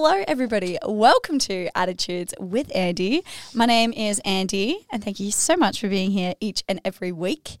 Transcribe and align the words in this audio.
Hello, 0.00 0.22
everybody. 0.28 0.78
Welcome 0.86 1.40
to 1.40 1.68
Attitudes 1.76 2.32
with 2.38 2.70
Andy. 2.72 3.24
My 3.52 3.66
name 3.66 3.92
is 3.92 4.20
Andy, 4.24 4.86
and 4.92 5.02
thank 5.02 5.18
you 5.18 5.32
so 5.32 5.56
much 5.56 5.80
for 5.80 5.88
being 5.88 6.12
here 6.12 6.34
each 6.38 6.62
and 6.68 6.80
every 6.84 7.10
week. 7.10 7.56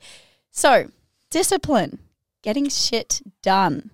So, 0.52 0.92
discipline, 1.30 1.98
getting 2.44 2.68
shit 2.68 3.22
done, 3.42 3.90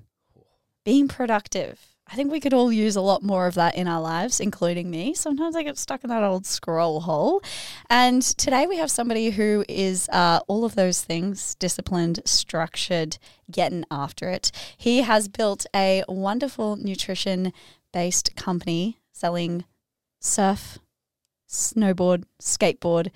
being 0.84 1.08
productive. 1.08 1.80
I 2.06 2.16
think 2.16 2.30
we 2.30 2.38
could 2.38 2.52
all 2.52 2.70
use 2.70 2.96
a 2.96 3.00
lot 3.00 3.22
more 3.22 3.46
of 3.46 3.54
that 3.54 3.76
in 3.76 3.88
our 3.88 4.02
lives, 4.02 4.40
including 4.40 4.90
me. 4.90 5.14
Sometimes 5.14 5.56
I 5.56 5.62
get 5.62 5.78
stuck 5.78 6.04
in 6.04 6.10
that 6.10 6.22
old 6.22 6.44
scroll 6.44 7.00
hole. 7.00 7.42
And 7.88 8.20
today 8.20 8.66
we 8.66 8.76
have 8.76 8.90
somebody 8.90 9.30
who 9.30 9.64
is 9.70 10.06
uh, 10.10 10.40
all 10.48 10.66
of 10.66 10.74
those 10.74 11.00
things 11.00 11.54
disciplined, 11.54 12.20
structured, 12.26 13.16
getting 13.50 13.86
after 13.90 14.28
it. 14.28 14.52
He 14.76 15.00
has 15.00 15.28
built 15.28 15.64
a 15.74 16.04
wonderful 16.08 16.76
nutrition 16.76 17.54
based 17.94 18.36
company 18.36 18.98
selling 19.12 19.64
surf, 20.20 20.78
snowboard, 21.48 22.24
skateboard, 22.42 23.10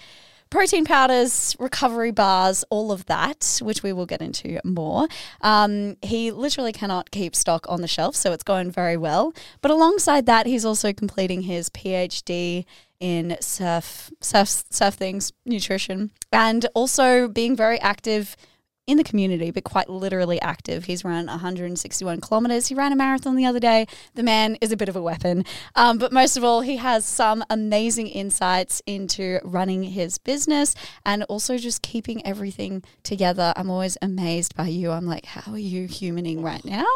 protein 0.51 0.84
powders, 0.84 1.56
recovery 1.59 2.12
bars, 2.12 2.64
all 2.70 2.92
of 2.92 3.04
that, 3.06 3.59
which 3.62 3.82
we 3.82 3.92
will 3.92 4.06
get 4.06 4.23
into 4.23 4.60
more. 4.64 5.09
Um, 5.41 5.96
he 6.01 6.30
literally 6.30 6.73
cannot 6.73 7.10
keep 7.10 7.34
stock 7.34 7.66
on 7.68 7.82
the 7.82 7.88
shelf, 7.88 8.14
so 8.16 8.32
it's 8.32 8.45
going 8.45 8.70
very 8.70 8.96
well. 8.96 9.34
But 9.60 9.70
alongside 9.70 10.27
that, 10.27 10.46
he's 10.46 10.64
also 10.64 10.92
completing 10.92 11.42
his 11.42 11.68
PhD 11.70 12.65
in 13.01 13.37
surf, 13.40 14.10
surf, 14.20 14.65
surf 14.70 14.95
things, 14.95 15.32
nutrition, 15.45 16.12
and 16.32 16.66
also 16.74 17.29
being 17.29 17.56
very 17.56 17.80
active 17.80 18.37
in 18.88 18.97
the 18.97 19.05
community, 19.05 19.51
but 19.51 19.65
quite 19.65 19.91
literally 19.91 20.40
active. 20.40 20.87
He's 20.87 21.04
run 21.04 21.26
161 21.26 22.23
kilometers. 22.23 22.68
He 22.68 22.74
ran 22.74 22.90
a 22.90 22.96
marathon 22.96 23.37
the 23.37 23.45
other 23.45 23.60
day. 23.60 23.87
The 24.15 24.23
man 24.23 24.57
is 24.62 24.73
a 24.73 24.79
bit 24.79 24.88
of 24.88 24.96
a 24.96 25.02
weapon. 25.02 25.45
Um, 25.76 25.99
but 25.99 26.10
most 26.10 26.38
of 26.38 26.43
all, 26.43 26.62
he 26.62 26.79
has 26.79 27.04
some 27.04 27.45
amazing 27.51 28.07
insights 28.07 28.80
into 28.87 29.40
running 29.45 29.82
his 29.82 30.16
business 30.16 30.74
and 31.04 31.23
also 31.24 31.59
just 31.59 31.82
keeping 31.82 32.27
everything 32.27 32.82
together. 33.02 33.52
I'm 33.57 33.68
always 33.68 33.99
amazed 34.01 34.57
by 34.57 34.68
you. 34.68 34.90
I'm 34.90 35.05
like, 35.05 35.27
how 35.27 35.52
are 35.52 35.59
you 35.59 35.87
humaning 35.87 36.43
right 36.43 36.65
now? 36.65 36.87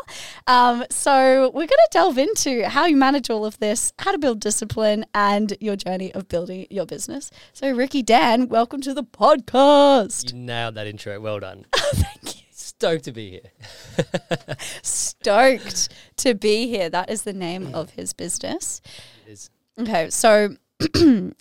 Um, 0.47 0.86
so 0.91 1.50
we're 1.53 1.66
going 1.66 1.69
to 1.69 1.88
delve 1.91 2.16
into 2.16 2.66
how 2.70 2.86
you 2.86 2.97
manage 2.97 3.28
all 3.28 3.44
of 3.44 3.59
this, 3.59 3.92
how 3.98 4.12
to 4.12 4.19
build 4.19 4.41
discipline, 4.41 5.05
and 5.12 5.59
your 5.61 5.77
journey 5.77 6.11
of 6.14 6.27
building 6.28 6.66
your 6.70 6.86
business. 6.86 7.31
So, 7.53 7.70
Ricky 7.70 8.03
Dann, 8.03 8.48
welcome 8.48 8.81
to 8.81 8.94
the 8.94 9.05
podcast. 9.05 10.33
You 10.33 10.38
nailed 10.38 10.77
that 10.77 10.86
intro. 10.86 11.20
Well 11.20 11.38
done. 11.38 11.66
Thank 11.94 12.36
you. 12.36 12.42
Stoked 12.50 13.05
to 13.05 13.12
be 13.12 13.30
here. 13.30 14.36
Stoked 14.83 15.88
to 16.19 16.34
be 16.34 16.66
here. 16.69 16.88
That 16.91 17.11
is 17.11 17.22
the 17.22 17.33
name 17.33 17.75
of 17.75 17.91
his 17.91 18.12
business. 18.12 18.80
It 19.27 19.33
is. 19.33 19.50
Okay, 19.78 20.10
so 20.10 20.56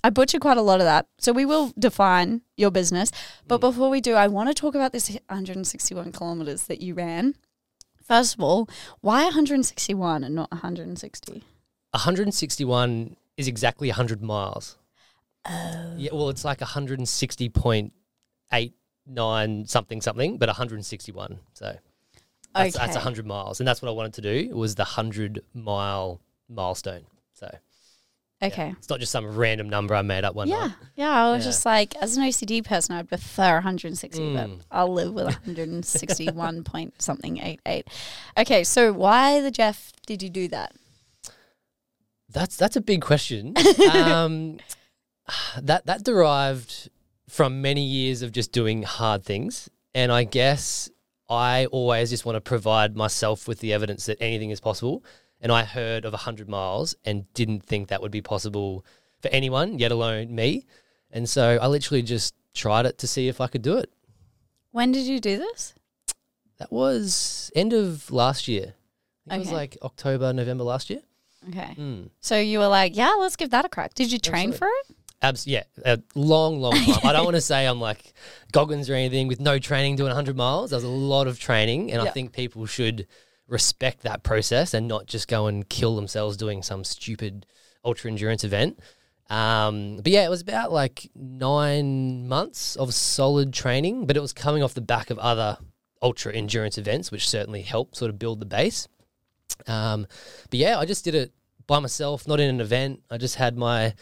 I 0.03 0.09
butchered 0.11 0.41
quite 0.41 0.57
a 0.57 0.61
lot 0.61 0.79
of 0.79 0.85
that. 0.85 1.07
So 1.17 1.31
we 1.33 1.45
will 1.45 1.73
define 1.77 2.41
your 2.57 2.71
business. 2.71 3.11
But 3.47 3.57
Mm. 3.57 3.61
before 3.61 3.89
we 3.89 4.01
do, 4.01 4.13
I 4.13 4.27
want 4.27 4.49
to 4.49 4.53
talk 4.53 4.75
about 4.75 4.91
this 4.91 5.09
161 5.29 6.11
kilometers 6.11 6.63
that 6.63 6.81
you 6.81 6.93
ran. 6.93 7.35
First 8.03 8.35
of 8.35 8.41
all, 8.41 8.69
why 9.01 9.23
161 9.23 10.23
and 10.23 10.35
not 10.35 10.51
160? 10.51 11.43
161 11.91 13.15
is 13.37 13.47
exactly 13.47 13.89
100 13.89 14.21
miles. 14.21 14.77
Oh. 15.45 15.93
Yeah, 15.97 16.11
well, 16.13 16.29
it's 16.29 16.45
like 16.45 16.61
160.89 19.13 19.69
something 19.69 20.01
something, 20.01 20.37
but 20.37 20.47
161. 20.49 21.39
So 21.53 21.77
that's, 22.55 22.75
that's 22.75 22.95
100 22.95 23.25
miles. 23.25 23.59
And 23.59 23.67
that's 23.67 23.81
what 23.81 23.89
I 23.89 23.91
wanted 23.91 24.13
to 24.15 24.21
do 24.21 24.55
was 24.55 24.75
the 24.75 24.83
100 24.83 25.43
mile 25.53 26.19
milestone. 26.49 27.05
So 27.33 27.49
yeah, 28.41 28.47
Okay. 28.47 28.73
it's 28.77 28.89
not 28.89 28.99
just 28.99 29.11
some 29.11 29.35
random 29.35 29.69
number 29.69 29.93
I 29.95 30.01
made 30.01 30.23
up 30.23 30.35
one 30.35 30.47
Yeah, 30.47 30.67
night. 30.67 30.71
yeah. 30.95 31.09
I 31.11 31.31
was 31.31 31.45
Yeah. 31.45 31.51
just 31.51 31.65
like, 31.65 31.95
as 31.97 32.17
an 32.17 32.23
OCD 32.23 32.61
person, 32.65 32.95
I'd 32.95 33.07
prefer 33.07 33.53
160, 33.55 34.33
but 34.33 34.49
Mm. 34.49 34.61
I'll 34.71 34.91
live 34.93 35.13
with 35.13 35.25
161 35.25 36.63
point 36.65 37.01
something 37.01 37.37
eight 37.39 37.59
eight. 37.65 37.87
Okay, 38.37 38.63
so 38.63 38.91
why 38.93 39.39
the 39.41 39.51
Jeff 39.51 39.91
did 40.05 40.21
you 40.23 40.29
do 40.29 40.47
that? 40.49 40.73
That's 42.29 42.55
that's 42.55 42.75
a 42.75 42.81
big 42.81 43.01
question. 43.01 43.53
um, 43.93 44.57
that 45.61 45.85
that 45.85 46.03
derived 46.03 46.89
from 47.31 47.61
many 47.61 47.81
years 47.81 48.23
of 48.23 48.33
just 48.33 48.51
doing 48.51 48.83
hard 48.83 49.23
things, 49.23 49.69
and 49.95 50.11
I 50.11 50.25
guess 50.25 50.89
I 51.29 51.65
always 51.67 52.09
just 52.09 52.25
want 52.25 52.35
to 52.35 52.41
provide 52.41 52.97
myself 52.97 53.47
with 53.47 53.59
the 53.59 53.71
evidence 53.71 54.05
that 54.07 54.21
anything 54.21 54.49
is 54.49 54.59
possible. 54.59 55.01
And 55.39 55.49
I 55.49 55.63
heard 55.63 56.03
of 56.03 56.13
hundred 56.13 56.49
miles 56.49 56.93
and 57.05 57.33
didn't 57.33 57.63
think 57.63 57.87
that 57.87 58.01
would 58.01 58.11
be 58.11 58.21
possible 58.21 58.85
for 59.21 59.29
anyone, 59.29 59.79
yet 59.79 59.93
alone 59.93 60.35
me. 60.35 60.65
And 61.09 61.27
so 61.27 61.57
I 61.61 61.67
literally 61.67 62.01
just 62.01 62.35
tried 62.53 62.85
it 62.85 62.97
to 62.97 63.07
see 63.07 63.29
if 63.29 63.39
I 63.39 63.47
could 63.47 63.61
do 63.61 63.77
it. 63.77 63.89
When 64.71 64.91
did 64.91 65.07
you 65.07 65.21
do 65.21 65.37
this? 65.37 65.73
That 66.57 66.69
was 66.69 67.49
end 67.55 67.71
of 67.71 68.11
last 68.11 68.49
year. 68.49 68.73
Think 69.29 69.37
It 69.37 69.39
was 69.39 69.51
like 69.53 69.77
October, 69.81 70.33
November 70.33 70.65
last 70.65 70.89
year. 70.89 71.01
Okay. 71.47 71.75
Mm. 71.79 72.09
So 72.19 72.37
you 72.37 72.59
were 72.59 72.67
like, 72.67 72.95
yeah, 72.95 73.13
let's 73.17 73.37
give 73.37 73.51
that 73.51 73.63
a 73.63 73.69
crack. 73.69 73.93
Did 73.93 74.11
you 74.11 74.19
train 74.19 74.49
Absolutely. 74.49 74.57
for 74.57 74.67
it? 74.67 74.97
Abs- 75.21 75.45
yeah, 75.47 75.63
a 75.85 75.99
long, 76.15 76.59
long 76.59 76.73
time. 76.85 76.99
I 77.03 77.13
don't 77.13 77.25
want 77.25 77.35
to 77.35 77.41
say 77.41 77.67
I'm 77.67 77.79
like 77.79 78.13
Goggins 78.51 78.89
or 78.89 78.95
anything 78.95 79.27
with 79.27 79.39
no 79.39 79.59
training 79.59 79.95
doing 79.95 80.09
100 80.09 80.35
miles. 80.35 80.71
There's 80.71 80.83
a 80.83 80.87
lot 80.89 81.27
of 81.27 81.39
training, 81.39 81.91
and 81.91 82.01
Yeah. 82.01 82.09
I 82.09 82.11
think 82.11 82.31
people 82.33 82.65
should 82.65 83.07
respect 83.47 84.03
that 84.03 84.23
process 84.23 84.73
and 84.73 84.87
not 84.87 85.05
just 85.07 85.27
go 85.27 85.47
and 85.47 85.67
kill 85.67 85.95
themselves 85.95 86.37
doing 86.37 86.63
some 86.63 86.83
stupid 86.83 87.45
ultra 87.85 88.09
endurance 88.09 88.43
event. 88.43 88.79
Um, 89.29 89.97
but 89.97 90.07
yeah, 90.11 90.25
it 90.25 90.29
was 90.29 90.41
about 90.41 90.71
like 90.71 91.09
nine 91.15 92.27
months 92.27 92.75
of 92.75 92.93
solid 92.93 93.53
training, 93.53 94.05
but 94.05 94.17
it 94.17 94.21
was 94.21 94.33
coming 94.33 94.63
off 94.63 94.73
the 94.73 94.81
back 94.81 95.09
of 95.09 95.19
other 95.19 95.57
ultra 96.01 96.33
endurance 96.33 96.77
events, 96.77 97.11
which 97.11 97.29
certainly 97.29 97.61
helped 97.61 97.95
sort 97.95 98.09
of 98.09 98.17
build 98.19 98.39
the 98.39 98.45
base. 98.45 98.87
Um, 99.67 100.07
but 100.49 100.59
yeah, 100.59 100.79
I 100.79 100.85
just 100.85 101.03
did 101.05 101.13
it 101.15 101.31
by 101.67 101.79
myself, 101.79 102.27
not 102.27 102.39
in 102.39 102.49
an 102.49 102.61
event. 102.61 103.01
I 103.09 103.17
just 103.17 103.35
had 103.35 103.57
my 103.57 103.93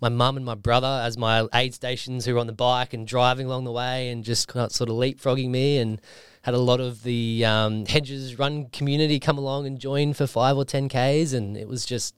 my 0.00 0.08
mum 0.08 0.36
and 0.36 0.46
my 0.46 0.54
brother 0.54 1.00
as 1.04 1.18
my 1.18 1.46
aid 1.52 1.74
stations 1.74 2.24
who 2.24 2.34
were 2.34 2.40
on 2.40 2.46
the 2.46 2.52
bike 2.52 2.92
and 2.94 3.06
driving 3.06 3.46
along 3.46 3.64
the 3.64 3.72
way 3.72 4.10
and 4.10 4.22
just 4.24 4.46
kind 4.46 4.64
of 4.66 4.72
sort 4.72 4.88
of 4.88 4.96
leapfrogging 4.96 5.50
me 5.50 5.78
and 5.78 6.00
had 6.42 6.54
a 6.54 6.58
lot 6.58 6.78
of 6.80 7.02
the 7.02 7.44
um, 7.44 7.84
hedges 7.84 8.38
run 8.38 8.66
community 8.66 9.18
come 9.18 9.38
along 9.38 9.66
and 9.66 9.80
join 9.80 10.12
for 10.12 10.26
five 10.28 10.56
or 10.56 10.64
ten 10.64 10.88
k's 10.88 11.32
and 11.32 11.56
it 11.56 11.66
was 11.66 11.84
just 11.84 12.16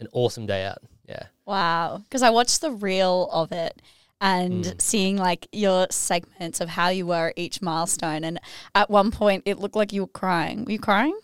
an 0.00 0.08
awesome 0.12 0.44
day 0.46 0.64
out. 0.64 0.78
Yeah. 1.08 1.24
Wow. 1.46 2.00
Because 2.04 2.22
I 2.22 2.30
watched 2.30 2.60
the 2.62 2.72
reel 2.72 3.28
of 3.32 3.52
it 3.52 3.80
and 4.20 4.64
Mm. 4.64 4.80
seeing 4.82 5.16
like 5.16 5.46
your 5.52 5.86
segments 5.90 6.60
of 6.60 6.68
how 6.70 6.88
you 6.88 7.06
were 7.06 7.28
at 7.28 7.38
each 7.38 7.62
milestone. 7.62 8.24
And 8.24 8.38
at 8.74 8.90
one 8.90 9.10
point, 9.10 9.44
it 9.46 9.58
looked 9.58 9.76
like 9.76 9.92
you 9.92 10.02
were 10.02 10.08
crying. 10.08 10.64
Were 10.64 10.72
you 10.72 10.78
crying? 10.78 11.18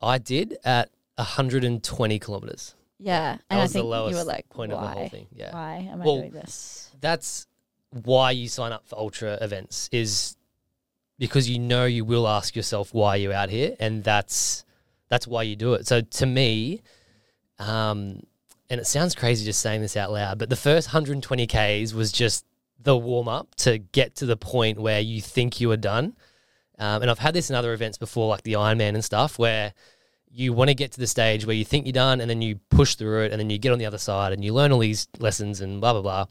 I 0.00 0.18
did 0.18 0.56
at 0.64 0.90
120 1.18 2.18
kilometers. 2.18 2.74
Yeah. 2.98 3.32
That 3.34 3.42
and 3.50 3.60
I 3.60 3.62
was 3.62 3.72
the 3.72 3.80
think 3.80 3.84
you 4.10 4.16
were 4.16 4.24
like, 4.24 4.48
point 4.48 4.72
why? 4.72 4.78
of 4.78 4.82
the 4.82 4.88
whole 4.88 5.08
thing. 5.08 5.26
Yeah. 5.32 5.52
Why 5.52 5.76
am 5.90 6.00
I 6.02 6.04
Well, 6.04 6.16
doing 6.18 6.32
this? 6.32 6.90
that's 7.00 7.46
why 7.90 8.30
you 8.32 8.48
sign 8.48 8.72
up 8.72 8.86
for 8.86 8.98
ultra 8.98 9.38
events 9.40 9.88
is 9.92 10.36
because 11.18 11.48
you 11.48 11.58
know 11.58 11.84
you 11.84 12.04
will 12.04 12.28
ask 12.28 12.54
yourself 12.54 12.92
why 12.92 13.16
you're 13.16 13.32
out 13.32 13.48
here 13.50 13.74
and 13.80 14.04
that's 14.04 14.64
that's 15.08 15.26
why 15.26 15.42
you 15.42 15.56
do 15.56 15.72
it 15.72 15.86
so 15.86 16.02
to 16.02 16.26
me 16.26 16.82
um 17.58 18.20
and 18.68 18.78
it 18.78 18.86
sounds 18.86 19.14
crazy 19.14 19.44
just 19.44 19.60
saying 19.60 19.80
this 19.80 19.96
out 19.96 20.12
loud 20.12 20.38
but 20.38 20.50
the 20.50 20.54
first 20.56 20.88
120 20.88 21.46
ks 21.46 21.94
was 21.94 22.12
just 22.12 22.44
the 22.82 22.94
warm 22.96 23.26
up 23.26 23.54
to 23.54 23.78
get 23.78 24.14
to 24.16 24.26
the 24.26 24.36
point 24.36 24.78
where 24.78 25.00
you 25.00 25.20
think 25.22 25.58
you 25.60 25.70
are 25.70 25.76
done 25.78 26.14
um, 26.78 27.00
and 27.00 27.10
i've 27.10 27.18
had 27.18 27.32
this 27.32 27.48
in 27.48 27.56
other 27.56 27.72
events 27.72 27.96
before 27.96 28.28
like 28.28 28.42
the 28.42 28.52
ironman 28.52 28.90
and 28.94 29.04
stuff 29.04 29.38
where 29.38 29.72
you 30.30 30.52
want 30.52 30.68
to 30.68 30.74
get 30.74 30.92
to 30.92 31.00
the 31.00 31.06
stage 31.06 31.46
where 31.46 31.56
you 31.56 31.64
think 31.64 31.86
you're 31.86 31.92
done 31.92 32.20
and 32.20 32.28
then 32.28 32.42
you 32.42 32.56
push 32.70 32.94
through 32.94 33.22
it 33.24 33.32
and 33.32 33.40
then 33.40 33.50
you 33.50 33.58
get 33.58 33.72
on 33.72 33.78
the 33.78 33.86
other 33.86 33.98
side 33.98 34.32
and 34.32 34.44
you 34.44 34.52
learn 34.52 34.72
all 34.72 34.78
these 34.78 35.08
lessons 35.18 35.60
and 35.60 35.80
blah 35.80 35.92
blah 35.92 36.02
blah 36.02 36.26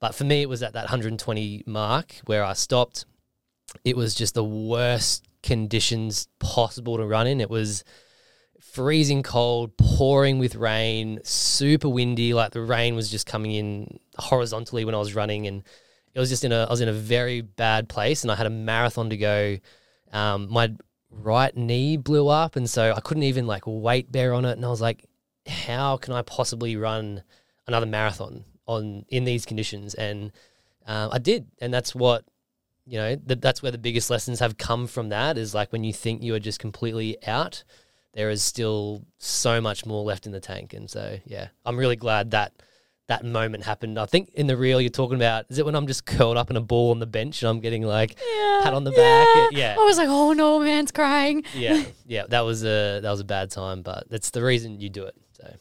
but 0.00 0.14
for 0.14 0.24
me, 0.24 0.42
it 0.42 0.48
was 0.48 0.62
at 0.62 0.74
that 0.74 0.84
120 0.84 1.64
mark 1.66 2.14
where 2.26 2.44
I 2.44 2.52
stopped. 2.52 3.04
It 3.84 3.96
was 3.96 4.14
just 4.14 4.34
the 4.34 4.44
worst 4.44 5.26
conditions 5.42 6.28
possible 6.38 6.96
to 6.96 7.06
run 7.06 7.26
in. 7.26 7.40
It 7.40 7.50
was 7.50 7.84
freezing 8.60 9.22
cold, 9.22 9.76
pouring 9.76 10.38
with 10.38 10.54
rain, 10.54 11.20
super 11.24 11.88
windy. 11.88 12.32
Like 12.32 12.52
the 12.52 12.62
rain 12.62 12.94
was 12.94 13.10
just 13.10 13.26
coming 13.26 13.52
in 13.52 13.98
horizontally 14.16 14.84
when 14.84 14.94
I 14.94 14.98
was 14.98 15.14
running, 15.14 15.46
and 15.46 15.64
it 16.14 16.20
was 16.20 16.28
just 16.28 16.44
in 16.44 16.52
a 16.52 16.64
I 16.64 16.70
was 16.70 16.80
in 16.80 16.88
a 16.88 16.92
very 16.92 17.40
bad 17.40 17.88
place, 17.88 18.22
and 18.22 18.30
I 18.30 18.36
had 18.36 18.46
a 18.46 18.50
marathon 18.50 19.10
to 19.10 19.16
go. 19.16 19.58
Um, 20.12 20.48
my 20.50 20.72
right 21.10 21.56
knee 21.56 21.96
blew 21.96 22.28
up, 22.28 22.56
and 22.56 22.68
so 22.68 22.92
I 22.96 23.00
couldn't 23.00 23.22
even 23.24 23.46
like 23.46 23.64
weight 23.66 24.10
bear 24.10 24.34
on 24.34 24.44
it, 24.44 24.52
and 24.52 24.64
I 24.64 24.68
was 24.68 24.80
like, 24.80 25.04
how 25.46 25.96
can 25.96 26.14
I 26.14 26.22
possibly 26.22 26.76
run 26.76 27.22
another 27.66 27.86
marathon 27.86 28.44
on 28.66 29.04
in 29.08 29.24
these 29.24 29.46
conditions? 29.46 29.94
And 29.94 30.32
um, 30.86 31.10
I 31.12 31.18
did, 31.18 31.46
and 31.60 31.72
that's 31.72 31.94
what 31.94 32.24
you 32.86 32.98
know. 32.98 33.16
Th- 33.16 33.40
that's 33.40 33.62
where 33.62 33.72
the 33.72 33.78
biggest 33.78 34.10
lessons 34.10 34.40
have 34.40 34.58
come 34.58 34.86
from. 34.86 35.08
That 35.10 35.38
is 35.38 35.54
like 35.54 35.72
when 35.72 35.84
you 35.84 35.92
think 35.92 36.22
you 36.22 36.34
are 36.34 36.40
just 36.40 36.60
completely 36.60 37.16
out, 37.26 37.64
there 38.14 38.30
is 38.30 38.42
still 38.42 39.04
so 39.18 39.60
much 39.60 39.86
more 39.86 40.04
left 40.04 40.26
in 40.26 40.32
the 40.32 40.40
tank. 40.40 40.74
And 40.74 40.90
so, 40.90 41.18
yeah, 41.24 41.48
I'm 41.64 41.76
really 41.76 41.96
glad 41.96 42.32
that 42.32 42.52
that 43.08 43.24
moment 43.24 43.64
happened. 43.64 43.98
I 43.98 44.06
think 44.06 44.30
in 44.34 44.46
the 44.46 44.56
reel 44.56 44.80
you're 44.80 44.90
talking 44.90 45.16
about, 45.16 45.46
is 45.48 45.58
it 45.58 45.64
when 45.66 45.74
I'm 45.74 45.86
just 45.86 46.04
curled 46.06 46.36
up 46.36 46.50
in 46.50 46.56
a 46.56 46.60
ball 46.60 46.90
on 46.90 46.98
the 46.98 47.06
bench 47.06 47.42
and 47.42 47.48
I'm 47.48 47.60
getting 47.60 47.82
like 47.82 48.18
Yeah. 48.36 48.60
pat 48.62 48.74
on 48.74 48.84
the 48.84 48.92
yeah. 48.92 49.24
back? 49.24 49.48
Yeah. 49.52 49.74
I 49.78 49.84
was 49.84 49.96
like, 49.98 50.08
oh 50.08 50.32
no, 50.34 50.60
man's 50.60 50.92
crying. 50.92 51.42
yeah, 51.54 51.84
yeah, 52.06 52.24
that 52.28 52.40
was 52.42 52.62
a 52.64 53.00
that 53.00 53.10
was 53.10 53.20
a 53.20 53.24
bad 53.24 53.50
time, 53.50 53.82
but 53.82 54.08
that's 54.10 54.30
the 54.30 54.42
reason 54.42 54.78
you 54.80 54.88
do 54.90 55.04
it. 55.04 55.14
So 55.32 55.54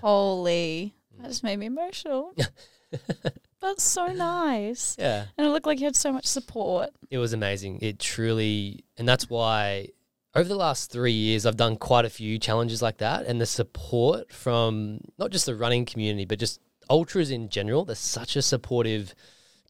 Holy. 0.00 0.94
Mm. 1.18 1.22
That 1.22 1.28
just 1.28 1.42
made 1.44 1.58
me 1.58 1.66
emotional. 1.66 2.32
That's 3.60 3.82
so 3.82 4.06
nice. 4.06 4.94
yeah, 4.98 5.26
And 5.36 5.46
it 5.46 5.50
looked 5.50 5.66
like 5.66 5.80
you 5.80 5.84
had 5.86 5.96
so 5.96 6.12
much 6.12 6.26
support. 6.26 6.90
it 7.10 7.18
was 7.18 7.32
amazing. 7.32 7.80
It 7.82 7.98
truly, 7.98 8.84
and 8.96 9.06
that's 9.08 9.28
why 9.28 9.88
over 10.34 10.48
the 10.48 10.54
last 10.54 10.92
three 10.92 11.12
years 11.12 11.44
I've 11.44 11.56
done 11.56 11.76
quite 11.76 12.04
a 12.04 12.08
few 12.10 12.38
challenges 12.38 12.80
like 12.82 12.98
that, 12.98 13.26
and 13.26 13.40
the 13.40 13.46
support 13.46 14.32
from 14.32 15.00
not 15.18 15.30
just 15.32 15.46
the 15.46 15.56
running 15.56 15.84
community, 15.86 16.24
but 16.24 16.38
just 16.38 16.60
ultras 16.90 17.30
in 17.30 17.48
general. 17.48 17.84
they're 17.84 17.96
such 17.96 18.36
a 18.36 18.42
supportive 18.42 19.14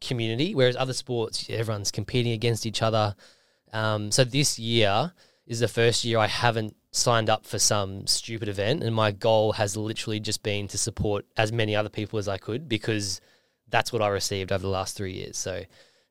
community, 0.00 0.54
whereas 0.54 0.76
other 0.76 0.92
sports 0.92 1.46
everyone's 1.48 1.90
competing 1.90 2.32
against 2.32 2.66
each 2.66 2.82
other. 2.82 3.14
Um, 3.72 4.10
so 4.10 4.24
this 4.24 4.58
year 4.58 5.12
is 5.46 5.60
the 5.60 5.68
first 5.68 6.04
year 6.04 6.18
I 6.18 6.26
haven't 6.26 6.76
signed 6.90 7.28
up 7.30 7.44
for 7.44 7.58
some 7.58 8.06
stupid 8.06 8.48
event, 8.48 8.82
and 8.82 8.94
my 8.94 9.10
goal 9.10 9.52
has 9.52 9.76
literally 9.76 10.20
just 10.20 10.42
been 10.42 10.68
to 10.68 10.78
support 10.78 11.26
as 11.36 11.52
many 11.52 11.74
other 11.74 11.88
people 11.88 12.18
as 12.18 12.28
I 12.28 12.38
could 12.38 12.68
because 12.68 13.20
that's 13.68 13.92
what 13.92 14.02
I 14.02 14.08
received 14.08 14.52
over 14.52 14.62
the 14.62 14.68
last 14.68 14.96
three 14.96 15.12
years. 15.12 15.36
So, 15.36 15.62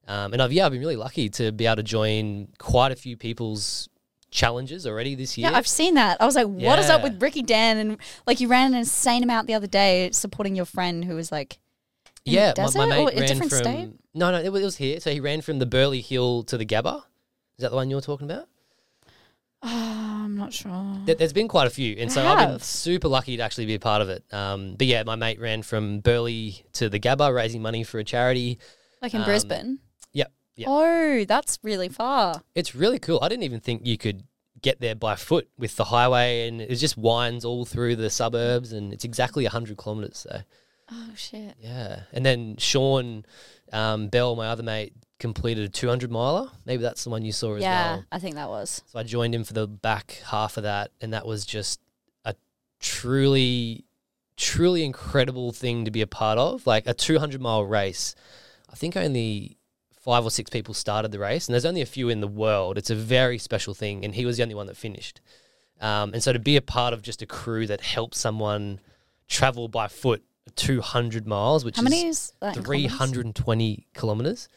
um, 0.08 0.34
and 0.34 0.42
I've 0.42 0.52
yeah, 0.52 0.66
I've 0.66 0.72
been 0.72 0.82
really 0.82 0.96
lucky 0.96 1.30
to 1.30 1.52
be 1.52 1.66
able 1.66 1.78
to 1.78 1.84
join 1.84 2.50
quite 2.58 2.92
a 2.92 2.96
few 2.96 3.18
people's 3.18 3.90
challenges 4.32 4.86
already 4.86 5.16
this 5.16 5.38
year. 5.38 5.50
Yeah, 5.50 5.58
I've 5.58 5.68
seen 5.68 5.96
that. 5.96 6.22
I 6.22 6.26
was 6.26 6.36
like, 6.36 6.48
what 6.48 6.80
is 6.80 6.90
up 6.90 7.04
with 7.04 7.22
Ricky 7.22 7.42
Dann? 7.42 7.78
And 7.78 7.98
like, 8.26 8.40
you 8.40 8.48
ran 8.48 8.74
an 8.74 8.80
insane 8.80 9.24
amount 9.24 9.48
the 9.48 9.54
other 9.54 9.68
day 9.68 10.10
supporting 10.12 10.56
your 10.56 10.66
friend 10.66 11.06
who 11.06 11.16
was 11.16 11.32
like, 11.32 11.60
yeah, 12.26 12.54
desert 12.54 12.80
my, 12.80 12.86
my 12.88 12.98
or 12.98 13.06
mate 13.06 13.14
a 13.14 13.20
ran 13.22 13.28
different 13.30 13.52
from 13.52 13.60
state? 13.60 13.90
no, 14.14 14.32
no, 14.32 14.40
it 14.42 14.52
was, 14.52 14.62
it 14.62 14.66
was 14.66 14.78
here. 14.78 15.00
So 15.00 15.12
he 15.12 15.20
ran 15.22 15.42
from 15.42 15.60
the 15.60 15.66
Burleigh 15.66 16.02
Hill 16.02 16.44
to 16.44 16.58
the 16.58 16.66
Gabba. 16.66 16.98
Is 17.58 17.62
that 17.64 17.70
the 17.70 17.76
one 17.78 17.90
you're 17.90 18.02
talking 18.02 18.30
about? 18.30 18.48
oh, 19.64 20.22
I'm 20.24 20.38
not 20.38 20.54
sure. 20.54 20.98
There, 21.06 21.16
there's 21.16 21.34
been 21.34 21.48
quite 21.48 21.68
a 21.68 21.72
few, 21.72 21.96
and 21.98 22.10
I 22.12 22.14
so 22.14 22.26
I've 22.26 22.50
been 22.50 22.60
super 22.60 23.08
lucky 23.08 23.38
to 23.38 23.44
actually 23.44 23.66
be 23.66 23.74
a 23.76 23.80
part 23.80 24.02
of 24.02 24.10
it. 24.10 24.24
Um, 24.32 24.76
but 24.78 24.88
yeah, 24.88 25.04
my 25.04 25.16
mate 25.16 25.40
ran 25.40 25.64
from 25.64 26.00
Burleigh 26.00 26.52
to 26.74 26.90
the 26.90 27.00
Gabba, 27.00 27.34
raising 27.34 27.62
money 27.62 27.84
for 27.84 27.98
a 28.00 28.04
charity. 28.04 28.60
Like 29.02 29.14
in 29.14 29.22
Um, 29.22 29.26
Brisbane. 29.26 29.80
Oh, 30.66 31.26
that's 31.26 31.60
really 31.62 31.90
far. 31.90 32.42
It's 32.56 32.74
really 32.74 33.00
cool. 33.00 33.20
I 33.22 33.30
didn't 33.30 33.44
even 33.44 33.60
think 33.60 33.86
you 33.86 33.98
could 33.98 34.24
get 34.62 34.80
there 34.82 34.96
by 34.96 35.16
foot 35.16 35.48
with 35.58 35.76
the 35.76 35.84
highway, 35.86 36.48
and 36.48 36.62
it 36.62 36.76
just 36.76 36.98
winds 36.98 37.46
all 37.46 37.66
through 37.66 37.98
the 37.98 38.10
suburbs, 38.10 38.72
and 38.72 38.92
it's 38.92 39.04
exactly 39.04 39.46
hundred 39.46 39.78
kilometers. 39.78 40.18
So 40.18 40.42
Oh 40.92 41.10
shit. 41.16 41.56
yeah, 41.60 42.02
and 42.14 42.26
then 42.26 42.56
Sean 42.58 43.26
um, 43.74 44.08
Bell, 44.08 44.36
my 44.36 44.48
other 44.48 44.64
mate, 44.64 44.94
completed 45.20 45.66
a 45.66 45.70
200 45.70 46.10
miler. 46.10 46.50
Maybe 46.66 46.82
that's 46.82 47.04
the 47.04 47.10
one 47.10 47.24
you 47.26 47.32
saw 47.34 47.56
as 47.56 47.64
Yeah, 47.64 47.72
well. 47.92 47.98
Yeah, 47.98 48.04
I 48.12 48.20
think 48.20 48.36
that 48.36 48.50
was. 48.50 48.82
So 48.88 48.98
I 49.00 49.04
joined 49.04 49.36
him 49.36 49.44
for 49.44 49.54
the 49.54 49.68
back 49.68 50.22
half 50.26 50.58
of 50.58 50.64
that, 50.64 50.92
and 51.02 51.14
that 51.14 51.26
was 51.28 51.46
just 51.46 51.80
a 52.26 52.34
truly, 52.80 53.86
truly 54.38 54.84
incredible 54.84 55.52
thing 55.52 55.86
to 55.86 55.92
be 55.92 56.02
a 56.02 56.08
part 56.08 56.38
of. 56.40 56.66
Like 56.66 56.88
a 56.88 56.94
200 56.94 57.42
mile 57.42 57.64
race. 57.66 58.16
I 58.72 58.76
think 58.76 58.96
only 58.98 59.57
five 60.08 60.24
or 60.24 60.32
six 60.32 60.50
people 60.50 60.74
started 60.74 61.12
the 61.12 61.20
race, 61.20 61.48
and 61.48 61.54
there's 61.54 61.66
only 61.66 61.82
a 61.82 61.86
few 61.86 62.08
in 62.08 62.22
the 62.22 62.30
world. 62.30 62.78
It's 62.78 62.90
a 62.90 62.96
very 62.96 63.38
special 63.38 63.74
thing, 63.74 64.06
and 64.06 64.16
he 64.16 64.26
was 64.26 64.38
the 64.38 64.44
only 64.44 64.56
one 64.56 64.68
that 64.68 64.78
finished. 64.78 65.20
Um, 65.82 66.14
and 66.14 66.24
so 66.24 66.32
to 66.32 66.40
be 66.40 66.56
a 66.56 66.62
part 66.62 66.94
of 66.94 67.02
just 67.02 67.22
a 67.22 67.26
crew 67.26 67.68
that 67.68 67.82
helps 67.82 68.18
someone 68.18 68.80
travel 69.28 69.68
by 69.68 69.90
foot 69.90 70.24
200 70.56 71.28
miles, 71.28 71.66
which 71.66 71.76
How 71.76 71.82
is 71.82 71.84
many 71.84 72.06
is 72.06 72.32
that? 72.40 72.56
320 72.56 73.88
kilometers 73.94 74.48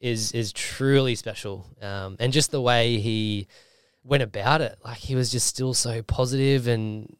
is 0.00 0.32
is 0.32 0.52
truly 0.52 1.14
special 1.14 1.66
um, 1.82 2.16
and 2.20 2.32
just 2.32 2.50
the 2.50 2.60
way 2.60 2.98
he 2.98 3.48
went 4.04 4.22
about 4.22 4.60
it 4.60 4.78
like 4.84 4.98
he 4.98 5.16
was 5.16 5.32
just 5.32 5.44
still 5.44 5.74
so 5.74 6.02
positive 6.04 6.68
and 6.68 7.16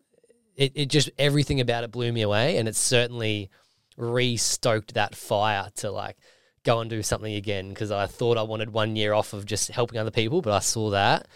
it, 0.55 0.71
it 0.77 0.87
just 0.87 1.11
everything 1.19 1.61
about 1.61 1.83
it 1.83 1.91
blew 1.91 2.13
me 2.13 2.23
away 2.23 2.57
and 2.57 2.69
it 2.69 2.77
certainly 2.77 3.51
re-stoked 3.97 4.95
that 4.95 5.17
fire 5.17 5.71
to 5.75 5.91
like 5.91 6.17
go 6.65 6.81
and 6.81 6.91
do 6.91 7.03
something 7.03 7.35
again 7.35 7.69
because 7.69 7.91
i 7.91 8.07
thought 8.07 8.37
i 8.37 8.43
wanted 8.43 8.71
one 8.71 8.97
year 8.97 9.13
off 9.13 9.33
of 9.33 9.47
just 9.47 9.69
helping 9.71 9.99
other 9.99 10.11
people 10.11 10.43
but 10.43 10.53
i 10.53 10.59
saw 10.59 10.91
that 10.91 11.27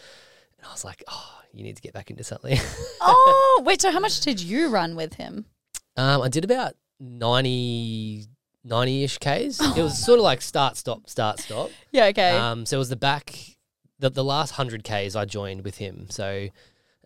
and 0.58 0.66
i 0.66 0.70
was 0.70 0.84
like 0.84 1.02
oh 1.08 1.32
you 1.52 1.62
need 1.62 1.76
to 1.76 1.82
get 1.82 1.92
back 1.92 2.10
into 2.10 2.24
something 2.24 2.58
oh, 3.00 3.62
wait. 3.64 3.80
So 3.82 3.90
how 3.90 4.00
much 4.00 4.20
did 4.20 4.40
you 4.40 4.68
run 4.68 4.96
with 4.96 5.14
him? 5.14 5.46
Um, 5.96 6.22
I 6.22 6.28
did 6.28 6.44
about 6.44 6.74
90, 7.00 8.26
90-ish 8.66 9.18
Ks. 9.18 9.60
It 9.76 9.82
was 9.82 10.02
sort 10.02 10.18
of 10.18 10.24
like 10.24 10.40
start, 10.40 10.76
stop, 10.76 11.08
start, 11.08 11.40
stop. 11.40 11.70
Yeah. 11.90 12.06
Okay. 12.06 12.36
Um, 12.36 12.64
so 12.64 12.76
it 12.76 12.78
was 12.78 12.88
the 12.88 12.96
back, 12.96 13.34
the, 13.98 14.10
the 14.10 14.24
last 14.24 14.52
100 14.52 14.84
Ks 14.84 15.14
I 15.14 15.24
joined 15.24 15.64
with 15.64 15.78
him. 15.78 16.06
So, 16.10 16.48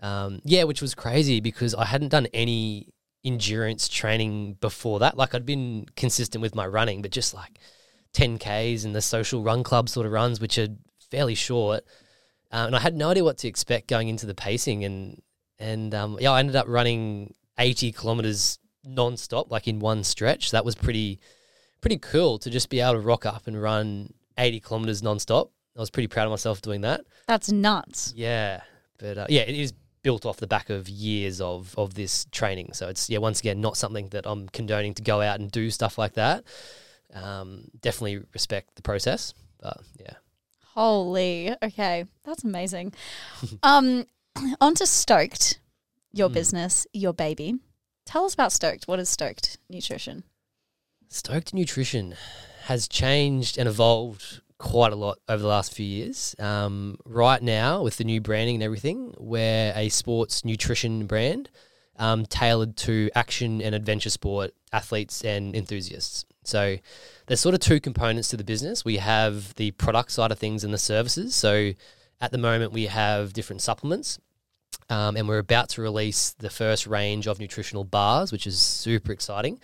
um, 0.01 0.41
yeah, 0.45 0.65
which 0.65 0.81
was 0.81 0.95
crazy 0.95 1.41
because 1.41 1.75
I 1.75 1.87
hadn't 1.87 2.11
done 2.11 2.29
any 2.33 2.93
endurance 3.25 3.89
training 3.89 4.59
before 4.61 5.01
that. 5.01 5.17
Like 5.17 5.35
I'd 5.35 5.47
been 5.47 5.87
consistent 5.97 6.43
with 6.43 6.55
my 6.55 6.67
running, 6.67 7.03
but 7.03 7.11
just 7.11 7.35
like 7.35 7.59
10 8.17 8.39
Ks 8.39 8.85
and 8.85 8.95
the 8.95 9.03
social 9.03 9.43
run 9.43 9.63
club 9.63 9.91
sort 9.91 10.07
of 10.07 10.13
runs, 10.13 10.41
which 10.41 10.57
are 10.57 10.69
fairly 11.11 11.35
short. 11.35 11.85
Um, 12.51 12.69
and 12.69 12.77
I 12.77 12.81
had 12.81 12.97
no 12.97 13.11
idea 13.11 13.23
what 13.23 13.37
to 13.39 13.49
expect 13.49 13.89
going 13.89 14.09
into 14.09 14.25
the 14.25 14.35
pacing. 14.35 14.85
And, 14.85 15.21
and 15.59 15.95
um, 15.95 16.17
yeah, 16.19 16.31
I 16.31 16.41
ended 16.41 16.57
up 16.57 16.67
running 16.67 17.35
80 17.59 17.93
kilometers 17.93 18.59
non-stop, 18.85 19.51
like 19.51 19.69
in 19.69 19.81
one 19.81 20.03
stretch. 20.03 20.53
That 20.53 20.65
was 20.65 20.75
pretty, 20.75 21.21
pretty 21.83 21.99
cool 21.99 22.39
to 22.39 22.49
just 22.49 22.71
be 22.71 22.81
able 22.81 22.95
to 22.95 23.01
rock 23.01 23.27
up 23.27 23.47
and 23.47 23.61
run 23.61 24.15
80 24.39 24.61
kilometers 24.61 25.03
non-stop. 25.03 25.51
I 25.77 25.81
was 25.81 25.91
pretty 25.91 26.09
proud 26.09 26.25
of 26.25 26.31
myself 26.31 26.63
doing 26.63 26.81
that. 26.81 27.03
That's 27.27 27.53
nuts. 27.53 28.15
Yeah, 28.17 28.63
but 28.99 29.19
uh, 29.19 29.27
yeah, 29.29 29.43
it 29.43 29.55
is 29.55 29.75
built 30.01 30.25
off 30.25 30.39
the 30.39 30.47
back 30.47 30.71
of 30.71 30.89
years 30.89 31.39
of 31.43 31.75
of 31.77 31.93
this 31.93 32.25
training. 32.31 32.71
So 32.73 32.89
it's 32.89 33.11
yeah, 33.11 33.19
once 33.19 33.41
again, 33.41 33.61
not 33.61 33.77
something 33.77 34.09
that 34.11 34.25
I'm 34.27 34.49
condoning 34.49 34.95
to 34.95 35.03
go 35.03 35.21
out 35.21 35.39
and 35.39 35.51
do 35.51 35.71
stuff 35.71 35.99
like 35.99 36.15
that. 36.15 36.45
Um, 37.21 37.65
definitely 37.81 38.25
respect 38.35 38.77
the 38.77 38.83
process, 38.83 39.33
but 39.61 39.79
yeah. 39.99 40.15
Holy. 40.75 41.55
Okay. 41.63 42.05
That's 42.25 42.44
amazing. 42.44 42.93
um, 43.63 44.06
on 44.61 44.75
to 44.75 44.87
Stoked, 44.87 45.58
your 46.13 46.29
Hmm. 46.29 46.35
business, 46.35 46.87
your 46.93 47.13
baby. 47.15 47.58
Tell 48.05 48.25
us 48.25 48.35
about 48.35 48.53
Stoked. 48.53 48.87
What 48.87 48.99
is 49.01 49.08
Stoked 49.08 49.58
Nutrition? 49.70 50.25
Stoked 51.08 51.55
Nutrition 51.55 52.15
has 52.65 52.87
changed 52.89 53.58
and 53.58 53.69
evolved 53.69 54.41
quite 54.58 54.93
a 54.93 54.96
lot 54.96 55.19
over 55.29 55.41
the 55.43 55.49
last 55.49 55.73
few 55.73 55.87
years. 55.87 56.35
Um, 56.39 56.99
right 57.05 57.43
now, 57.43 57.82
with 57.82 57.96
the 57.96 58.05
new 58.05 58.20
branding 58.20 58.56
and 58.56 58.63
everything, 58.63 59.15
we're 59.19 59.73
a 59.75 59.89
sports 59.89 60.44
nutrition 60.44 61.06
brand 61.06 61.49
um, 61.96 62.27
tailored 62.27 62.77
to 62.79 63.11
action 63.15 63.61
and 63.63 63.75
adventure 63.75 64.11
sport 64.11 64.53
athletes 64.73 65.25
and 65.25 65.55
enthusiasts. 65.55 66.25
So 66.46 66.76
there's 67.26 67.41
sort 67.41 67.55
of 67.55 67.60
two 67.60 67.81
components 67.81 68.29
to 68.29 68.36
the 68.36 68.44
business. 68.44 68.84
We 68.84 68.96
have 68.98 69.55
the 69.55 69.72
product 69.72 70.12
side 70.12 70.31
of 70.32 70.38
things 70.38 70.65
and 70.65 70.72
the 70.72 70.79
services. 70.79 71.34
So 71.34 71.72
at 72.20 72.32
the 72.32 72.38
moment, 72.38 72.72
we 72.72 72.86
have 72.86 73.32
different 73.32 73.62
supplements. 73.62 74.19
Um, 74.88 75.17
and 75.17 75.26
we're 75.26 75.38
about 75.38 75.69
to 75.70 75.82
release 75.82 76.31
the 76.38 76.50
first 76.50 76.86
range 76.86 77.26
of 77.26 77.41
nutritional 77.41 77.82
bars, 77.82 78.31
which 78.31 78.46
is 78.46 78.58
super 78.60 79.10
exciting. 79.10 79.58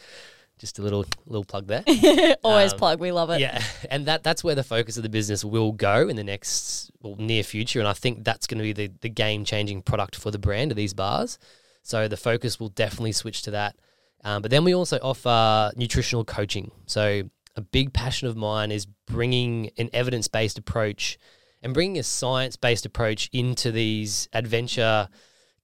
Just 0.58 0.78
a 0.78 0.82
little 0.82 1.04
little 1.26 1.44
plug 1.44 1.66
there. 1.66 1.84
Always 2.44 2.72
Um, 2.72 2.78
plug. 2.78 3.00
We 3.00 3.10
love 3.12 3.30
it. 3.30 3.40
Yeah, 3.40 3.62
and 3.90 4.06
that 4.06 4.22
that's 4.22 4.42
where 4.44 4.54
the 4.54 4.62
focus 4.64 4.96
of 4.96 5.02
the 5.02 5.08
business 5.08 5.44
will 5.44 5.72
go 5.72 6.08
in 6.08 6.16
the 6.16 6.24
next 6.24 6.90
well, 7.00 7.16
near 7.18 7.42
future, 7.42 7.78
and 7.80 7.88
I 7.88 7.94
think 7.94 8.24
that's 8.24 8.46
going 8.46 8.58
to 8.58 8.62
be 8.64 8.72
the 8.72 8.92
the 9.00 9.08
game 9.08 9.44
changing 9.44 9.82
product 9.82 10.14
for 10.16 10.30
the 10.30 10.38
brand 10.38 10.70
of 10.70 10.76
these 10.76 10.94
bars. 10.94 11.38
So 11.82 12.06
the 12.06 12.16
focus 12.16 12.60
will 12.60 12.68
definitely 12.68 13.12
switch 13.12 13.42
to 13.42 13.50
that. 13.52 13.76
Um, 14.24 14.42
but 14.42 14.50
then 14.50 14.64
we 14.64 14.74
also 14.74 14.98
offer 15.02 15.72
nutritional 15.76 16.24
coaching. 16.24 16.70
So 16.86 17.22
a 17.56 17.60
big 17.60 17.92
passion 17.92 18.28
of 18.28 18.36
mine 18.36 18.70
is 18.70 18.86
bringing 18.86 19.70
an 19.78 19.90
evidence 19.92 20.28
based 20.28 20.58
approach 20.58 21.18
and 21.62 21.74
bringing 21.74 21.98
a 21.98 22.02
science 22.02 22.56
based 22.56 22.86
approach 22.86 23.28
into 23.32 23.72
these 23.72 24.28
adventure 24.32 25.08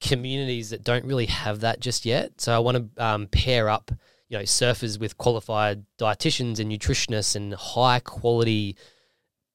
communities 0.01 0.71
that 0.71 0.85
don't 0.85 1.05
really 1.05 1.27
have 1.27 1.61
that 1.61 1.81
just 1.81 2.05
yet. 2.05 2.41
So 2.41 2.55
I 2.55 2.59
want 2.59 2.97
to 2.97 3.05
um, 3.05 3.27
pair 3.27 3.69
up, 3.69 3.91
you 4.29 4.39
know, 4.39 4.45
surfers 4.45 4.99
with 4.99 5.19
qualified 5.19 5.85
dietitians 5.99 6.59
and 6.59 6.71
nutritionists 6.71 7.35
and 7.35 7.55
high 7.55 8.01
quality 8.01 8.77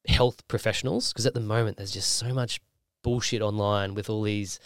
health 0.08 0.46
professionals. 0.48 1.14
Because 1.14 1.26
at 1.26 1.34
the 1.34 1.40
moment, 1.40 1.78
there's 1.78 1.92
just 1.92 2.14
so 2.14 2.34
much 2.34 2.60
bullshit 3.04 3.42
online 3.42 3.94
with 3.94 4.10
all 4.10 4.24
these 4.24 4.60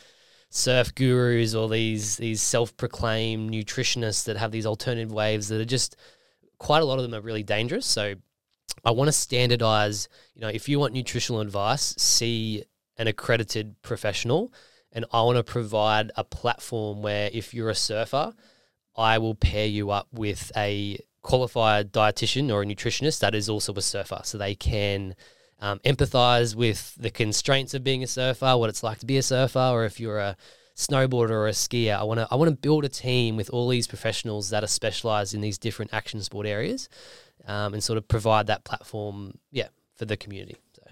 surf 0.49 0.95
gurus 0.95 1.53
or 1.53 1.69
these 1.69 2.17
these 2.17 2.41
self 2.41 2.75
proclaimed 2.77 3.51
nutritionists 3.51 4.25
that 4.25 4.37
have 4.37 4.51
these 4.51 4.65
alternative 4.65 5.11
waves 5.11 5.49
that 5.49 5.59
are 5.59 5.65
just 5.65 5.95
quite 6.57 6.81
a 6.81 6.85
lot 6.85 6.97
of 6.97 7.03
them 7.03 7.13
are 7.13 7.21
really 7.21 7.43
dangerous. 7.43 7.85
So 7.85 8.15
I 8.85 8.91
want 8.91 9.07
to 9.07 9.11
standardize, 9.11 10.09
you 10.33 10.41
know, 10.41 10.47
if 10.47 10.69
you 10.69 10.79
want 10.79 10.93
nutritional 10.93 11.41
advice, 11.41 11.95
see 11.97 12.63
an 12.97 13.07
accredited 13.07 13.75
professional 13.81 14.51
and 14.91 15.05
I 15.11 15.21
want 15.21 15.37
to 15.37 15.43
provide 15.43 16.11
a 16.15 16.23
platform 16.23 17.01
where 17.01 17.29
if 17.31 17.53
you're 17.53 17.69
a 17.69 17.75
surfer, 17.75 18.33
I 18.95 19.17
will 19.19 19.35
pair 19.35 19.67
you 19.67 19.91
up 19.91 20.07
with 20.11 20.51
a 20.55 20.99
qualified 21.21 21.91
dietitian 21.91 22.51
or 22.51 22.63
a 22.63 22.65
nutritionist 22.65 23.19
that 23.19 23.35
is 23.35 23.49
also 23.49 23.73
a 23.73 23.81
surfer, 23.81 24.21
so 24.23 24.37
they 24.37 24.55
can 24.55 25.13
um, 25.59 25.79
empathize 25.79 26.55
with 26.55 26.95
the 26.95 27.09
constraints 27.09 27.73
of 27.73 27.83
being 27.83 28.03
a 28.03 28.07
surfer, 28.07 28.57
what 28.57 28.69
it's 28.69 28.83
like 28.83 28.99
to 28.99 29.05
be 29.05 29.17
a 29.17 29.23
surfer, 29.23 29.59
or 29.59 29.85
if 29.85 29.99
you're 29.99 30.19
a 30.19 30.37
snowboarder 30.75 31.31
or 31.31 31.47
a 31.47 31.51
skier. 31.51 31.97
I 31.97 32.03
want 32.03 32.19
to 32.19 32.27
I 32.29 32.35
want 32.35 32.49
to 32.49 32.55
build 32.55 32.85
a 32.85 32.89
team 32.89 33.35
with 33.35 33.49
all 33.49 33.67
these 33.67 33.87
professionals 33.87 34.51
that 34.51 34.63
are 34.63 34.67
specialized 34.67 35.33
in 35.33 35.41
these 35.41 35.57
different 35.57 35.93
action 35.93 36.21
sport 36.21 36.45
areas, 36.45 36.87
um, 37.45 37.73
and 37.73 37.83
sort 37.83 37.97
of 37.97 38.07
provide 38.07 38.47
that 38.47 38.63
platform, 38.63 39.37
yeah, 39.51 39.69
for 39.95 40.05
the 40.05 40.15
community. 40.15 40.55
So 40.73 40.83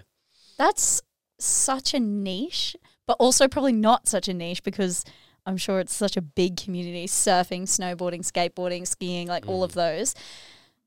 That's 0.58 1.02
such 1.38 1.94
a 1.94 2.00
niche, 2.00 2.76
but 3.06 3.16
also 3.20 3.46
probably 3.46 3.72
not 3.72 4.08
such 4.08 4.28
a 4.28 4.34
niche 4.34 4.62
because 4.62 5.04
I'm 5.46 5.56
sure 5.56 5.78
it's 5.78 5.94
such 5.94 6.16
a 6.16 6.22
big 6.22 6.56
community 6.56 7.06
surfing, 7.06 7.62
snowboarding, 7.62 8.28
skateboarding, 8.28 8.86
skiing, 8.86 9.28
like 9.28 9.46
all 9.46 9.62
of 9.62 9.74
those. 9.74 10.14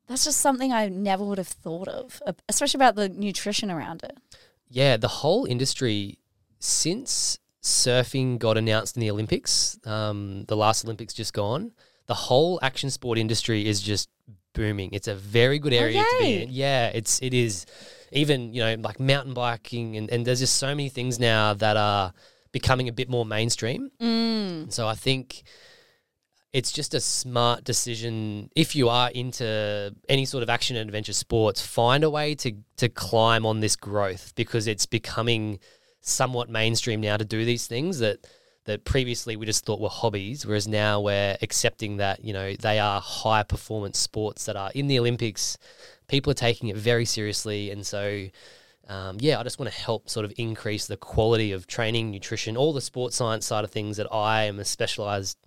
That's 0.09 0.25
just 0.25 0.41
something 0.41 0.73
I 0.73 0.89
never 0.89 1.23
would 1.23 1.37
have 1.37 1.47
thought 1.47 1.87
of, 1.87 2.21
uh, 2.25 2.33
especially 2.49 2.79
about 2.79 2.95
the 2.95 3.07
nutrition 3.07 3.71
around 3.71 4.03
it. 4.03 4.17
yeah, 4.67 4.97
the 4.97 5.07
whole 5.07 5.45
industry 5.45 6.17
since 6.59 7.39
surfing 7.61 8.39
got 8.39 8.57
announced 8.57 8.97
in 8.97 9.01
the 9.01 9.11
Olympics, 9.11 9.79
um, 9.85 10.45
the 10.47 10.57
last 10.57 10.83
Olympics 10.83 11.13
just 11.13 11.33
gone, 11.33 11.71
the 12.07 12.15
whole 12.15 12.59
action 12.61 12.89
sport 12.89 13.17
industry 13.17 13.67
is 13.67 13.81
just 13.81 14.09
booming. 14.53 14.89
It's 14.93 15.07
a 15.07 15.15
very 15.15 15.59
good 15.59 15.73
area 15.73 16.01
to 16.01 16.17
be 16.19 16.43
in. 16.43 16.49
Yeah, 16.51 16.87
it's 16.87 17.21
it 17.21 17.33
is. 17.33 17.65
Even 18.11 18.53
you 18.53 18.61
know 18.61 18.75
like 18.79 18.99
mountain 18.99 19.35
biking 19.35 19.95
and, 19.95 20.09
and 20.09 20.25
there's 20.25 20.39
just 20.39 20.55
so 20.55 20.69
many 20.69 20.89
things 20.89 21.19
now 21.19 21.53
that 21.53 21.77
are 21.77 22.13
becoming 22.51 22.89
a 22.89 22.91
bit 22.91 23.09
more 23.09 23.25
mainstream. 23.25 23.91
Mm. 24.01 24.73
So 24.73 24.87
I 24.87 24.95
think 24.95 25.43
it's 26.51 26.71
just 26.71 26.93
a 26.93 26.99
smart 26.99 27.63
decision 27.63 28.49
if 28.55 28.75
you 28.75 28.89
are 28.89 29.11
into 29.11 29.93
any 30.07 30.25
sort 30.25 30.41
of 30.41 30.49
action 30.49 30.75
and 30.75 30.87
adventure 30.87 31.13
sports, 31.13 31.65
find 31.65 32.03
a 32.03 32.09
way 32.09 32.35
to 32.35 32.53
to 32.77 32.89
climb 32.89 33.45
on 33.45 33.59
this 33.59 33.75
growth 33.75 34.33
because 34.35 34.67
it's 34.67 34.85
becoming 34.85 35.59
somewhat 36.01 36.49
mainstream 36.49 37.01
now 37.01 37.17
to 37.17 37.25
do 37.25 37.45
these 37.45 37.67
things 37.67 37.99
that 37.99 38.25
that 38.65 38.83
previously 38.83 39.35
we 39.35 39.45
just 39.45 39.65
thought 39.65 39.79
were 39.79 39.89
hobbies, 39.89 40.45
whereas 40.45 40.67
now 40.67 41.01
we're 41.01 41.37
accepting 41.41 41.97
that, 41.97 42.23
you 42.23 42.33
know, 42.33 42.53
they 42.53 42.77
are 42.77 43.01
high 43.01 43.41
performance 43.41 43.97
sports 43.97 44.45
that 44.45 44.55
are 44.55 44.69
in 44.75 44.87
the 44.87 44.99
Olympics. 44.99 45.57
People 46.07 46.29
are 46.31 46.35
taking 46.35 46.69
it 46.69 46.75
very 46.75 47.05
seriously 47.05 47.71
and 47.71 47.85
so 47.85 48.27
um, 48.87 49.17
yeah, 49.19 49.39
I 49.39 49.43
just 49.43 49.59
want 49.59 49.71
to 49.71 49.79
help 49.79 50.09
sort 50.09 50.25
of 50.25 50.33
increase 50.37 50.87
the 50.87 50.97
quality 50.97 51.51
of 51.51 51.67
training, 51.67 52.09
nutrition, 52.09 52.57
all 52.57 52.73
the 52.73 52.81
sports 52.81 53.15
science 53.15 53.45
side 53.45 53.63
of 53.63 53.69
things 53.69 53.97
that 53.97 54.11
I 54.11 54.45
am 54.45 54.59
a 54.59 54.65
specialized 54.65 55.37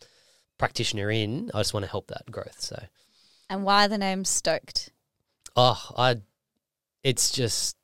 practitioner 0.63 1.11
in. 1.11 1.51
I 1.53 1.59
just 1.59 1.75
want 1.75 1.85
to 1.85 1.91
help 1.91 2.07
that 2.07 2.31
growth. 2.31 2.61
So, 2.61 2.81
And 3.51 3.65
why 3.65 3.89
the 3.89 3.99
name 3.99 4.25
Stoked? 4.25 4.91
oh, 5.57 5.91
I, 5.97 6.19
it's 7.03 7.33
just 7.33 7.77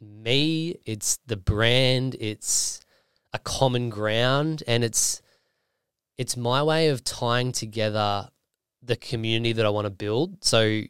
me. 0.00 0.76
It's 0.84 1.18
the 1.26 1.36
brand. 1.36 2.16
It's 2.18 2.80
a 3.32 3.38
common 3.38 3.90
ground, 3.90 4.64
and 4.66 4.82
it's 4.82 5.22
it's 6.18 6.36
my 6.36 6.64
way 6.64 6.88
of 6.88 7.04
tying 7.04 7.52
together 7.52 8.28
the 8.82 8.96
community 8.96 9.52
that 9.52 9.64
I 9.64 9.70
want 9.70 9.84
to 9.86 9.90
build. 9.90 10.42
So, 10.44 10.82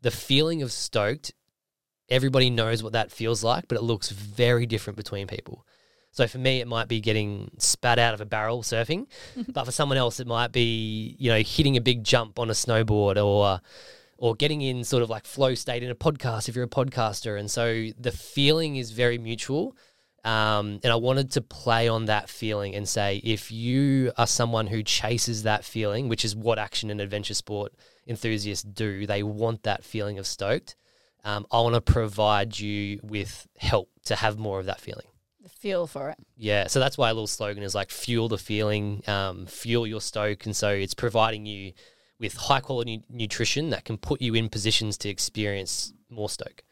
the 0.00 0.10
feeling 0.10 0.62
of 0.62 0.72
stoked 0.72 1.32
everybody 2.08 2.48
knows 2.48 2.82
what 2.82 2.92
that 2.94 3.10
feels 3.12 3.44
like, 3.44 3.68
but 3.68 3.76
it 3.76 3.82
looks 3.82 4.08
very 4.10 4.64
different 4.64 4.96
between 4.96 5.26
people. 5.26 5.66
So 6.16 6.26
for 6.26 6.38
me, 6.38 6.60
it 6.60 6.66
might 6.66 6.88
be 6.88 7.00
getting 7.00 7.50
spat 7.58 7.98
out 7.98 8.14
of 8.14 8.22
a 8.22 8.24
barrel 8.24 8.62
surfing, 8.62 9.06
but 9.48 9.64
for 9.64 9.70
someone 9.70 9.98
else, 9.98 10.18
it 10.18 10.26
might 10.26 10.50
be 10.50 11.14
you 11.18 11.30
know 11.30 11.40
hitting 11.40 11.76
a 11.76 11.80
big 11.82 12.04
jump 12.04 12.38
on 12.38 12.48
a 12.48 12.54
snowboard 12.54 13.22
or 13.22 13.60
or 14.16 14.34
getting 14.34 14.62
in 14.62 14.82
sort 14.82 15.02
of 15.02 15.10
like 15.10 15.26
flow 15.26 15.54
state 15.54 15.82
in 15.82 15.90
a 15.90 15.94
podcast 15.94 16.48
if 16.48 16.56
you're 16.56 16.64
a 16.64 16.68
podcaster. 16.68 17.38
And 17.38 17.50
so 17.50 17.88
the 17.98 18.12
feeling 18.12 18.76
is 18.76 18.92
very 18.92 19.18
mutual. 19.18 19.76
Um, 20.24 20.80
and 20.82 20.86
I 20.86 20.96
wanted 20.96 21.32
to 21.32 21.42
play 21.42 21.86
on 21.86 22.06
that 22.06 22.30
feeling 22.30 22.74
and 22.74 22.88
say, 22.88 23.20
if 23.22 23.52
you 23.52 24.10
are 24.16 24.26
someone 24.26 24.68
who 24.68 24.82
chases 24.82 25.42
that 25.42 25.66
feeling, 25.66 26.08
which 26.08 26.24
is 26.24 26.34
what 26.34 26.58
action 26.58 26.90
and 26.90 26.98
adventure 26.98 27.34
sport 27.34 27.74
enthusiasts 28.08 28.64
do, 28.64 29.06
they 29.06 29.22
want 29.22 29.64
that 29.64 29.84
feeling 29.84 30.18
of 30.18 30.26
stoked. 30.26 30.76
Um, 31.24 31.46
I 31.52 31.60
want 31.60 31.74
to 31.74 31.82
provide 31.82 32.58
you 32.58 33.00
with 33.02 33.46
help 33.58 33.90
to 34.06 34.16
have 34.16 34.38
more 34.38 34.58
of 34.58 34.64
that 34.66 34.80
feeling. 34.80 35.06
The 35.46 35.52
feel 35.52 35.86
for 35.86 36.10
it. 36.10 36.18
Yeah, 36.36 36.66
so 36.66 36.80
that's 36.80 36.98
why 36.98 37.08
a 37.08 37.14
little 37.14 37.28
slogan 37.28 37.62
is 37.62 37.72
like 37.72 37.90
fuel 37.90 38.28
the 38.28 38.36
feeling, 38.36 39.02
um, 39.06 39.46
fuel 39.46 39.86
your 39.86 40.00
stoke, 40.00 40.44
and 40.44 40.56
so 40.56 40.70
it's 40.70 40.92
providing 40.94 41.46
you 41.46 41.72
with 42.18 42.34
high 42.34 42.58
quality 42.58 43.04
nutrition 43.08 43.70
that 43.70 43.84
can 43.84 43.96
put 43.96 44.20
you 44.20 44.34
in 44.34 44.48
positions 44.48 44.98
to 44.98 45.08
experience 45.08 45.92
more 46.10 46.28
stoke. 46.28 46.64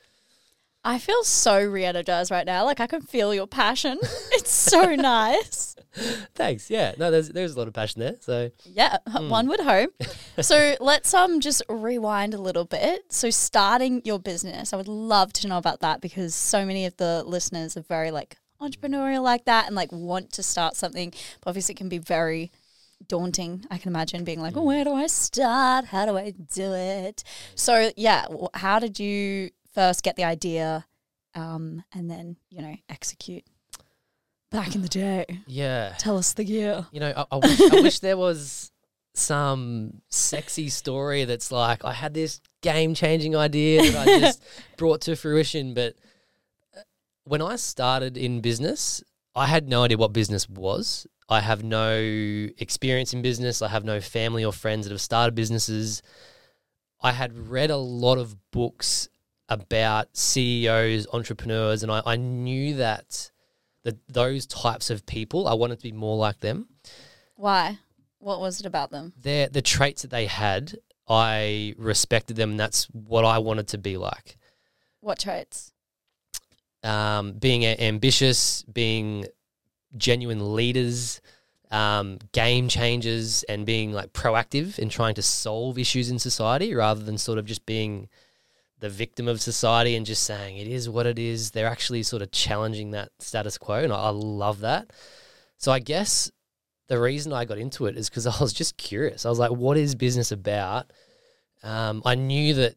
I 0.87 0.99
feel 0.99 1.23
so 1.23 1.65
re-energized 1.65 2.31
right 2.33 2.45
now. 2.45 2.65
Like 2.65 2.81
I 2.81 2.87
can 2.89 3.01
feel 3.01 3.33
your 3.33 3.47
passion. 3.47 3.97
it's 4.33 4.51
so 4.51 4.95
nice. 4.97 5.77
Thanks. 6.35 6.69
Yeah, 6.69 6.95
no, 6.99 7.11
there's 7.13 7.29
there's 7.29 7.55
a 7.55 7.59
lot 7.59 7.69
of 7.69 7.75
passion 7.75 8.01
there. 8.01 8.17
So 8.21 8.51
Yeah, 8.65 8.97
Hmm. 9.09 9.29
one 9.31 9.47
would 9.49 9.61
hope. 9.61 9.95
so 10.41 10.75
let's 10.81 11.15
um 11.15 11.41
just 11.41 11.63
rewind 11.69 12.35
a 12.35 12.39
little 12.39 12.65
bit. 12.65 13.05
So 13.13 13.31
starting 13.31 14.03
your 14.05 14.19
business, 14.19 14.73
I 14.73 14.77
would 14.77 14.89
love 14.89 15.33
to 15.35 15.49
know 15.49 15.59
about 15.59 15.81
that 15.81 16.01
because 16.01 16.35
so 16.35 16.67
many 16.67 16.87
of 16.87 16.97
the 16.97 17.23
listeners 17.25 17.77
are 17.77 17.83
very 17.83 18.11
like 18.11 18.37
entrepreneurial 18.69 19.23
like 19.23 19.45
that 19.45 19.67
and 19.67 19.77
like 19.77 19.93
want 19.93 20.33
to 20.33 20.43
start 20.43 20.77
something. 20.77 21.13
But 21.41 21.51
obviously, 21.51 21.75
it 21.75 21.79
can 21.79 21.89
be 21.89 21.99
very 21.99 22.51
daunting. 23.09 23.65
I 23.71 23.79
can 23.79 23.91
imagine 23.91 24.25
being 24.25 24.41
like, 24.41 24.57
oh, 24.57 24.63
where 24.63 24.85
do 24.85 24.93
I 24.93 25.07
start? 25.07 25.87
How 25.87 26.07
do 26.07 26.17
I 26.17 26.33
do 26.55 26.73
it? 26.73 27.25
So 27.55 27.91
yeah, 27.97 28.27
how 28.55 28.79
did 28.79 28.99
you 28.99 29.51
first 29.73 30.03
get 30.03 30.17
the 30.17 30.25
idea, 30.25 30.87
um, 31.35 31.85
and 31.93 32.11
then 32.11 32.37
you 32.51 32.63
know 32.63 32.77
execute? 32.89 33.45
Back 34.51 34.77
in 34.77 34.83
the 34.83 34.89
day, 34.89 35.41
yeah, 35.49 35.95
tell 35.99 36.17
us 36.17 36.33
the 36.35 36.45
year. 36.45 36.87
you 36.93 37.01
know, 37.01 37.13
I, 37.17 37.25
I, 37.33 37.37
wish, 37.39 37.61
I 37.61 37.81
wish 37.81 37.99
there 37.99 38.17
was 38.17 38.71
some 39.15 40.01
sexy 40.11 40.69
story 40.69 41.25
that's 41.25 41.51
like 41.51 41.85
I 41.85 41.93
had 41.93 42.15
this 42.15 42.41
game 42.61 42.95
changing 42.95 43.35
idea 43.35 43.83
that 43.83 44.09
I 44.09 44.21
just 44.21 44.43
brought 44.77 45.01
to 45.03 45.17
fruition. 45.17 45.75
But 45.75 45.97
when 47.25 47.43
I 47.43 47.57
started 47.57 48.17
in 48.17 48.41
business, 48.41 49.03
I 49.35 49.47
had 49.47 49.69
no 49.69 49.85
idea 49.85 49.97
what 49.97 50.13
business 50.13 50.49
was. 50.49 51.07
I 51.29 51.41
have 51.41 51.65
no 51.65 51.99
experience 52.59 53.15
in 53.15 53.23
business. 53.23 53.63
I 53.63 53.69
have 53.69 53.85
no 53.85 54.01
family 54.01 54.45
or 54.45 54.53
friends 54.53 54.87
that 54.87 54.93
have 54.93 55.01
started 55.01 55.35
businesses. 55.35 56.03
I 57.01 57.13
had 57.13 57.49
read 57.51 57.71
a 57.71 57.77
lot 57.77 58.19
of 58.19 58.37
books 58.51 59.09
about 59.49 60.17
CEOs, 60.17 61.07
entrepreneurs, 61.13 61.83
and 61.83 61.91
I, 61.91 62.03
I 62.05 62.17
knew 62.17 62.77
that 62.77 63.31
that 63.83 63.99
those 64.09 64.47
types 64.47 64.89
of 64.89 65.05
people, 65.05 65.47
I 65.47 65.53
wanted 65.53 65.79
to 65.79 65.83
be 65.83 65.93
more 65.93 66.17
like 66.17 66.41
them. 66.41 66.69
Why? 67.37 67.79
What 68.19 68.41
was 68.41 68.61
it 68.61 68.67
about 68.67 68.91
them? 68.91 69.13
Their 69.21 69.49
the 69.49 69.61
traits 69.61 70.03
that 70.03 70.11
they 70.11 70.27
had, 70.27 70.79
I 71.09 71.75
respected 71.77 72.37
them, 72.37 72.53
and 72.53 72.61
that's 72.61 72.85
what 72.87 73.25
I 73.25 73.39
wanted 73.39 73.69
to 73.69 73.79
be 73.79 73.97
like. 73.99 74.39
What 75.01 75.19
traits? 75.19 75.74
Um, 76.85 77.33
being 77.33 77.65
ambitious, 77.65 78.63
being 78.65 79.27
genuine 79.97 80.55
leaders, 80.55 81.21
um, 81.71 82.19
game 82.33 82.69
changers, 82.69 83.43
and 83.45 83.65
being 83.65 83.93
like 83.93 84.13
proactive 84.13 84.79
in 84.79 84.91
trying 84.91 85.15
to 85.15 85.23
solve 85.23 85.79
issues 85.79 86.11
in 86.11 86.19
society 86.19 86.75
rather 86.75 87.03
than 87.03 87.19
sort 87.19 87.39
of 87.39 87.47
just 87.47 87.65
being 87.67 88.09
the 88.81 88.91
victim 88.91 89.29
of 89.29 89.41
society 89.41 89.97
and 89.97 90.05
just 90.05 90.25
saying 90.25 90.59
it 90.59 90.69
is 90.69 90.89
what 90.89 91.07
it 91.07 91.19
is. 91.19 91.53
They're 91.53 91.67
actually 91.67 92.03
sort 92.03 92.21
of 92.21 92.31
challenging 92.31 92.91
that 92.91 93.11
status 93.19 93.57
quo, 93.57 93.77
and 93.77 93.93
I, 93.93 93.97
I 93.97 94.11
love 94.11 94.61
that. 94.61 94.93
So 95.57 95.73
I 95.73 95.79
guess 95.79 96.31
the 96.89 97.01
reason 97.01 97.33
I 97.33 97.47
got 97.47 97.59
into 97.59 97.87
it 97.87 97.97
is 97.97 98.11
because 98.11 98.27
I 98.27 98.35
was 98.41 98.53
just 98.53 98.77
curious. 98.77 99.25
I 99.25 99.31
was 99.31 99.39
like, 99.39 99.53
what 99.53 99.79
is 99.79 99.95
business 99.95 100.33
about? 100.33 100.93
Um, 101.63 102.03
I 102.05 102.15
knew 102.15 102.53
that 102.55 102.75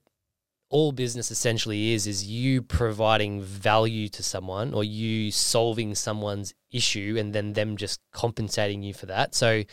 all 0.69 0.91
business 0.91 1.31
essentially 1.31 1.93
is 1.93 2.07
is 2.07 2.25
you 2.25 2.61
providing 2.61 3.41
value 3.41 4.09
to 4.09 4.21
someone 4.21 4.73
or 4.73 4.83
you 4.83 5.31
solving 5.31 5.95
someone's 5.95 6.53
issue 6.71 7.15
and 7.17 7.33
then 7.33 7.53
them 7.53 7.77
just 7.77 8.01
compensating 8.11 8.83
you 8.83 8.93
for 8.93 9.05
that. 9.05 9.33
So 9.33 9.63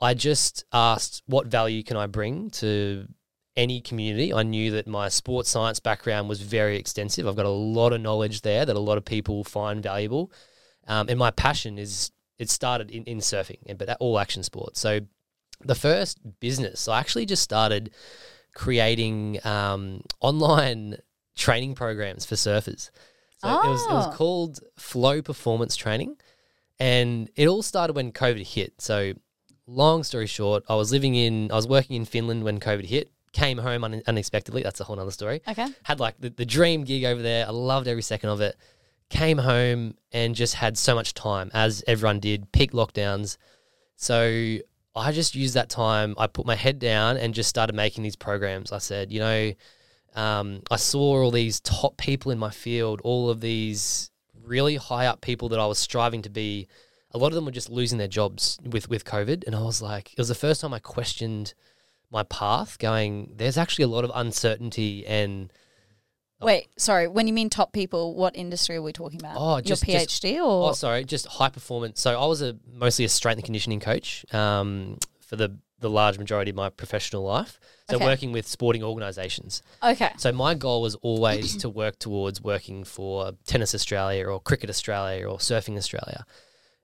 I 0.00 0.14
just 0.14 0.64
asked 0.72 1.22
what 1.26 1.46
value 1.46 1.82
can 1.82 1.96
I 1.96 2.06
bring 2.06 2.50
to 2.50 3.06
any 3.56 3.80
community. 3.80 4.34
I 4.34 4.42
knew 4.42 4.72
that 4.72 4.86
my 4.86 5.08
sports 5.08 5.48
science 5.48 5.80
background 5.80 6.28
was 6.28 6.40
very 6.40 6.76
extensive. 6.76 7.26
I've 7.26 7.36
got 7.36 7.46
a 7.46 7.48
lot 7.48 7.92
of 7.92 8.00
knowledge 8.00 8.42
there 8.42 8.66
that 8.66 8.76
a 8.76 8.80
lot 8.80 8.98
of 8.98 9.04
people 9.04 9.44
find 9.44 9.82
valuable. 9.82 10.32
Um, 10.86 11.08
and 11.08 11.18
my 11.18 11.30
passion 11.30 11.78
is 11.78 12.10
it 12.38 12.50
started 12.50 12.90
in, 12.90 13.04
in 13.04 13.18
surfing, 13.18 13.78
but 13.78 13.96
all 14.00 14.18
action 14.18 14.42
sports. 14.42 14.80
So 14.80 15.00
the 15.64 15.74
first 15.74 16.18
business, 16.40 16.88
I 16.88 16.98
actually 16.98 17.26
just 17.26 17.42
started 17.42 17.92
creating 18.54 19.44
um, 19.44 20.02
online 20.20 20.96
training 21.36 21.74
programs 21.74 22.24
for 22.24 22.34
surfers. 22.36 22.90
So 23.38 23.48
it, 23.48 23.68
was, 23.68 23.82
it 23.86 23.92
was 23.92 24.06
Oh. 24.06 24.16
called 24.16 24.60
Flow 24.76 25.20
Performance 25.20 25.76
Training. 25.76 26.16
And 26.80 27.30
it 27.36 27.46
all 27.46 27.62
started 27.62 27.94
when 27.94 28.10
COVID 28.12 28.46
hit. 28.46 28.80
So, 28.80 29.12
long 29.66 30.02
story 30.02 30.26
short, 30.26 30.64
I 30.68 30.74
was 30.74 30.90
living 30.92 31.14
in, 31.14 31.50
I 31.52 31.54
was 31.54 31.68
working 31.68 31.96
in 31.96 32.04
Finland 32.04 32.42
when 32.44 32.58
COVID 32.58 32.84
hit. 32.86 33.10
Came 33.32 33.58
home 33.58 33.84
un- 33.84 34.02
unexpectedly. 34.06 34.62
That's 34.62 34.80
a 34.80 34.84
whole 34.84 34.98
other 34.98 35.10
story. 35.10 35.42
Okay. 35.46 35.66
Had 35.82 36.00
like 36.00 36.14
the, 36.20 36.30
the 36.30 36.46
dream 36.46 36.84
gig 36.84 37.04
over 37.04 37.20
there. 37.20 37.46
I 37.46 37.50
loved 37.50 37.86
every 37.88 38.02
second 38.02 38.30
of 38.30 38.40
it. 38.40 38.56
Came 39.10 39.38
home 39.38 39.94
and 40.12 40.34
just 40.34 40.54
had 40.54 40.78
so 40.78 40.94
much 40.94 41.14
time, 41.14 41.50
as 41.52 41.82
everyone 41.86 42.20
did, 42.20 42.50
peak 42.52 42.72
lockdowns. 42.72 43.36
So 43.96 44.58
I 44.96 45.12
just 45.12 45.34
used 45.34 45.54
that 45.54 45.68
time. 45.68 46.14
I 46.18 46.26
put 46.26 46.46
my 46.46 46.54
head 46.54 46.78
down 46.78 47.16
and 47.16 47.34
just 47.34 47.48
started 47.48 47.74
making 47.74 48.04
these 48.04 48.16
programs. 48.16 48.72
I 48.72 48.78
said, 48.78 49.10
you 49.10 49.20
know, 49.20 49.52
um, 50.14 50.62
I 50.70 50.76
saw 50.76 51.22
all 51.22 51.30
these 51.30 51.60
top 51.60 51.96
people 51.96 52.30
in 52.30 52.38
my 52.38 52.50
field, 52.50 53.00
all 53.02 53.28
of 53.28 53.40
these 53.40 54.10
really 54.44 54.76
high 54.76 55.06
up 55.06 55.20
people 55.20 55.48
that 55.48 55.58
I 55.58 55.66
was 55.66 55.78
striving 55.78 56.22
to 56.22 56.30
be. 56.30 56.68
A 57.12 57.18
lot 57.18 57.28
of 57.28 57.34
them 57.34 57.44
were 57.44 57.50
just 57.50 57.70
losing 57.70 57.98
their 57.98 58.08
jobs 58.08 58.58
with 58.64 58.88
with 58.88 59.04
COVID, 59.04 59.44
and 59.46 59.54
I 59.54 59.62
was 59.62 59.80
like, 59.82 60.12
it 60.12 60.18
was 60.18 60.28
the 60.28 60.34
first 60.34 60.60
time 60.60 60.74
I 60.74 60.78
questioned 60.78 61.54
my 62.10 62.22
path. 62.24 62.78
Going, 62.78 63.32
there's 63.36 63.58
actually 63.58 63.84
a 63.84 63.88
lot 63.88 64.04
of 64.04 64.12
uncertainty 64.14 65.06
and 65.06 65.52
Wait, 66.40 66.68
sorry. 66.76 67.08
When 67.08 67.26
you 67.26 67.32
mean 67.32 67.48
top 67.48 67.72
people, 67.72 68.14
what 68.14 68.36
industry 68.36 68.76
are 68.76 68.82
we 68.82 68.92
talking 68.92 69.20
about? 69.20 69.36
Oh, 69.38 69.60
just- 69.60 69.86
your 69.88 70.00
just- 70.00 70.22
PhD 70.22 70.36
or 70.36 70.70
Oh, 70.70 70.72
sorry, 70.72 71.04
just 71.04 71.26
high 71.26 71.48
performance. 71.48 72.00
So 72.00 72.20
I 72.20 72.26
was 72.26 72.42
a 72.42 72.56
mostly 72.70 73.04
a 73.04 73.08
strength 73.08 73.38
and 73.38 73.44
conditioning 73.44 73.80
coach 73.80 74.24
um, 74.34 74.98
for 75.20 75.36
the 75.36 75.56
the 75.80 75.90
large 75.90 76.18
majority 76.18 76.50
of 76.50 76.56
my 76.56 76.70
professional 76.70 77.24
life. 77.24 77.60
So 77.90 77.96
Okay. 77.96 78.06
working 78.06 78.32
with 78.32 78.46
sporting 78.46 78.82
organisations. 78.82 79.60
okay? 79.82 80.12
So 80.16 80.32
my 80.32 80.54
goal 80.54 80.80
was 80.80 80.94
always 81.02 81.58
to 81.58 81.68
work 81.68 81.98
towards 81.98 82.40
working 82.40 82.84
for 82.84 83.32
Tennis 83.44 83.74
Australia 83.74 84.24
or 84.26 84.40
Cricket 84.40 84.70
Australia 84.70 85.26
or 85.28 85.36
Surfing 85.38 85.76
Australia. 85.76 86.24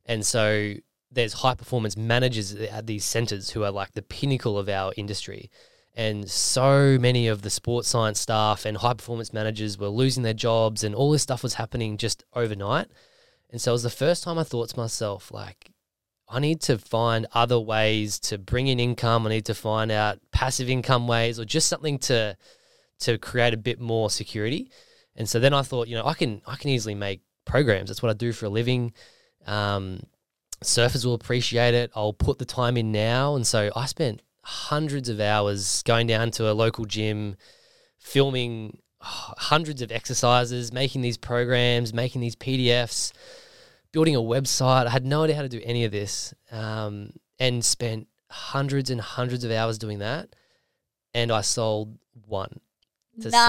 And 0.05 0.27
so 0.27 0.75
there's 1.11 1.33
high 1.35 1.55
performance 1.55 1.97
managers 1.97 2.53
at 2.55 2.87
these 2.87 3.07
centres 3.07 3.51
who 3.51 3.65
are 3.65 3.71
like 3.71 3.93
the 3.93 4.03
pinnacle 4.03 4.59
of 4.59 4.69
our 4.69 4.93
industry. 4.99 5.51
And 5.95 6.31
so 6.31 6.99
many 7.01 7.27
of 7.27 7.43
the 7.43 7.51
sports 7.51 7.89
science 7.89 8.21
staff 8.21 8.65
and 8.65 8.77
high 8.77 8.95
performance 8.95 9.33
managers 9.33 9.77
were 9.77 9.89
losing 9.89 10.23
their 10.23 10.35
jobs 10.35 10.85
and 10.85 10.95
all 10.95 11.11
this 11.11 11.23
stuff 11.23 11.43
was 11.43 11.55
happening 11.55 11.97
just 11.97 12.25
overnight. 12.33 12.87
And 13.51 13.61
so 13.61 13.73
it 13.73 13.75
was 13.75 13.83
the 13.83 13.91
first 13.91 14.23
time 14.23 14.39
I 14.39 14.45
thought 14.45 14.69
to 14.71 14.79
myself, 14.79 15.33
like, 15.33 15.73
I 16.29 16.39
need 16.39 16.61
to 16.63 16.79
find 16.79 17.27
other 17.33 17.59
ways 17.59 18.21
to 18.21 18.39
bring 18.39 18.69
in 18.69 18.79
income. 18.79 19.27
I 19.27 19.31
need 19.31 19.47
to 19.47 19.55
find 19.55 19.91
out 19.91 20.21
passive 20.31 20.71
income 20.71 21.09
ways 21.09 21.41
or 21.41 21.45
just 21.45 21.69
something 21.69 21.99
to 22.01 22.37
to 23.01 23.19
create 23.19 23.55
a 23.55 23.57
bit 23.57 23.81
more 23.81 24.11
security. 24.11 24.71
And 25.17 25.29
so 25.29 25.41
then 25.41 25.55
I 25.55 25.63
thought, 25.63 25.89
you 25.89 25.97
know, 25.97 26.07
I 26.07 26.15
can 26.15 26.41
I 26.47 26.55
can 26.55 26.71
easily 26.71 26.95
make 26.95 27.23
programs. 27.45 27.91
That's 27.91 28.03
what 28.03 28.11
I 28.11 28.15
do 28.15 28.33
for 28.33 28.47
a 28.47 28.51
living. 28.51 28.93
Um, 29.47 30.05
surfers 30.63 31.05
will 31.05 31.15
appreciate 31.15 31.75
it. 31.75 31.91
I'll 31.97 32.13
put 32.13 32.39
the 32.39 32.45
time 32.45 32.77
in 32.77 32.93
now. 32.93 33.35
And 33.35 33.45
so 33.47 33.71
I 33.75 33.87
spent 33.87 34.23
hundreds 34.51 35.09
of 35.09 35.21
hours 35.21 35.83
going 35.85 36.09
down 36.09 36.31
to 36.33 36.51
a 36.51 36.53
local 36.53 36.85
gym, 36.85 37.37
filming 37.99 38.79
oh, 39.01 39.33
hundreds 39.39 39.81
of 39.81 39.93
exercises, 39.93 40.73
making 40.73 41.03
these 41.03 41.17
programs, 41.17 41.95
making 41.95 42.21
these 42.21 42.35
PDFs, 42.35 43.13
building 43.93 44.17
a 44.17 44.21
website. 44.21 44.87
I 44.87 44.91
had 44.91 45.07
no 45.07 45.23
idea 45.23 45.37
how 45.37 45.43
to 45.43 45.49
do 45.49 45.61
any 45.65 45.85
of 45.85 45.93
this, 45.93 46.35
um, 46.51 47.13
and 47.39 47.65
spent 47.65 48.09
hundreds 48.29 48.91
and 48.91 49.01
hundreds 49.01 49.45
of 49.45 49.51
hours 49.53 49.79
doing 49.79 50.01
that. 50.01 50.35
And 51.15 51.31
I 51.31 51.41
sold 51.41 51.99
one 52.27 52.61
to 53.21 53.31
some- 53.31 53.41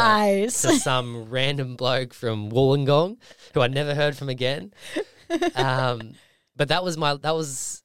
to 0.62 0.80
some 0.80 1.30
random 1.30 1.76
bloke 1.76 2.14
from 2.14 2.52
Wollongong 2.52 3.18
who 3.54 3.62
I 3.62 3.68
never 3.68 3.96
heard 3.96 4.16
from 4.18 4.30
again. 4.30 4.74
Um, 5.56 6.16
but 6.58 6.68
that 6.68 6.84
was 6.84 6.98
my 6.98 7.16
that 7.16 7.34
was 7.34 7.84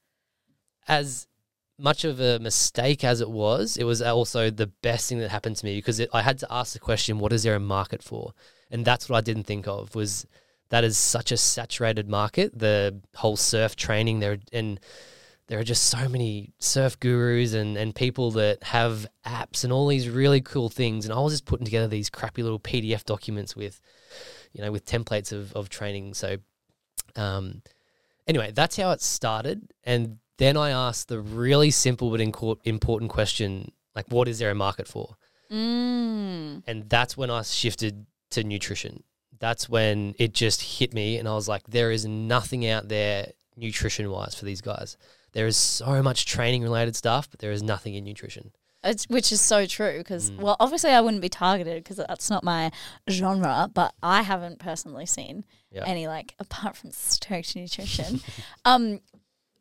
as 0.89 1.29
much 1.79 2.05
of 2.05 2.21
a 2.21 2.39
mistake 2.39 3.05
as 3.05 3.21
it 3.21 3.31
was. 3.31 3.77
It 3.77 3.85
was 3.85 4.01
also 4.01 4.51
the 4.51 4.67
best 4.67 5.09
thing 5.09 5.19
that 5.19 5.31
happened 5.31 5.57
to 5.57 5.65
me 5.65 5.77
because 5.77 6.01
it, 6.01 6.09
I 6.13 6.23
had 6.23 6.39
to 6.39 6.47
ask 6.51 6.73
the 6.73 6.79
question, 6.79 7.19
"What 7.19 7.33
is 7.33 7.43
there 7.43 7.55
a 7.55 7.61
market 7.61 8.03
for?" 8.03 8.33
And 8.71 8.85
that's 8.85 9.09
what 9.09 9.17
I 9.17 9.21
didn't 9.21 9.45
think 9.45 9.69
of 9.69 9.95
was 9.95 10.27
that 10.71 10.85
is 10.85 10.99
such 10.99 11.31
a 11.33 11.37
saturated 11.37 12.09
market. 12.09 12.59
The 12.59 13.01
whole 13.15 13.37
surf 13.37 13.77
training 13.77 14.21
there 14.21 14.39
and 14.53 14.81
there 15.49 15.61
are 15.61 15.65
just 15.65 15.85
so 15.85 16.09
many 16.09 16.53
surf 16.59 16.99
gurus 16.99 17.55
and, 17.55 17.77
and 17.77 17.95
people 17.95 18.33
that 18.33 18.65
have 18.65 19.07
apps 19.25 19.63
and 19.63 19.73
all 19.73 19.87
these 19.87 20.09
really 20.09 20.41
cool 20.41 20.69
things. 20.69 21.05
And 21.05 21.15
I 21.15 21.21
was 21.21 21.35
just 21.35 21.45
putting 21.45 21.65
together 21.65 21.87
these 21.87 22.11
crappy 22.11 22.43
little 22.43 22.59
PDF 22.59 23.05
documents 23.05 23.55
with, 23.55 23.81
you 24.53 24.63
know, 24.63 24.73
with 24.73 24.85
templates 24.85 25.31
of, 25.33 25.53
of 25.53 25.69
training. 25.69 26.15
So, 26.15 26.39
um, 27.15 27.63
anyway, 28.27 28.51
that's 28.53 28.77
how 28.77 28.91
it 28.91 29.01
started. 29.01 29.73
And 29.85 30.19
then 30.39 30.57
I 30.57 30.71
asked 30.71 31.09
the 31.09 31.21
really 31.21 31.71
simple 31.71 32.11
but 32.11 32.21
important 32.21 33.11
question, 33.11 33.73
like, 33.95 34.07
what 34.09 34.29
is 34.29 34.39
there 34.39 34.51
a 34.51 34.55
market 34.55 34.87
for? 34.89 35.17
mm. 35.51 36.63
And 36.67 36.89
that's 36.89 37.17
when 37.17 37.31
I 37.31 37.43
shifted 37.43 38.07
to 38.31 38.45
nutrition. 38.45 39.03
That's 39.39 39.69
when 39.69 40.15
it 40.19 40.33
just 40.33 40.63
hit 40.79 40.95
me, 40.95 41.19
and 41.19 41.29
I 41.29 41.35
was 41.35 41.49
like, 41.49 41.63
there 41.69 41.91
is 41.91 42.07
nothing 42.07 42.67
out 42.67 42.89
there 42.89 43.33
nutrition 43.57 44.11
wise 44.11 44.35
for 44.35 44.45
these 44.45 44.61
guys. 44.61 44.97
There 45.33 45.47
is 45.47 45.57
so 45.57 46.03
much 46.03 46.25
training 46.27 46.63
related 46.63 46.97
stuff, 46.97 47.31
but 47.31 47.41
there 47.41 47.53
is 47.53 47.63
nothing 47.63 47.95
in 47.95 48.05
nutrition. 48.05 48.53
It's, 48.83 49.05
which 49.09 49.33
is 49.33 49.41
so 49.41 49.67
true 49.67 49.99
because, 49.99 50.31
Mm. 50.31 50.39
well, 50.39 50.57
obviously 50.61 50.91
I 50.91 51.01
wouldn't 51.01 51.21
be 51.23 51.29
targeted 51.29 51.83
because 51.83 51.97
that's 51.97 52.31
not 52.31 52.45
my 52.45 52.71
genre, 53.11 53.69
but 53.73 53.95
I 54.03 54.23
haven't 54.23 54.59
personally 54.59 55.07
seen 55.07 55.45
Yeah. 55.71 55.85
any, 55.85 56.07
like, 56.07 56.35
apart 56.39 56.77
from 56.77 56.91
strict 56.93 57.57
nutrition. 57.57 58.21
um, 58.65 59.01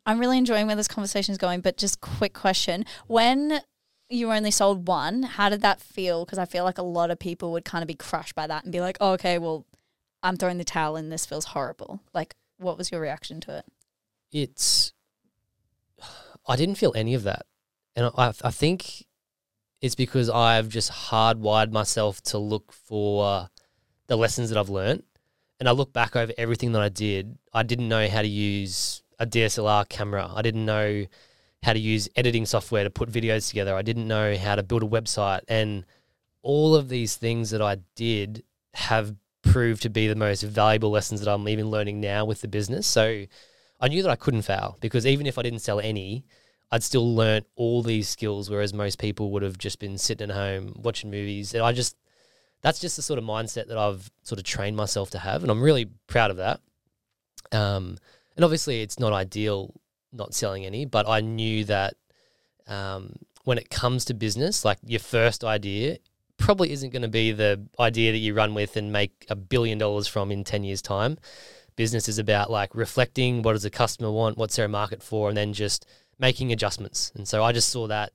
I'm 0.06 0.20
really 0.20 0.38
enjoying 0.38 0.68
where 0.68 0.76
this 0.76 0.88
conversation 0.88 1.32
is 1.32 1.38
going, 1.38 1.60
but 1.60 1.76
just 1.76 2.00
quick 2.00 2.32
question. 2.32 2.84
When 3.08 3.60
you 4.08 4.32
only 4.32 4.52
sold 4.52 4.86
one, 4.86 5.24
how 5.24 5.48
did 5.48 5.62
that 5.62 5.80
feel? 5.80 6.24
Because 6.24 6.38
I 6.38 6.44
feel 6.44 6.62
like 6.62 6.78
a 6.78 6.82
lot 6.82 7.10
of 7.10 7.18
people 7.18 7.50
would 7.52 7.64
kind 7.64 7.82
of 7.82 7.88
be 7.88 7.94
crushed 7.94 8.36
by 8.36 8.46
that 8.46 8.62
and 8.62 8.72
be 8.72 8.80
like, 8.80 8.96
oh, 9.00 9.12
okay, 9.12 9.38
well, 9.38 9.66
I'm 10.22 10.36
throwing 10.36 10.58
the 10.58 10.64
towel 10.64 10.96
in. 10.96 11.08
This 11.08 11.26
feels 11.26 11.46
horrible. 11.46 12.00
Like, 12.14 12.36
what 12.56 12.78
was 12.78 12.92
your 12.92 13.00
reaction 13.00 13.40
to 13.42 13.58
it? 13.58 13.64
It's, 14.30 14.92
I 16.46 16.54
didn't 16.54 16.76
feel 16.76 16.92
any 16.94 17.14
of 17.14 17.24
that. 17.24 17.46
And 17.96 18.10
I, 18.16 18.32
I 18.44 18.50
think 18.52 19.06
it's 19.80 19.96
because 19.96 20.30
I've 20.30 20.68
just 20.68 20.92
hardwired 20.92 21.72
myself 21.72 22.22
to 22.22 22.38
look 22.38 22.72
for 22.72 23.48
the 24.06 24.16
lessons 24.16 24.50
that 24.50 24.58
I've 24.58 24.68
learned. 24.68 25.02
And 25.58 25.68
I 25.68 25.72
look 25.72 25.92
back 25.92 26.14
over 26.14 26.32
everything 26.38 26.72
that 26.72 26.82
I 26.82 26.90
did. 26.90 27.38
I 27.52 27.64
didn't 27.64 27.88
know 27.88 28.08
how 28.08 28.22
to 28.22 28.28
use 28.28 29.02
a 29.18 29.26
DSLR 29.26 29.88
camera. 29.88 30.30
I 30.34 30.42
didn't 30.42 30.64
know 30.64 31.06
how 31.62 31.72
to 31.72 31.78
use 31.78 32.08
editing 32.16 32.46
software 32.46 32.84
to 32.84 32.90
put 32.90 33.10
videos 33.10 33.48
together. 33.48 33.74
I 33.74 33.82
didn't 33.82 34.06
know 34.06 34.36
how 34.36 34.54
to 34.54 34.62
build 34.62 34.82
a 34.82 34.86
website. 34.86 35.40
And 35.48 35.84
all 36.42 36.74
of 36.74 36.88
these 36.88 37.16
things 37.16 37.50
that 37.50 37.62
I 37.62 37.78
did 37.94 38.44
have 38.74 39.14
proved 39.42 39.82
to 39.82 39.90
be 39.90 40.06
the 40.06 40.14
most 40.14 40.42
valuable 40.42 40.90
lessons 40.90 41.20
that 41.20 41.32
I'm 41.32 41.48
even 41.48 41.70
learning 41.70 42.00
now 42.00 42.24
with 42.24 42.40
the 42.40 42.48
business. 42.48 42.86
So 42.86 43.24
I 43.80 43.88
knew 43.88 44.02
that 44.02 44.10
I 44.10 44.16
couldn't 44.16 44.42
fail 44.42 44.76
because 44.80 45.06
even 45.06 45.26
if 45.26 45.38
I 45.38 45.42
didn't 45.42 45.60
sell 45.60 45.80
any, 45.80 46.24
I'd 46.70 46.82
still 46.82 47.14
learnt 47.14 47.46
all 47.56 47.82
these 47.82 48.08
skills, 48.08 48.50
whereas 48.50 48.74
most 48.74 48.98
people 48.98 49.30
would 49.32 49.42
have 49.42 49.56
just 49.56 49.78
been 49.78 49.98
sitting 49.98 50.30
at 50.30 50.36
home 50.36 50.74
watching 50.76 51.10
movies. 51.10 51.54
And 51.54 51.62
I 51.62 51.72
just, 51.72 51.96
that's 52.62 52.80
just 52.80 52.96
the 52.96 53.02
sort 53.02 53.18
of 53.18 53.24
mindset 53.24 53.68
that 53.68 53.78
I've 53.78 54.10
sort 54.22 54.38
of 54.38 54.44
trained 54.44 54.76
myself 54.76 55.10
to 55.10 55.18
have. 55.18 55.42
And 55.42 55.50
I'm 55.50 55.62
really 55.62 55.86
proud 56.06 56.30
of 56.30 56.38
that. 56.38 56.60
Um, 57.52 57.98
and 58.36 58.44
obviously, 58.44 58.82
it's 58.82 58.98
not 58.98 59.12
ideal 59.12 59.74
not 60.12 60.34
selling 60.34 60.64
any, 60.64 60.84
but 60.84 61.08
I 61.08 61.20
knew 61.20 61.64
that 61.64 61.94
um, 62.66 63.16
when 63.44 63.58
it 63.58 63.70
comes 63.70 64.04
to 64.06 64.14
business, 64.14 64.64
like 64.64 64.78
your 64.84 65.00
first 65.00 65.44
idea 65.44 65.98
probably 66.36 66.72
isn't 66.72 66.90
going 66.90 67.02
to 67.02 67.08
be 67.08 67.32
the 67.32 67.66
idea 67.80 68.12
that 68.12 68.18
you 68.18 68.34
run 68.34 68.54
with 68.54 68.76
and 68.76 68.92
make 68.92 69.24
a 69.28 69.36
billion 69.36 69.78
dollars 69.78 70.06
from 70.06 70.30
in 70.30 70.44
10 70.44 70.64
years' 70.64 70.82
time. 70.82 71.18
Business 71.76 72.08
is 72.08 72.18
about 72.18 72.50
like 72.50 72.74
reflecting 72.74 73.42
what 73.42 73.52
does 73.52 73.62
the 73.62 73.70
customer 73.70 74.10
want, 74.10 74.38
what's 74.38 74.56
their 74.56 74.68
market 74.68 75.02
for, 75.02 75.28
and 75.28 75.36
then 75.36 75.52
just 75.52 75.86
making 76.18 76.52
adjustments. 76.52 77.12
And 77.14 77.26
so 77.28 77.42
I 77.42 77.52
just 77.52 77.68
saw 77.68 77.86
that 77.88 78.12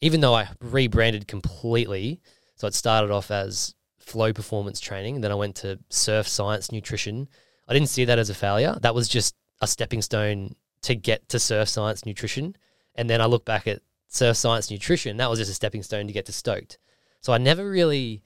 even 0.00 0.20
though 0.20 0.34
I 0.34 0.48
rebranded 0.60 1.28
completely, 1.28 2.20
so 2.56 2.66
it 2.66 2.74
started 2.74 3.10
off 3.10 3.30
as 3.30 3.74
flow 3.98 4.32
performance 4.32 4.80
training, 4.80 5.20
then 5.20 5.30
I 5.30 5.36
went 5.36 5.56
to 5.56 5.78
surf 5.90 6.26
science 6.26 6.72
nutrition. 6.72 7.28
I 7.68 7.74
didn't 7.74 7.88
see 7.88 8.04
that 8.04 8.18
as 8.18 8.30
a 8.30 8.34
failure. 8.34 8.76
That 8.82 8.94
was 8.94 9.08
just 9.08 9.34
a 9.60 9.66
stepping 9.66 10.02
stone 10.02 10.54
to 10.82 10.94
get 10.94 11.28
to 11.30 11.38
surf 11.38 11.68
science 11.68 12.04
nutrition. 12.04 12.56
And 12.94 13.08
then 13.08 13.20
I 13.20 13.26
look 13.26 13.44
back 13.44 13.66
at 13.66 13.80
surf 14.08 14.36
science 14.36 14.70
nutrition, 14.70 15.16
that 15.16 15.30
was 15.30 15.38
just 15.38 15.50
a 15.50 15.54
stepping 15.54 15.82
stone 15.82 16.06
to 16.06 16.12
get 16.12 16.26
to 16.26 16.32
stoked. 16.32 16.78
So 17.20 17.32
I 17.32 17.38
never 17.38 17.68
really, 17.68 18.22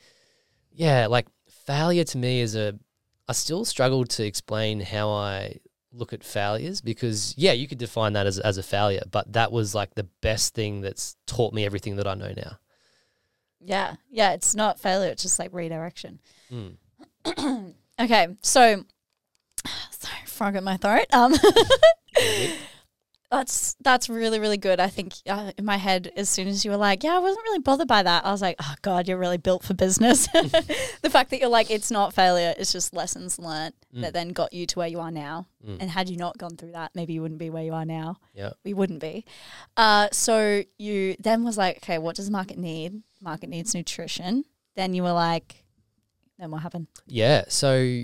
yeah, 0.72 1.07
like 1.07 1.27
failure 1.49 2.05
to 2.05 2.18
me 2.18 2.40
is 2.40 2.57
a, 2.57 2.79
I 3.29 3.33
still 3.33 3.64
struggle 3.64 4.05
to 4.05 4.25
explain 4.25 4.81
how 4.81 5.11
I 5.11 5.59
look 5.92 6.12
at 6.12 6.25
failures 6.25 6.81
because, 6.81 7.35
yeah, 7.37 7.53
you 7.53 7.68
could 7.68 7.79
define 7.79 8.14
that 8.14 8.27
as, 8.27 8.38
as 8.38 8.59
a 8.59 8.62
failure, 8.62 9.03
but 9.11 9.33
that 9.35 9.53
was 9.53 9.75
like 9.75 9.94
the 9.94 10.09
best 10.22 10.55
thing 10.55 10.81
that's 10.81 11.16
taught 11.27 11.55
me 11.55 11.64
everything 11.64 11.96
that 11.96 12.07
I 12.07 12.14
know 12.14 12.33
now. 12.37 12.59
Yeah. 13.61 13.96
Yeah. 14.11 14.33
It's 14.33 14.55
not 14.55 14.81
failure. 14.81 15.11
It's 15.11 15.22
just 15.22 15.38
like 15.38 15.53
redirection. 15.53 16.20
Mm. 16.51 17.75
Okay. 17.99 18.29
So, 18.42 18.85
sorry, 19.90 20.26
frog 20.26 20.57
at 20.57 20.62
my 20.62 20.76
throat. 20.76 21.07
Um, 21.12 21.35
that's 23.31 23.76
that's 23.81 24.09
really 24.09 24.38
really 24.38 24.57
good. 24.57 24.79
I 24.79 24.87
think 24.88 25.12
uh, 25.29 25.50
in 25.59 25.64
my 25.64 25.76
head, 25.79 26.12
as 26.16 26.29
soon 26.29 26.46
as 26.46 26.64
you 26.64 26.70
were 26.70 26.76
like, 26.76 27.02
"Yeah, 27.02 27.16
I 27.16 27.18
wasn't 27.18 27.42
really 27.44 27.59
bothered 27.59 27.88
by 27.88 28.02
that," 28.05 28.24
I 28.24 28.31
was 28.31 28.40
like, 28.40 28.57
"Oh 28.61 28.74
God, 28.83 29.09
you're 29.09 29.18
really 29.18 29.37
built 29.37 29.64
for 29.64 29.74
business." 29.74 30.26
the 30.33 31.11
fact 31.11 31.31
that 31.31 31.40
you're 31.40 31.48
like, 31.48 31.70
it's 31.70 31.90
not 31.90 32.14
failure; 32.14 32.55
it's 32.57 32.70
just 32.72 32.94
lessons 32.94 33.38
learnt 33.38 33.74
Mm. 33.94 34.02
that 34.02 34.12
then 34.12 34.29
got 34.29 34.52
you 34.52 34.66
to 34.66 34.79
where 34.79 34.88
you 34.88 35.00
are 35.00 35.11
now. 35.11 35.46
Mm. 35.66 35.79
And 35.81 35.90
had 35.90 36.11
you 36.11 36.16
not 36.18 36.37
gone 36.37 36.57
through 36.57 36.72
that, 36.72 36.90
maybe 36.94 37.14
you 37.14 37.22
wouldn't 37.22 37.40
be 37.40 37.48
where 37.48 37.62
you 37.62 37.72
are 37.72 37.87
now. 37.87 38.16
Yeah. 38.35 38.50
we 38.62 38.74
wouldn't 38.74 39.00
be. 39.00 39.24
Uh, 39.76 40.09
so 40.12 40.62
you 40.76 41.16
then 41.18 41.44
was 41.44 41.57
like, 41.57 41.79
okay, 41.79 41.96
what 41.96 42.14
does 42.16 42.26
the 42.26 42.33
market 42.33 42.59
need? 42.59 43.02
Market 43.22 43.48
needs 43.48 43.74
nutrition. 43.74 44.44
Then 44.74 44.92
you 44.92 45.02
were 45.02 45.12
like, 45.12 45.64
then 46.38 46.50
what 46.50 46.61
happened? 46.62 46.88
Yeah. 47.07 47.44
So 47.48 48.02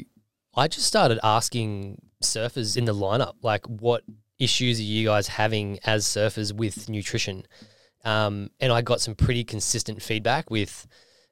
I 0.55 0.69
just 0.69 0.87
started 0.87 1.19
asking 1.23 2.03
surfers 2.23 2.77
in 2.77 2.85
the 2.85 2.95
lineup, 2.95 3.35
like, 3.43 3.67
what 3.67 4.03
issues 4.39 4.79
are 4.79 4.85
you 4.85 5.07
guys 5.07 5.29
having 5.29 5.79
as 5.85 6.05
surfers 6.05 6.53
with 6.53 6.89
nutrition? 6.89 7.47
Um, 8.05 8.51
and 8.61 8.73
I 8.73 8.83
got 8.83 9.01
some 9.01 9.15
pretty 9.15 9.45
consistent 9.45 10.03
feedback 10.03 10.51
with 10.51 10.87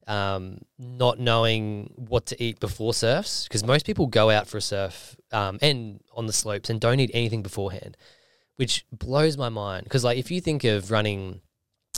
um, 0.06 0.58
not 0.78 1.18
knowing 1.18 1.92
what 1.96 2.26
to 2.26 2.42
eat 2.42 2.60
before 2.60 2.94
surfs 2.94 3.44
because 3.44 3.64
most 3.64 3.86
people 3.86 4.06
go 4.06 4.30
out 4.30 4.46
for 4.48 4.56
a 4.56 4.62
surf 4.62 5.16
um, 5.32 5.58
and 5.60 6.00
on 6.14 6.26
the 6.26 6.32
slopes 6.32 6.70
and 6.70 6.80
don't 6.80 7.00
eat 7.00 7.10
anything 7.12 7.42
beforehand, 7.42 7.96
which 8.56 8.84
blows 8.92 9.36
my 9.36 9.48
mind. 9.48 9.84
Because 9.84 10.04
like 10.04 10.18
if 10.18 10.30
you 10.30 10.40
think 10.40 10.64
of 10.64 10.90
running 10.90 11.40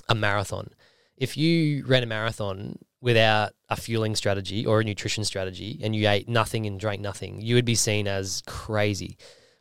a 0.09 0.15
marathon, 0.15 0.71
if 1.17 1.37
you 1.37 1.85
ran 1.87 2.03
a 2.03 2.07
marathon 2.07 2.79
without 3.03 3.53
a 3.69 3.77
fueling 3.77 4.15
strategy 4.15 4.65
or 4.65 4.81
a 4.81 4.85
nutrition 4.85 5.25
strategy 5.25 5.81
and 5.83 5.95
you 5.95 6.09
ate 6.09 6.29
nothing 6.29 6.65
and 6.67 6.79
drank 6.81 7.03
nothing, 7.03 7.41
you 7.41 7.57
would 7.57 7.65
be 7.65 7.75
seen 7.75 8.07
as 8.07 8.43
crazy. 8.47 9.19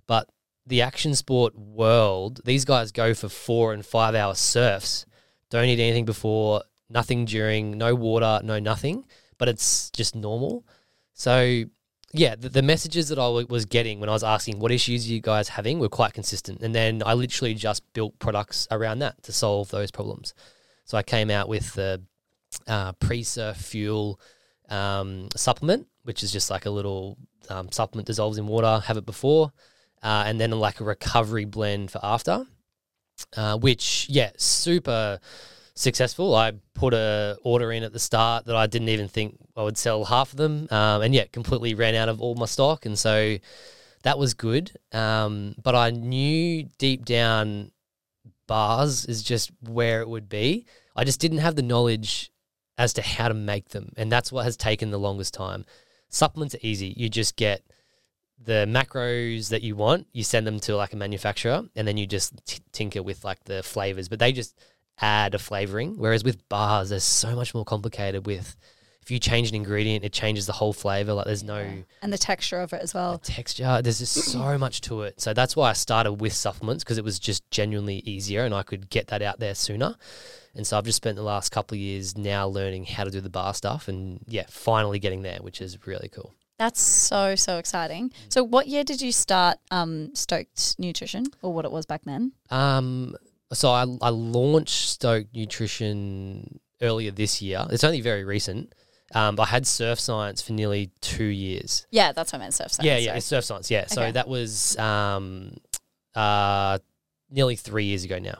But 0.07 0.29
the 0.67 0.83
action 0.83 1.15
sport 1.15 1.57
world, 1.57 2.39
these 2.45 2.63
guys 2.63 2.91
go 2.91 3.13
for 3.15 3.27
four 3.27 3.73
and 3.73 3.83
five 3.83 4.13
hour 4.13 4.35
surfs, 4.35 5.07
don't 5.49 5.65
eat 5.65 5.79
anything 5.79 6.05
before, 6.05 6.61
nothing 6.87 7.25
during, 7.25 7.77
no 7.77 7.95
water, 7.95 8.39
no 8.43 8.59
nothing, 8.59 9.05
but 9.39 9.49
it's 9.49 9.89
just 9.89 10.15
normal. 10.15 10.63
So, 11.15 11.63
yeah, 12.13 12.35
the, 12.35 12.49
the 12.49 12.61
messages 12.61 13.09
that 13.09 13.17
I 13.17 13.25
w- 13.25 13.47
was 13.49 13.65
getting 13.65 13.99
when 13.99 14.09
I 14.09 14.13
was 14.13 14.23
asking 14.23 14.59
what 14.59 14.71
issues 14.71 15.09
you 15.09 15.19
guys 15.19 15.49
having 15.49 15.79
were 15.79 15.89
quite 15.89 16.13
consistent. 16.13 16.61
And 16.61 16.75
then 16.75 17.01
I 17.03 17.15
literally 17.15 17.55
just 17.55 17.81
built 17.93 18.19
products 18.19 18.67
around 18.69 18.99
that 18.99 19.23
to 19.23 19.31
solve 19.31 19.71
those 19.71 19.89
problems. 19.89 20.35
So 20.85 20.97
I 20.97 21.03
came 21.03 21.31
out 21.31 21.49
with 21.49 21.73
the 21.73 22.03
uh, 22.67 22.93
pre-surf 22.93 23.57
fuel 23.57 24.19
um, 24.69 25.27
supplement, 25.35 25.87
which 26.03 26.23
is 26.23 26.31
just 26.31 26.49
like 26.49 26.65
a 26.65 26.69
little 26.69 27.17
um, 27.49 27.71
supplement 27.71 28.07
dissolves 28.07 28.37
in 28.37 28.47
water. 28.47 28.81
Have 28.85 28.97
it 28.97 29.05
before, 29.05 29.51
uh, 30.01 30.23
and 30.25 30.39
then 30.39 30.51
like 30.51 30.79
a 30.79 30.83
recovery 30.83 31.45
blend 31.45 31.91
for 31.91 31.99
after, 32.03 32.45
uh, 33.35 33.57
which 33.57 34.07
yeah, 34.09 34.31
super 34.37 35.19
successful. 35.75 36.35
I 36.35 36.53
put 36.73 36.93
a 36.93 37.37
order 37.43 37.71
in 37.71 37.83
at 37.83 37.93
the 37.93 37.99
start 37.99 38.45
that 38.45 38.55
I 38.55 38.67
didn't 38.67 38.89
even 38.89 39.07
think 39.07 39.37
I 39.55 39.63
would 39.63 39.77
sell 39.77 40.05
half 40.05 40.31
of 40.31 40.37
them, 40.37 40.67
um, 40.71 41.01
and 41.01 41.13
yet 41.13 41.31
completely 41.31 41.73
ran 41.73 41.95
out 41.95 42.09
of 42.09 42.21
all 42.21 42.35
my 42.35 42.45
stock, 42.45 42.85
and 42.85 42.97
so 42.97 43.37
that 44.03 44.17
was 44.17 44.33
good. 44.33 44.71
Um, 44.91 45.55
but 45.61 45.75
I 45.75 45.91
knew 45.91 46.67
deep 46.77 47.05
down 47.05 47.71
bars 48.47 49.05
is 49.05 49.23
just 49.23 49.51
where 49.61 50.01
it 50.01 50.09
would 50.09 50.27
be. 50.27 50.65
I 50.95 51.03
just 51.03 51.21
didn't 51.21 51.37
have 51.39 51.55
the 51.55 51.61
knowledge 51.61 52.30
as 52.81 52.93
to 52.93 53.01
how 53.03 53.27
to 53.27 53.35
make 53.35 53.69
them, 53.69 53.93
and 53.95 54.11
that's 54.11 54.31
what 54.31 54.43
has 54.43 54.57
taken 54.57 54.89
the 54.89 54.97
longest 54.97 55.35
time. 55.35 55.65
Supplements 56.09 56.55
are 56.55 56.59
easy. 56.63 56.95
You 56.97 57.09
just 57.09 57.35
get 57.35 57.61
the 58.43 58.65
macros 58.67 59.49
that 59.49 59.61
you 59.61 59.75
want, 59.75 60.07
you 60.13 60.23
send 60.23 60.47
them 60.47 60.59
to 60.61 60.75
like 60.75 60.91
a 60.91 60.97
manufacturer, 60.97 61.61
and 61.75 61.87
then 61.87 61.97
you 61.97 62.07
just 62.07 62.43
t- 62.47 62.63
tinker 62.71 63.03
with 63.03 63.23
like 63.23 63.43
the 63.43 63.61
flavors. 63.61 64.09
But 64.09 64.17
they 64.17 64.31
just 64.31 64.57
add 64.99 65.35
a 65.35 65.37
flavoring. 65.37 65.99
Whereas 65.99 66.23
with 66.23 66.49
bars, 66.49 66.89
they're 66.89 66.99
so 66.99 67.35
much 67.35 67.53
more 67.53 67.65
complicated. 67.65 68.25
With 68.25 68.55
you 69.11 69.19
change 69.19 69.49
an 69.49 69.55
ingredient, 69.55 70.03
it 70.05 70.13
changes 70.13 70.45
the 70.45 70.53
whole 70.53 70.73
flavor. 70.73 71.13
Like 71.13 71.25
there's 71.25 71.43
no 71.43 71.65
And 72.01 72.11
the 72.13 72.17
texture 72.17 72.59
of 72.59 72.73
it 72.73 72.81
as 72.81 72.93
well. 72.93 73.19
texture. 73.19 73.81
There's 73.83 73.99
just 73.99 74.13
so 74.13 74.57
much 74.57 74.81
to 74.81 75.01
it. 75.03 75.19
So 75.21 75.33
that's 75.33 75.55
why 75.55 75.69
I 75.69 75.73
started 75.73 76.13
with 76.13 76.33
supplements 76.33 76.83
because 76.83 76.97
it 76.97 77.03
was 77.03 77.19
just 77.19 77.49
genuinely 77.51 77.97
easier 78.05 78.43
and 78.45 78.53
I 78.55 78.63
could 78.63 78.89
get 78.89 79.07
that 79.07 79.21
out 79.21 79.39
there 79.39 79.53
sooner. 79.55 79.95
And 80.55 80.65
so 80.65 80.77
I've 80.77 80.85
just 80.85 80.97
spent 80.97 81.15
the 81.15 81.23
last 81.23 81.49
couple 81.51 81.75
of 81.75 81.79
years 81.79 82.17
now 82.17 82.47
learning 82.47 82.85
how 82.85 83.03
to 83.03 83.11
do 83.11 83.21
the 83.21 83.29
bar 83.29 83.53
stuff 83.53 83.87
and 83.87 84.19
yeah, 84.27 84.45
finally 84.49 84.99
getting 84.99 85.21
there, 85.21 85.37
which 85.41 85.61
is 85.61 85.85
really 85.85 86.09
cool. 86.09 86.33
That's 86.57 86.79
so 86.81 87.33
so 87.35 87.57
exciting. 87.57 88.11
So, 88.29 88.43
what 88.43 88.67
year 88.67 88.83
did 88.83 89.01
you 89.01 89.11
start 89.11 89.57
um, 89.71 90.13
Stoked 90.13 90.75
Nutrition, 90.77 91.25
or 91.41 91.51
what 91.51 91.65
it 91.65 91.71
was 91.71 91.87
back 91.87 92.01
then? 92.05 92.33
Um, 92.51 93.15
so 93.51 93.71
I, 93.71 93.81
I 93.99 94.09
launched 94.09 94.89
Stoked 94.89 95.33
Nutrition 95.35 96.59
earlier 96.81 97.09
this 97.09 97.41
year. 97.41 97.65
It's 97.71 97.83
only 97.83 98.01
very 98.01 98.23
recent. 98.23 98.73
Um, 99.13 99.39
I 99.39 99.45
had 99.45 99.67
Surf 99.67 99.99
Science 99.99 100.41
for 100.41 100.53
nearly 100.53 100.89
two 101.01 101.23
years. 101.25 101.85
Yeah, 101.91 102.11
that's 102.11 102.31
what 102.33 102.39
I 102.39 102.43
meant. 102.43 102.53
Surf 102.53 102.71
science. 102.71 102.85
yeah, 102.85 102.97
yeah, 102.97 103.05
sorry. 103.07 103.17
it's 103.17 103.25
Surf 103.25 103.43
Science. 103.45 103.71
Yeah, 103.71 103.87
so 103.87 104.01
Okay. 104.03 104.11
that 104.11 104.27
was 104.27 104.77
um, 104.77 105.57
uh, 106.15 106.79
nearly 107.29 107.55
three 107.55 107.85
years 107.85 108.03
ago 108.03 108.19
now. 108.19 108.39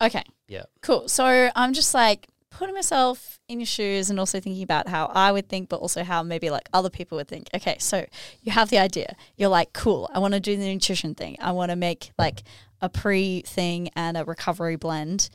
Okay. 0.00 0.22
Yeah. 0.48 0.64
Cool. 0.82 1.08
So 1.08 1.50
I'm 1.54 1.72
just 1.72 1.94
like 1.94 2.28
putting 2.50 2.74
myself 2.74 3.38
in 3.48 3.60
your 3.60 3.66
shoes 3.66 4.08
and 4.10 4.18
also 4.18 4.40
thinking 4.40 4.62
about 4.62 4.88
how 4.88 5.06
I 5.14 5.30
would 5.32 5.48
think, 5.48 5.68
but 5.68 5.76
also 5.80 6.02
how 6.04 6.22
maybe 6.22 6.50
like 6.50 6.68
other 6.72 6.90
people 6.90 7.16
would 7.16 7.28
think. 7.28 7.48
Okay, 7.54 7.76
so 7.78 8.06
you 8.42 8.52
have 8.52 8.70
the 8.70 8.78
idea. 8.78 9.14
You're 9.36 9.48
like, 9.50 9.72
cool, 9.72 10.10
I 10.12 10.18
want 10.20 10.34
to 10.34 10.40
do 10.40 10.56
the 10.56 10.72
nutrition 10.72 11.14
thing. 11.14 11.36
I 11.40 11.52
want 11.52 11.70
to 11.70 11.76
make 11.76 12.12
like 12.18 12.42
a 12.80 12.88
pre 12.88 13.42
thing 13.42 13.90
and 13.96 14.16
a 14.16 14.24
recovery 14.24 14.76
blend. 14.76 15.28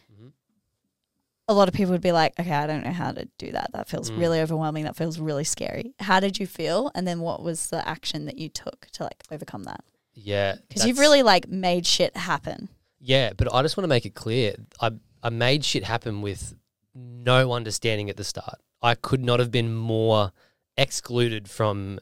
A 1.47 1.54
lot 1.54 1.67
of 1.67 1.73
people 1.73 1.91
would 1.91 2.01
be 2.01 2.12
like, 2.12 2.39
okay, 2.39 2.51
I 2.54 2.65
don't 2.67 2.84
know 2.84 2.91
how 2.93 3.12
to 3.12 3.27
do 3.38 3.51
that. 3.51 3.71
That 3.73 3.89
feels 3.89 4.10
Mm. 4.12 4.19
really 4.19 4.39
overwhelming. 4.41 4.84
That 4.86 4.95
feels 4.95 5.19
really 5.19 5.43
scary. 5.43 5.93
How 5.99 6.19
did 6.19 6.39
you 6.39 6.47
feel? 6.47 6.91
And 6.95 7.06
then 7.08 7.19
what 7.19 7.41
was 7.43 7.69
the 7.69 7.86
action 7.88 8.25
that 8.25 8.38
you 8.38 8.47
took 8.47 8.88
to 8.93 9.04
like 9.04 9.23
overcome 9.32 9.63
that? 9.65 9.84
Yeah, 10.13 10.56
Because 10.67 10.86
you've 10.86 10.99
really 10.99 11.23
like 11.23 11.47
made 11.49 11.86
shit 11.88 12.15
happen. 12.15 12.69
yeah. 12.99 13.34
But 13.36 13.54
I 13.54 13.62
just 13.63 13.75
want 13.75 13.84
to 13.86 13.89
make 13.89 14.06
it 14.06 14.13
clear. 14.15 14.56
I 14.80 14.91
I 15.23 15.30
made 15.30 15.63
shit 15.65 15.84
happen 15.84 16.21
with 16.21 16.56
no 16.95 17.51
understanding 17.54 18.10
at 18.10 18.17
the 18.17 18.23
start. 18.23 18.60
I 18.82 18.95
could 18.95 19.23
not 19.23 19.39
have 19.39 19.51
been 19.51 19.73
more 19.75 20.32
excluded 20.77 21.49
from. 21.49 21.99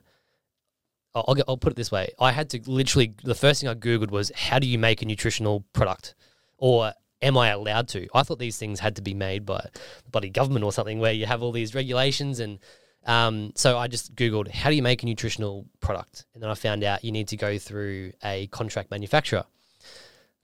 I'll, 1.15 1.35
I'll 1.47 1.57
put 1.57 1.71
it 1.73 1.75
this 1.75 1.91
way: 1.91 2.11
I 2.19 2.31
had 2.31 2.49
to 2.51 2.61
literally 2.65 3.13
the 3.23 3.35
first 3.35 3.61
thing 3.61 3.69
I 3.69 3.73
googled 3.73 4.11
was 4.11 4.31
how 4.35 4.59
do 4.59 4.67
you 4.67 4.77
make 4.79 5.01
a 5.01 5.05
nutritional 5.05 5.65
product, 5.73 6.15
or 6.57 6.93
am 7.21 7.37
I 7.37 7.49
allowed 7.49 7.87
to? 7.89 8.07
I 8.13 8.23
thought 8.23 8.39
these 8.39 8.57
things 8.57 8.79
had 8.79 8.95
to 8.97 9.01
be 9.01 9.13
made 9.13 9.45
by 9.45 9.65
the 10.03 10.11
bloody 10.11 10.29
government 10.29 10.63
or 10.63 10.71
something, 10.71 10.99
where 10.99 11.13
you 11.13 11.25
have 11.25 11.41
all 11.43 11.51
these 11.51 11.75
regulations 11.75 12.39
and. 12.39 12.59
Um, 13.05 13.53
so 13.55 13.77
I 13.77 13.87
just 13.87 14.13
googled 14.15 14.51
how 14.51 14.69
do 14.69 14.75
you 14.75 14.83
make 14.83 15.03
a 15.03 15.05
nutritional 15.05 15.65
product, 15.79 16.25
and 16.33 16.43
then 16.43 16.49
I 16.49 16.53
found 16.53 16.83
out 16.83 17.03
you 17.03 17.13
need 17.13 17.29
to 17.29 17.37
go 17.37 17.57
through 17.57 18.11
a 18.21 18.47
contract 18.47 18.91
manufacturer. 18.91 19.45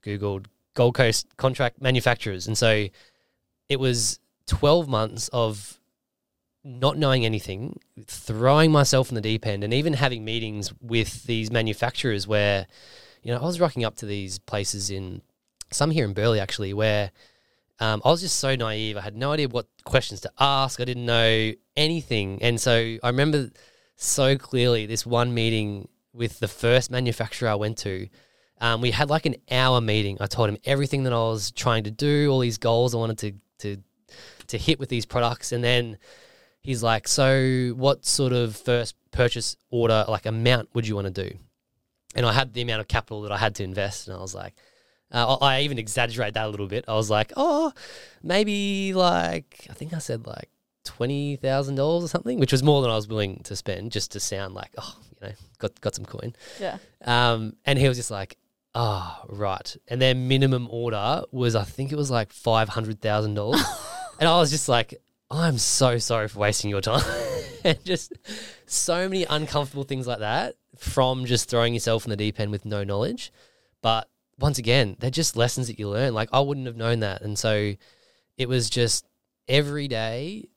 Googled 0.02 0.46
Gold 0.72 0.94
Coast 0.94 1.26
contract 1.36 1.82
manufacturers, 1.82 2.46
and 2.46 2.56
so 2.56 2.86
it 3.68 3.78
was 3.78 4.20
twelve 4.46 4.88
months 4.88 5.28
of 5.34 5.78
not 6.64 6.96
knowing 6.96 7.26
anything, 7.26 7.78
throwing 8.06 8.72
myself 8.72 9.10
in 9.10 9.16
the 9.16 9.20
deep 9.20 9.46
end, 9.46 9.62
and 9.62 9.74
even 9.74 9.92
having 9.92 10.24
meetings 10.24 10.72
with 10.80 11.24
these 11.24 11.50
manufacturers 11.50 12.26
where, 12.26 12.66
you 13.22 13.32
know, 13.32 13.38
I 13.38 13.44
was 13.44 13.60
rocking 13.60 13.84
up 13.84 13.96
to 13.96 14.06
these 14.06 14.38
places 14.38 14.90
in 14.90 15.20
some 15.70 15.90
here 15.90 16.04
in 16.04 16.12
Burleigh 16.12 16.40
actually, 16.40 16.74
where 16.74 17.10
um, 17.80 18.00
I 18.04 18.10
was 18.10 18.20
just 18.20 18.38
so 18.38 18.56
naive. 18.56 18.96
I 18.96 19.00
had 19.00 19.16
no 19.16 19.32
idea 19.32 19.48
what 19.48 19.66
questions 19.84 20.20
to 20.22 20.32
ask. 20.38 20.80
I 20.80 20.84
didn't 20.84 21.06
know 21.06 21.52
anything, 21.76 22.42
and 22.42 22.60
so 22.60 22.96
I 23.02 23.08
remember 23.08 23.50
so 23.96 24.36
clearly 24.36 24.86
this 24.86 25.04
one 25.04 25.34
meeting 25.34 25.88
with 26.12 26.38
the 26.38 26.48
first 26.48 26.90
manufacturer 26.90 27.48
I 27.48 27.54
went 27.54 27.78
to. 27.78 28.08
Um, 28.60 28.80
we 28.80 28.90
had 28.90 29.10
like 29.10 29.26
an 29.26 29.36
hour 29.50 29.80
meeting. 29.80 30.16
I 30.20 30.26
told 30.26 30.48
him 30.48 30.56
everything 30.64 31.04
that 31.04 31.12
I 31.12 31.16
was 31.16 31.50
trying 31.50 31.84
to 31.84 31.90
do, 31.90 32.30
all 32.30 32.38
these 32.38 32.58
goals 32.58 32.94
I 32.94 32.98
wanted 32.98 33.18
to 33.18 33.32
to 33.58 33.82
to 34.48 34.58
hit 34.58 34.78
with 34.78 34.88
these 34.88 35.04
products, 35.04 35.52
and 35.52 35.62
then 35.62 35.98
he's 36.62 36.82
like, 36.82 37.08
"So, 37.08 37.74
what 37.76 38.06
sort 38.06 38.32
of 38.32 38.56
first 38.56 38.94
purchase 39.10 39.56
order, 39.70 40.04
like 40.08 40.26
amount, 40.26 40.70
would 40.74 40.86
you 40.86 40.94
want 40.94 41.14
to 41.14 41.28
do?" 41.28 41.36
And 42.14 42.24
I 42.24 42.32
had 42.32 42.54
the 42.54 42.62
amount 42.62 42.80
of 42.80 42.88
capital 42.88 43.22
that 43.22 43.32
I 43.32 43.36
had 43.36 43.54
to 43.56 43.64
invest, 43.64 44.08
and 44.08 44.16
I 44.16 44.20
was 44.20 44.34
like, 44.34 44.54
uh, 45.12 45.36
I 45.40 45.56
I 45.56 45.60
even 45.62 45.78
exaggerate 45.78 46.34
that 46.34 46.46
a 46.46 46.48
little 46.48 46.66
bit. 46.66 46.84
I 46.88 46.94
was 46.94 47.10
like, 47.10 47.32
"Oh, 47.36 47.72
maybe 48.22 48.92
like 48.94 49.66
I 49.70 49.72
think 49.72 49.94
I 49.94 49.98
said 49.98 50.26
like 50.26 50.50
twenty 50.84 51.36
thousand 51.36 51.76
dollars 51.76 52.04
or 52.04 52.08
something," 52.08 52.38
which 52.38 52.52
was 52.52 52.62
more 52.62 52.82
than 52.82 52.90
I 52.90 52.96
was 52.96 53.08
willing 53.08 53.40
to 53.44 53.56
spend, 53.56 53.92
just 53.92 54.12
to 54.12 54.20
sound 54.20 54.54
like, 54.54 54.74
"Oh, 54.78 54.96
you 55.20 55.28
know, 55.28 55.34
got 55.58 55.80
got 55.80 55.94
some 55.94 56.04
coin." 56.04 56.34
Yeah. 56.60 56.78
Um, 57.04 57.56
and 57.64 57.78
he 57.78 57.88
was 57.88 57.96
just 57.96 58.10
like, 58.10 58.36
"Oh, 58.74 59.16
right." 59.28 59.76
And 59.88 60.00
their 60.00 60.14
minimum 60.14 60.68
order 60.70 61.22
was, 61.30 61.54
I 61.54 61.64
think 61.64 61.92
it 61.92 61.96
was 61.96 62.10
like 62.10 62.32
five 62.32 62.68
hundred 62.68 63.00
thousand 63.00 63.34
dollars, 63.34 63.62
and 64.20 64.28
I 64.28 64.38
was 64.38 64.50
just 64.50 64.68
like, 64.68 65.00
I'm 65.30 65.58
so 65.58 65.98
sorry 65.98 66.28
for 66.28 66.40
wasting 66.40 66.70
your 66.70 66.80
time. 66.80 67.04
and 67.64 67.84
just 67.84 68.12
so 68.66 69.08
many 69.08 69.24
uncomfortable 69.24 69.84
things 69.84 70.06
like 70.06 70.20
that 70.20 70.56
from 70.76 71.24
just 71.24 71.50
throwing 71.50 71.74
yourself 71.74 72.04
in 72.04 72.10
the 72.10 72.16
deep 72.16 72.38
end 72.38 72.50
with 72.50 72.64
no 72.64 72.84
knowledge. 72.84 73.32
But 73.82 74.08
once 74.38 74.58
again, 74.58 74.96
they're 74.98 75.10
just 75.10 75.36
lessons 75.36 75.68
that 75.68 75.78
you 75.78 75.88
learn. 75.88 76.14
Like 76.14 76.28
I 76.32 76.40
wouldn't 76.40 76.66
have 76.66 76.76
known 76.76 77.00
that. 77.00 77.22
And 77.22 77.38
so 77.38 77.74
it 78.36 78.48
was 78.48 78.68
just 78.68 79.06
every 79.48 79.88
day 79.88 80.48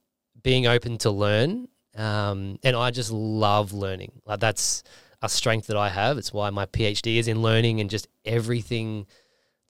being 0.42 0.68
open 0.68 0.98
to 1.00 1.12
learn. 1.12 1.68
Um, 1.96 2.60
and 2.64 2.76
I 2.76 2.92
just 2.92 3.12
love 3.12 3.74
learning. 3.74 4.12
Like 4.26 4.40
that's 4.40 4.84
a 5.22 5.30
strength 5.30 5.68
that 5.68 5.78
I 5.78 5.90
have. 5.90 6.18
It's 6.18 6.34
why 6.34 6.50
my 6.50 6.66
PhD 6.66 7.18
is 7.18 7.28
in 7.28 7.42
learning 7.42 7.82
and 7.82 7.90
just 7.90 8.08
everything 8.26 9.06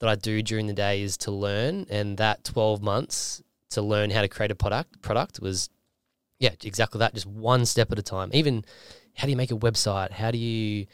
that 0.00 0.08
I 0.08 0.14
do 0.14 0.42
during 0.42 0.66
the 0.66 0.72
day 0.72 1.02
is 1.02 1.16
to 1.18 1.30
learn. 1.30 1.86
And 1.90 2.16
that 2.18 2.44
12 2.44 2.82
months 2.82 3.42
to 3.70 3.82
learn 3.82 4.10
how 4.10 4.22
to 4.22 4.28
create 4.28 4.50
a 4.50 4.56
product 4.56 5.00
product 5.02 5.40
was 5.40 5.70
yeah, 6.38 6.50
exactly 6.64 6.98
that. 7.00 7.14
Just 7.14 7.26
one 7.26 7.66
step 7.66 7.92
at 7.92 7.98
a 7.98 8.02
time. 8.02 8.30
Even 8.32 8.64
how 9.14 9.26
do 9.26 9.30
you 9.30 9.36
make 9.36 9.50
a 9.50 9.56
website? 9.56 10.10
How 10.10 10.30
do 10.30 10.38
you 10.38 10.86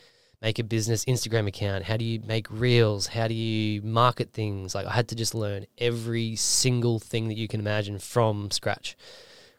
make 0.43 0.59
a 0.59 0.65
business 0.65 1.05
Instagram 1.07 1.47
account? 1.49 1.85
How 1.85 1.97
do 1.97 2.05
you 2.05 2.21
make 2.21 2.47
reels? 2.51 3.07
How 3.09 3.29
do 3.29 3.35
you 3.35 3.83
market 3.83 4.33
things? 4.33 4.75
Like 4.75 4.87
I 4.87 4.93
had 4.93 5.09
to 5.09 5.15
just 5.15 5.35
learn 5.35 5.67
every 5.79 6.37
single 6.37 6.99
thing 6.99 7.29
that 7.29 7.37
you 7.37 7.49
can 7.49 7.61
imagine 7.61 7.99
from 7.99 8.51
scratch, 8.51 8.97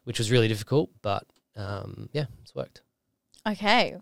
which 0.04 0.20
was 0.20 0.32
really 0.32 0.48
difficult, 0.48 0.90
but 1.02 1.26
um, 1.56 2.10
yeah, 2.14 2.26
it's 2.42 2.54
worked. 2.54 2.82
Okay. 3.48 3.96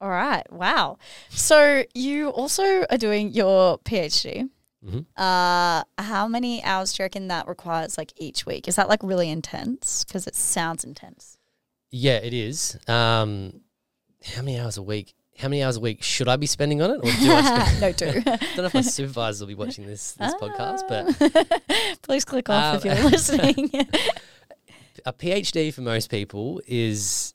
All 0.00 0.10
right. 0.10 0.50
Wow. 0.52 0.98
So 1.30 1.84
you 1.94 2.28
also 2.30 2.84
are 2.90 2.98
doing 2.98 3.30
your 3.30 3.78
PhD. 3.78 4.48
hmm 4.84 5.00
Uh, 5.16 5.82
how 5.98 6.28
many 6.28 6.62
hours 6.62 6.92
do 6.92 7.02
you 7.02 7.04
reckon 7.04 7.28
that 7.28 7.48
requires 7.48 7.96
like 7.96 8.12
each 8.16 8.44
week? 8.44 8.68
Is 8.68 8.76
that 8.76 8.88
like 8.88 9.02
really 9.02 9.30
intense? 9.30 10.04
Because 10.04 10.26
it 10.26 10.34
sounds 10.34 10.84
intense. 10.84 11.38
Yeah, 11.90 12.16
it 12.16 12.34
is. 12.34 12.76
Um, 12.88 13.60
how 14.24 14.42
many 14.42 14.58
hours 14.58 14.76
a 14.76 14.82
week? 14.82 15.14
How 15.38 15.48
many 15.48 15.62
hours 15.62 15.76
a 15.76 15.80
week 15.80 16.02
should 16.02 16.28
I 16.28 16.36
be 16.36 16.46
spending 16.46 16.80
on 16.80 16.90
it, 16.92 16.98
or 16.98 17.02
do 17.02 17.32
I 17.32 17.42
spend? 17.68 17.80
no, 17.80 17.92
do. 17.92 18.06
I 18.30 18.36
don't 18.36 18.56
know 18.58 18.64
if 18.66 18.74
my 18.74 18.80
supervisors 18.82 19.40
will 19.40 19.48
be 19.48 19.54
watching 19.54 19.86
this 19.86 20.12
this 20.12 20.34
podcast, 20.34 20.88
but 20.88 21.98
please 22.02 22.24
click 22.24 22.48
off 22.48 22.84
if 22.84 22.90
Um, 22.90 22.96
you're 23.02 23.10
listening. 23.10 23.70
a 25.04 25.12
PhD 25.12 25.72
for 25.74 25.80
most 25.82 26.10
people 26.10 26.60
is 26.66 27.34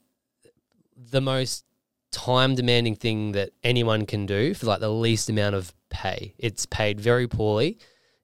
the 0.95 1.21
most 1.21 1.65
time 2.11 2.55
demanding 2.55 2.95
thing 2.95 3.33
that 3.33 3.51
anyone 3.63 4.05
can 4.05 4.25
do 4.25 4.53
for 4.53 4.65
like 4.65 4.79
the 4.79 4.89
least 4.91 5.29
amount 5.29 5.55
of 5.55 5.73
pay. 5.89 6.33
It's 6.39 6.65
paid 6.65 6.99
very 6.99 7.27
poorly 7.27 7.77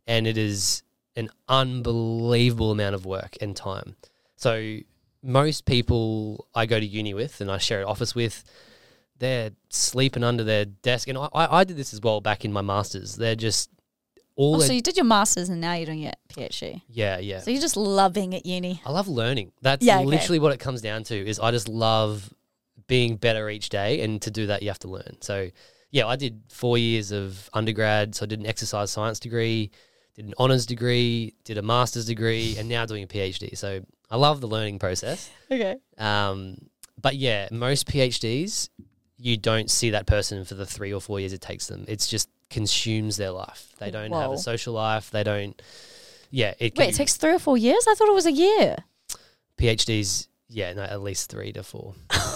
and 0.08 0.26
it 0.26 0.38
is 0.38 0.82
an 1.16 1.30
unbelievable 1.48 2.72
amount 2.72 2.96
of 2.96 3.06
work 3.06 3.36
and 3.42 3.56
time. 3.56 3.96
So 4.38 4.78
most 5.22 5.66
people 5.66 6.48
I 6.56 6.66
go 6.66 6.80
to 6.80 6.86
uni 6.86 7.14
with 7.14 7.42
and 7.42 7.52
I 7.52 7.58
share 7.58 7.80
an 7.82 7.86
office 7.86 8.16
with, 8.16 8.44
they're 9.20 9.52
sleeping 9.70 10.24
under 10.24 10.44
their 10.44 10.66
desk. 10.66 11.08
And 11.08 11.18
I, 11.18 11.28
I 11.34 11.64
did 11.64 11.78
this 11.78 11.94
as 11.94 12.02
well 12.02 12.22
back 12.22 12.46
in 12.46 12.52
my 12.52 12.62
masters. 12.62 13.16
They're 13.16 13.36
just 13.36 13.70
all 14.36 14.58
oh, 14.58 14.60
so 14.60 14.74
you 14.74 14.82
did 14.82 14.98
your 14.98 15.06
masters 15.06 15.48
and 15.48 15.62
now 15.62 15.74
you're 15.76 15.86
doing 15.86 16.00
your 16.00 16.12
PhD. 16.30 16.82
yeah, 16.90 17.20
yeah. 17.20 17.40
So 17.40 17.52
you're 17.52 17.62
just 17.62 17.78
loving 17.78 18.36
at 18.36 18.46
uni. 18.46 18.82
I 18.86 18.92
love 18.92 19.08
learning. 19.08 19.54
That's 19.62 19.86
Yeah, 19.86 19.98
okay. 20.00 20.06
literally 20.06 20.40
what 20.40 20.52
it 20.54 20.60
comes 20.60 20.82
down 20.82 21.04
to. 21.06 21.16
Is 21.16 21.40
I 21.40 21.52
just 21.52 21.70
love 21.70 22.34
being 22.88 23.16
better 23.16 23.50
each 23.50 23.70
day, 23.70 24.02
and 24.02 24.22
to 24.22 24.30
do 24.32 24.48
that, 24.48 24.62
you 24.62 24.68
have 24.68 24.80
to 24.80 24.90
learn. 24.90 25.18
So, 25.22 25.50
yeah, 25.90 26.06
I 26.06 26.18
did 26.18 26.42
four 26.50 26.78
years 26.78 27.12
of 27.12 27.50
undergrad. 27.54 28.14
So 28.16 28.26
I 28.26 28.28
did 28.28 28.40
an 28.42 28.46
exercise 28.46 28.92
science 28.92 29.20
degree, 29.20 29.72
did 30.16 30.26
an 30.26 30.34
honors 30.38 30.66
degree, 30.66 31.34
did 31.46 31.58
a 31.58 31.62
master's 31.62 32.06
degree, 32.06 32.58
and 32.60 32.68
now 32.68 32.86
doing 32.86 33.04
a 33.04 33.08
PhD. 33.08 33.58
So 33.58 33.80
I 34.12 34.18
love 34.18 34.42
the 34.42 34.48
learning 34.48 34.80
process. 34.80 35.30
Okay. 35.52 35.78
Um, 35.98 36.58
but 37.02 37.16
yeah, 37.16 37.48
most 37.52 37.88
PhDs, 37.88 38.70
you 39.26 39.38
don't 39.38 39.72
see 39.72 39.90
that 39.90 40.06
person 40.06 40.46
for 40.46 40.54
the 40.54 40.68
three 40.68 40.94
or 40.94 41.02
four 41.02 41.20
years 41.20 41.34
it 41.34 41.42
takes 41.42 41.66
them. 41.66 41.84
It's 41.88 42.08
just 42.08 42.30
consumes 42.52 43.18
their 43.18 43.32
life. 43.32 43.74
They 43.80 43.90
don't 43.90 44.12
have 44.12 44.32
a 44.32 44.38
social 44.38 44.76
life. 44.76 45.10
They 45.10 45.24
don't. 45.24 45.60
Yeah, 46.30 46.54
it 46.60 46.78
Wait, 46.78 46.90
it 46.90 46.96
takes 46.96 47.18
three 47.18 47.34
or 47.34 47.40
four 47.40 47.58
years? 47.58 47.88
I 47.90 47.96
thought 47.96 48.08
it 48.08 48.14
was 48.14 48.28
a 48.28 48.32
year. 48.32 48.76
PhDs, 49.58 50.28
yeah, 50.48 50.74
no, 50.74 50.84
at 50.84 51.02
least 51.02 51.32
three 51.32 51.52
to 51.54 51.64
four. 51.64 51.96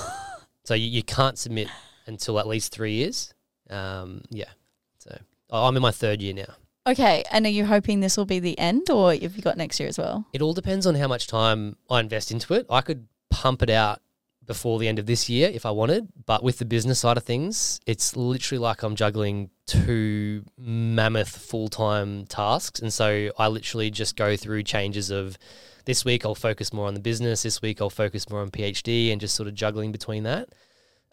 so 0.64 0.74
you, 0.74 0.88
you 0.88 1.04
can't 1.04 1.38
submit 1.38 1.68
until 2.08 2.40
at 2.40 2.48
least 2.48 2.72
three 2.74 2.94
years. 2.94 3.36
Um, 3.70 4.24
yeah. 4.32 4.50
So 4.98 5.16
I- 5.52 5.68
I'm 5.68 5.76
in 5.76 5.84
my 5.84 5.92
third 5.92 6.24
year 6.24 6.34
now. 6.34 6.56
Okay. 6.88 7.24
And 7.30 7.46
are 7.46 7.50
you 7.50 7.66
hoping 7.68 8.00
this 8.00 8.18
will 8.18 8.26
be 8.26 8.40
the 8.40 8.58
end 8.58 8.90
or 8.90 9.14
have 9.14 9.36
you 9.36 9.44
got 9.44 9.58
next 9.58 9.80
year 9.80 9.90
as 9.90 10.00
well? 10.00 10.26
It 10.34 10.42
all 10.42 10.54
depends 10.54 10.88
on 10.88 10.96
how 10.96 11.08
much 11.08 11.28
time 11.28 11.76
I 11.88 12.00
invest 12.00 12.32
into 12.32 12.56
it. 12.56 12.66
I 12.68 12.82
could 12.82 13.08
pump 13.30 13.62
it 13.62 13.70
out 13.70 14.02
before 14.50 14.80
the 14.80 14.88
end 14.88 14.98
of 14.98 15.06
this 15.06 15.30
year 15.30 15.48
if 15.54 15.64
I 15.64 15.70
wanted, 15.70 16.08
but 16.26 16.42
with 16.42 16.58
the 16.58 16.66
business 16.66 16.98
side 16.98 17.18
of 17.18 17.24
things, 17.24 17.80
it's 17.86 18.16
literally 18.16 18.58
like 18.58 18.82
I'm 18.82 18.96
juggling 18.96 19.52
two 19.68 20.44
mammoth 20.58 21.30
full 21.30 21.68
time 21.68 22.26
tasks. 22.26 22.80
And 22.80 22.92
so 22.92 23.30
I 23.38 23.48
literally 23.48 23.92
just 23.92 24.16
go 24.16 24.36
through 24.36 24.64
changes 24.64 25.12
of 25.12 25.38
this 25.86 26.04
week 26.04 26.26
I'll 26.26 26.34
focus 26.34 26.74
more 26.74 26.88
on 26.88 26.96
the 26.96 27.00
business, 27.00 27.44
this 27.44 27.62
week 27.62 27.80
I'll 27.80 27.92
focus 27.92 28.28
more 28.28 28.42
on 28.42 28.50
PhD 28.50 29.12
and 29.12 29.22
just 29.22 29.36
sort 29.36 29.48
of 29.48 29.54
juggling 29.54 29.92
between 29.92 30.24
that. 30.24 30.50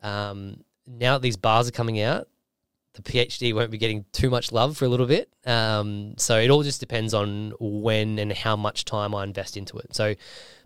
Um, 0.03 0.65
now 0.87 1.13
that 1.13 1.23
these 1.23 1.37
bars 1.37 1.69
are 1.69 1.73
coming 1.73 2.01
out, 2.01 2.29
the 2.95 3.03
PhD 3.03 3.55
won't 3.55 3.71
be 3.71 3.77
getting 3.77 4.07
too 4.13 4.31
much 4.31 4.51
love 4.51 4.79
for 4.79 4.87
a 4.87 4.89
little 4.89 5.05
bit. 5.05 5.29
Um, 5.45 6.15
so 6.17 6.39
it 6.39 6.49
all 6.49 6.63
just 6.63 6.81
depends 6.81 7.13
on 7.13 7.53
when 7.61 8.19
and 8.19 8.33
how 8.33 8.57
much 8.57 8.87
time 8.87 9.15
I 9.15 9.25
invest 9.25 9.59
into 9.59 9.77
it. 9.77 9.95
So 9.95 10.15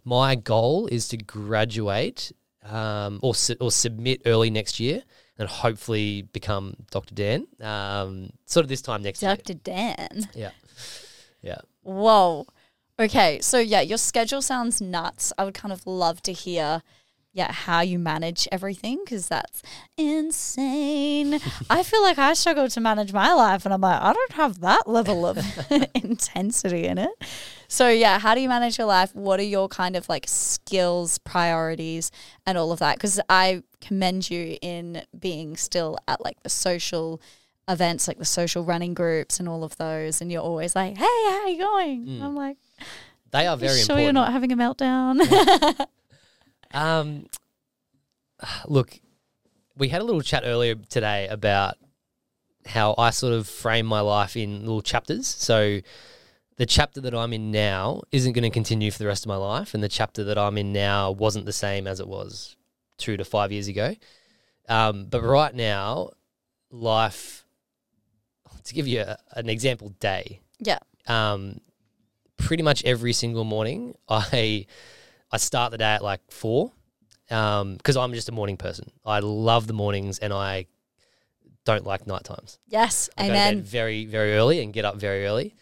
my 0.04 0.36
goal 0.36 0.86
is 0.86 1.08
to 1.08 1.16
graduate 1.16 2.30
um, 2.62 3.20
or 3.22 3.34
su- 3.34 3.56
or 3.60 3.70
submit 3.70 4.22
early 4.26 4.50
next 4.50 4.80
year 4.80 5.02
and 5.38 5.48
hopefully 5.48 6.22
become 6.32 6.74
Dr. 6.90 7.14
Dann. 7.14 7.46
Um, 7.60 8.30
sort 8.44 8.64
of 8.64 8.68
this 8.68 8.82
time 8.82 9.02
next 9.02 9.22
year. 9.22 9.34
Dr. 9.36 9.54
Dann. 9.54 10.28
Yeah, 10.34 10.50
yeah. 11.42 11.58
Whoa. 11.82 12.46
Okay. 12.98 13.40
So, 13.40 13.58
yeah, 13.58 13.80
your 13.80 13.96
schedule 13.98 14.42
sounds 14.42 14.80
nuts. 14.80 15.32
I 15.38 15.44
would 15.44 15.54
kind 15.54 15.72
of 15.72 15.86
love 15.86 16.20
to 16.22 16.32
hear. 16.32 16.82
Yeah, 17.32 17.52
how 17.52 17.80
you 17.80 18.00
manage 18.00 18.48
everything 18.50 19.02
because 19.04 19.28
that's 19.28 19.62
insane. 19.96 21.38
I 21.70 21.84
feel 21.84 22.02
like 22.02 22.18
I 22.18 22.32
struggle 22.34 22.68
to 22.68 22.80
manage 22.80 23.12
my 23.12 23.32
life, 23.32 23.64
and 23.64 23.72
I'm 23.72 23.80
like, 23.80 24.02
I 24.02 24.12
don't 24.12 24.32
have 24.32 24.60
that 24.60 24.88
level 24.88 25.24
of 25.26 25.38
intensity 25.94 26.86
in 26.86 26.98
it. 26.98 27.10
So, 27.68 27.88
yeah, 27.88 28.18
how 28.18 28.34
do 28.34 28.40
you 28.40 28.48
manage 28.48 28.78
your 28.78 28.88
life? 28.88 29.14
What 29.14 29.38
are 29.38 29.44
your 29.44 29.68
kind 29.68 29.94
of 29.94 30.08
like 30.08 30.24
skills, 30.26 31.18
priorities, 31.18 32.10
and 32.46 32.58
all 32.58 32.72
of 32.72 32.80
that? 32.80 32.96
Because 32.96 33.20
I 33.28 33.62
commend 33.80 34.28
you 34.28 34.58
in 34.60 35.02
being 35.18 35.56
still 35.56 35.98
at 36.08 36.20
like 36.24 36.42
the 36.42 36.48
social 36.48 37.20
events, 37.68 38.08
like 38.08 38.18
the 38.18 38.24
social 38.24 38.64
running 38.64 38.92
groups 38.92 39.38
and 39.38 39.48
all 39.48 39.62
of 39.62 39.76
those. 39.76 40.20
And 40.20 40.32
you're 40.32 40.42
always 40.42 40.74
like, 40.74 40.96
hey, 40.96 41.04
how 41.04 41.42
are 41.44 41.48
you 41.48 41.58
going? 41.58 42.06
Mm. 42.06 42.22
I'm 42.22 42.34
like, 42.34 42.56
They 43.30 43.46
are 43.46 43.56
very 43.56 43.74
sure 43.74 43.82
important. 43.98 44.02
you're 44.04 44.12
not 44.14 44.32
having 44.32 44.50
a 44.50 44.56
meltdown? 44.56 45.86
Um, 46.72 47.26
look, 48.66 48.98
we 49.76 49.88
had 49.88 50.00
a 50.00 50.04
little 50.04 50.22
chat 50.22 50.42
earlier 50.44 50.74
today 50.74 51.28
about 51.28 51.76
how 52.66 52.94
I 52.98 53.10
sort 53.10 53.32
of 53.32 53.48
frame 53.48 53.86
my 53.86 54.00
life 54.00 54.36
in 54.36 54.60
little 54.60 54.82
chapters. 54.82 55.26
So 55.26 55.80
the 56.56 56.66
chapter 56.66 57.00
that 57.00 57.14
I'm 57.14 57.32
in 57.32 57.50
now 57.50 58.02
isn't 58.12 58.32
going 58.32 58.42
to 58.42 58.50
continue 58.50 58.90
for 58.90 58.98
the 58.98 59.06
rest 59.06 59.24
of 59.24 59.28
my 59.28 59.36
life, 59.36 59.72
and 59.74 59.82
the 59.82 59.88
chapter 59.88 60.24
that 60.24 60.36
I'm 60.38 60.58
in 60.58 60.72
now 60.72 61.10
wasn't 61.10 61.46
the 61.46 61.52
same 61.52 61.86
as 61.86 62.00
it 62.00 62.08
was 62.08 62.56
two 62.98 63.16
to 63.16 63.24
five 63.24 63.50
years 63.50 63.66
ago. 63.66 63.96
Um, 64.68 65.06
but 65.06 65.22
right 65.22 65.54
now, 65.54 66.10
life. 66.70 67.44
To 68.64 68.74
give 68.74 68.86
you 68.86 69.00
a, 69.00 69.16
an 69.32 69.48
example, 69.48 69.94
day. 70.00 70.40
yeah. 70.58 70.78
um, 71.06 71.60
pretty 72.36 72.62
much 72.62 72.84
every 72.84 73.12
single 73.12 73.44
morning 73.44 73.94
I 74.08 74.66
I 75.32 75.36
start 75.36 75.70
the 75.70 75.78
day 75.78 75.84
at 75.84 76.02
like 76.02 76.20
four 76.30 76.72
because 77.28 77.96
I'm 77.96 78.12
just 78.12 78.28
a 78.28 78.32
morning 78.32 78.56
person. 78.56 78.90
I 79.04 79.20
love 79.20 79.66
the 79.66 79.72
mornings 79.72 80.18
and 80.18 80.32
I 80.32 80.66
don't 81.64 81.86
like 81.86 82.06
night 82.06 82.24
times. 82.24 82.58
Yes. 82.66 83.08
I 83.16 83.22
go 83.22 83.28
to 83.28 83.34
bed 83.34 83.52
Amen. 83.52 83.62
very 83.62 84.04
very 84.06 84.34
early 84.34 84.62
and 84.62 84.72
get 84.72 84.84
up 84.84 84.96
very 84.96 85.26
early. 85.26 85.54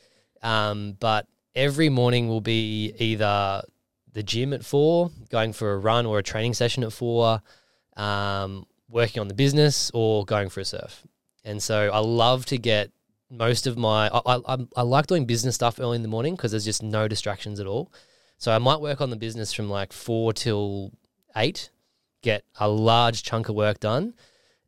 Um, 0.42 0.96
but 0.98 1.26
every 1.54 1.88
morning 1.88 2.28
will 2.28 2.40
be 2.40 2.94
either 2.98 3.62
the 4.12 4.22
gym 4.22 4.52
at 4.52 4.64
four, 4.64 5.10
going 5.30 5.52
for 5.52 5.72
a 5.72 5.78
run 5.78 6.06
or 6.06 6.18
a 6.18 6.22
training 6.22 6.54
session 6.54 6.82
at 6.84 6.92
four, 6.92 7.42
um, 7.96 8.66
working 8.88 9.20
on 9.20 9.28
the 9.28 9.34
business 9.34 9.90
or 9.92 10.24
going 10.24 10.48
for 10.48 10.60
a 10.60 10.64
surf. 10.64 11.04
And 11.44 11.62
so 11.62 11.90
I 11.92 11.98
love 11.98 12.46
to 12.46 12.58
get 12.58 12.90
most 13.30 13.66
of 13.66 13.76
my 13.76 14.08
I, 14.08 14.40
I, 14.46 14.66
I 14.76 14.82
like 14.82 15.06
doing 15.06 15.26
business 15.26 15.54
stuff 15.54 15.78
early 15.78 15.96
in 15.96 16.02
the 16.02 16.08
morning 16.08 16.34
because 16.34 16.52
there's 16.52 16.64
just 16.64 16.82
no 16.82 17.08
distractions 17.08 17.60
at 17.60 17.66
all. 17.66 17.92
So 18.38 18.52
I 18.52 18.58
might 18.58 18.80
work 18.80 19.00
on 19.00 19.10
the 19.10 19.16
business 19.16 19.52
from 19.52 19.68
like 19.68 19.92
four 19.92 20.32
till 20.32 20.92
eight, 21.36 21.70
get 22.22 22.44
a 22.58 22.68
large 22.68 23.22
chunk 23.22 23.48
of 23.48 23.54
work 23.54 23.80
done, 23.80 24.14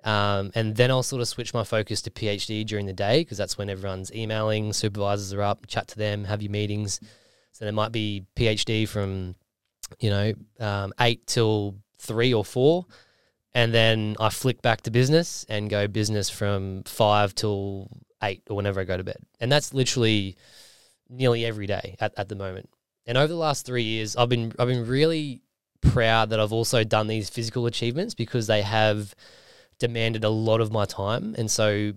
um, 0.05 0.51
and 0.55 0.77
then 0.77 0.91
I'll 0.91 1.03
sort 1.03 1.23
of 1.23 1.29
switch 1.29 1.55
my 1.55 1.65
focus 1.65 2.03
to 2.03 2.11
PhD 2.11 2.67
during 2.67 2.87
the 2.87 2.93
day 2.93 3.21
because 3.21 3.39
that's 3.39 3.57
when 3.57 3.71
everyone's 3.71 4.13
emailing, 4.15 4.73
supervisors 4.73 5.33
are 5.33 5.43
up, 5.43 5.67
chat 5.67 5.89
to 5.89 5.99
them, 5.99 6.25
have 6.25 6.43
your 6.43 6.51
meetings. 6.51 7.01
So 7.53 7.65
there 7.65 7.73
might 7.73 7.93
be 7.93 8.25
PhD 8.37 8.89
from 8.89 9.35
you 9.99 10.11
know, 10.11 10.33
um, 10.61 10.93
eight 11.01 11.27
till 11.27 11.77
three 11.99 12.33
or 12.33 12.45
four, 12.45 12.87
and 13.55 13.75
then 13.75 14.17
I 14.21 14.29
flick 14.29 14.63
back 14.63 14.83
to 14.83 14.91
business 14.91 15.45
and 15.49 15.69
go 15.69 15.89
business 15.89 16.31
from 16.31 16.85
five 16.85 17.35
till 17.35 17.89
eight 18.23 18.43
or 18.49 18.57
whenever 18.57 18.81
I 18.81 18.85
go 18.85 18.97
to 18.97 19.05
bed, 19.05 19.19
and 19.41 19.51
that's 19.51 19.75
literally 19.75 20.37
nearly 21.09 21.45
every 21.45 21.67
day 21.67 21.97
at, 22.01 22.15
at 22.17 22.29
the 22.29 22.37
moment. 22.37 22.71
And 23.07 23.19
over 23.19 23.29
the 23.29 23.35
last 23.39 23.67
three 23.67 23.83
years, 23.83 24.17
I've 24.17 24.29
been 24.29 24.53
I've 24.59 24.69
been 24.69 24.87
really 24.87 25.43
proud 25.81 26.31
that 26.31 26.41
I've 26.41 26.53
also 26.53 26.85
done 26.85 27.07
these 27.07 27.31
physical 27.31 27.67
achievements 27.67 28.15
because 28.15 28.47
they 28.47 28.63
have 28.63 29.15
demanded 29.79 30.25
a 30.25 30.29
lot 30.29 30.61
of 30.61 30.71
my 30.71 30.85
time. 30.85 31.35
And 31.39 31.51
so 31.51 31.93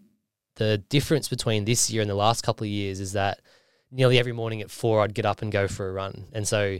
the 0.56 0.78
difference 0.78 1.28
between 1.28 1.66
this 1.66 1.90
year 1.90 2.02
and 2.02 2.10
the 2.10 2.16
last 2.16 2.44
couple 2.44 2.64
of 2.64 2.70
years 2.70 3.00
is 3.00 3.14
that 3.14 3.42
nearly 3.92 4.18
every 4.18 4.32
morning 4.32 4.62
at 4.62 4.72
four 4.72 5.02
I'd 5.02 5.14
get 5.14 5.26
up 5.26 5.42
and 5.42 5.52
go 5.52 5.68
for 5.68 5.90
a 5.90 5.92
run. 5.92 6.26
And 6.34 6.48
so 6.48 6.80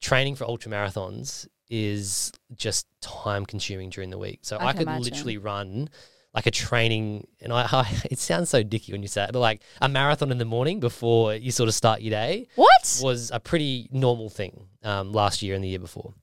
training 0.00 0.34
for 0.34 0.44
ultra 0.44 0.72
marathons 0.72 1.46
is 1.68 2.32
just 2.56 2.86
time 3.00 3.46
consuming 3.46 3.90
during 3.90 4.10
the 4.10 4.18
week. 4.18 4.40
So 4.42 4.56
I 4.56 4.68
I, 4.68 4.72
could 4.72 4.82
imagine. 4.82 5.04
literally 5.04 5.38
run 5.38 5.88
like 6.34 6.46
a 6.46 6.50
training 6.50 7.26
and 7.40 7.52
I, 7.52 7.62
I 7.72 7.88
it 8.10 8.18
sounds 8.18 8.50
so 8.50 8.62
dicky 8.62 8.92
when 8.92 9.02
you 9.02 9.08
say 9.08 9.24
it, 9.24 9.32
but 9.32 9.40
like 9.40 9.62
a 9.80 9.88
marathon 9.88 10.30
in 10.30 10.38
the 10.38 10.44
morning 10.44 10.80
before 10.80 11.34
you 11.34 11.50
sort 11.50 11.68
of 11.68 11.74
start 11.74 12.00
your 12.02 12.10
day 12.10 12.46
What? 12.56 13.00
was 13.02 13.30
a 13.32 13.40
pretty 13.40 13.88
normal 13.90 14.30
thing 14.30 14.66
um, 14.82 15.12
last 15.12 15.42
year 15.42 15.54
and 15.54 15.64
the 15.64 15.68
year 15.68 15.78
before. 15.78 16.14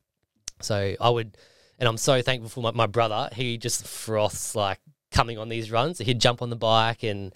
So 0.62 0.96
I 1.00 1.10
would, 1.10 1.38
and 1.78 1.88
I'm 1.88 1.98
so 1.98 2.22
thankful 2.22 2.50
for 2.50 2.62
my, 2.62 2.72
my 2.72 2.88
brother. 2.88 3.30
He 3.34 3.58
just 3.58 3.86
froths 3.86 4.56
like 4.56 4.80
coming 5.12 5.38
on 5.38 5.50
these 5.50 5.72
runs. 5.72 6.00
He'd 6.00 6.20
jump 6.22 6.42
on 6.42 6.50
the 6.50 6.56
bike 6.56 7.04
and 7.04 7.34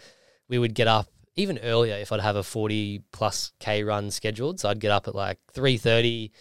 we 0.47 0.57
would 0.57 0.73
get 0.73 0.87
up 0.87 1.07
even 1.35 1.57
earlier 1.59 1.95
if 1.95 2.11
I'd 2.11 2.19
have 2.19 2.35
a 2.35 2.43
40 2.43 3.03
plus 3.11 3.51
K 3.59 3.83
run 3.83 4.11
scheduled. 4.11 4.59
So 4.59 4.69
I'd 4.69 4.79
get 4.79 4.91
up 4.91 5.07
at 5.07 5.15
like 5.15 5.37
3.30, 5.53 6.31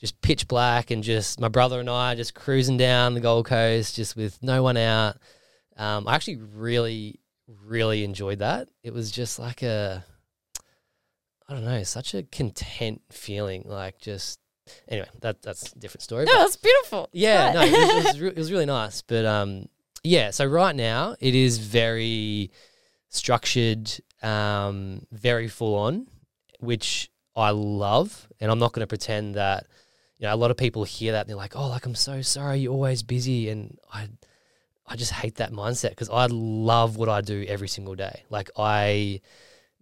just 0.00 0.20
pitch 0.22 0.46
black 0.48 0.90
and 0.90 1.02
just 1.02 1.40
my 1.40 1.48
brother 1.48 1.80
and 1.80 1.90
I 1.90 2.14
just 2.14 2.34
cruising 2.34 2.76
down 2.76 3.14
the 3.14 3.20
Gold 3.20 3.46
Coast 3.46 3.96
just 3.96 4.16
with 4.16 4.42
no 4.42 4.62
one 4.62 4.76
out. 4.76 5.16
Um, 5.78 6.08
I 6.08 6.14
actually 6.14 6.36
really, 6.36 7.20
really 7.64 8.04
enjoyed 8.04 8.40
that. 8.40 8.68
It 8.82 8.92
was 8.92 9.10
just 9.10 9.38
like 9.38 9.62
a, 9.62 10.04
I 11.48 11.54
don't 11.54 11.64
know, 11.64 11.82
such 11.84 12.14
a 12.14 12.24
content 12.24 13.00
feeling. 13.10 13.62
Like 13.64 13.98
just 14.00 14.40
anyway, 14.88 15.08
that 15.20 15.40
that's 15.42 15.72
a 15.72 15.78
different 15.78 16.02
story. 16.02 16.24
No, 16.24 16.38
that's 16.38 16.56
beautiful. 16.56 17.08
yeah, 17.12 17.52
no, 17.52 17.62
it 17.62 17.72
was, 17.72 17.80
it, 17.80 18.04
was 18.04 18.20
re- 18.20 18.28
it 18.28 18.36
was 18.36 18.52
really 18.52 18.66
nice. 18.66 19.02
But 19.02 19.24
um, 19.24 19.66
yeah, 20.02 20.30
so 20.30 20.44
right 20.44 20.74
now 20.74 21.16
it 21.20 21.34
is 21.34 21.58
very 21.58 22.50
structured, 23.08 23.90
um, 24.22 25.06
very 25.12 25.48
full 25.48 25.74
on, 25.74 26.06
which 26.60 27.10
I 27.34 27.50
love. 27.50 28.28
And 28.40 28.50
I'm 28.50 28.58
not 28.58 28.72
going 28.72 28.82
to 28.82 28.86
pretend 28.86 29.36
that, 29.36 29.66
you 30.18 30.26
know, 30.26 30.34
a 30.34 30.36
lot 30.36 30.50
of 30.50 30.56
people 30.56 30.84
hear 30.84 31.12
that 31.12 31.22
and 31.22 31.30
they're 31.30 31.36
like, 31.36 31.56
oh, 31.56 31.68
like, 31.68 31.86
I'm 31.86 31.94
so 31.94 32.22
sorry, 32.22 32.58
you're 32.58 32.72
always 32.72 33.02
busy. 33.02 33.48
And 33.48 33.78
I, 33.92 34.08
I 34.88 34.96
just 34.96 35.12
hate 35.12 35.36
that 35.36 35.52
mindset 35.52 35.90
because 35.90 36.08
I 36.08 36.26
love 36.26 36.96
what 36.96 37.08
I 37.08 37.20
do 37.20 37.44
every 37.46 37.68
single 37.68 37.94
day. 37.94 38.24
Like, 38.30 38.50
I 38.56 39.20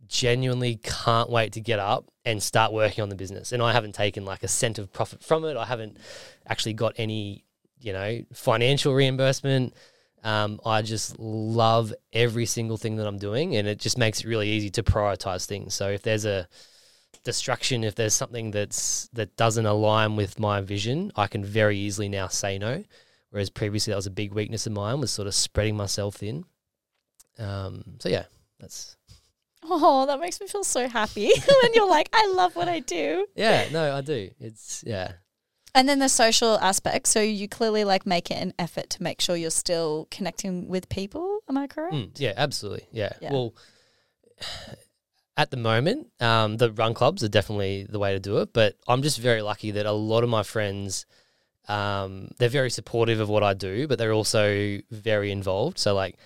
genuinely 0.09 0.77
can't 0.83 1.31
wait 1.31 1.53
to 1.53 1.61
get 1.61 1.79
up 1.79 2.11
and 2.25 2.43
start 2.43 2.73
working 2.73 3.03
on 3.03 3.09
the 3.09 3.15
business. 3.15 3.53
And 3.53 3.63
I 3.63 3.73
haven't 3.73 3.95
taken 3.95 4.25
like 4.25 4.43
a 4.43 4.49
cent 4.49 4.79
of 4.79 4.93
profit 4.93 5.23
from 5.23 5.45
it. 5.45 5.57
I 5.57 5.65
haven't 5.65 5.97
actually 6.47 6.75
got 6.75 6.95
any, 6.97 7.45
you 7.81 7.93
know, 7.93 8.23
financial 8.33 8.95
reimbursement. 8.95 9.75
Um, 10.25 10.61
I 10.67 10.83
just 10.83 11.19
love 11.21 11.95
every 12.13 12.47
single 12.47 12.77
thing 12.77 12.97
that 12.97 13.07
I'm 13.07 13.19
doing, 13.19 13.55
and 13.55 13.69
it 13.69 13.79
just 13.79 13.97
makes 13.97 14.21
it 14.21 14.27
really 14.27 14.49
easy 14.49 14.71
to 14.71 14.83
prioritize 14.83 15.47
things. 15.47 15.75
So 15.75 15.89
if 15.89 16.03
there's 16.03 16.25
a 16.25 16.49
distraction, 17.23 17.85
if 17.85 17.95
there's 17.95 18.15
something 18.15 18.51
that's 18.51 19.09
that 19.13 19.37
doesn't 19.37 19.67
align 19.67 20.17
with 20.17 20.41
my 20.41 20.63
vision, 20.63 21.13
I 21.15 21.29
can 21.29 21.45
very 21.45 21.79
easily 21.79 22.09
now 22.09 22.27
say 22.27 22.59
no. 22.59 22.83
Whereas 23.37 23.51
previously 23.51 23.91
that 23.91 23.97
was 23.97 24.07
a 24.07 24.11
big 24.11 24.33
weakness 24.33 24.67
of 24.67 24.73
mine, 24.73 24.99
was 24.99 25.11
sort 25.11 25.29
of 25.29 25.35
spreading 25.35 25.77
myself 25.77 26.15
thin. 26.17 26.47
Um, 27.39 27.85
so 27.99 28.09
yeah, 28.09 28.25
that's 28.59 28.97
Oh, 29.63 30.07
that 30.07 30.19
makes 30.21 30.41
me 30.41 30.47
feel 30.47 30.65
so 30.65 30.89
happy 30.89 31.31
when 31.63 31.75
you're 31.75 31.87
like, 31.87 32.09
I 32.15 32.33
love 32.35 32.57
what 32.57 32.67
I 32.67 32.81
do. 32.81 33.27
yeah, 33.37 33.69
no, 33.71 33.95
I 33.95 34.01
do. 34.01 34.31
It's 34.41 34.83
yeah, 34.87 35.13
And 35.75 35.87
then 35.87 35.99
the 35.99 36.09
social 36.09 36.59
aspect. 36.61 37.09
So 37.09 37.21
you 37.21 37.47
clearly 37.47 37.85
like 37.85 38.07
make 38.07 38.31
it 38.31 38.41
an 38.41 38.55
effort 38.59 38.89
to 38.89 39.03
make 39.03 39.21
sure 39.21 39.37
you're 39.37 39.51
still 39.51 40.09
connecting 40.11 40.67
with 40.67 40.89
people. 40.89 41.41
Am 41.47 41.59
I 41.59 41.67
correct? 41.67 41.93
Mm, 41.95 42.19
yeah, 42.19 42.33
absolutely. 42.39 42.87
Yeah. 42.91 43.13
Yeah. 43.21 43.33
Well, 43.33 43.55
at 45.37 45.51
the 45.51 45.59
moment, 45.59 46.07
um, 46.21 46.57
the 46.57 46.73
run 46.73 46.95
clubs 46.95 47.23
are 47.23 47.29
definitely 47.29 47.87
the 47.87 47.99
way 47.99 48.15
to 48.15 48.19
do 48.19 48.39
it. 48.39 48.55
But 48.55 48.77
I'm 48.89 49.03
just 49.03 49.19
very 49.19 49.43
lucky 49.43 49.73
that 49.73 49.85
a 49.85 49.93
lot 49.93 50.25
of 50.25 50.31
my 50.31 50.43
friends, 50.43 51.05
um, 51.69 52.29
they're 52.39 52.49
very 52.49 52.71
supportive 52.71 53.21
of 53.21 53.29
what 53.29 53.43
I 53.43 53.55
do, 53.55 53.87
but 53.89 53.99
they're 53.99 54.13
also 54.13 54.79
very 54.91 55.31
involved. 55.31 55.79
So 55.79 55.95
like. 55.95 56.17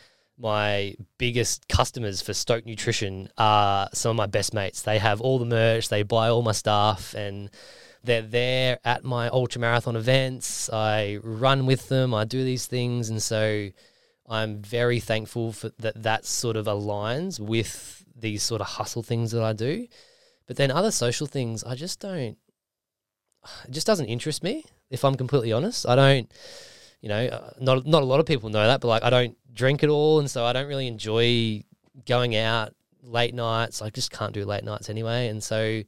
My 0.42 0.94
biggest 1.18 1.68
customers 1.68 2.22
for 2.22 2.33
Stoked 2.33 2.66
Nutrition 2.66 3.29
are 3.37 3.90
some 3.92 4.12
of 4.12 4.16
my 4.16 4.24
best 4.24 4.55
mates. 4.55 4.81
They 4.81 4.96
have 4.96 5.20
all 5.20 5.38
the 5.38 5.44
merch, 5.44 5.90
they 5.90 6.03
buy 6.03 6.31
all 6.31 6.40
my 6.40 6.53
stuff, 6.53 7.12
and 7.12 7.50
they're 8.03 8.22
there 8.22 8.79
at 8.83 9.05
my 9.05 9.29
ultra 9.29 9.61
marathon 9.61 9.96
events. 9.96 10.70
I 10.72 11.18
run 11.22 11.66
with 11.66 11.90
them, 11.90 12.14
I 12.14 12.24
do 12.24 12.42
these 12.42 12.66
things, 12.66 13.11
and 13.11 13.22
so 13.22 13.68
I'm 14.26 14.62
very 14.62 14.98
thankful 14.98 15.53
for 15.53 15.72
that 15.79 16.03
that 16.03 16.24
sort 16.24 16.57
of 16.57 16.64
aligns 16.64 17.38
with 17.38 18.03
these 18.16 18.42
sort 18.42 18.62
of 18.62 18.66
hustle 18.66 19.03
things 19.03 19.33
that 19.33 19.42
I 19.42 19.53
do. 19.53 19.88
But 20.46 20.57
then 20.57 20.70
other 20.70 20.90
social 20.90 21.26
things, 21.26 21.62
I 21.64 21.74
just 21.74 22.00
don't. 22.00 22.38
It 23.66 23.72
just 23.72 23.87
doesn't 23.87 24.07
interest 24.07 24.42
me. 24.42 24.64
If 24.90 25.05
I'm 25.05 25.14
completely 25.14 25.53
honest, 25.53 25.87
I 25.88 25.94
don't. 25.96 26.31
You 27.00 27.09
know, 27.09 27.26
uh, 27.26 27.50
not 27.61 27.87
not 27.87 28.03
a 28.03 28.07
lot 28.07 28.20
of 28.20 28.26
people 28.26 28.50
know 28.50 28.66
that, 28.66 28.81
but 28.83 28.88
like 28.88 29.03
I 29.03 29.09
don't 29.11 29.37
drink 29.55 29.83
at 29.83 29.88
all, 29.88 30.18
and 30.18 30.31
so 30.31 30.44
I 30.44 30.53
don't 30.53 30.66
really 30.68 30.87
enjoy 30.87 31.64
going 32.07 32.37
out 32.37 32.74
late 33.03 33.35
nights. 33.35 33.81
I 33.81 33.88
just 33.90 34.11
can't 34.11 34.35
do 34.35 34.44
late 34.44 34.64
nights 34.64 34.90
anyway, 34.90 35.29
and 35.29 35.42
so 35.42 35.83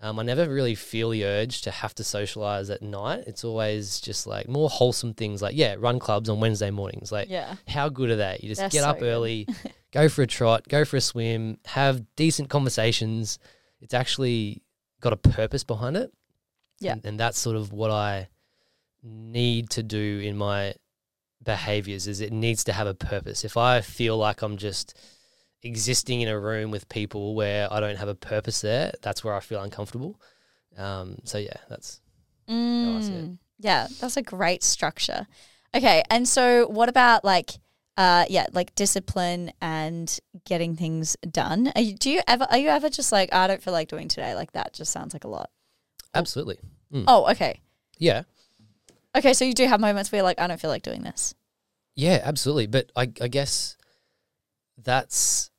um, 0.00 0.18
I 0.18 0.22
never 0.22 0.48
really 0.48 0.74
feel 0.76 1.10
the 1.10 1.24
urge 1.24 1.62
to 1.62 1.70
have 1.72 1.94
to 1.96 2.04
socialize 2.04 2.70
at 2.70 2.82
night. 2.82 3.24
It's 3.26 3.42
always 3.42 3.98
just 4.00 4.26
like 4.26 4.48
more 4.48 4.68
wholesome 4.68 5.14
things, 5.14 5.42
like 5.42 5.56
yeah, 5.56 5.74
run 5.78 5.98
clubs 5.98 6.28
on 6.28 6.38
Wednesday 6.38 6.70
mornings. 6.70 7.10
Like 7.10 7.28
Yeah. 7.28 7.56
how 7.66 7.88
good 7.88 8.10
are 8.10 8.16
they? 8.16 8.38
You 8.40 8.48
just 8.50 8.60
They're 8.60 8.68
get 8.68 8.82
so 8.82 8.90
up 8.90 9.02
early, 9.02 9.48
go 9.92 10.08
for 10.08 10.22
a 10.22 10.26
trot, 10.26 10.68
go 10.68 10.84
for 10.84 10.98
a 10.98 11.00
swim, 11.00 11.58
have 11.64 12.04
decent 12.16 12.48
conversations. 12.48 13.38
It's 13.80 13.94
actually 13.94 14.62
got 15.00 15.12
a 15.12 15.16
purpose 15.16 15.64
behind 15.64 15.96
it. 15.96 16.12
Yeah. 16.80 16.92
And, 16.92 17.04
and 17.06 17.20
that's 17.20 17.38
sort 17.38 17.56
of 17.56 17.72
what 17.72 17.90
I 17.90 18.28
need 19.04 19.70
to 19.70 19.82
do 19.82 20.20
in 20.24 20.36
my 20.36 20.74
behaviors 21.42 22.06
is 22.06 22.20
it 22.20 22.32
needs 22.32 22.64
to 22.64 22.72
have 22.72 22.86
a 22.86 22.94
purpose. 22.94 23.44
If 23.44 23.56
I 23.56 23.80
feel 23.82 24.16
like 24.16 24.42
I'm 24.42 24.56
just 24.56 24.98
existing 25.62 26.22
in 26.22 26.28
a 26.28 26.38
room 26.38 26.70
with 26.70 26.88
people 26.88 27.34
where 27.34 27.72
I 27.72 27.80
don't 27.80 27.96
have 27.96 28.08
a 28.08 28.14
purpose 28.14 28.60
there, 28.60 28.92
that's 29.02 29.22
where 29.22 29.34
I 29.34 29.40
feel 29.40 29.60
uncomfortable. 29.62 30.20
Um, 30.76 31.18
so 31.24 31.38
yeah, 31.38 31.56
that's. 31.68 32.00
Mm, 32.48 33.38
yeah, 33.58 33.88
that's 34.00 34.16
a 34.16 34.22
great 34.22 34.62
structure. 34.62 35.26
Okay, 35.74 36.02
and 36.10 36.28
so 36.28 36.66
what 36.68 36.88
about 36.88 37.24
like, 37.24 37.58
uh, 37.96 38.24
yeah, 38.28 38.46
like 38.52 38.74
discipline 38.74 39.52
and 39.60 40.18
getting 40.44 40.76
things 40.76 41.16
done? 41.30 41.72
Are 41.74 41.80
you, 41.80 41.94
do 41.94 42.10
you 42.10 42.20
ever 42.26 42.46
are 42.50 42.58
you 42.58 42.68
ever 42.68 42.88
just 42.90 43.12
like 43.12 43.32
I 43.32 43.46
don't 43.46 43.62
feel 43.62 43.72
like 43.72 43.88
doing 43.88 44.08
today? 44.08 44.34
Like 44.34 44.52
that 44.52 44.72
just 44.72 44.92
sounds 44.92 45.14
like 45.14 45.24
a 45.24 45.28
lot. 45.28 45.50
absolutely. 46.14 46.58
Mm. 46.92 47.04
Oh, 47.06 47.30
okay, 47.30 47.60
Yeah. 47.98 48.22
Okay. 49.14 49.34
So 49.34 49.44
you 49.44 49.54
do 49.54 49.66
have 49.66 49.80
moments 49.80 50.10
where 50.10 50.18
you're 50.18 50.24
like 50.24 50.40
I 50.40 50.46
don't 50.46 50.60
feel 50.60 50.70
like 50.70 50.82
doing 50.82 51.02
this. 51.02 51.34
Yeah, 51.96 52.20
absolutely. 52.22 52.66
But 52.66 52.90
I, 52.96 53.02
I 53.20 53.28
guess 53.28 53.76
that's 54.82 55.50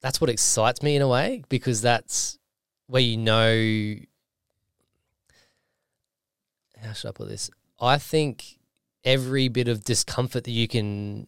that's 0.00 0.20
what 0.20 0.30
excites 0.30 0.82
me 0.82 0.96
in 0.96 1.02
a 1.02 1.08
way 1.08 1.42
because 1.48 1.80
that's 1.80 2.38
where 2.86 3.02
you 3.02 3.16
know. 3.16 3.96
How 6.82 6.92
should 6.92 7.08
I 7.08 7.12
put 7.12 7.28
this? 7.28 7.50
I 7.78 7.98
think 7.98 8.58
every 9.04 9.48
bit 9.48 9.68
of 9.68 9.84
discomfort 9.84 10.44
that 10.44 10.50
you 10.50 10.68
can 10.68 11.26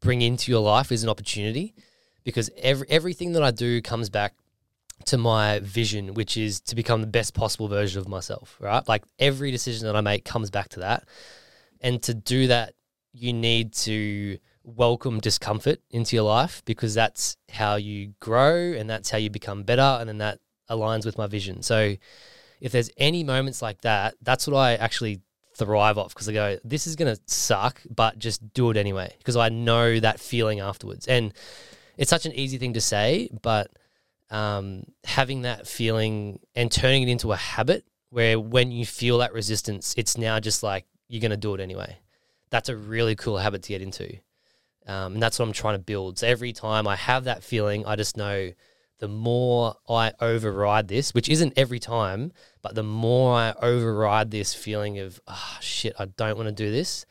bring 0.00 0.22
into 0.22 0.50
your 0.50 0.60
life 0.60 0.92
is 0.92 1.02
an 1.02 1.08
opportunity 1.08 1.74
because 2.24 2.50
every 2.58 2.86
everything 2.90 3.32
that 3.32 3.42
I 3.42 3.50
do 3.50 3.80
comes 3.82 4.10
back 4.10 4.34
to 5.04 5.18
my 5.18 5.60
vision, 5.60 6.14
which 6.14 6.36
is 6.36 6.60
to 6.62 6.74
become 6.74 7.00
the 7.00 7.06
best 7.06 7.34
possible 7.34 7.68
version 7.68 8.00
of 8.00 8.08
myself, 8.08 8.56
right? 8.60 8.86
Like 8.88 9.04
every 9.18 9.50
decision 9.50 9.86
that 9.86 9.94
I 9.94 10.00
make 10.00 10.24
comes 10.24 10.50
back 10.50 10.68
to 10.70 10.80
that. 10.80 11.04
And 11.80 12.02
to 12.04 12.14
do 12.14 12.48
that, 12.48 12.74
you 13.12 13.32
need 13.32 13.72
to 13.74 14.38
welcome 14.64 15.20
discomfort 15.20 15.78
into 15.90 16.16
your 16.16 16.24
life 16.24 16.62
because 16.64 16.92
that's 16.94 17.36
how 17.50 17.76
you 17.76 18.14
grow 18.20 18.72
and 18.72 18.90
that's 18.90 19.10
how 19.10 19.18
you 19.18 19.30
become 19.30 19.62
better. 19.62 19.98
And 20.00 20.08
then 20.08 20.18
that 20.18 20.40
aligns 20.68 21.04
with 21.04 21.16
my 21.16 21.26
vision. 21.26 21.62
So 21.62 21.96
if 22.60 22.72
there's 22.72 22.90
any 22.96 23.22
moments 23.22 23.62
like 23.62 23.82
that, 23.82 24.14
that's 24.22 24.46
what 24.46 24.56
I 24.56 24.74
actually 24.74 25.20
thrive 25.56 25.98
off 25.98 26.14
because 26.14 26.28
I 26.28 26.32
go, 26.32 26.58
this 26.64 26.86
is 26.86 26.96
going 26.96 27.14
to 27.14 27.20
suck, 27.26 27.80
but 27.88 28.18
just 28.18 28.52
do 28.52 28.70
it 28.70 28.76
anyway 28.76 29.14
because 29.18 29.36
I 29.36 29.48
know 29.50 30.00
that 30.00 30.20
feeling 30.20 30.60
afterwards. 30.60 31.06
And 31.06 31.32
it's 31.96 32.10
such 32.10 32.26
an 32.26 32.32
easy 32.32 32.58
thing 32.58 32.74
to 32.74 32.80
say, 32.80 33.30
but 33.42 33.70
um, 34.30 34.84
having 35.04 35.42
that 35.42 35.66
feeling 35.66 36.40
and 36.54 36.70
turning 36.70 37.02
it 37.02 37.08
into 37.08 37.32
a 37.32 37.36
habit 37.36 37.84
where 38.10 38.38
when 38.38 38.70
you 38.70 38.86
feel 38.86 39.18
that 39.18 39.32
resistance, 39.32 39.94
it's 39.96 40.16
now 40.16 40.40
just 40.40 40.62
like 40.62 40.86
you're 41.08 41.20
going 41.20 41.30
to 41.30 41.36
do 41.36 41.54
it 41.54 41.60
anyway. 41.60 41.98
That's 42.50 42.68
a 42.68 42.76
really 42.76 43.16
cool 43.16 43.38
habit 43.38 43.62
to 43.64 43.68
get 43.68 43.82
into. 43.82 44.18
Um, 44.86 45.14
and 45.14 45.22
that's 45.22 45.38
what 45.38 45.46
I'm 45.46 45.52
trying 45.52 45.74
to 45.74 45.82
build. 45.82 46.18
So 46.18 46.26
every 46.26 46.52
time 46.52 46.86
I 46.86 46.96
have 46.96 47.24
that 47.24 47.42
feeling, 47.42 47.84
I 47.86 47.96
just 47.96 48.16
know 48.16 48.52
the 48.98 49.08
more 49.08 49.74
I 49.88 50.12
override 50.20 50.88
this, 50.88 51.12
which 51.12 51.28
isn't 51.28 51.54
every 51.56 51.78
time, 51.78 52.32
but 52.62 52.74
the 52.74 52.82
more 52.82 53.34
I 53.34 53.54
override 53.60 54.30
this 54.30 54.54
feeling 54.54 54.98
of, 54.98 55.20
ah, 55.26 55.58
shit, 55.60 55.94
I 55.98 56.06
don't 56.06 56.36
want 56.36 56.48
to 56.48 56.52
do 56.52 56.70
this, 56.70 57.04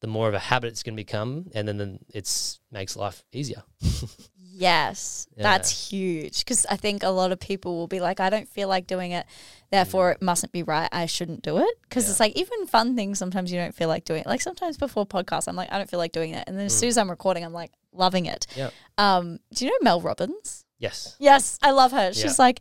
the 0.00 0.06
more 0.06 0.28
of 0.28 0.34
a 0.34 0.38
habit 0.38 0.68
it's 0.68 0.82
going 0.82 0.94
to 0.94 1.00
become. 1.00 1.50
And 1.54 1.66
then, 1.66 1.78
then 1.78 1.98
it 2.12 2.58
makes 2.70 2.96
life 2.96 3.24
easier. 3.32 3.62
Yes, 4.54 5.26
Yeah. 5.36 5.44
that's 5.44 5.88
huge 5.90 6.40
because 6.40 6.66
I 6.66 6.76
think 6.76 7.02
a 7.02 7.08
lot 7.08 7.32
of 7.32 7.40
people 7.40 7.76
will 7.76 7.86
be 7.86 8.00
like, 8.00 8.20
I 8.20 8.28
don't 8.30 8.48
feel 8.48 8.68
like 8.68 8.86
doing 8.86 9.12
it, 9.12 9.24
therefore 9.70 10.10
it 10.10 10.20
mustn't 10.20 10.52
be 10.52 10.62
right. 10.62 10.88
I 10.92 11.06
shouldn't 11.06 11.42
do 11.42 11.56
it 11.58 11.74
because 11.82 12.04
Yeah. 12.04 12.10
it's 12.10 12.20
like 12.20 12.36
even 12.36 12.66
fun 12.66 12.94
things. 12.94 13.18
Sometimes 13.18 13.50
you 13.50 13.58
don't 13.58 13.74
feel 13.74 13.88
like 13.88 14.04
doing 14.04 14.20
it. 14.20 14.26
Like 14.26 14.42
sometimes 14.42 14.76
before 14.76 15.06
podcasts, 15.06 15.48
I'm 15.48 15.56
like, 15.56 15.72
I 15.72 15.78
don't 15.78 15.88
feel 15.90 15.98
like 15.98 16.12
doing 16.12 16.34
it, 16.34 16.44
and 16.46 16.58
then 16.58 16.66
as 16.66 16.76
soon 16.78 16.88
as 16.90 16.98
I'm 16.98 17.08
recording, 17.10 17.44
I'm 17.44 17.52
like 17.54 17.72
loving 17.92 18.26
it. 18.26 18.46
Yeah. 18.54 18.70
Um, 18.98 19.38
do 19.54 19.64
you 19.64 19.70
know 19.70 19.78
Mel 19.82 20.00
Robbins? 20.00 20.64
Yes. 20.78 21.16
Yes, 21.18 21.58
I 21.62 21.70
love 21.70 21.92
her. 21.92 22.12
She's 22.12 22.24
Yeah. 22.38 22.44
like, 22.44 22.60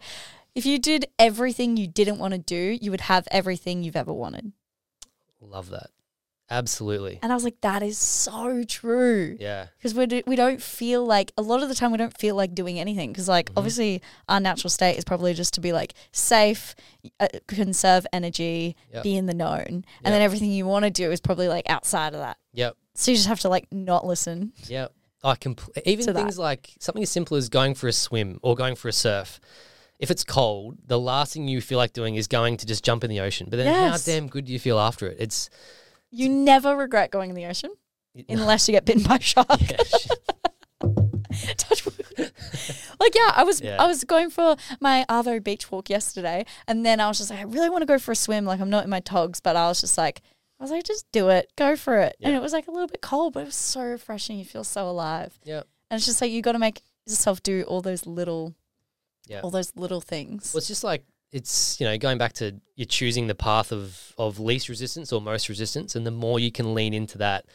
if 0.55 0.65
you 0.65 0.79
did 0.79 1.07
everything 1.19 1.75
you 1.77 1.87
didn't 1.87 2.19
want 2.19 2.33
to 2.33 2.37
do, 2.37 2.77
you 2.81 2.91
would 2.91 3.01
have 3.01 3.27
everything 3.31 3.83
you've 3.83 3.95
ever 3.95 4.13
wanted. 4.13 4.51
Love 5.41 5.69
that. 5.71 5.89
Absolutely. 6.51 7.17
And 7.23 7.31
I 7.31 7.35
was 7.35 7.43
like, 7.45 7.59
that 7.61 7.81
is 7.81 7.97
so 7.97 8.63
true. 8.67 9.37
Yeah. 9.39 9.67
because 9.77 9.95
we 9.95 10.05
do, 10.05 10.21
we 10.27 10.35
don't 10.35 10.61
feel 10.61 11.05
like 11.05 11.31
a 11.37 11.41
lot 11.41 11.63
of 11.63 11.69
the 11.69 11.75
time 11.75 11.91
we 11.91 11.97
don't 11.97 12.15
feel 12.17 12.35
like 12.35 12.53
doing 12.53 12.77
anything 12.79 13.11
because 13.11 13.27
like 13.29 13.49
Mhm. 13.49 13.53
obviously 13.57 14.01
our 14.27 14.39
natural 14.41 14.69
state 14.69 14.97
is 14.97 15.05
probably 15.05 15.33
just 15.33 15.53
to 15.55 15.61
be 15.61 15.71
like 15.71 15.93
safe, 16.11 16.75
uh, 17.21 17.27
conserve 17.47 18.05
energy, 18.11 18.75
Yep. 18.93 19.03
be 19.03 19.15
in 19.15 19.25
the 19.27 19.33
known, 19.33 19.65
and 19.65 19.85
Yep. 20.03 20.11
then 20.13 20.21
everything 20.21 20.51
you 20.51 20.65
want 20.65 20.83
to 20.83 20.91
do 20.91 21.09
is 21.11 21.21
probably 21.21 21.47
like 21.47 21.67
outside 21.69 22.13
of 22.13 22.19
that. 22.19 22.37
Yep. 22.53 22.75
So 22.95 23.11
you 23.11 23.17
just 23.17 23.29
have 23.29 23.39
to 23.39 23.49
like 23.49 23.67
not 23.71 24.05
listen. 24.05 24.51
Yep. 24.67 24.91
I 25.23 25.35
compl- 25.35 25.69
even 25.85 26.05
To 26.07 26.13
that. 26.13 26.19
things 26.19 26.37
like 26.37 26.71
something 26.79 27.03
as 27.03 27.09
simple 27.09 27.37
as 27.37 27.47
going 27.47 27.75
for 27.75 27.87
a 27.87 27.93
swim 27.93 28.39
or 28.43 28.55
going 28.55 28.75
for 28.75 28.89
a 28.89 28.93
surf. 28.93 29.39
If 29.99 30.09
it's 30.09 30.23
cold, 30.23 30.79
the 30.87 30.99
last 30.99 31.31
thing 31.33 31.47
you 31.47 31.61
feel 31.61 31.77
like 31.77 31.93
doing 31.93 32.15
is 32.15 32.27
going 32.27 32.57
to 32.57 32.65
just 32.65 32.83
jump 32.83 33.03
in 33.03 33.09
the 33.09 33.19
ocean. 33.21 33.47
But 33.49 33.57
then 33.57 33.67
Yes. 33.67 34.05
how 34.05 34.11
damn 34.11 34.27
good 34.27 34.45
do 34.45 34.51
you 34.51 34.59
feel 34.59 34.79
after 34.79 35.07
it? 35.07 35.17
It's 35.19 35.49
You 36.11 36.29
never 36.29 36.75
regret 36.75 37.09
going 37.11 37.29
in 37.29 37.35
the 37.35 37.45
ocean 37.45 37.71
unless 38.29 38.67
you 38.67 38.73
get 38.73 38.85
bitten 38.85 39.03
by 39.03 39.15
a 39.15 39.21
shark. 39.21 39.47
yeah. 39.49 39.77
Like 42.99 43.15
yeah, 43.15 43.31
I 43.35 43.43
was 43.43 43.61
Yeah. 43.61 43.81
I 43.81 43.87
was 43.87 44.03
going 44.03 44.29
for 44.29 44.55
my 44.79 45.05
Arvo 45.09 45.43
beach 45.43 45.71
walk 45.71 45.89
yesterday, 45.89 46.45
and 46.67 46.85
then 46.85 46.99
I 46.99 47.07
was 47.07 47.17
just 47.17 47.31
like, 47.31 47.39
I 47.39 47.43
really 47.43 47.69
want 47.69 47.81
to 47.81 47.85
go 47.87 47.97
for 47.97 48.11
a 48.11 48.15
swim. 48.15 48.45
Like 48.45 48.59
I'm 48.59 48.69
not 48.69 48.83
in 48.83 48.89
my 48.91 48.99
togs, 48.99 49.39
but 49.39 49.55
I 49.55 49.67
was 49.67 49.81
just 49.81 49.97
like, 49.97 50.21
I 50.59 50.63
was 50.63 50.69
like, 50.71 50.83
just 50.83 51.11
do 51.11 51.29
it, 51.29 51.51
go 51.57 51.75
for 51.75 51.97
it. 51.97 52.15
And 52.21 52.35
it 52.35 52.41
was 52.41 52.53
like 52.53 52.67
a 52.67 52.71
little 52.71 52.87
bit 52.87 53.01
cold, 53.01 53.33
but 53.33 53.39
it 53.41 53.45
was 53.47 53.55
so 53.55 53.81
refreshing. 53.81 54.37
You 54.37 54.45
feel 54.45 54.63
so 54.63 54.87
alive. 54.87 55.39
Yep. 55.43 55.67
And 55.89 55.97
it's 55.97 56.05
just 56.05 56.21
like 56.21 56.31
you 56.31 56.41
got 56.43 56.51
to 56.51 56.59
make 56.59 56.81
yourself 57.07 57.41
do 57.41 57.63
all 57.63 57.81
those 57.81 58.05
little, 58.05 58.53
Yeah. 59.27 59.41
all 59.41 59.49
those 59.49 59.71
little 59.75 60.01
things. 60.01 60.53
Well, 60.53 60.59
it's 60.59 60.67
just 60.67 60.83
like 60.83 61.03
it's 61.31 61.79
you 61.79 61.85
know 61.85 61.97
going 61.97 62.17
back 62.17 62.33
to 62.33 62.59
you're 62.75 62.85
choosing 62.85 63.27
the 63.27 63.35
path 63.35 63.71
of 63.71 64.13
of 64.17 64.39
least 64.39 64.69
resistance 64.69 65.11
or 65.13 65.21
most 65.21 65.49
resistance, 65.49 65.95
and 65.95 66.05
the 66.05 66.11
more 66.11 66.39
you 66.39 66.51
can 66.51 66.73
lean 66.73 66.93
into 66.93 67.17
that 67.19 67.45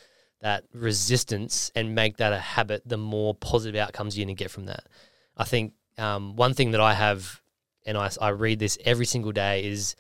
that 0.40 0.64
resistance 0.72 1.70
and 1.74 1.94
make 1.94 2.18
that 2.18 2.32
a 2.32 2.38
habit, 2.38 2.82
the 2.86 2.96
more 2.96 3.34
positive 3.34 3.80
outcomes 3.80 4.16
you're 4.16 4.26
going 4.26 4.36
to 4.36 4.42
get 4.42 4.50
from 4.50 4.66
that. 4.66 4.84
I 5.36 5.44
think 5.44 5.72
um, 5.98 6.36
one 6.36 6.54
thing 6.54 6.72
that 6.72 6.80
I 6.80 6.92
have, 6.94 7.40
and 7.86 7.96
I, 7.96 8.10
I 8.20 8.28
read 8.28 8.58
this 8.58 8.76
every 8.84 9.06
single 9.06 9.32
day, 9.32 9.64
is 9.64 9.96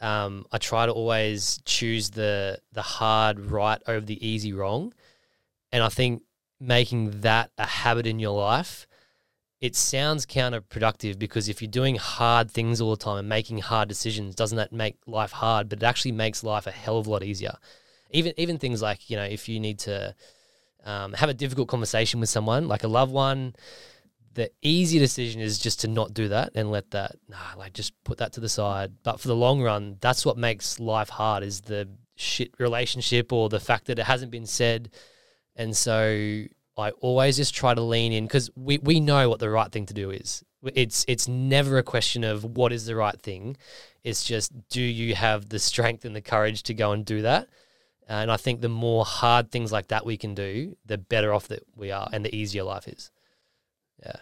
um, 0.00 0.44
I 0.52 0.58
try 0.58 0.86
to 0.86 0.92
always 0.92 1.60
choose 1.64 2.10
the 2.10 2.58
the 2.72 2.82
hard 2.82 3.40
right 3.40 3.80
over 3.86 4.04
the 4.04 4.26
easy 4.26 4.52
wrong, 4.52 4.92
and 5.72 5.82
I 5.82 5.88
think 5.88 6.22
making 6.60 7.20
that 7.20 7.50
a 7.56 7.66
habit 7.66 8.06
in 8.06 8.18
your 8.18 8.36
life 8.36 8.87
it 9.60 9.74
sounds 9.74 10.24
counterproductive 10.24 11.18
because 11.18 11.48
if 11.48 11.60
you're 11.60 11.70
doing 11.70 11.96
hard 11.96 12.50
things 12.50 12.80
all 12.80 12.90
the 12.90 12.96
time 12.96 13.18
and 13.18 13.28
making 13.28 13.58
hard 13.58 13.88
decisions, 13.88 14.34
doesn't 14.34 14.56
that 14.56 14.72
make 14.72 14.96
life 15.06 15.32
hard? 15.32 15.68
But 15.68 15.82
it 15.82 15.84
actually 15.84 16.12
makes 16.12 16.44
life 16.44 16.66
a 16.66 16.70
hell 16.70 16.98
of 16.98 17.06
a 17.06 17.10
lot 17.10 17.24
easier. 17.24 17.54
Even 18.10 18.32
even 18.36 18.58
things 18.58 18.80
like 18.80 19.10
you 19.10 19.16
know 19.16 19.24
if 19.24 19.48
you 19.48 19.58
need 19.60 19.80
to 19.80 20.14
um, 20.84 21.12
have 21.12 21.28
a 21.28 21.34
difficult 21.34 21.68
conversation 21.68 22.20
with 22.20 22.28
someone, 22.28 22.68
like 22.68 22.84
a 22.84 22.88
loved 22.88 23.12
one, 23.12 23.54
the 24.34 24.50
easy 24.62 25.00
decision 25.00 25.40
is 25.40 25.58
just 25.58 25.80
to 25.80 25.88
not 25.88 26.14
do 26.14 26.28
that 26.28 26.52
and 26.54 26.70
let 26.70 26.92
that 26.92 27.16
nah, 27.28 27.36
like 27.56 27.72
just 27.72 27.92
put 28.04 28.18
that 28.18 28.32
to 28.34 28.40
the 28.40 28.48
side. 28.48 28.92
But 29.02 29.20
for 29.20 29.26
the 29.26 29.36
long 29.36 29.60
run, 29.60 29.96
that's 30.00 30.24
what 30.24 30.38
makes 30.38 30.78
life 30.78 31.08
hard 31.08 31.42
is 31.42 31.62
the 31.62 31.88
shit 32.14 32.52
relationship 32.58 33.32
or 33.32 33.48
the 33.48 33.60
fact 33.60 33.86
that 33.86 33.98
it 33.98 34.04
hasn't 34.04 34.30
been 34.30 34.46
said. 34.46 34.90
And 35.56 35.76
so 35.76 36.44
I 36.78 36.90
always 36.92 37.36
just 37.36 37.54
try 37.54 37.74
to 37.74 37.80
lean 37.80 38.12
in 38.12 38.24
because 38.24 38.50
we, 38.56 38.78
we 38.78 39.00
know 39.00 39.28
what 39.28 39.40
the 39.40 39.50
right 39.50 39.70
thing 39.70 39.86
to 39.86 39.94
do 39.94 40.10
is. 40.10 40.44
It's 40.62 41.04
it's 41.08 41.28
never 41.28 41.78
a 41.78 41.82
question 41.82 42.24
of 42.24 42.44
what 42.44 42.72
is 42.72 42.86
the 42.86 42.96
right 42.96 43.20
thing. 43.20 43.56
It's 44.04 44.24
just 44.24 44.52
do 44.68 44.80
you 44.82 45.14
have 45.14 45.48
the 45.48 45.58
strength 45.58 46.04
and 46.04 46.14
the 46.16 46.20
courage 46.20 46.62
to 46.64 46.74
go 46.74 46.92
and 46.92 47.04
do 47.04 47.22
that? 47.22 47.48
And 48.08 48.30
I 48.32 48.36
think 48.38 48.60
the 48.60 48.68
more 48.68 49.04
hard 49.04 49.50
things 49.50 49.70
like 49.70 49.88
that 49.88 50.06
we 50.06 50.16
can 50.16 50.34
do, 50.34 50.76
the 50.86 50.96
better 50.98 51.32
off 51.34 51.48
that 51.48 51.62
we 51.76 51.90
are 51.92 52.08
and 52.12 52.24
the 52.24 52.34
easier 52.34 52.62
life 52.64 52.88
is. 52.88 53.10
Yeah. 54.02 54.16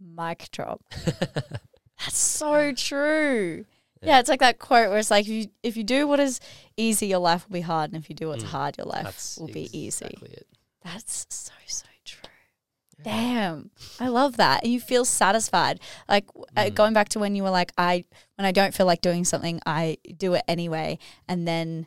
Mic 0.00 0.48
drop. 0.52 0.82
That's 1.04 2.18
so 2.18 2.72
true. 2.72 3.64
Yeah. 4.02 4.18
it's 4.20 4.28
like 4.28 4.40
that 4.40 4.58
quote 4.58 4.90
where 4.90 4.98
it's 4.98 5.10
like 5.10 5.24
if 5.24 5.30
you 5.30 5.46
if 5.62 5.76
you 5.78 5.84
do 5.84 6.06
what 6.06 6.20
is 6.20 6.40
easy, 6.76 7.06
your 7.06 7.20
life 7.20 7.48
will 7.48 7.54
be 7.54 7.60
hard, 7.62 7.92
and 7.92 8.02
if 8.02 8.10
you 8.10 8.14
do 8.16 8.28
what's 8.28 8.44
Mm. 8.44 8.48
hard, 8.48 8.76
your 8.78 8.86
life 8.86 9.04
That's 9.04 9.38
will 9.38 9.46
be 9.48 9.68
easy. 9.76 10.04
exactly 10.04 10.30
it. 10.32 10.46
That's 10.84 11.26
so 11.30 11.52
so 11.66 11.86
true. 12.04 12.20
Damn, 13.02 13.70
I 13.98 14.08
love 14.08 14.36
that. 14.36 14.62
And 14.64 14.72
you 14.72 14.80
feel 14.80 15.04
satisfied. 15.04 15.80
Like 16.08 16.26
uh, 16.56 16.64
Mm. 16.66 16.74
going 16.74 16.92
back 16.94 17.08
to 17.10 17.18
when 17.18 17.34
you 17.34 17.42
were 17.42 17.50
like, 17.50 17.72
I 17.76 18.04
when 18.36 18.46
I 18.46 18.52
don't 18.52 18.74
feel 18.74 18.86
like 18.86 19.00
doing 19.00 19.24
something, 19.24 19.60
I 19.66 19.98
do 20.16 20.34
it 20.34 20.44
anyway, 20.46 20.98
and 21.28 21.46
then 21.48 21.86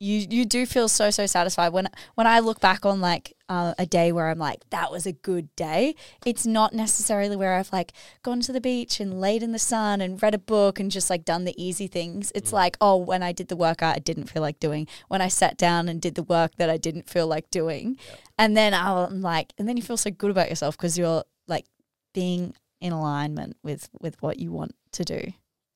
you 0.00 0.26
you 0.30 0.46
do 0.46 0.64
feel 0.64 0.88
so 0.88 1.10
so 1.10 1.26
satisfied 1.26 1.68
when 1.74 1.86
when 2.14 2.26
I 2.26 2.40
look 2.40 2.58
back 2.58 2.86
on 2.86 3.02
like 3.02 3.36
uh, 3.50 3.74
a 3.78 3.84
day 3.84 4.12
where 4.12 4.30
I'm 4.30 4.38
like 4.38 4.68
that 4.70 4.90
was 4.90 5.06
a 5.06 5.12
good 5.12 5.54
day. 5.56 5.94
It's 6.24 6.46
not 6.46 6.72
necessarily 6.72 7.36
where 7.36 7.54
I've 7.54 7.72
like 7.72 7.92
gone 8.22 8.40
to 8.40 8.52
the 8.52 8.60
beach 8.62 8.98
and 8.98 9.20
laid 9.20 9.42
in 9.42 9.52
the 9.52 9.58
sun 9.58 10.00
and 10.00 10.20
read 10.22 10.34
a 10.34 10.38
book 10.38 10.80
and 10.80 10.90
just 10.90 11.10
like 11.10 11.24
done 11.26 11.44
the 11.44 11.62
easy 11.62 11.86
things. 11.86 12.32
It's 12.34 12.52
like 12.52 12.78
oh 12.80 12.96
when 12.96 13.22
I 13.22 13.32
did 13.32 13.48
the 13.48 13.56
workout 13.56 13.96
I 13.96 13.98
didn't 13.98 14.30
feel 14.30 14.40
like 14.40 14.58
doing. 14.58 14.88
When 15.08 15.20
I 15.20 15.28
sat 15.28 15.58
down 15.58 15.88
and 15.88 16.00
did 16.00 16.14
the 16.14 16.22
work 16.22 16.52
that 16.56 16.70
I 16.70 16.78
didn't 16.78 17.10
feel 17.10 17.26
like 17.26 17.50
doing, 17.50 17.98
and 18.38 18.56
then 18.56 18.72
I'm 18.72 19.20
like 19.20 19.52
and 19.58 19.68
then 19.68 19.76
you 19.76 19.82
feel 19.82 19.98
so 19.98 20.10
good 20.10 20.30
about 20.30 20.48
yourself 20.48 20.78
because 20.78 20.96
you're 20.96 21.24
like 21.46 21.66
being 22.14 22.54
in 22.80 22.94
alignment 22.94 23.58
with 23.62 23.90
with 24.00 24.20
what 24.22 24.38
you 24.38 24.50
want 24.50 24.74
to 24.92 25.04
do. 25.04 25.20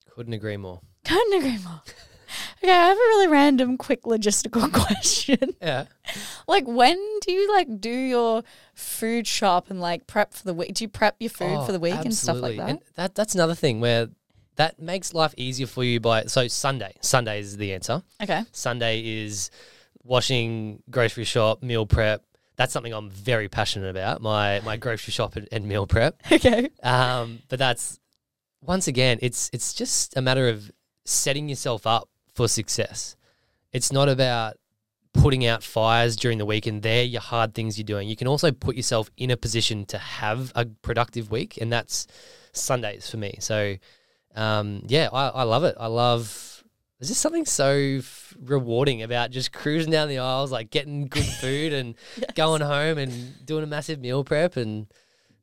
Couldn't 0.08 0.32
agree 0.32 0.56
more. 0.56 0.80
Couldn't 1.04 1.38
agree 1.38 1.58
more. 1.58 1.82
Okay, 2.62 2.72
I 2.72 2.86
have 2.88 2.96
a 2.96 3.00
really 3.00 3.28
random, 3.28 3.76
quick 3.76 4.02
logistical 4.04 4.72
question. 4.84 5.54
Yeah. 5.60 5.84
like, 6.48 6.66
when 6.66 6.96
do 7.20 7.32
you 7.32 7.52
like 7.52 7.80
do 7.80 7.90
your 7.90 8.42
food 8.74 9.26
shop 9.26 9.70
and 9.70 9.80
like 9.80 10.06
prep 10.06 10.32
for 10.34 10.44
the 10.44 10.54
week? 10.54 10.74
Do 10.74 10.84
you 10.84 10.88
prep 10.88 11.16
your 11.20 11.30
food 11.30 11.56
Oh, 11.58 11.64
for 11.66 11.72
the 11.72 11.80
week 11.80 11.94
and 11.94 12.14
stuff 12.14 12.40
like 12.40 12.56
that? 12.56 12.68
And 12.70 12.78
that 12.96 13.14
that's 13.14 13.34
another 13.34 13.54
thing 13.54 13.80
where 13.80 14.08
that 14.56 14.78
makes 14.80 15.12
life 15.14 15.34
easier 15.36 15.66
for 15.66 15.82
you 15.84 16.00
by 16.00 16.24
so 16.24 16.46
Sunday. 16.48 16.94
Sunday 17.00 17.40
is 17.40 17.56
the 17.56 17.72
answer. 17.74 18.02
okay. 18.22 18.42
Sunday 18.52 19.00
is 19.24 19.50
washing 20.02 20.82
grocery 20.90 21.24
shop, 21.24 21.62
meal 21.62 21.86
prep. 21.86 22.22
That's 22.56 22.72
something 22.72 22.92
I'm 22.94 23.10
very 23.10 23.48
passionate 23.48 23.88
about. 23.90 24.22
My 24.22 24.60
my 24.60 24.76
grocery 24.76 25.10
shop 25.12 25.36
and, 25.36 25.48
and 25.50 25.66
meal 25.66 25.86
prep. 25.86 26.20
Okay. 26.32 26.68
Um, 26.82 27.40
but 27.48 27.58
that's 27.58 27.98
once 28.62 28.86
again, 28.88 29.18
it's 29.22 29.50
it's 29.52 29.74
just 29.74 30.16
a 30.16 30.22
matter 30.22 30.48
of 30.48 30.70
setting 31.04 31.48
yourself 31.48 31.86
up 31.86 32.08
for 32.34 32.48
success. 32.48 33.16
It's 33.72 33.92
not 33.92 34.08
about 34.08 34.56
putting 35.12 35.46
out 35.46 35.62
fires 35.62 36.16
during 36.16 36.38
the 36.38 36.44
week 36.44 36.66
and 36.66 36.82
they're 36.82 37.04
your 37.04 37.20
hard 37.20 37.54
things 37.54 37.78
you're 37.78 37.84
doing. 37.84 38.08
You 38.08 38.16
can 38.16 38.28
also 38.28 38.50
put 38.52 38.76
yourself 38.76 39.10
in 39.16 39.30
a 39.30 39.36
position 39.36 39.86
to 39.86 39.98
have 39.98 40.52
a 40.54 40.66
productive 40.66 41.30
week, 41.30 41.56
and 41.60 41.72
that's 41.72 42.06
Sundays 42.52 43.08
for 43.08 43.16
me. 43.16 43.36
So, 43.40 43.76
um, 44.34 44.82
yeah, 44.86 45.08
I, 45.12 45.28
I 45.28 45.42
love 45.44 45.64
it. 45.64 45.76
I 45.78 45.86
love. 45.86 46.62
There's 46.98 47.08
just 47.08 47.20
something 47.20 47.44
so 47.44 47.98
f- 47.98 48.34
rewarding 48.40 49.02
about 49.02 49.30
just 49.30 49.52
cruising 49.52 49.92
down 49.92 50.08
the 50.08 50.18
aisles, 50.18 50.52
like 50.52 50.70
getting 50.70 51.06
good 51.06 51.24
food 51.40 51.72
and 51.72 51.94
going 52.34 52.60
home 52.60 52.98
and 52.98 53.44
doing 53.44 53.64
a 53.64 53.66
massive 53.66 54.00
meal 54.00 54.24
prep 54.24 54.56
and 54.56 54.86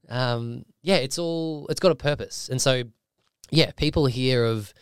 um, 0.10 0.66
yeah, 0.82 0.98
it's 0.98 1.18
all 1.18 1.68
it's 1.70 1.80
got 1.80 1.92
a 1.92 1.96
purpose. 1.96 2.50
And 2.50 2.62
so 2.62 2.84
yeah, 3.50 3.72
people 3.72 4.06
hear 4.06 4.46
of 4.46 4.74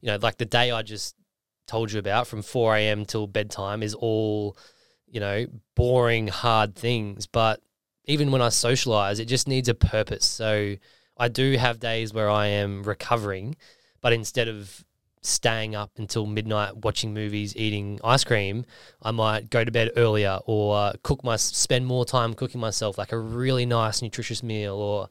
you 0.00 0.08
know 0.08 0.18
like 0.20 0.38
the 0.38 0.44
day 0.44 0.70
I 0.70 0.82
just 0.82 1.14
told 1.66 1.92
you 1.92 1.98
about 1.98 2.26
from 2.26 2.42
4 2.42 2.76
a.m. 2.76 3.04
till 3.04 3.26
bedtime 3.26 3.82
is 3.82 3.94
all 3.94 4.56
you 5.06 5.20
know 5.20 5.46
boring 5.74 6.28
hard 6.28 6.74
things, 6.74 7.26
but 7.26 7.60
even 8.04 8.30
when 8.32 8.42
I 8.42 8.48
socialize, 8.48 9.20
it 9.20 9.26
just 9.26 9.46
needs 9.46 9.68
a 9.68 9.74
purpose. 9.74 10.24
So 10.24 10.76
I 11.16 11.28
do 11.28 11.56
have 11.56 11.78
days 11.78 12.12
where 12.12 12.28
I 12.30 12.48
am 12.48 12.82
recovering, 12.82 13.54
but 14.00 14.12
instead 14.12 14.48
of 14.48 14.84
staying 15.22 15.76
up 15.76 15.92
until 15.98 16.26
midnight 16.26 16.76
watching 16.78 17.14
movies, 17.14 17.56
eating 17.56 18.00
ice 18.02 18.24
cream, 18.24 18.64
I 19.00 19.12
might 19.12 19.50
go 19.50 19.64
to 19.64 19.70
bed 19.70 19.92
earlier 19.96 20.40
or 20.46 20.92
cook 21.04 21.22
my 21.22 21.36
spend 21.36 21.86
more 21.86 22.04
time 22.04 22.34
cooking 22.34 22.60
myself 22.60 22.98
like 22.98 23.12
a 23.12 23.18
really 23.18 23.64
nice 23.64 24.02
nutritious 24.02 24.42
meal 24.42 24.74
or 24.74 25.08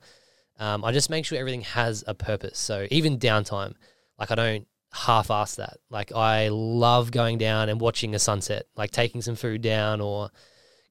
um, 0.59 0.83
I 0.83 0.91
just 0.91 1.09
make 1.09 1.25
sure 1.25 1.37
everything 1.39 1.61
has 1.61 2.03
a 2.07 2.13
purpose. 2.13 2.59
So 2.59 2.87
even 2.91 3.17
downtime, 3.17 3.73
like 4.19 4.31
I 4.31 4.35
don't 4.35 4.67
half-ass 4.93 5.55
that. 5.55 5.77
Like 5.89 6.11
I 6.11 6.49
love 6.49 7.11
going 7.11 7.37
down 7.37 7.69
and 7.69 7.79
watching 7.79 8.13
a 8.15 8.19
sunset, 8.19 8.65
like 8.75 8.91
taking 8.91 9.21
some 9.21 9.35
food 9.35 9.61
down 9.61 10.01
or 10.01 10.29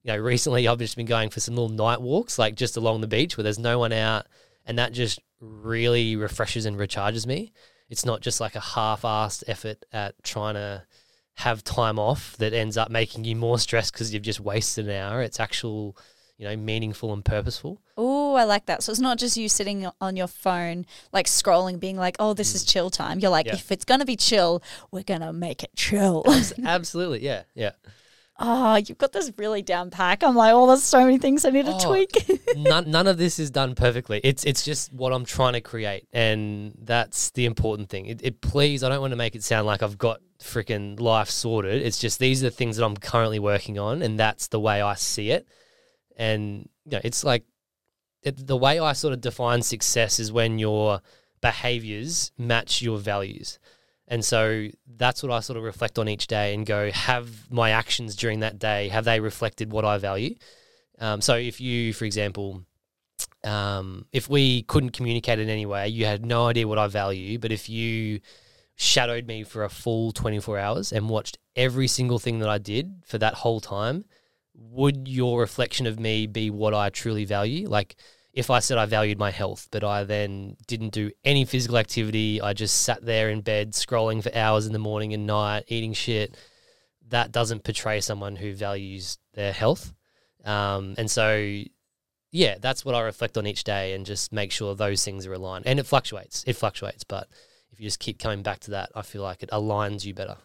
you 0.03 0.11
know, 0.11 0.17
recently 0.17 0.67
I've 0.67 0.79
just 0.79 0.95
been 0.95 1.05
going 1.05 1.29
for 1.29 1.39
some 1.39 1.55
little 1.55 1.69
night 1.69 2.01
walks, 2.01 2.39
like 2.39 2.55
just 2.55 2.77
along 2.77 3.01
the 3.01 3.07
beach 3.07 3.37
where 3.37 3.43
there's 3.43 3.59
no 3.59 3.79
one 3.79 3.93
out, 3.93 4.25
and 4.65 4.79
that 4.79 4.93
just 4.93 5.19
really 5.39 6.15
refreshes 6.15 6.65
and 6.65 6.77
recharges 6.77 7.27
me. 7.27 7.53
It's 7.89 8.05
not 8.05 8.21
just 8.21 8.39
like 8.39 8.55
a 8.55 8.61
half-assed 8.61 9.43
effort 9.47 9.85
at 9.91 10.15
trying 10.23 10.55
to 10.55 10.83
have 11.35 11.63
time 11.63 11.99
off 11.99 12.35
that 12.37 12.53
ends 12.53 12.77
up 12.77 12.89
making 12.89 13.25
you 13.25 13.35
more 13.35 13.59
stressed 13.59 13.93
because 13.93 14.13
you've 14.13 14.23
just 14.23 14.39
wasted 14.39 14.87
an 14.87 14.95
hour. 14.95 15.21
It's 15.21 15.39
actual, 15.39 15.97
you 16.41 16.47
know, 16.47 16.55
meaningful 16.57 17.13
and 17.13 17.23
purposeful. 17.23 17.79
Oh, 17.95 18.33
I 18.33 18.45
like 18.45 18.65
that. 18.65 18.81
So 18.81 18.91
it's 18.91 18.99
not 18.99 19.19
just 19.19 19.37
you 19.37 19.47
sitting 19.47 19.87
on 20.01 20.15
your 20.15 20.25
phone, 20.25 20.87
like 21.13 21.27
scrolling, 21.27 21.79
being 21.79 21.97
like, 21.97 22.15
"Oh, 22.17 22.33
this 22.33 22.55
is 22.55 22.65
chill 22.65 22.89
time." 22.89 23.19
You're 23.19 23.29
like, 23.29 23.45
Mm. 23.45 23.49
Yeah. 23.49 23.55
if 23.55 23.71
it's 23.71 23.85
gonna 23.85 24.05
be 24.05 24.15
chill, 24.15 24.63
we're 24.89 25.03
gonna 25.03 25.31
make 25.31 25.63
it 25.63 25.69
chill. 25.75 26.23
Absolutely, 26.65 27.23
yeah, 27.23 27.43
yeah. 27.53 27.73
oh, 28.39 28.75
you've 28.77 28.97
got 28.97 29.11
this 29.13 29.31
really 29.37 29.61
down 29.61 29.91
pack. 29.91 30.23
I'm 30.23 30.35
like, 30.35 30.51
oh, 30.51 30.65
there's 30.65 30.81
so 30.81 31.05
many 31.05 31.19
things 31.19 31.45
I 31.45 31.51
need 31.51 31.67
to 31.67 31.75
Oh, 31.75 31.79
tweak. 31.79 32.41
none, 32.57 32.89
none 32.89 33.05
of 33.05 33.19
this 33.19 33.37
is 33.37 33.51
done 33.51 33.75
perfectly. 33.75 34.19
It's 34.23 34.43
it's 34.45 34.65
just 34.65 34.91
what 34.91 35.13
I'm 35.13 35.25
trying 35.25 35.53
to 35.53 35.61
create, 35.61 36.07
and 36.11 36.73
that's 36.81 37.29
the 37.31 37.45
important 37.45 37.89
thing. 37.89 38.07
It, 38.07 38.21
it 38.23 38.41
please, 38.41 38.83
I 38.83 38.89
don't 38.89 39.01
want 39.01 39.11
to 39.11 39.17
make 39.17 39.35
it 39.35 39.43
sound 39.43 39.67
like 39.67 39.83
I've 39.83 39.99
got 39.99 40.21
freaking 40.41 40.99
life 40.99 41.29
sorted. 41.29 41.83
It's 41.83 41.99
just 41.99 42.17
these 42.17 42.41
are 42.43 42.47
the 42.49 42.55
things 42.55 42.77
that 42.77 42.85
I'm 42.85 42.97
currently 42.97 43.37
working 43.37 43.77
on, 43.77 44.01
and 44.01 44.19
that's 44.19 44.47
the 44.47 44.59
way 44.59 44.81
I 44.81 44.95
see 44.95 45.29
it. 45.29 45.47
And 46.17 46.69
you 46.85 46.93
know, 46.93 47.01
it's 47.03 47.23
like 47.23 47.43
it, 48.23 48.47
the 48.47 48.57
way 48.57 48.79
I 48.79 48.93
sort 48.93 49.13
of 49.13 49.21
define 49.21 49.61
success 49.61 50.19
is 50.19 50.31
when 50.31 50.59
your 50.59 51.01
behaviors 51.41 52.31
match 52.37 52.81
your 52.81 52.97
values. 52.97 53.59
And 54.07 54.23
so 54.25 54.67
that's 54.97 55.23
what 55.23 55.31
I 55.31 55.39
sort 55.39 55.57
of 55.57 55.63
reflect 55.63 55.97
on 55.97 56.09
each 56.09 56.27
day 56.27 56.53
and 56.53 56.65
go, 56.65 56.91
have 56.91 57.49
my 57.49 57.71
actions 57.71 58.15
during 58.15 58.41
that 58.41 58.59
day, 58.59 58.89
have 58.89 59.05
they 59.05 59.19
reflected 59.19 59.71
what 59.71 59.85
I 59.85 59.97
value? 59.97 60.35
Um, 60.99 61.21
so 61.21 61.35
if 61.35 61.61
you, 61.61 61.93
for 61.93 62.05
example, 62.05 62.61
um, 63.43 64.05
if 64.11 64.29
we 64.29 64.63
couldn't 64.63 64.91
communicate 64.91 65.39
in 65.39 65.49
any 65.49 65.65
way, 65.65 65.87
you 65.87 66.05
had 66.05 66.25
no 66.25 66.47
idea 66.47 66.67
what 66.67 66.77
I 66.77 66.87
value, 66.87 67.39
but 67.39 67.51
if 67.51 67.69
you 67.69 68.19
shadowed 68.75 69.27
me 69.27 69.43
for 69.43 69.63
a 69.63 69.69
full 69.69 70.11
24 70.11 70.59
hours 70.59 70.91
and 70.91 71.09
watched 71.09 71.37
every 71.55 71.87
single 71.87 72.19
thing 72.19 72.39
that 72.39 72.49
I 72.49 72.57
did 72.57 73.03
for 73.05 73.17
that 73.17 73.35
whole 73.35 73.61
time, 73.61 74.05
would 74.69 75.07
your 75.07 75.39
reflection 75.39 75.87
of 75.87 75.99
me 75.99 76.27
be 76.27 76.49
what 76.49 76.73
I 76.73 76.89
truly 76.89 77.25
value? 77.25 77.67
Like, 77.67 77.95
if 78.33 78.49
I 78.49 78.59
said 78.59 78.77
I 78.77 78.85
valued 78.85 79.19
my 79.19 79.31
health, 79.31 79.67
but 79.71 79.83
I 79.83 80.03
then 80.03 80.55
didn't 80.67 80.93
do 80.93 81.11
any 81.25 81.43
physical 81.45 81.77
activity, 81.77 82.41
I 82.41 82.53
just 82.53 82.81
sat 82.81 83.05
there 83.05 83.29
in 83.29 83.41
bed 83.41 83.73
scrolling 83.73 84.23
for 84.23 84.33
hours 84.35 84.65
in 84.65 84.73
the 84.73 84.79
morning 84.79 85.13
and 85.13 85.27
night, 85.27 85.65
eating 85.67 85.93
shit, 85.93 86.37
that 87.09 87.31
doesn't 87.31 87.63
portray 87.63 87.99
someone 87.99 88.37
who 88.37 88.53
values 88.53 89.17
their 89.33 89.51
health. 89.51 89.93
Um, 90.45 90.95
and 90.97 91.11
so, 91.11 91.63
yeah, 92.31 92.55
that's 92.61 92.85
what 92.85 92.95
I 92.95 93.01
reflect 93.01 93.37
on 93.37 93.45
each 93.45 93.65
day 93.65 93.93
and 93.93 94.05
just 94.05 94.31
make 94.31 94.51
sure 94.51 94.75
those 94.75 95.03
things 95.03 95.27
are 95.27 95.33
aligned. 95.33 95.67
And 95.67 95.79
it 95.79 95.85
fluctuates, 95.85 96.45
it 96.47 96.53
fluctuates, 96.53 97.03
but 97.03 97.27
if 97.71 97.79
you 97.79 97.85
just 97.85 97.99
keep 97.99 98.17
coming 98.17 98.43
back 98.43 98.59
to 98.61 98.71
that, 98.71 98.91
I 98.95 99.01
feel 99.01 99.23
like 99.23 99.43
it 99.43 99.49
aligns 99.51 100.05
you 100.05 100.13
better. 100.13 100.37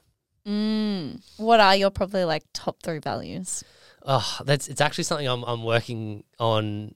mm. 0.46 1.20
What 1.36 1.60
are 1.60 1.76
your 1.76 1.90
probably 1.90 2.24
like 2.24 2.42
top 2.52 2.82
three 2.82 2.98
values? 2.98 3.62
Oh, 4.06 4.38
that's 4.44 4.68
it's 4.68 4.80
actually 4.80 5.04
something 5.04 5.26
I'm 5.26 5.42
I'm 5.44 5.64
working 5.64 6.22
on 6.38 6.94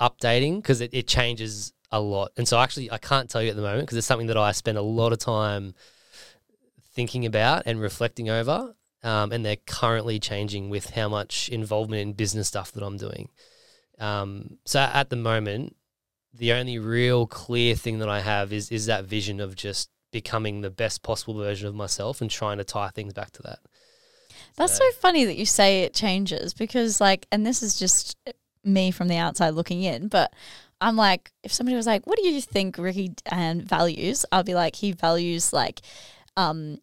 updating 0.00 0.56
because 0.56 0.80
it, 0.80 0.90
it 0.92 1.06
changes 1.06 1.72
a 1.92 2.00
lot. 2.00 2.32
And 2.36 2.46
so 2.48 2.58
actually 2.58 2.90
I 2.90 2.98
can't 2.98 3.30
tell 3.30 3.42
you 3.42 3.50
at 3.50 3.56
the 3.56 3.62
moment 3.62 3.82
because 3.82 3.96
it's 3.96 4.06
something 4.06 4.26
that 4.26 4.36
I 4.36 4.52
spend 4.52 4.76
a 4.76 4.82
lot 4.82 5.12
of 5.12 5.18
time 5.18 5.74
thinking 6.94 7.24
about 7.24 7.62
and 7.66 7.80
reflecting 7.80 8.28
over. 8.28 8.74
Um, 9.02 9.32
and 9.32 9.46
they're 9.46 9.56
currently 9.56 10.18
changing 10.18 10.68
with 10.68 10.90
how 10.90 11.08
much 11.08 11.48
involvement 11.48 12.02
in 12.02 12.12
business 12.12 12.48
stuff 12.48 12.72
that 12.72 12.82
I'm 12.82 12.98
doing. 12.98 13.30
Um, 13.98 14.58
so 14.66 14.80
at 14.80 15.08
the 15.08 15.16
moment, 15.16 15.76
the 16.34 16.52
only 16.52 16.78
real 16.78 17.26
clear 17.26 17.74
thing 17.74 18.00
that 18.00 18.08
I 18.08 18.20
have 18.20 18.52
is 18.52 18.70
is 18.70 18.86
that 18.86 19.04
vision 19.04 19.40
of 19.40 19.54
just 19.54 19.88
becoming 20.10 20.60
the 20.60 20.70
best 20.70 21.02
possible 21.02 21.34
version 21.34 21.68
of 21.68 21.74
myself 21.74 22.20
and 22.20 22.30
trying 22.30 22.58
to 22.58 22.64
tie 22.64 22.88
things 22.88 23.12
back 23.12 23.30
to 23.32 23.42
that. 23.42 23.60
That's 24.56 24.76
so 24.76 24.90
funny 25.00 25.24
that 25.24 25.36
you 25.36 25.46
say 25.46 25.82
it 25.82 25.94
changes 25.94 26.54
because, 26.54 27.00
like, 27.00 27.26
and 27.32 27.46
this 27.46 27.62
is 27.62 27.78
just 27.78 28.16
me 28.64 28.90
from 28.90 29.08
the 29.08 29.16
outside 29.16 29.50
looking 29.50 29.82
in, 29.82 30.08
but 30.08 30.32
I'm 30.80 30.96
like, 30.96 31.30
if 31.42 31.52
somebody 31.52 31.76
was 31.76 31.86
like, 31.86 32.06
"What 32.06 32.18
do 32.18 32.26
you 32.26 32.40
think 32.40 32.78
Ricky 32.78 33.14
Dann 33.24 33.62
values?" 33.62 34.24
I'll 34.32 34.42
be 34.42 34.54
like, 34.54 34.76
he 34.76 34.92
values 34.92 35.52
like, 35.52 35.80
um, 36.36 36.78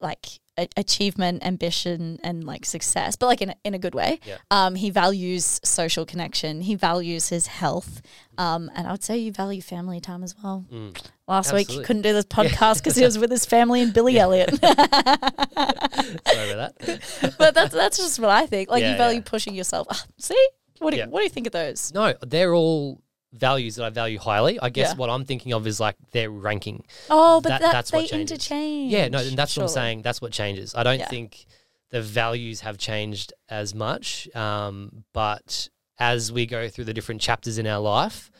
like 0.00 0.40
a- 0.58 0.68
achievement, 0.76 1.44
ambition, 1.44 2.18
and 2.22 2.44
like 2.44 2.64
success, 2.64 3.16
but 3.16 3.26
like 3.26 3.42
in 3.42 3.50
a, 3.50 3.54
in 3.64 3.74
a 3.74 3.78
good 3.78 3.94
way. 3.94 4.20
Yeah. 4.24 4.36
Um, 4.50 4.74
he 4.74 4.90
values 4.90 5.60
social 5.64 6.04
connection. 6.06 6.60
He 6.60 6.74
values 6.74 7.28
his 7.28 7.46
health, 7.46 8.02
um, 8.38 8.70
and 8.74 8.86
I 8.86 8.92
would 8.92 9.02
say 9.02 9.18
you 9.18 9.32
value 9.32 9.60
family 9.62 10.00
time 10.00 10.22
as 10.22 10.34
well. 10.42 10.64
Mm. 10.72 10.96
Last 11.26 11.52
week 11.52 11.70
he 11.70 11.82
couldn't 11.82 12.02
do 12.02 12.12
this 12.12 12.26
podcast 12.26 12.78
because 12.78 12.96
he 12.96 13.04
was 13.04 13.18
with 13.18 13.30
his 13.30 13.44
family 13.46 13.80
and 13.82 13.92
Billy 13.94 14.18
Elliot. 14.24 14.50
Sorry 14.60 16.50
about 16.52 16.78
that. 16.78 17.34
but 17.38 17.54
that's 17.54 17.74
that's 17.74 17.96
just 17.98 18.18
what 18.20 18.30
I 18.30 18.46
think. 18.46 18.70
Like 18.70 18.82
Yeah, 18.82 18.92
you 18.92 18.96
value 18.98 19.18
yeah. 19.18 19.24
pushing 19.24 19.54
yourself. 19.54 19.86
Ah, 19.90 20.04
see, 20.18 20.48
what 20.78 20.90
do 20.90 20.96
you, 20.96 21.02
Yeah. 21.04 21.08
what 21.08 21.20
do 21.20 21.24
you 21.24 21.30
think 21.30 21.46
of 21.46 21.52
those? 21.52 21.92
No, 21.94 22.14
they're 22.22 22.54
all 22.54 23.00
values 23.34 23.76
that 23.76 23.84
I 23.84 23.90
value 23.90 24.18
highly. 24.18 24.58
I 24.60 24.70
guess 24.70 24.90
Yeah. 24.92 24.96
what 24.96 25.10
I'm 25.10 25.24
thinking 25.24 25.52
of 25.52 25.66
is 25.66 25.80
like 25.80 25.96
their 26.12 26.30
ranking. 26.30 26.84
Oh, 27.10 27.40
but 27.40 27.48
That- 27.50 27.60
that, 27.62 27.72
that's 27.72 27.90
they 27.90 27.98
what 27.98 28.08
changes. 28.10 28.32
interchange. 28.32 28.92
Yeah, 28.92 29.08
no, 29.08 29.18
and 29.18 29.36
that's 29.36 29.56
what 29.56 29.64
I'm 29.64 29.68
saying. 29.68 30.02
That's 30.02 30.20
what 30.22 30.32
changes. 30.32 30.74
I 30.74 30.82
don't 30.82 30.98
Yeah. 31.00 31.08
think 31.08 31.46
the 31.90 32.00
values 32.02 32.60
have 32.60 32.78
changed 32.78 33.32
as 33.48 33.74
much, 33.74 34.28
um, 34.34 35.04
but 35.12 35.68
as 35.98 36.32
we 36.32 36.46
go 36.46 36.68
through 36.68 36.84
the 36.84 36.94
different 36.94 37.20
chapters 37.20 37.58
in 37.58 37.66
our 37.66 37.80
life, 37.80 38.30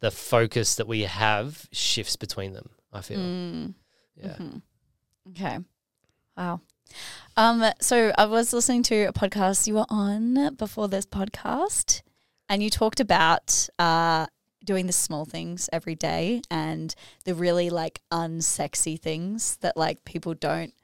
the 0.00 0.10
focus 0.10 0.76
that 0.76 0.86
we 0.86 1.02
have 1.02 1.68
shifts 1.72 2.16
between 2.16 2.52
them. 2.52 2.70
I 2.92 3.00
feel. 3.02 3.18
Mm, 3.20 3.74
Yeah. 4.16 4.36
mhm. 4.36 4.62
Okay. 5.30 5.58
Wow. 6.36 6.60
Um. 7.36 7.64
So 7.80 8.12
I 8.18 8.24
was 8.26 8.52
listening 8.52 8.82
to 8.84 9.04
a 9.04 9.12
podcast 9.12 9.66
you 9.68 9.74
were 9.74 9.86
on 9.88 10.54
before 10.56 10.88
this 10.88 11.06
podcast, 11.06 12.02
and 12.48 12.62
you 12.62 12.70
talked 12.70 12.98
about 12.98 13.68
uh 13.78 14.26
doing 14.64 14.86
the 14.86 14.92
small 14.92 15.24
things 15.24 15.68
every 15.72 15.94
day 15.94 16.42
and 16.50 16.94
the 17.24 17.34
really 17.34 17.70
like 17.70 18.00
unsexy 18.12 19.00
things 19.00 19.56
that 19.62 19.76
like 19.76 20.04
people 20.04 20.34
don't 20.34 20.74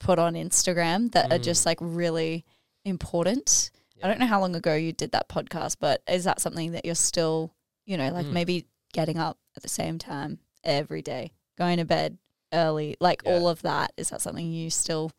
put 0.00 0.18
on 0.18 0.34
Instagram 0.34 1.10
that 1.12 1.32
are 1.32 1.38
Mm. 1.38 1.42
just 1.42 1.64
like 1.64 1.78
really 1.80 2.44
important. 2.84 3.70
I 4.02 4.08
don't 4.08 4.18
know 4.20 4.26
how 4.26 4.40
long 4.40 4.54
ago 4.54 4.74
you 4.74 4.92
did 4.92 5.12
that 5.12 5.28
podcast, 5.28 5.76
but 5.80 6.02
is 6.06 6.24
that 6.24 6.40
something 6.40 6.72
that 6.72 6.84
you're 6.84 6.94
still, 6.94 7.54
you 7.86 7.96
know, 7.96 8.10
like 8.12 8.26
Mm. 8.26 8.32
maybe 8.32 8.66
getting 8.92 9.16
up 9.18 9.38
at 9.56 9.62
the 9.62 9.68
same 9.68 9.98
time 9.98 10.38
every 10.62 11.00
day, 11.00 11.32
going 11.56 11.78
to 11.78 11.84
bed 11.86 12.18
early, 12.52 12.96
like 13.00 13.22
Yeah. 13.24 13.32
all 13.32 13.48
of 13.48 13.62
that? 13.62 13.92
Is 13.96 14.10
that 14.10 14.20
something 14.20 14.52
you 14.52 14.68
still 14.70 15.12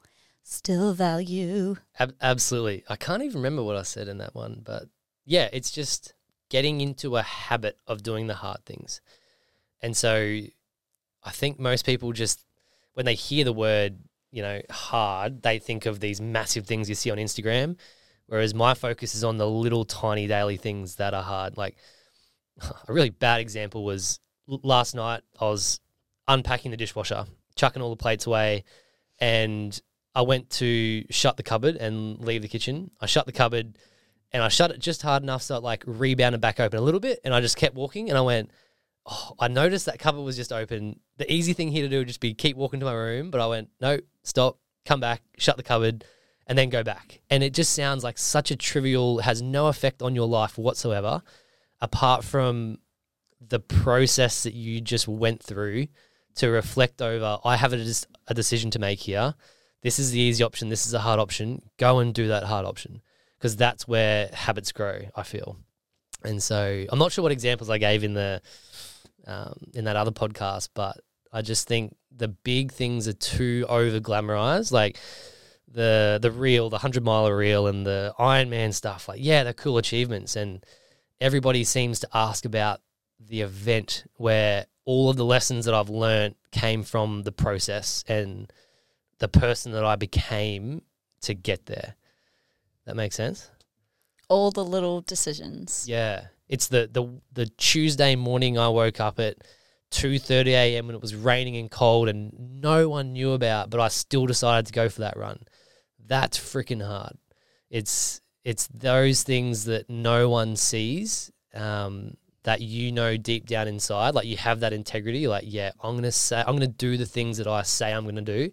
still 0.43 0.93
value? 0.93 1.77
Ab- 1.97 2.15
absolutely. 2.21 2.83
I 2.87 2.95
can't 2.97 3.23
even 3.23 3.37
remember 3.37 3.63
what 3.63 3.75
I 3.77 3.81
said 3.81 4.07
in 4.07 4.19
that 4.19 4.35
one, 4.35 4.61
but 4.63 4.89
yeah, 5.25 5.49
it's 5.51 5.71
just 5.71 6.13
getting 6.49 6.81
into 6.81 7.17
a 7.17 7.21
habit 7.21 7.77
of 7.87 8.03
doing 8.03 8.27
the 8.27 8.35
hard 8.35 8.63
things. 8.65 9.01
And 9.81 9.95
so 9.95 10.39
I 11.23 11.31
think 11.31 11.59
most 11.59 11.85
people 11.85 12.11
just, 12.11 12.45
when 12.93 13.05
they 13.05 13.15
hear 13.15 13.43
the 13.43 13.53
word, 13.53 13.97
you 14.31 14.41
know, 14.41 14.61
hard, 14.69 15.41
they 15.41 15.59
think 15.59 15.85
of 15.85 15.99
these 15.99 16.21
massive 16.21 16.65
things 16.65 16.89
you 16.89 16.95
see 16.95 17.11
on 17.11 17.17
Instagram. 17.17 17.77
Whereas 18.27 18.53
my 18.53 18.73
focus 18.73 19.15
is 19.15 19.23
on 19.23 19.37
the 19.37 19.47
little 19.47 19.85
tiny 19.85 20.27
daily 20.27 20.57
things 20.57 20.95
that 20.95 21.13
are 21.13 21.23
hard. 21.23 21.57
Like 21.57 21.77
a 22.61 22.93
really 22.93 23.11
bad 23.11 23.41
example 23.41 23.83
was 23.83 24.19
last 24.47 24.95
night, 24.95 25.21
I 25.39 25.45
was 25.45 25.79
unpacking 26.27 26.71
the 26.71 26.77
dishwasher, 26.77 27.25
chucking 27.55 27.81
all 27.81 27.89
the 27.89 27.95
plates 27.95 28.25
away, 28.25 28.63
and 29.19 29.79
I 30.13 30.21
went 30.21 30.49
to 30.51 31.05
shut 31.09 31.37
the 31.37 31.43
cupboard 31.43 31.75
and 31.75 32.19
leave 32.19 32.41
the 32.41 32.47
kitchen. 32.47 32.91
I 33.01 33.05
shut 33.05 33.25
the 33.25 33.31
cupboard 33.31 33.77
and 34.31 34.43
I 34.43 34.49
shut 34.49 34.71
it 34.71 34.79
just 34.79 35.01
hard 35.01 35.23
enough 35.23 35.41
so 35.41 35.55
it 35.55 35.63
like 35.63 35.83
rebounded 35.85 36.41
back 36.41 36.59
open 36.59 36.77
a 36.77 36.81
little 36.81 36.99
bit. 36.99 37.19
And 37.23 37.33
I 37.33 37.41
just 37.41 37.57
kept 37.57 37.75
walking 37.75 38.09
and 38.09 38.17
I 38.17 38.21
went, 38.21 38.51
oh, 39.05 39.33
I 39.39 39.47
noticed 39.47 39.85
that 39.85 39.99
cupboard 39.99 40.21
was 40.21 40.35
just 40.35 40.51
open. 40.51 40.99
The 41.17 41.31
easy 41.31 41.53
thing 41.53 41.69
here 41.69 41.83
to 41.83 41.89
do 41.89 41.99
would 41.99 42.07
just 42.07 42.19
be 42.19 42.33
keep 42.33 42.57
walking 42.57 42.79
to 42.79 42.85
my 42.85 42.93
room. 42.93 43.31
But 43.31 43.41
I 43.41 43.47
went, 43.47 43.69
no, 43.79 43.99
stop, 44.23 44.59
come 44.85 44.99
back, 44.99 45.21
shut 45.37 45.57
the 45.57 45.63
cupboard, 45.63 46.03
and 46.47 46.57
then 46.57 46.69
go 46.69 46.83
back. 46.83 47.21
And 47.29 47.43
it 47.43 47.53
just 47.53 47.73
sounds 47.73 48.03
like 48.03 48.17
such 48.17 48.51
a 48.51 48.55
trivial, 48.55 49.19
has 49.19 49.41
no 49.41 49.67
effect 49.67 50.01
on 50.01 50.15
your 50.15 50.27
life 50.27 50.57
whatsoever, 50.57 51.21
apart 51.81 52.23
from 52.23 52.79
the 53.39 53.59
process 53.59 54.43
that 54.43 54.53
you 54.53 54.81
just 54.81 55.07
went 55.07 55.41
through 55.41 55.87
to 56.35 56.49
reflect 56.49 57.01
over. 57.01 57.39
I 57.45 57.55
have 57.55 57.73
a, 57.73 57.93
a 58.27 58.33
decision 58.33 58.71
to 58.71 58.79
make 58.79 58.99
here. 58.99 59.35
This 59.81 59.99
is 59.99 60.11
the 60.11 60.19
easy 60.19 60.43
option. 60.43 60.69
This 60.69 60.87
is 60.87 60.93
a 60.93 60.99
hard 60.99 61.19
option. 61.19 61.61
Go 61.77 61.99
and 61.99 62.13
do 62.13 62.27
that 62.27 62.43
hard 62.43 62.65
option 62.65 63.01
because 63.45 63.55
that's 63.55 63.87
where 63.87 64.27
habits 64.33 64.71
grow. 64.71 65.01
I 65.15 65.21
feel, 65.21 65.55
and 66.23 66.41
so 66.41 66.83
I'm 66.89 66.97
not 66.97 67.11
sure 67.11 67.21
what 67.21 67.31
examples 67.31 67.69
I 67.69 67.77
gave 67.77 68.03
in 68.03 68.15
the 68.15 68.41
um, 69.27 69.53
in 69.75 69.85
that 69.85 69.95
other 69.95 70.09
podcast, 70.09 70.69
but 70.73 70.99
I 71.31 71.43
just 71.43 71.67
think 71.67 71.95
the 72.09 72.27
big 72.27 72.71
things 72.71 73.07
are 73.07 73.13
too 73.13 73.67
over 73.69 73.99
glamorized. 73.99 74.71
Like 74.71 74.97
the 75.67 76.17
the 76.19 76.31
reel, 76.31 76.71
the 76.71 76.79
hundred 76.79 77.03
mile 77.03 77.31
reel, 77.31 77.67
and 77.67 77.85
the 77.85 78.15
Ironman 78.17 78.73
stuff. 78.73 79.07
Like, 79.07 79.19
yeah, 79.21 79.43
they're 79.43 79.53
cool 79.53 79.77
achievements, 79.77 80.35
and 80.35 80.65
everybody 81.21 81.63
seems 81.63 81.99
to 81.99 82.07
ask 82.15 82.45
about 82.45 82.81
the 83.19 83.41
event 83.41 84.05
where 84.15 84.65
all 84.85 85.11
of 85.11 85.17
the 85.17 85.25
lessons 85.25 85.65
that 85.65 85.75
I've 85.75 85.89
learned 85.89 86.33
came 86.51 86.81
from 86.81 87.21
the 87.21 87.31
process 87.31 88.03
and 88.07 88.51
the 89.19 89.27
person 89.27 89.71
that 89.73 89.85
I 89.85 89.97
became 89.97 90.81
to 91.21 91.35
get 91.35 91.67
there. 91.67 91.95
That 92.85 92.95
makes 92.95 93.15
sense. 93.15 93.49
All 94.29 94.51
the 94.51 94.63
little 94.63 95.01
decisions. 95.01 95.85
Yeah, 95.87 96.25
it's 96.47 96.67
the 96.67 96.89
the 96.91 97.21
the 97.33 97.45
Tuesday 97.57 98.15
morning 98.15 98.57
I 98.57 98.69
woke 98.69 98.99
up 98.99 99.19
at 99.19 99.37
two 99.91 100.19
thirty 100.19 100.53
a.m. 100.53 100.87
when 100.87 100.95
it 100.95 101.01
was 101.01 101.15
raining 101.15 101.57
and 101.57 101.69
cold 101.69 102.09
and 102.09 102.61
no 102.61 102.89
one 102.89 103.13
knew 103.13 103.31
about, 103.31 103.69
but 103.69 103.79
I 103.79 103.87
still 103.87 104.25
decided 104.25 104.67
to 104.67 104.73
go 104.73 104.89
for 104.89 105.01
that 105.01 105.17
run. 105.17 105.39
That's 106.05 106.37
freaking 106.37 106.85
hard. 106.85 107.17
It's 107.69 108.21
it's 108.43 108.67
those 108.67 109.23
things 109.23 109.65
that 109.65 109.89
no 109.89 110.29
one 110.29 110.55
sees 110.55 111.31
um, 111.55 112.15
that 112.43 112.61
you 112.61 112.91
know 112.91 113.17
deep 113.17 113.47
down 113.47 113.67
inside. 113.67 114.13
Like 114.13 114.27
you 114.27 114.37
have 114.37 114.59
that 114.59 114.73
integrity. 114.73 115.27
Like 115.27 115.45
yeah, 115.47 115.71
I'm 115.81 115.95
gonna 115.95 116.11
say 116.11 116.43
I'm 116.45 116.55
gonna 116.55 116.67
do 116.67 116.97
the 116.97 117.05
things 117.05 117.37
that 117.37 117.47
I 117.47 117.63
say 117.63 117.91
I'm 117.91 118.05
gonna 118.05 118.21
do. 118.21 118.51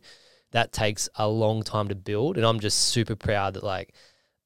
That 0.53 0.73
takes 0.73 1.09
a 1.15 1.29
long 1.29 1.63
time 1.63 1.89
to 1.89 1.95
build, 1.95 2.37
and 2.37 2.45
I'm 2.45 2.61
just 2.61 2.79
super 2.79 3.17
proud 3.17 3.55
that 3.55 3.65
like 3.65 3.95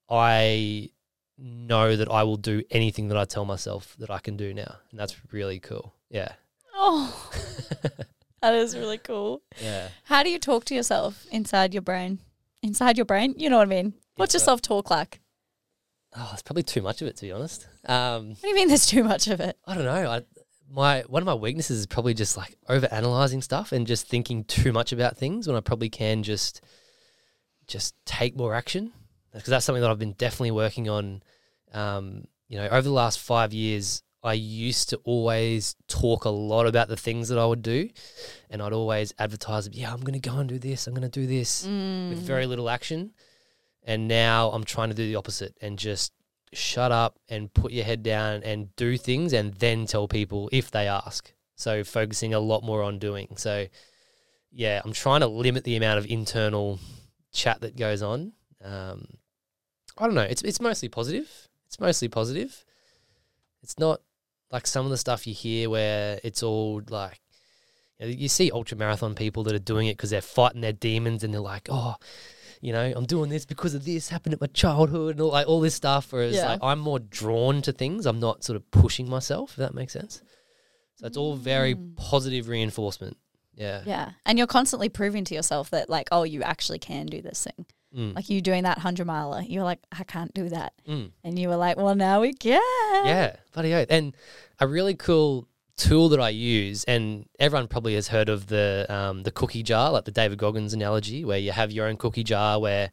I 0.09 0.91
know 1.39 1.97
that 1.97 2.11
I 2.11 2.23
will 2.23 2.37
do 2.37 2.63
anything 2.71 3.09
that 3.09 3.19
I 3.19 3.25
tell 3.25 3.45
myself 3.45 3.95
that 3.99 4.11
I 4.11 4.19
can 4.19 4.37
do 4.37 4.55
now, 4.55 4.77
and 4.91 4.99
that's 4.99 5.17
really 5.33 5.59
cool. 5.59 5.95
Yeah. 6.09 6.33
Oh, 6.75 7.31
that 8.43 8.55
is 8.55 8.77
really 8.77 8.99
cool. 8.99 9.43
Yeah. 9.61 9.89
How 10.05 10.23
do 10.23 10.31
you 10.31 10.39
talk 10.39 10.65
to 10.67 10.75
yourself 10.75 11.27
inside 11.31 11.75
your 11.75 11.83
brain? 11.83 12.21
Inside 12.63 12.97
your 12.97 13.05
brain? 13.07 13.35
You 13.37 13.51
know 13.51 13.59
what 13.59 13.67
I 13.69 13.71
mean? 13.71 13.95
What's 14.17 14.35
your 14.35 14.41
self 14.41 14.63
talk 14.63 14.91
like? 14.91 15.21
Oh, 16.17 16.31
it's 16.33 16.43
probably 16.43 16.63
too 16.63 16.81
much 16.83 17.03
of 17.03 17.09
it 17.09 17.17
to 17.17 17.23
be 17.23 17.33
honest. 17.33 17.69
Um, 17.85 18.31
What 18.31 18.43
do 18.43 18.49
you 18.49 18.55
mean 18.55 18.69
there's 18.69 18.87
too 18.87 19.05
much 19.05 19.29
of 19.29 19.41
it? 19.41 19.59
I 19.67 19.75
don't 19.75 19.85
know. 19.85 20.11
I 20.11 20.23
my 20.71 21.03
one 21.03 21.23
of 21.23 21.27
my 21.27 21.35
weaknesses 21.35 21.79
is 21.81 21.87
probably 21.87 22.15
just 22.15 22.37
like 22.37 22.57
over 22.69 22.89
analyzing 22.91 23.43
stuff 23.43 23.73
and 23.73 23.87
just 23.87 24.09
thinking 24.09 24.45
too 24.45 24.73
much 24.73 24.93
about 24.93 25.17
things 25.17 25.47
when 25.47 25.57
I 25.57 25.61
probably 25.61 25.91
can 25.91 26.23
just 26.23 26.61
just 27.67 27.95
take 28.07 28.37
more 28.37 28.55
action 28.55 28.93
because 29.37 29.51
that's 29.51 29.65
something 29.65 29.83
that 29.83 29.91
I've 29.91 29.99
been 29.99 30.13
definitely 30.13 30.53
working 30.53 30.89
on. 30.89 31.23
Um, 31.73 32.25
you 32.49 32.57
know, 32.59 32.67
over 32.69 32.83
the 32.83 32.91
last 32.91 33.19
five 33.19 33.53
years, 33.53 34.03
I 34.23 34.33
used 34.33 34.91
to 34.91 34.97
always 35.05 35.77
talk 35.89 36.25
a 36.25 36.31
lot 36.31 36.67
about 36.67 36.89
the 36.89 36.97
things 36.97 37.29
that 37.29 37.39
I 37.39 37.47
would 37.47 37.63
do, 37.63 37.89
and 38.51 38.63
I'd 38.63 38.73
always 38.73 39.13
advertise, 39.19 39.69
"Yeah, 39.73 39.93
I'm 39.93 40.01
going 40.01 40.21
to 40.21 40.29
go 40.29 40.37
and 40.37 40.49
do 40.49 40.59
this. 40.59 40.87
I'm 40.87 40.95
going 40.95 41.09
to 41.09 41.21
do 41.21 41.27
this." 41.27 41.67
Mm. 41.67 42.11
with 42.11 42.19
very 42.19 42.47
little 42.47 42.69
action. 42.69 43.13
And 43.87 44.09
now 44.09 44.51
I'm 44.51 44.65
trying 44.65 44.89
to 44.89 44.97
do 44.97 45.07
the 45.07 45.15
opposite 45.15 45.57
and 45.61 45.79
just 45.79 46.13
shut 46.53 46.91
up 46.91 47.19
and 47.29 47.53
put 47.55 47.73
your 47.73 47.85
head 47.85 48.03
down 48.03 48.43
and 48.43 48.75
do 48.75 48.97
things 48.97 49.33
and 49.33 49.55
then 49.55 49.87
tell 49.87 50.09
people 50.09 50.49
if 50.53 50.71
they 50.73 50.89
ask. 50.89 51.33
So 51.55 51.85
focusing 51.85 52.35
a 52.35 52.41
lot 52.41 52.65
more 52.65 52.83
on 52.83 52.99
doing. 52.99 53.37
So 53.37 53.67
yeah, 54.51 54.83
I'm 54.85 54.93
trying 54.93 55.21
to 55.21 55.29
limit 55.29 55.65
the 55.65 55.77
amount 55.77 55.99
of 55.99 56.07
internal 56.07 56.81
chat 57.33 57.61
that 57.61 57.77
goes 57.77 58.03
on. 58.03 58.33
Um, 58.63 59.07
I 59.99 60.07
don't 60.07 60.15
know. 60.15 60.23
It's 60.23 60.43
it's 60.43 60.61
mostly 60.61 60.89
positive. 60.89 61.49
It's 61.67 61.81
mostly 61.81 62.09
positive. 62.09 62.65
It's 63.63 63.79
not 63.79 64.01
like 64.53 64.67
some 64.67 64.85
of 64.85 64.91
the 64.91 64.97
stuff 64.97 65.27
you 65.27 65.35
hear 65.35 65.69
where 65.71 66.21
it's 66.23 66.43
all 66.43 66.83
like 66.89 67.21
you, 67.99 68.07
know, 68.07 68.13
you 68.13 68.29
see 68.29 68.51
ultra 68.53 68.77
marathon 68.77 69.15
people 69.15 69.43
that 69.45 69.55
are 69.55 69.59
doing 69.59 69.89
it 69.89 69.97
because 69.97 70.11
they're 70.11 70.21
fighting 70.21 70.61
their 70.61 70.73
demons 70.73 71.25
and 71.25 71.33
they're 71.35 71.41
like, 71.41 71.69
oh, 71.71 71.97
you 72.61 72.73
know, 72.73 72.93
I'm 72.95 73.07
doing 73.07 73.29
this 73.31 73.45
because 73.45 73.75
of 73.75 73.85
this 73.85 74.09
happened 74.09 74.35
at 74.35 74.41
my 74.41 74.47
childhood 74.49 75.13
and 75.17 75.21
all 75.23 75.33
like 75.33 75.49
all 75.49 75.61
this 75.61 75.75
stuff. 75.75 76.13
Whereas 76.13 76.35
Yeah. 76.37 76.51
like 76.53 76.61
I'm 76.63 76.79
more 76.79 76.99
drawn 77.01 77.63
to 77.63 77.73
things. 77.73 78.07
I'm 78.07 78.21
not 78.21 78.45
sort 78.45 78.57
of 78.57 78.71
pushing 78.71 79.09
myself. 79.09 79.51
If 79.53 79.57
that 79.57 79.75
makes 79.75 79.93
sense. 79.93 80.23
So 80.97 81.07
it's 81.07 81.17
all 81.17 81.35
very 81.37 81.75
Mm. 81.75 81.97
positive 81.97 82.49
reinforcement. 82.49 83.17
Yeah. 83.55 83.83
Yeah. 83.87 84.11
And 84.25 84.39
you're 84.39 84.47
constantly 84.47 84.89
proving 84.89 85.25
to 85.25 85.35
yourself 85.35 85.71
that, 85.71 85.89
like, 85.91 86.09
oh, 86.13 86.23
you 86.25 86.43
actually 86.43 86.79
can 86.79 87.07
do 87.07 87.21
this 87.23 87.43
thing. 87.45 87.67
Mm. 87.97 88.15
Like 88.15 88.29
you 88.29 88.41
doing 88.41 88.65
that 88.65 88.77
100 88.77 89.07
miler. 89.07 89.43
You're 89.43 89.65
like, 89.65 89.81
I 89.91 90.05
can't 90.05 90.33
do 90.35 90.49
that. 90.51 90.75
Mm. 90.87 91.13
And 91.25 91.39
you 91.39 91.49
were 91.49 91.57
like, 91.57 91.77
well, 91.77 91.95
now 91.95 92.21
we 92.21 92.33
can. 92.35 92.61
Yeah, 93.07 93.37
bloody 93.53 93.73
oath. 93.75 93.87
And 93.91 94.15
a 94.61 94.67
really 94.67 94.95
cool 94.95 95.49
tool 95.77 96.09
that 96.11 96.21
I 96.21 96.31
use, 96.31 96.85
and 96.85 97.27
everyone 97.39 97.69
probably 97.69 97.95
has 97.95 98.09
heard 98.09 98.29
of 98.29 98.47
the 98.47 98.87
um, 98.89 99.23
the 99.23 99.31
cookie 99.31 99.63
jar, 99.63 99.91
like 99.91 100.05
the 100.05 100.11
David 100.11 100.39
Goggins 100.39 100.75
analogy, 100.75 101.25
where 101.25 101.39
you 101.39 101.53
have 101.53 101.71
your 101.71 101.87
own 101.87 101.97
cookie 101.97 102.25
jar. 102.25 102.61
Where, 102.61 102.91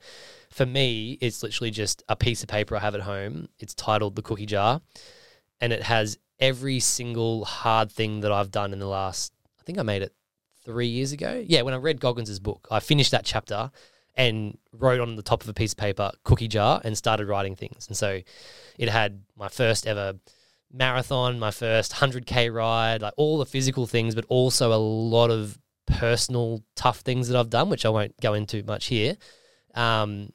for 0.50 0.66
me, 0.66 1.18
it's 1.22 1.44
literally 1.44 1.72
just 1.72 2.04
a 2.08 2.16
piece 2.16 2.44
of 2.44 2.50
paper 2.50 2.76
I 2.76 2.80
have 2.80 2.96
at 2.96 3.02
home. 3.02 3.50
It's 3.60 3.74
titled 3.74 4.16
the 4.16 4.22
cookie 4.22 4.46
jar, 4.46 4.82
and 5.60 5.74
it 5.74 5.84
has 5.84 6.18
every 6.40 6.80
single 6.80 7.46
hard 7.46 7.92
thing 7.92 8.22
that 8.22 8.32
I've 8.32 8.52
done 8.52 8.74
in 8.74 8.80
the 8.80 8.88
last. 8.88 9.34
I 9.60 9.64
think 9.64 9.80
I 9.80 9.84
made 9.84 10.02
it 10.02 10.14
three 10.64 10.88
years 10.88 11.12
ago. 11.12 11.44
Yeah, 11.46 11.62
when 11.62 11.74
I 11.74 11.78
read 11.78 12.00
Goggins' 12.00 12.40
book, 12.40 12.68
I 12.72 12.80
finished 12.80 13.12
that 13.12 13.26
chapter 13.26 13.72
and 14.16 14.58
wrote 14.72 15.00
on 15.00 15.16
the 15.16 15.24
top 15.24 15.44
of 15.44 15.50
a 15.50 15.54
piece 15.54 15.74
of 15.74 15.78
paper 15.78 16.12
cookie 16.24 16.48
jar 16.48 16.82
and 16.84 16.98
started 16.98 17.28
writing 17.28 17.56
things. 17.56 17.88
And 17.88 17.98
so 17.98 18.22
it 18.78 18.90
had 18.90 19.24
my 19.36 19.50
first 19.50 19.88
ever 19.88 20.14
marathon, 20.72 21.40
my 21.40 21.52
first 21.52 21.94
100k 21.94 22.54
ride, 22.54 23.02
like 23.02 23.14
all 23.18 23.38
the 23.38 23.46
physical 23.46 23.86
things, 23.88 24.16
but 24.16 24.26
also 24.28 24.74
a 24.74 24.78
lot 24.78 25.30
of 25.30 25.58
personal 25.86 26.64
tough 26.76 27.00
things 27.00 27.28
that 27.28 27.40
I've 27.40 27.50
done, 27.50 27.70
which 27.70 27.86
I 27.86 27.90
won't 27.90 28.20
go 28.20 28.34
into 28.34 28.64
much 28.64 28.88
here. 28.88 29.18
Um, 29.76 30.34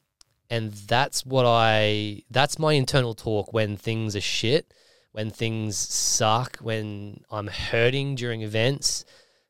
and 0.50 0.72
that's 0.72 1.26
what 1.26 1.44
I, 1.46 2.22
that's 2.30 2.58
my 2.58 2.72
internal 2.72 3.14
talk 3.14 3.52
when 3.52 3.76
things 3.76 4.16
are 4.16 4.20
shit, 4.20 4.72
when 5.12 5.30
things 5.30 5.76
suck, 5.76 6.56
when 6.58 7.22
I'm 7.30 7.48
hurting 7.48 8.14
during 8.14 8.42
events, 8.42 9.04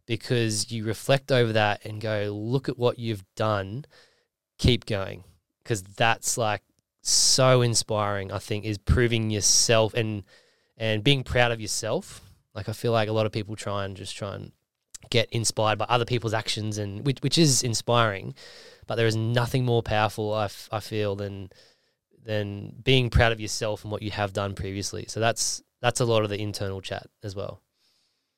because 0.06 0.72
you 0.72 0.84
reflect 0.84 1.30
over 1.30 1.52
that 1.52 1.84
and 1.84 2.00
go, 2.00 2.32
look 2.34 2.68
at 2.68 2.78
what 2.78 2.98
you've 2.98 3.24
done, 3.36 3.84
keep 4.58 4.86
going. 4.86 5.24
Because 5.62 5.82
that's 5.82 6.38
like 6.38 6.62
so 7.02 7.62
inspiring, 7.62 8.32
I 8.32 8.38
think, 8.38 8.64
is 8.64 8.78
proving 8.78 9.30
yourself 9.30 9.94
and, 9.94 10.24
and 10.76 11.04
being 11.04 11.22
proud 11.24 11.52
of 11.52 11.60
yourself. 11.60 12.22
Like 12.54 12.68
I 12.68 12.72
feel 12.72 12.92
like 12.92 13.08
a 13.08 13.12
lot 13.12 13.26
of 13.26 13.32
people 13.32 13.56
try 13.56 13.84
and 13.84 13.96
just 13.96 14.16
try 14.16 14.34
and 14.34 14.52
get 15.10 15.28
inspired 15.30 15.78
by 15.78 15.86
other 15.88 16.04
people's 16.04 16.34
actions, 16.34 16.78
and 16.78 17.06
which 17.06 17.18
which 17.20 17.38
is 17.38 17.62
inspiring, 17.62 18.34
but 18.86 18.96
there 18.96 19.06
is 19.06 19.14
nothing 19.14 19.64
more 19.64 19.82
powerful 19.82 20.34
I, 20.34 20.46
f- 20.46 20.68
I 20.72 20.80
feel 20.80 21.14
than 21.14 21.50
than 22.24 22.74
being 22.82 23.10
proud 23.10 23.32
of 23.32 23.40
yourself 23.40 23.84
and 23.84 23.92
what 23.92 24.02
you 24.02 24.10
have 24.10 24.32
done 24.32 24.54
previously. 24.54 25.06
So 25.08 25.20
that's 25.20 25.62
that's 25.80 26.00
a 26.00 26.04
lot 26.04 26.24
of 26.24 26.30
the 26.30 26.40
internal 26.40 26.80
chat 26.80 27.06
as 27.22 27.36
well. 27.36 27.62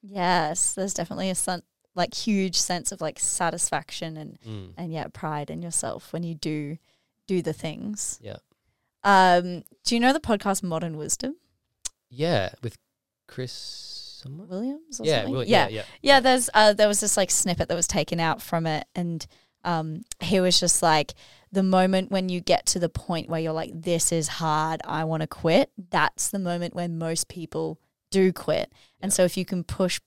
Yes. 0.03 0.75
There's 0.75 0.95
definitely 0.95 1.31
a 1.31 1.35
sen- 1.35 1.63
like 1.95 2.15
huge 2.15 2.57
sense 2.57 2.93
of 2.93 3.01
like 3.01 3.19
satisfaction 3.19 4.17
and, 4.17 4.39
Mm. 4.47 4.73
and 4.77 4.93
yeah, 4.93 5.07
pride 5.13 5.51
in 5.51 5.61
yourself 5.63 6.13
when 6.13 6.23
you 6.23 6.35
do 6.35 6.79
do 7.27 7.43
the 7.43 7.53
things. 7.53 8.19
Yeah. 8.23 8.37
Um, 9.05 9.63
do 9.85 9.95
you 9.95 10.01
know 10.01 10.13
the 10.13 10.21
podcast 10.21 10.63
Modern 10.63 10.97
Wisdom? 10.97 11.37
Yeah, 12.09 12.51
with 12.63 12.77
Chris. 13.29 13.53
Someone? 14.23 14.49
Williams 14.49 15.01
or 15.01 15.07
Yeah, 15.07 15.17
something? 15.21 15.35
Will- 15.35 15.45
yeah, 15.45 15.69
yeah, 15.69 15.85
Yeah, 16.03 16.21
there's 16.21 16.51
uh, 16.53 16.73
there 16.75 16.89
was 16.89 17.01
this 17.01 17.17
like 17.17 17.31
snippet 17.31 17.69
that 17.69 17.75
was 17.75 17.87
taken 17.87 18.21
out 18.21 18.43
from 18.43 18.67
it, 18.67 18.87
and 18.95 19.27
um, 19.65 20.03
he 20.21 20.41
was 20.41 20.59
just 20.61 20.83
like, 20.83 21.15
the 21.53 21.63
moment 21.63 22.11
when 22.11 22.29
you 22.29 22.41
get 22.41 22.67
to 22.67 22.79
the 22.79 22.89
point 22.89 23.29
where 23.31 23.41
you're 23.41 23.53
like, 23.53 23.71
this 23.75 24.13
is 24.13 24.29
hard, 24.29 24.81
I 24.85 25.05
want 25.05 25.23
to 25.23 25.27
quit. 25.27 25.71
That's 25.91 26.29
the 26.31 26.39
moment 26.39 26.75
when 26.75 26.99
most 26.99 27.29
people 27.29 27.79
do 28.11 28.33
quit, 28.33 28.71
and 29.01 29.11
Yeah. 29.11 29.15
so 29.15 29.25
if 29.25 29.37
you 29.37 29.45
can 29.47 29.65
push 29.65 30.01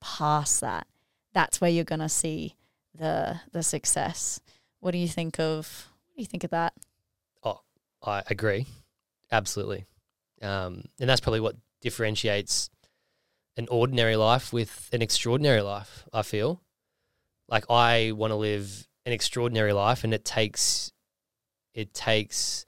past 0.00 0.60
that, 0.60 0.86
that's 1.32 1.60
where 1.60 1.70
you're 1.70 1.84
gonna 1.84 2.08
see 2.08 2.56
the 2.94 3.40
the 3.52 3.62
success. 3.62 4.40
What 4.80 4.92
do 4.92 4.98
you 4.98 5.08
think 5.08 5.38
of? 5.38 5.88
What 6.06 6.16
do 6.16 6.22
you 6.22 6.26
think 6.26 6.44
of 6.44 6.50
that? 6.50 6.74
Oh, 7.42 7.60
I 8.02 8.22
agree, 8.28 8.66
absolutely, 9.30 9.86
um, 10.42 10.84
and 10.98 11.08
that's 11.08 11.20
probably 11.20 11.40
what 11.40 11.56
differentiates 11.80 12.70
an 13.56 13.66
ordinary 13.70 14.16
life 14.16 14.52
with 14.52 14.88
an 14.92 15.02
extraordinary 15.02 15.60
life. 15.60 16.04
I 16.12 16.22
feel 16.22 16.62
like 17.48 17.64
I 17.68 18.12
want 18.12 18.30
to 18.30 18.36
live 18.36 18.86
an 19.06 19.12
extraordinary 19.12 19.72
life, 19.72 20.04
and 20.04 20.14
it 20.14 20.24
takes 20.24 20.92
it 21.74 21.94
takes 21.94 22.64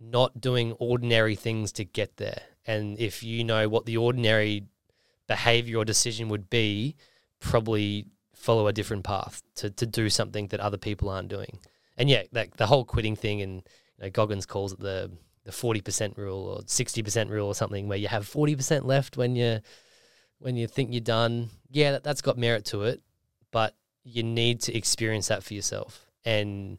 not 0.00 0.40
doing 0.40 0.72
ordinary 0.72 1.34
things 1.34 1.72
to 1.72 1.84
get 1.84 2.16
there. 2.16 2.42
And 2.66 2.98
if 2.98 3.22
you 3.22 3.44
know 3.44 3.68
what 3.68 3.86
the 3.86 3.96
ordinary 3.96 4.64
behavior 5.26 5.78
or 5.78 5.84
decision 5.84 6.28
would 6.28 6.48
be 6.48 6.96
probably 7.40 8.06
follow 8.34 8.68
a 8.68 8.72
different 8.72 9.04
path 9.04 9.42
to 9.56 9.70
to 9.70 9.86
do 9.86 10.08
something 10.08 10.48
that 10.48 10.60
other 10.60 10.78
people 10.78 11.08
aren't 11.08 11.28
doing. 11.28 11.58
And 11.96 12.08
yeah, 12.08 12.22
like 12.32 12.56
the 12.56 12.66
whole 12.66 12.84
quitting 12.84 13.16
thing, 13.16 13.42
and 13.42 13.54
you 13.98 14.04
know, 14.04 14.10
Goggins 14.10 14.46
calls 14.46 14.72
it 14.72 14.80
the 14.80 15.10
the 15.44 15.52
forty 15.52 15.80
percent 15.80 16.16
rule 16.16 16.46
or 16.46 16.60
sixty 16.66 17.02
percent 17.02 17.30
rule 17.30 17.48
or 17.48 17.54
something, 17.54 17.88
where 17.88 17.98
you 17.98 18.08
have 18.08 18.26
forty 18.26 18.54
percent 18.54 18.86
left 18.86 19.16
when 19.16 19.36
you 19.36 19.60
when 20.38 20.56
you 20.56 20.66
think 20.66 20.92
you're 20.92 21.00
done. 21.00 21.50
Yeah, 21.70 21.92
that, 21.92 22.04
that's 22.04 22.22
got 22.22 22.38
merit 22.38 22.64
to 22.66 22.82
it, 22.84 23.02
but 23.50 23.74
you 24.04 24.22
need 24.22 24.60
to 24.62 24.76
experience 24.76 25.28
that 25.28 25.42
for 25.42 25.54
yourself 25.54 26.06
and 26.24 26.78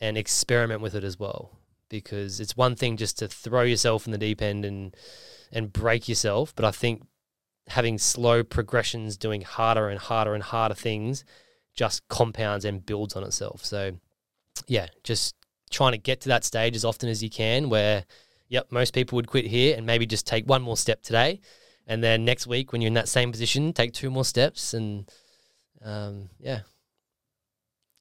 and 0.00 0.18
experiment 0.18 0.82
with 0.82 0.94
it 0.94 1.04
as 1.04 1.18
well 1.18 1.58
because 1.88 2.40
it's 2.40 2.56
one 2.56 2.76
thing 2.76 2.96
just 2.96 3.18
to 3.18 3.28
throw 3.28 3.62
yourself 3.62 4.06
in 4.06 4.12
the 4.12 4.18
deep 4.18 4.42
end 4.42 4.64
and 4.64 4.94
and 5.52 5.72
break 5.72 6.08
yourself, 6.08 6.52
but 6.54 6.64
I 6.64 6.70
think 6.70 7.02
having 7.68 7.98
slow 7.98 8.42
progressions, 8.44 9.16
doing 9.16 9.40
harder 9.42 9.88
and 9.88 9.98
harder 9.98 10.34
and 10.34 10.42
harder 10.42 10.74
things, 10.74 11.24
just 11.74 12.06
compounds 12.08 12.64
and 12.64 12.84
builds 12.86 13.16
on 13.16 13.24
itself. 13.24 13.64
So 13.64 13.92
yeah, 14.66 14.86
just 15.04 15.34
trying 15.70 15.92
to 15.92 15.98
get 15.98 16.20
to 16.22 16.28
that 16.28 16.44
stage 16.44 16.76
as 16.76 16.84
often 16.84 17.08
as 17.08 17.22
you 17.22 17.28
can 17.30 17.68
where, 17.68 18.04
yep, 18.48 18.70
most 18.70 18.94
people 18.94 19.16
would 19.16 19.26
quit 19.26 19.46
here 19.46 19.76
and 19.76 19.84
maybe 19.84 20.06
just 20.06 20.26
take 20.26 20.46
one 20.46 20.62
more 20.62 20.76
step 20.76 21.02
today. 21.02 21.40
And 21.86 22.02
then 22.02 22.24
next 22.24 22.46
week, 22.46 22.72
when 22.72 22.80
you're 22.80 22.88
in 22.88 22.94
that 22.94 23.08
same 23.08 23.30
position, 23.30 23.72
take 23.72 23.92
two 23.92 24.10
more 24.10 24.24
steps. 24.24 24.74
And 24.74 25.10
um, 25.84 26.30
yeah. 26.40 26.60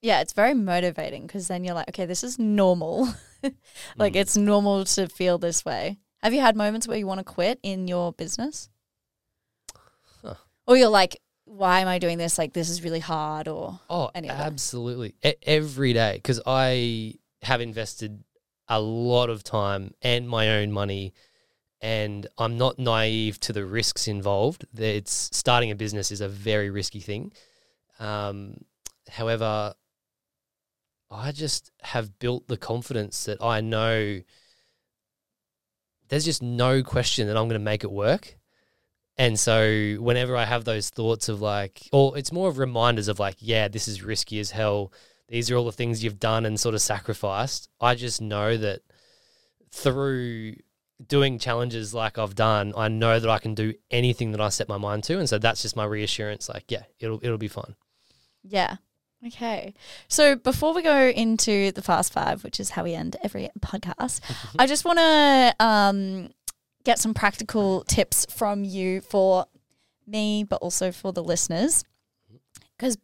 Yeah, 0.02 0.22
it's 0.22 0.34
very 0.34 0.54
motivating 0.54 1.24
because 1.24 1.48
then 1.48 1.64
you're 1.64 1.74
like, 1.74 1.90
okay, 1.90 2.06
this 2.06 2.24
is 2.24 2.38
normal. 2.38 3.08
like 3.98 4.14
Mm. 4.14 4.18
it's 4.18 4.38
normal 4.38 4.86
to 4.86 5.08
feel 5.08 5.38
this 5.38 5.66
way. 5.66 5.98
Have 6.24 6.34
you 6.34 6.42
had 6.42 6.56
moments 6.56 6.88
where 6.88 6.98
you 6.98 7.08
want 7.08 7.20
to 7.20 7.24
quit 7.24 7.60
in 7.64 7.88
your 7.88 8.14
business? 8.14 8.70
Or 10.68 10.76
you're 10.78 10.90
like, 10.90 11.20
why 11.46 11.80
am 11.82 11.88
I 11.88 12.00
doing 12.00 12.18
this? 12.18 12.38
Like, 12.38 12.54
this 12.54 12.70
is 12.70 12.84
really 12.84 13.00
hard. 13.00 13.48
Or, 13.48 13.80
Oh, 13.90 14.10
any 14.16 14.30
absolutely. 14.30 15.16
E- 15.24 15.34
every 15.44 15.94
day. 15.94 16.14
Because 16.16 16.42
I 16.46 17.16
have 17.44 17.62
invested 17.62 18.24
a 18.68 18.80
lot 18.80 19.30
of 19.30 19.44
time 19.44 19.94
and 20.02 20.28
my 20.28 20.50
own 20.58 20.72
money, 20.72 21.14
and 21.82 22.26
I'm 22.38 22.58
not 22.58 22.80
naive 22.80 23.40
to 23.42 23.54
the 23.54 23.64
risks 23.66 24.08
involved. 24.08 24.66
That 24.74 24.96
It's 24.96 25.30
starting 25.32 25.70
a 25.70 25.76
business 25.76 26.12
is 26.12 26.22
a 26.22 26.28
very 26.28 26.70
risky 26.72 27.00
thing. 27.00 27.32
Um, 28.00 28.58
however, 29.08 29.76
I 31.12 31.32
just 31.32 31.72
have 31.84 32.18
built 32.18 32.48
the 32.48 32.58
confidence 32.58 33.26
that 33.26 33.42
I 33.42 33.62
know 33.62 34.22
there's 36.10 36.26
just 36.26 36.42
no 36.42 36.84
question 36.84 37.28
that 37.28 37.38
I'm 37.38 37.48
going 37.48 37.60
to 37.60 37.64
make 37.64 37.84
it 37.84 37.92
work. 37.92 38.38
And 39.18 39.40
so 39.40 39.96
whenever 40.00 40.36
I 40.36 40.46
have 40.46 40.66
those 40.66 40.90
thoughts 40.90 41.30
of 41.30 41.42
like, 41.42 41.88
or 41.92 42.18
it's 42.18 42.32
more 42.32 42.50
of 42.50 42.58
reminders 42.58 43.08
of 43.08 43.20
like, 43.20 43.38
yeah, 43.40 43.68
this 43.68 43.88
is 43.88 44.04
risky 44.04 44.40
as 44.40 44.52
hell. 44.52 44.92
These 45.30 45.50
are 45.50 45.56
all 45.56 45.66
the 45.66 45.72
things 45.72 46.04
you've 46.04 46.20
done 46.20 46.46
and 46.46 46.60
sort 46.60 46.76
of 46.76 46.82
sacrificed. 46.82 47.70
I 47.80 47.96
just 47.96 48.22
know 48.22 48.58
that 48.58 48.82
through 49.72 50.56
doing 51.06 51.40
challenges 51.40 51.94
like 51.94 52.18
I've 52.18 52.36
done, 52.36 52.74
I 52.76 52.90
know 52.90 53.20
that 53.20 53.30
I 53.30 53.40
can 53.40 53.56
do 53.56 53.74
anything 53.90 54.32
that 54.32 54.42
I 54.42 54.50
set 54.50 54.68
my 54.70 54.78
mind 54.78 55.04
to. 55.06 55.18
And 55.18 55.30
so 55.30 55.38
that's 55.38 55.62
just 55.62 55.76
my 55.76 55.86
reassurance. 55.86 56.50
Like, 56.50 56.70
yeah, 56.70 56.84
it'll 57.00 57.20
it'll 57.24 57.38
be 57.38 57.48
fine. 57.48 57.76
yeah. 58.44 58.78
Okay. 59.26 59.74
So 60.08 60.36
before 60.36 60.74
we 60.74 60.84
go 60.84 61.08
into 61.08 61.72
the 61.72 61.82
fast 61.82 62.14
five, 62.14 62.44
which 62.44 62.60
is 62.60 62.72
how 62.72 62.84
we 62.84 62.94
end 62.94 63.16
every 63.24 63.50
podcast, 63.60 64.22
I 64.60 64.68
just 64.68 64.86
want 64.86 65.00
to 65.00 65.56
um, 65.60 66.30
get 66.86 67.00
some 67.00 67.14
practical 67.14 67.84
tips 67.84 68.26
from 68.30 68.64
you 68.64 69.02
for 69.02 69.48
me, 70.08 70.44
but 70.44 70.62
also 70.62 70.92
for 70.92 71.12
the 71.12 71.24
listeners, 71.24 71.84
because 72.78 72.98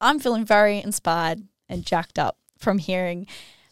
I'm 0.00 0.18
feeling 0.18 0.44
very 0.44 0.82
inspired 0.82 1.44
and 1.68 1.86
jacked 1.86 2.18
up 2.18 2.36
from 2.58 2.78
hearing 2.78 3.26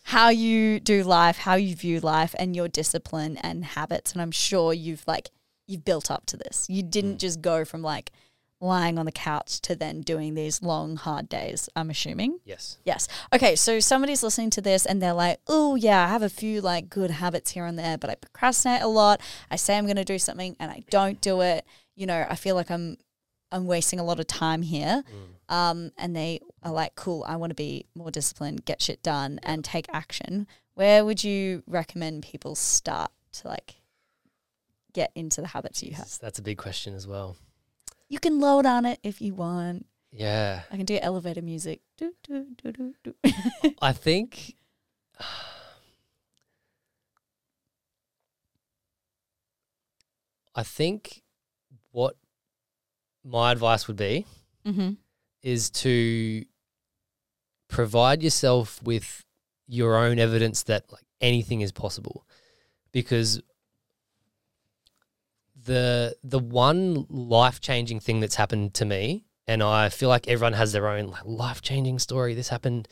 how 0.05 0.29
you 0.29 0.79
do 0.79 1.03
life, 1.03 1.39
how 1.39 1.57
you 1.57 1.75
view 1.75 1.99
life, 1.99 2.35
and 2.39 2.55
your 2.55 2.69
discipline 2.69 3.37
and 3.39 3.65
habits. 3.65 4.13
And 4.13 4.23
I'm 4.23 4.31
sure 4.31 4.73
you've 4.73 5.05
like 5.07 5.31
you've 5.67 5.85
built 5.85 6.11
up 6.11 6.27
to 6.27 6.37
this. 6.37 6.67
You 6.69 6.83
didn't 6.83 7.17
mm. 7.17 7.19
just 7.19 7.43
go 7.43 7.65
from 7.65 7.83
like 7.83 8.13
lying 8.61 8.99
on 8.99 9.07
the 9.07 9.13
couch 9.13 9.61
to 9.61 9.77
then 9.77 10.01
doing 10.01 10.35
these 10.35 10.63
long 10.63 10.97
hard 10.97 11.29
days. 11.29 11.69
I'm 11.77 11.91
assuming. 11.91 12.39
Yes. 12.45 12.79
Yes. 12.85 13.07
Okay, 13.33 13.55
so 13.55 13.81
somebody's 13.81 14.23
listening 14.23 14.51
to 14.51 14.61
this 14.61 14.87
and 14.87 15.03
they're 15.03 15.13
like, 15.13 15.41
oh, 15.47 15.75
yeah, 15.75 16.05
I 16.05 16.09
have 16.09 16.23
a 16.23 16.29
few 16.29 16.61
like 16.61 16.89
good 16.89 17.11
habits 17.11 17.51
here 17.51 17.67
and 17.67 17.79
there, 17.79 17.99
but 17.99 18.09
I 18.11 18.15
procrastinate 18.15 18.83
a 18.83 18.89
lot. 18.89 19.21
I 19.51 19.57
say 19.57 19.77
I'm 19.77 19.85
going 19.85 19.97
to 19.97 20.05
do 20.05 20.19
something 20.19 20.57
and 20.59 20.71
I 20.71 20.85
don't 20.91 21.21
do 21.21 21.43
it. 21.43 21.67
You 21.95 22.07
know, 22.07 22.27
I 22.29 22.35
feel 22.35 22.55
like 22.55 22.71
I'm 22.71 22.97
I'm 23.53 23.67
wasting 23.67 24.01
a 24.01 24.05
lot 24.05 24.19
of 24.19 24.27
time 24.27 24.63
here. 24.63 25.05
Um, 25.49 25.93
and 25.97 26.17
they 26.17 26.41
are 26.63 26.73
like, 26.73 26.97
cool, 26.97 27.25
I 27.29 27.37
want 27.37 27.51
to 27.51 27.55
be 27.55 27.87
more 27.95 28.11
disciplined, 28.11 28.65
get 28.65 28.83
shit 28.83 29.03
done, 29.03 29.39
and 29.45 29.65
take 29.65 29.87
action. 29.93 30.49
Where 30.75 31.05
would 31.05 31.23
you 31.23 31.63
recommend 31.67 32.25
people 32.25 32.57
start 32.57 33.13
to 33.35 33.49
like 33.49 33.77
get 34.93 35.13
into 35.15 35.41
the 35.41 35.47
habits 35.49 35.83
you 35.83 35.93
have? 35.93 36.19
That's 36.21 36.39
a 36.39 36.43
big 36.43 36.59
question 36.59 36.95
as 36.95 37.07
well. 37.07 37.37
You 38.09 38.19
can 38.21 38.41
load 38.41 38.67
on 38.67 38.85
it 38.85 39.01
if 39.03 39.21
you 39.21 39.35
want. 39.35 39.87
Yeah. 40.13 40.63
I 40.71 40.77
can 40.77 40.87
do 40.87 40.99
elevator 41.01 41.43
music. 41.43 41.81
Do, 41.99 42.13
do, 42.23 42.47
do, 42.63 42.73
do, 42.73 42.95
do. 43.03 43.15
I 43.83 43.93
think 43.93 44.55
I 50.55 50.63
think 50.63 51.23
what 51.91 52.17
my 53.23 53.53
advice 53.53 53.87
would 53.89 53.97
be 53.97 54.25
mm-hmm. 54.67 54.93
is 55.43 55.69
to 55.71 56.45
provide 57.69 58.23
yourself 58.23 58.83
with 58.83 59.23
your 59.67 59.97
own 59.97 60.19
evidence 60.19 60.63
that 60.63 60.91
like 60.91 61.05
anything 61.21 61.61
is 61.61 61.73
possible 61.73 62.25
because 62.93 63.43
the 65.67 66.17
the 66.25 66.39
one 66.39 67.07
life-changing 67.09 68.01
thing 68.01 68.21
that's 68.21 68.37
happened 68.37 68.75
to 68.75 68.85
me 68.85 69.25
and 69.47 69.63
I 69.63 69.91
feel 69.91 70.09
like 70.09 70.27
everyone 70.27 70.55
has 70.55 70.73
their 70.73 70.89
own 70.89 71.15
life-changing 71.25 71.99
story 71.99 72.35
this 72.35 72.49
happened 72.49 72.89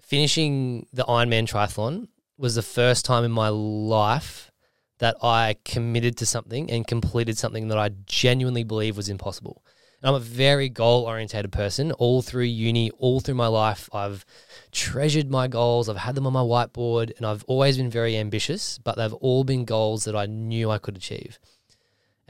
finishing 0.00 0.86
the 0.92 1.04
Ironman 1.04 1.48
triathlon 1.48 2.08
was 2.36 2.54
the 2.54 2.62
first 2.62 3.04
time 3.04 3.22
in 3.22 3.30
my 3.30 3.48
life 3.48 4.50
that 4.98 5.16
I 5.22 5.56
committed 5.64 6.16
to 6.18 6.26
something 6.26 6.70
and 6.70 6.86
completed 6.86 7.38
something 7.38 7.68
that 7.68 7.78
I 7.78 7.90
genuinely 8.06 8.64
believe 8.64 8.96
was 8.96 9.08
impossible. 9.08 9.64
And 10.00 10.08
I'm 10.08 10.14
a 10.14 10.20
very 10.20 10.68
goal 10.68 11.04
orientated 11.04 11.52
person. 11.52 11.92
All 11.92 12.22
through 12.22 12.44
uni, 12.44 12.90
all 12.92 13.20
through 13.20 13.34
my 13.34 13.46
life, 13.46 13.88
I've 13.92 14.24
treasured 14.72 15.30
my 15.30 15.48
goals. 15.48 15.88
I've 15.88 15.96
had 15.96 16.14
them 16.14 16.26
on 16.26 16.32
my 16.32 16.40
whiteboard 16.40 17.16
and 17.16 17.26
I've 17.26 17.44
always 17.44 17.76
been 17.76 17.90
very 17.90 18.16
ambitious, 18.16 18.78
but 18.78 18.96
they've 18.96 19.12
all 19.14 19.44
been 19.44 19.64
goals 19.64 20.04
that 20.04 20.16
I 20.16 20.26
knew 20.26 20.70
I 20.70 20.78
could 20.78 20.96
achieve. 20.96 21.38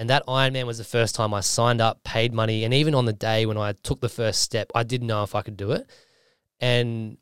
And 0.01 0.09
that 0.09 0.27
Ironman 0.27 0.65
was 0.65 0.79
the 0.79 0.85
first 0.85 1.15
time 1.15 1.35
I 1.35 1.41
signed 1.41 1.83
up, 1.83 2.03
paid 2.05 2.33
money, 2.33 2.65
and 2.65 2.73
even 2.73 2.95
on 2.95 3.05
the 3.05 3.13
day 3.13 3.45
when 3.45 3.59
I 3.59 3.73
took 3.73 4.01
the 4.01 4.09
first 4.09 4.41
step, 4.41 4.73
I 4.75 4.83
didn't 4.83 5.07
know 5.07 5.23
if 5.25 5.35
I 5.35 5.43
could 5.43 5.59
do 5.59 5.73
it. 5.73 5.91
And 6.59 7.19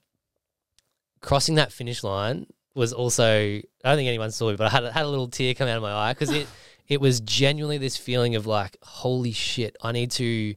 crossing 1.21 1.57
that 1.57 1.73
finish 1.73 2.05
line 2.05 2.47
was 2.77 2.93
also 2.93 3.25
I 3.25 3.63
don't 3.83 3.97
think 3.97 4.07
anyone 4.07 4.31
saw 4.31 4.51
me, 4.51 4.55
but 4.55 4.69
I 4.69 4.71
had 4.71 4.85
had 4.93 5.05
a 5.05 5.09
little 5.09 5.27
tear 5.27 5.55
come 5.55 5.67
out 5.67 5.77
of 5.77 5.83
my 5.83 5.93
eye 5.93 6.13
because 6.13 6.31
it 6.31 6.47
it 6.87 7.01
was 7.01 7.19
genuinely 7.19 7.79
this 7.79 7.97
feeling 7.97 8.37
of 8.37 8.47
like, 8.47 8.77
holy 8.81 9.33
shit, 9.33 9.75
I 9.83 9.91
need 9.91 10.13
to 10.13 10.55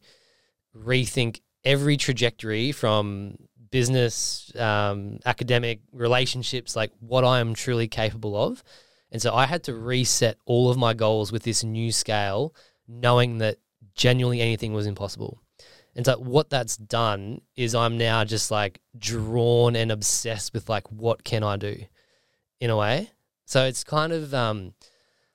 rethink 0.77 1.41
every 1.65 1.97
trajectory 1.97 2.71
from 2.71 3.37
business, 3.71 4.51
um, 4.57 5.21
academic, 5.25 5.79
relationships, 5.91 6.75
like 6.75 6.91
what 6.99 7.23
I 7.23 7.39
am 7.39 7.55
truly 7.55 7.87
capable 7.87 8.35
of. 8.35 8.63
And 9.11 9.21
so 9.21 9.33
I 9.33 9.45
had 9.45 9.63
to 9.63 9.73
reset 9.73 10.37
all 10.45 10.69
of 10.69 10.77
my 10.77 10.93
goals 10.93 11.31
with 11.31 11.43
this 11.43 11.63
new 11.63 11.91
scale, 11.91 12.55
knowing 12.87 13.39
that 13.39 13.57
genuinely 13.93 14.41
anything 14.41 14.73
was 14.73 14.87
impossible. 14.87 15.41
And 15.95 16.05
so 16.05 16.17
what 16.17 16.49
that's 16.49 16.77
done 16.77 17.41
is 17.55 17.75
I'm 17.75 17.97
now 17.97 18.23
just 18.23 18.49
like 18.51 18.79
drawn 18.97 19.75
and 19.75 19.91
obsessed 19.91 20.53
with 20.53 20.69
like 20.69 20.89
what 20.89 21.23
can 21.23 21.43
I 21.43 21.57
do 21.57 21.83
in 22.59 22.69
a 22.69 22.77
way. 22.77 23.11
So 23.45 23.65
it's 23.65 23.83
kind 23.83 24.13
of 24.13 24.33
um 24.33 24.73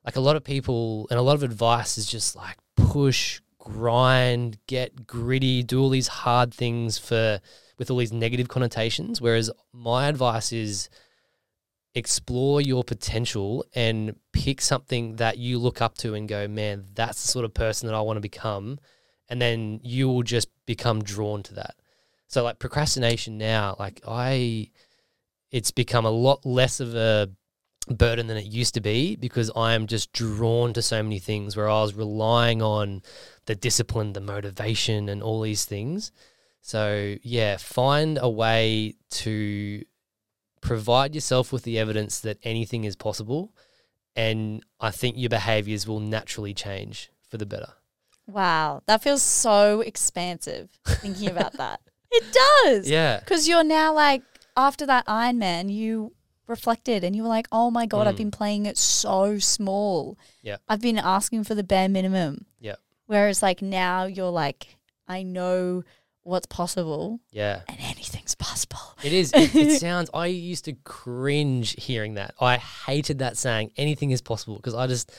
like 0.05 0.17
a 0.17 0.21
lot 0.21 0.37
of 0.37 0.45
people 0.45 1.07
and 1.11 1.19
a 1.19 1.23
lot 1.23 1.35
of 1.35 1.43
advice 1.43 1.99
is 1.99 2.07
just 2.07 2.35
like 2.35 2.57
push, 2.77 3.41
grind, 3.59 4.57
get 4.67 5.07
gritty, 5.07 5.63
do 5.63 5.83
all 5.83 5.91
these 5.91 6.09
hard 6.09 6.55
things 6.55 6.97
for 6.97 7.41
with 7.79 7.91
all 7.91 7.99
these 7.99 8.13
negative 8.13 8.49
connotations. 8.49 9.21
Whereas 9.21 9.51
my 9.73 10.07
advice 10.07 10.53
is 10.53 10.89
explore 11.97 12.61
your 12.61 12.85
potential 12.85 13.65
and 13.75 14.15
pick 14.33 14.61
something 14.61 15.17
that 15.17 15.39
you 15.39 15.59
look 15.59 15.81
up 15.81 15.97
to 15.97 16.13
and 16.15 16.29
go, 16.29 16.47
man, 16.47 16.85
that's 16.95 17.23
the 17.23 17.29
sort 17.29 17.47
of 17.47 17.55
person 17.55 17.89
that 17.89 17.95
I 17.95 18.03
want 18.03 18.19
to 18.19 18.21
become. 18.21 18.79
And 19.31 19.41
then 19.41 19.81
you 19.83 20.07
will 20.07 20.23
just 20.23 20.49
become 20.67 21.03
drawn 21.03 21.43
to 21.45 21.55
that. 21.55 21.75
So 22.29 22.45
like 22.45 22.59
procrastination 22.59 23.39
now, 23.39 23.77
like 23.79 24.03
I, 24.07 24.69
it's 25.51 25.71
become 25.71 26.05
a 26.05 26.11
lot 26.11 26.45
less 26.45 26.81
of 26.81 26.95
a 26.95 27.31
burden 27.89 28.27
than 28.27 28.37
it 28.37 28.45
used 28.45 28.75
to 28.75 28.81
be 28.83 29.17
because 29.17 29.51
I 29.57 29.73
am 29.73 29.87
just 29.87 30.13
drawn 30.13 30.75
to 30.75 30.83
so 30.83 31.03
many 31.03 31.19
things 31.19 31.57
where 31.57 31.69
I 31.69 31.81
was 31.81 31.95
relying 31.95 32.61
on 32.61 33.01
the 33.47 33.55
discipline, 33.55 34.13
the 34.13 34.21
motivation, 34.21 35.09
and 35.09 35.23
all 35.23 35.41
these 35.41 35.65
things. 35.65 36.13
So, 36.61 37.15
yeah, 37.23 37.57
find 37.57 38.19
a 38.21 38.29
way 38.29 38.97
to 39.11 39.83
provide 40.61 41.15
yourself 41.15 41.53
with 41.53 41.63
the 41.65 41.79
evidence 41.79 42.21
that 42.21 42.39
anything 42.43 42.85
is 42.85 42.97
possible. 42.97 43.53
And 44.15 44.65
I 44.81 44.91
think 44.91 45.17
your 45.19 45.29
behaviors 45.29 45.87
will 45.87 46.01
naturally 46.01 46.55
change 46.55 47.11
for 47.29 47.37
the 47.37 47.47
better. 47.47 47.75
Wow, 48.27 48.83
that 48.87 49.03
feels 49.03 49.23
so 49.23 49.83
expansive 49.83 50.71
thinking 50.87 51.29
about 51.31 51.53
that. 51.59 51.81
It 52.11 52.25
does. 52.65 52.89
Yeah. 52.91 53.21
Because 53.21 53.47
you're 53.47 53.63
now 53.65 53.93
like, 53.93 54.23
after 54.57 54.87
that 54.87 55.05
Iron 55.07 55.39
Man, 55.39 55.69
you 55.69 56.13
reflected 56.47 57.05
and 57.05 57.15
you 57.15 57.23
were 57.23 57.29
like, 57.29 57.47
oh 57.53 57.71
my 57.71 57.87
God, 57.87 58.07
I've 58.07 58.15
Mm. 58.15 58.19
been 58.19 58.31
playing 58.31 58.67
it 58.67 58.79
so 58.79 59.39
small. 59.39 60.17
Yeah. 60.43 60.57
I've 60.69 60.81
been 60.81 60.99
asking 60.99 61.45
for 61.45 61.55
the 61.55 61.65
bare 61.65 61.89
minimum. 61.89 62.47
Yeah. 62.61 62.77
Whereas 63.07 63.43
like 63.43 63.61
now 63.63 64.05
you're 64.07 64.31
like, 64.31 64.77
I 65.07 65.23
know 65.23 65.83
what's 66.27 66.47
possible 66.47 67.21
Yeah. 67.31 67.61
and 67.69 67.79
anything's 67.81 68.35
possible. 68.35 68.79
It 69.05 69.13
is. 69.13 69.33
It, 69.33 69.55
it 69.55 69.81
sounds. 69.81 70.11
I 70.13 70.27
used 70.27 70.65
to 70.67 70.73
cringe 70.85 71.75
hearing 71.83 72.15
that. 72.15 72.35
I 72.41 72.57
hated 72.57 73.19
that 73.21 73.37
saying. 73.37 73.71
Anything 73.77 74.11
is 74.11 74.21
possible 74.21 74.57
because 74.57 74.75
I 74.75 74.87
just 74.87 75.11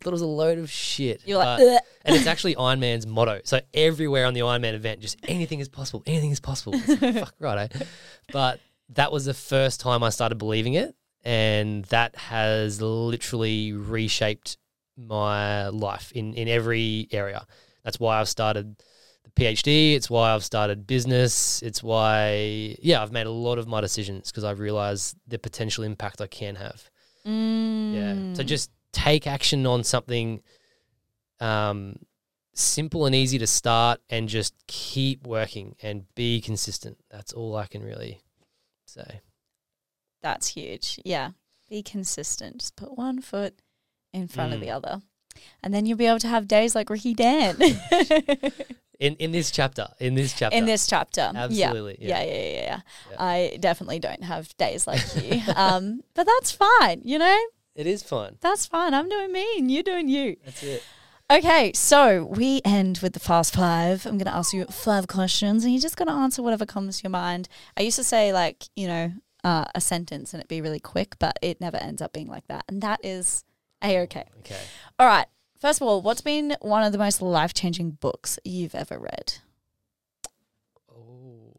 thought 0.00 0.10
it 0.10 0.12
was 0.12 0.22
a 0.22 0.26
load 0.26 0.58
of 0.58 0.70
shit. 0.70 1.22
You're 1.26 1.38
like, 1.38 1.60
"Ugh." 1.60 1.80
and 2.04 2.16
it's 2.16 2.26
actually 2.26 2.56
Iron 2.56 2.80
Man's 2.80 3.06
motto. 3.06 3.40
So 3.44 3.60
everywhere 3.74 4.26
on 4.26 4.34
the 4.34 4.42
Iron 4.42 4.62
Man 4.62 4.74
event, 4.74 5.00
just 5.00 5.18
anything 5.28 5.60
is 5.60 5.68
possible. 5.68 6.02
Anything 6.06 6.30
is 6.30 6.40
possible. 6.40 6.72
It's 6.74 7.00
like, 7.02 7.14
Fuck 7.20 7.34
right, 7.38 7.74
eh? 7.74 7.84
But 8.32 8.60
that 8.90 9.12
was 9.12 9.24
the 9.26 9.34
first 9.34 9.80
time 9.80 10.02
I 10.02 10.08
started 10.10 10.36
believing 10.38 10.74
it, 10.74 10.94
and 11.24 11.84
that 11.86 12.16
has 12.16 12.80
literally 12.82 13.72
reshaped 13.72 14.56
my 14.96 15.68
life 15.68 16.10
in 16.12 16.34
in 16.34 16.48
every 16.48 17.08
area. 17.12 17.46
That's 17.84 18.00
why 18.00 18.18
I've 18.20 18.28
started 18.28 18.76
PhD. 19.36 19.94
It's 19.94 20.08
why 20.10 20.32
I've 20.34 20.44
started 20.44 20.86
business. 20.86 21.62
It's 21.62 21.82
why, 21.82 22.76
yeah, 22.82 23.02
I've 23.02 23.12
made 23.12 23.26
a 23.26 23.30
lot 23.30 23.58
of 23.58 23.66
my 23.68 23.80
decisions 23.80 24.30
because 24.30 24.44
I've 24.44 24.60
realized 24.60 25.16
the 25.26 25.38
potential 25.38 25.84
impact 25.84 26.20
I 26.20 26.26
can 26.26 26.56
have. 26.56 26.90
Yeah. 27.24 28.14
So 28.34 28.42
Mm. 28.42 28.46
just 28.46 28.70
take 28.92 29.26
action 29.26 29.66
on 29.66 29.84
something 29.84 30.42
um, 31.40 31.96
simple 32.54 33.06
and 33.06 33.14
easy 33.14 33.38
to 33.38 33.46
start 33.46 34.00
and 34.10 34.28
just 34.28 34.54
keep 34.66 35.26
working 35.26 35.76
and 35.82 36.04
be 36.14 36.40
consistent. 36.40 36.98
That's 37.10 37.32
all 37.32 37.56
I 37.56 37.66
can 37.66 37.82
really 37.82 38.20
say. 38.86 39.20
That's 40.22 40.48
huge. 40.48 41.00
Yeah. 41.04 41.30
Be 41.70 41.82
consistent. 41.82 42.58
Just 42.58 42.76
put 42.76 42.98
one 42.98 43.20
foot 43.22 43.54
in 44.12 44.28
front 44.28 44.52
of 44.52 44.58
Mm. 44.58 44.62
the 44.64 44.70
other. 44.70 45.02
And 45.62 45.72
then 45.72 45.86
you'll 45.86 45.98
be 45.98 46.06
able 46.06 46.18
to 46.20 46.28
have 46.28 46.48
days 46.48 46.74
like 46.74 46.90
Ricky 46.90 47.14
Dann 47.14 47.56
In 49.00 49.14
in 49.16 49.32
this 49.32 49.50
chapter, 49.50 49.88
in 49.98 50.14
this 50.14 50.34
chapter. 50.34 50.54
in 50.54 50.66
this 50.66 50.86
chapter. 50.86 51.32
Absolutely. 51.34 51.96
Yeah. 52.00 52.22
Yeah. 52.22 52.22
Yeah, 52.22 52.42
yeah, 52.42 52.62
yeah. 53.10 53.16
I 53.18 53.56
definitely 53.58 53.98
don't 53.98 54.22
have 54.22 54.54
days 54.58 54.86
like 54.86 55.00
you. 55.16 55.40
um, 55.56 56.02
but 56.14 56.26
that's 56.26 56.52
fine, 56.52 57.00
you 57.02 57.18
know? 57.18 57.38
It 57.74 57.86
is 57.86 58.02
fine. 58.02 58.36
That's 58.42 58.66
fine. 58.66 58.92
I'm 58.92 59.08
doing 59.08 59.32
me 59.32 59.46
and 59.56 59.70
you're 59.70 59.82
doing 59.82 60.08
you. 60.10 60.36
That's 60.44 60.62
it. 60.62 60.82
Okay, 61.30 61.72
so 61.74 62.24
we 62.24 62.60
end 62.64 62.98
with 62.98 63.14
the 63.14 63.20
fast 63.20 63.54
five. 63.54 64.04
I'm 64.04 64.18
going 64.18 64.26
to 64.26 64.34
ask 64.34 64.52
you 64.52 64.66
five 64.66 65.06
questions 65.06 65.64
and 65.64 65.72
you're 65.72 65.80
just 65.80 65.96
going 65.96 66.08
to 66.08 66.14
answer 66.14 66.42
whatever 66.42 66.66
comes 66.66 66.98
to 66.98 67.04
your 67.04 67.10
mind. 67.10 67.48
I 67.78 67.82
used 67.82 67.96
to 67.96 68.04
say, 68.04 68.32
like, 68.32 68.64
you 68.76 68.86
know, 68.86 69.12
uh, 69.44 69.64
a 69.74 69.80
sentence 69.80 70.34
and 70.34 70.40
it'd 70.40 70.48
be 70.48 70.60
really 70.60 70.80
quick, 70.80 71.14
but 71.18 71.38
it 71.40 71.60
never 71.60 71.76
ends 71.76 72.02
up 72.02 72.12
being 72.12 72.26
like 72.28 72.46
that. 72.48 72.64
And 72.68 72.82
that 72.82 73.00
is 73.04 73.44
A 73.82 73.98
OK. 73.98 74.24
Okay. 74.40 74.60
All 74.98 75.06
right. 75.06 75.26
First 75.58 75.80
of 75.80 75.86
all, 75.86 76.00
what's 76.00 76.22
been 76.22 76.56
one 76.60 76.82
of 76.82 76.92
the 76.92 76.98
most 76.98 77.20
life 77.20 77.52
changing 77.52 77.92
books 77.92 78.38
you've 78.44 78.74
ever 78.74 78.98
read? 78.98 79.34
Oh, 80.90 81.52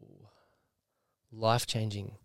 life 1.32 1.66
changing. 1.66 2.16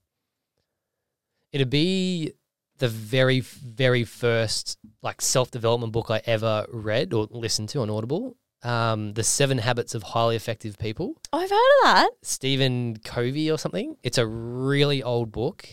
It'd 1.52 1.70
be 1.70 2.34
the 2.80 2.88
very, 2.88 3.40
very 3.40 4.04
first 4.04 4.78
like 5.02 5.22
self 5.22 5.52
development 5.52 5.94
book 5.94 6.10
I 6.10 6.22
ever 6.26 6.66
read 6.72 7.14
or 7.14 7.28
listened 7.30 7.70
to 7.70 7.82
on 7.82 7.90
Audible. 7.90 8.36
Um, 8.64 9.14
the 9.14 9.24
Seven 9.24 9.60
Habits 9.60 9.94
of 9.94 10.02
Highly 10.02 10.36
Effective 10.36 10.80
People. 10.80 11.14
Oh, 11.32 11.40
I've 11.40 11.50
heard 11.50 11.56
of 11.56 11.84
that. 11.84 12.10
Stephen 12.24 12.98
Covey 12.98 13.52
or 13.52 13.60
something. 13.60 13.98
It's 14.02 14.18
a 14.18 14.26
really 14.26 15.04
old 15.04 15.32
book, 15.32 15.68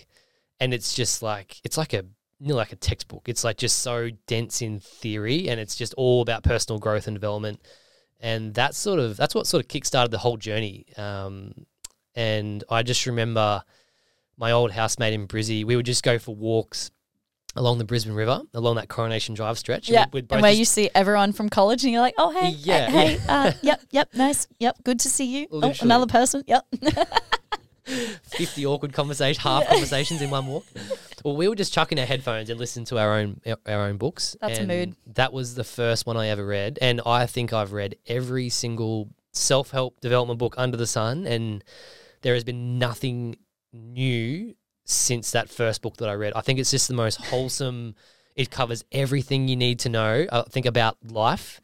and 0.60 0.74
it's 0.74 0.94
just 0.94 1.22
like 1.22 1.60
it's 1.64 1.78
like 1.78 1.94
a 1.94 2.04
nearly 2.44 2.58
like 2.58 2.72
a 2.72 2.76
textbook. 2.76 3.28
It's 3.28 3.44
like 3.44 3.56
just 3.56 3.80
so 3.80 4.10
dense 4.26 4.62
in 4.62 4.78
theory, 4.78 5.48
and 5.48 5.58
it's 5.60 5.74
just 5.74 5.94
all 5.94 6.22
about 6.22 6.42
personal 6.42 6.78
growth 6.78 7.06
and 7.06 7.14
development. 7.14 7.60
And 8.20 8.54
that's 8.54 8.78
sort 8.78 9.00
of 9.00 9.16
that's 9.16 9.34
what 9.34 9.46
sort 9.46 9.64
of 9.64 9.68
kickstarted 9.68 10.10
the 10.10 10.18
whole 10.18 10.36
journey. 10.36 10.86
Um, 10.96 11.66
and 12.14 12.62
I 12.70 12.82
just 12.82 13.06
remember 13.06 13.62
my 14.36 14.52
old 14.52 14.70
housemate 14.70 15.14
in 15.14 15.26
Brizzy. 15.26 15.64
We 15.64 15.76
would 15.76 15.86
just 15.86 16.02
go 16.02 16.18
for 16.18 16.34
walks 16.34 16.90
along 17.56 17.78
the 17.78 17.84
Brisbane 17.84 18.14
River, 18.14 18.42
along 18.52 18.76
that 18.76 18.88
Coronation 18.88 19.34
Drive 19.34 19.58
stretch. 19.58 19.88
Yeah. 19.88 20.06
we'd, 20.06 20.24
we'd 20.24 20.32
And 20.32 20.42
where 20.42 20.52
you 20.52 20.64
see 20.64 20.90
everyone 20.94 21.32
from 21.32 21.48
college 21.48 21.84
and 21.84 21.92
you're 21.92 22.00
like, 22.00 22.14
oh, 22.18 22.30
hey, 22.30 22.50
Yeah, 22.50 22.90
hey, 22.90 23.12
yeah. 23.12 23.18
hey, 23.18 23.48
uh, 23.48 23.52
yep, 23.62 23.80
yep, 23.90 24.08
nice. 24.14 24.48
Yep, 24.58 24.84
good 24.84 25.00
to 25.00 25.08
see 25.08 25.24
you. 25.24 25.46
Oh, 25.52 25.72
another 25.80 26.06
person. 26.06 26.42
Yep. 26.46 26.66
50 27.84 28.66
awkward 28.66 28.92
conversations, 28.92 29.42
half 29.42 29.66
conversations 29.68 30.22
in 30.22 30.30
one 30.30 30.46
walk. 30.46 30.64
Well, 31.24 31.36
we 31.36 31.48
were 31.48 31.54
just 31.54 31.72
chucking 31.72 31.98
our 31.98 32.06
headphones 32.06 32.50
and 32.50 32.58
listening 32.58 32.86
to 32.86 32.98
our 32.98 33.14
own 33.14 33.40
our 33.66 33.80
own 33.82 33.96
books. 33.96 34.36
That's 34.40 34.58
a 34.58 34.66
mood. 34.66 34.96
That 35.14 35.32
was 35.32 35.54
the 35.54 35.64
first 35.64 36.06
one 36.06 36.16
I 36.16 36.28
ever 36.28 36.44
read, 36.44 36.78
and 36.80 37.00
I 37.04 37.26
think 37.26 37.52
I've 37.52 37.72
read 37.72 37.96
every 38.06 38.48
single 38.48 39.10
self 39.32 39.70
help 39.70 40.00
development 40.00 40.38
book 40.38 40.54
under 40.56 40.76
the 40.76 40.86
sun, 40.86 41.26
and 41.26 41.64
there 42.22 42.34
has 42.34 42.44
been 42.44 42.78
nothing 42.78 43.36
new 43.72 44.54
since 44.84 45.30
that 45.30 45.48
first 45.48 45.82
book 45.82 45.96
that 45.98 46.08
I 46.08 46.14
read. 46.14 46.32
I 46.34 46.40
think 46.40 46.58
it's 46.58 46.70
just 46.70 46.88
the 46.88 46.94
most 46.94 47.16
wholesome. 47.16 47.94
It 48.36 48.50
covers 48.50 48.84
everything 48.92 49.48
you 49.48 49.56
need 49.56 49.78
to 49.80 49.88
know. 49.88 50.26
I 50.30 50.42
think 50.42 50.66
about 50.66 50.96
life 51.04 51.60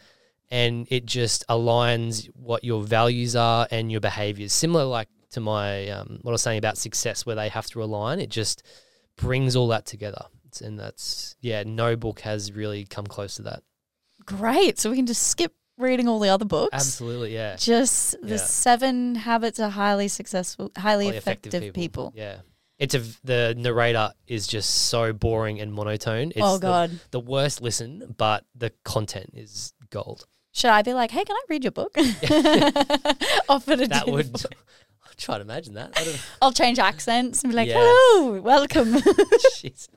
and 0.50 0.86
it 0.90 1.06
just 1.06 1.46
aligns 1.48 2.28
what 2.34 2.64
your 2.64 2.82
values 2.82 3.36
are 3.36 3.68
and 3.70 3.90
your 3.90 4.00
behaviors. 4.00 4.52
Similar, 4.52 4.84
like 4.84 5.08
to 5.32 5.40
my 5.40 5.88
um, 5.88 6.18
what 6.22 6.30
I 6.30 6.34
was 6.34 6.42
saying 6.42 6.58
about 6.58 6.76
success, 6.78 7.24
where 7.26 7.36
they 7.36 7.48
have 7.48 7.66
to 7.68 7.82
align. 7.82 8.20
It 8.20 8.30
just 8.30 8.62
brings 9.16 9.56
all 9.56 9.68
that 9.68 9.86
together, 9.86 10.24
It's- 10.46 10.60
and 10.60 10.78
that's 10.78 11.36
yeah. 11.40 11.62
No 11.64 11.96
book 11.96 12.20
has 12.20 12.52
really 12.52 12.84
come 12.84 13.06
close 13.06 13.36
to 13.36 13.42
that. 13.42 13.62
Great. 14.24 14.78
So 14.78 14.90
we 14.90 14.96
can 14.96 15.06
just 15.06 15.26
skip 15.28 15.54
reading 15.78 16.08
all 16.08 16.18
the 16.18 16.28
other 16.28 16.44
books. 16.44 16.74
Absolutely, 16.74 17.32
yeah. 17.34 17.56
Just 17.56 18.20
the 18.22 18.30
Yeah. 18.34 18.36
seven 18.36 19.14
habits 19.14 19.58
of 19.58 19.72
highly 19.72 20.08
successful, 20.08 20.70
highly, 20.76 21.06
Highly 21.06 21.16
effective, 21.16 21.72
people. 21.74 22.12
Yeah. 22.14 22.40
It's 22.78 22.94
a 22.94 23.00
the 23.24 23.54
narrator 23.58 24.12
is 24.26 24.46
just 24.46 24.70
so 24.88 25.12
boring 25.12 25.60
and 25.60 25.72
monotone. 25.72 26.28
It's 26.30 26.38
oh 26.40 26.58
the- 26.58 26.66
God. 26.66 27.00
the, 27.10 27.20
worst 27.20 27.60
listen, 27.62 28.14
but 28.16 28.44
the 28.54 28.72
content 28.84 29.30
is 29.34 29.72
gold. 29.90 30.26
Should 30.52 30.70
I 30.70 30.82
be 30.82 30.94
like, 30.94 31.10
hey, 31.10 31.24
can 31.24 31.36
I 31.36 31.42
read 31.48 31.62
your 31.64 31.70
book? 31.72 31.92
Offer 33.48 33.76
to 33.76 33.86
That 33.88 34.04
would. 34.08 34.34
Try 35.20 35.36
to 35.36 35.42
imagine 35.42 35.74
that. 35.74 35.92
I 35.96 36.04
don't, 36.04 36.20
I'll 36.42 36.52
change 36.52 36.78
accents 36.78 37.42
and 37.42 37.52
be 37.52 37.56
like, 37.56 37.68
Yes. 37.68 37.76
hello, 37.78 38.40
welcome. 38.40 38.92
Jeez. 38.94 39.88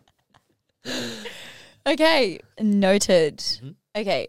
okay, 1.88 2.40
noted. 2.60 3.38
Mhm. 3.38 3.76
Okay, 3.96 4.28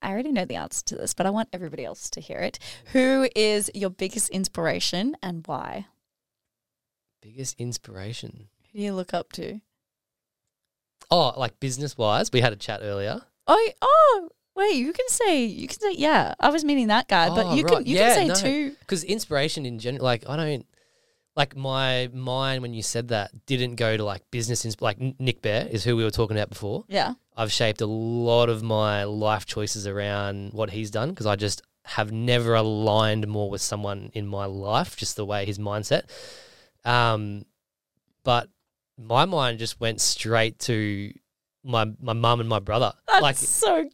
I 0.00 0.10
already 0.10 0.32
know 0.32 0.44
the 0.44 0.56
answer 0.56 0.82
to 0.86 0.96
this, 0.96 1.14
but 1.14 1.26
I 1.26 1.30
want 1.30 1.48
everybody 1.52 1.84
else 1.84 2.10
to 2.10 2.20
hear 2.20 2.38
it. 2.38 2.58
Who 2.92 3.28
is 3.36 3.70
your 3.74 3.90
biggest 3.90 4.30
inspiration 4.30 5.16
and 5.22 5.46
why? 5.46 5.86
Biggest 7.20 7.54
inspiration. 7.58 8.48
Who 8.72 8.78
do 8.78 8.84
you 8.84 8.94
look 8.94 9.14
up 9.14 9.32
to? 9.34 9.60
Oh, 11.10 11.32
like 11.36 11.60
business 11.60 11.96
wise, 11.98 12.30
we 12.32 12.40
had 12.40 12.52
a 12.52 12.56
chat 12.56 12.80
earlier. 12.82 13.22
Oh, 13.46 13.68
oh, 13.82 14.28
wait, 14.54 14.74
you 14.76 14.92
can 14.92 15.08
say, 15.08 15.44
you 15.44 15.66
can 15.68 15.78
say, 15.80 15.92
yeah, 15.92 16.34
I 16.40 16.50
was 16.50 16.64
meaning 16.64 16.88
that 16.88 17.08
guy, 17.08 17.28
but 17.28 17.46
Oh, 17.46 17.54
you 17.54 17.64
can, 17.64 17.76
right. 17.78 17.86
you 17.86 17.96
Yeah, 17.96 18.14
can 18.14 18.28
no. 18.28 18.34
say 18.34 18.42
two. 18.42 18.76
Because 18.80 19.04
inspiration 19.04 19.64
in 19.66 19.78
general, 19.78 20.04
like 20.04 20.28
I 20.28 20.36
don't, 20.36 20.66
like 21.34 21.56
my 21.56 22.10
mind 22.12 22.60
when 22.60 22.74
you 22.74 22.82
said 22.82 23.08
that 23.08 23.30
didn't 23.46 23.76
go 23.76 23.96
to 23.96 24.04
like 24.04 24.22
business. 24.30 24.66
Insp- 24.66 24.82
like 24.82 24.98
N- 25.00 25.14
Nick 25.18 25.40
Bare 25.40 25.66
is 25.70 25.82
who 25.84 25.96
we 25.96 26.04
were 26.04 26.10
talking 26.10 26.36
about 26.36 26.50
before. 26.50 26.84
Yeah. 26.88 27.14
I've 27.34 27.50
shaped 27.50 27.80
a 27.80 27.86
lot 27.86 28.50
of 28.50 28.62
my 28.62 29.04
life 29.04 29.46
choices 29.46 29.86
around 29.86 30.52
what 30.52 30.68
he's 30.70 30.90
done 30.90 31.08
because 31.08 31.24
I 31.24 31.36
just 31.36 31.62
have 31.86 32.12
never 32.12 32.54
aligned 32.54 33.26
more 33.26 33.48
with 33.48 33.62
someone 33.62 34.10
in 34.12 34.26
my 34.26 34.44
life, 34.44 34.94
just 34.96 35.16
the 35.16 35.24
way 35.24 35.46
his 35.46 35.58
mindset. 35.58 36.02
Um, 36.84 37.46
but 38.24 38.48
my 38.98 39.24
mind 39.24 39.58
just 39.58 39.80
went 39.80 40.00
straight 40.02 40.58
to 40.60 41.12
my 41.64 41.90
my 42.00 42.12
mum 42.12 42.40
and 42.40 42.48
my 42.48 42.58
brother. 42.58 42.92
That's 43.06 43.22
like, 43.22 43.36
so 43.36 43.82
cute. 43.82 43.92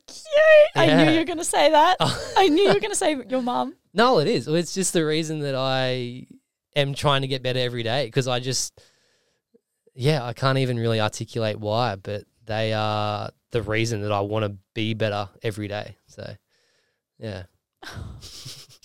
I 0.75 0.87
knew 0.87 1.13
you 1.13 1.19
were 1.19 1.25
going 1.25 1.39
to 1.39 1.45
say 1.45 1.71
that. 1.71 1.97
I 2.37 2.49
knew 2.49 2.63
you 2.63 2.75
were 2.75 2.81
going 2.81 2.91
to 2.91 2.97
say 2.97 3.17
your 3.29 3.43
mum. 3.43 3.77
No, 3.93 4.19
it 4.19 4.29
is. 4.29 4.49
It's 4.49 4.75
just 4.75 4.93
the 4.93 5.05
reason 5.05 5.41
that 5.41 5.55
I 5.55 6.27
am 6.77 6.95
trying 6.95 7.23
to 7.23 7.29
get 7.29 7.43
better 7.43 7.59
every 7.59 7.83
day 7.83 8.07
because 8.07 8.29
I 8.29 8.41
just, 8.41 8.81
yeah, 9.95 10.25
I 10.25 10.33
can't 10.33 10.59
even 10.59 10.79
really 10.79 11.01
articulate 11.01 11.59
why, 11.59 11.97
but 11.97 12.25
they 12.47 12.73
are 12.73 13.31
the 13.51 13.63
reason 13.63 14.03
that 14.03 14.13
I 14.13 14.21
want 14.21 14.45
to 14.45 14.57
be 14.75 14.95
better 14.95 15.29
every 15.43 15.69
day. 15.69 15.97
So, 16.07 16.35
yeah. 17.19 17.45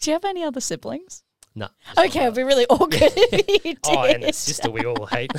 Do 0.01 0.09
you 0.09 0.13
have 0.13 0.25
any 0.25 0.43
other 0.43 0.59
siblings? 0.59 1.23
No. 1.55 1.67
Okay, 1.97 2.23
it'd 2.23 2.35
be 2.35 2.43
really 2.43 2.65
awkward 2.65 2.93
if 3.15 3.47
you 3.65 3.73
did. 3.73 3.79
Oh, 3.85 4.03
and 4.03 4.23
the 4.23 4.33
sister 4.33 4.71
we 4.71 4.85
all 4.85 5.05
hate. 5.05 5.31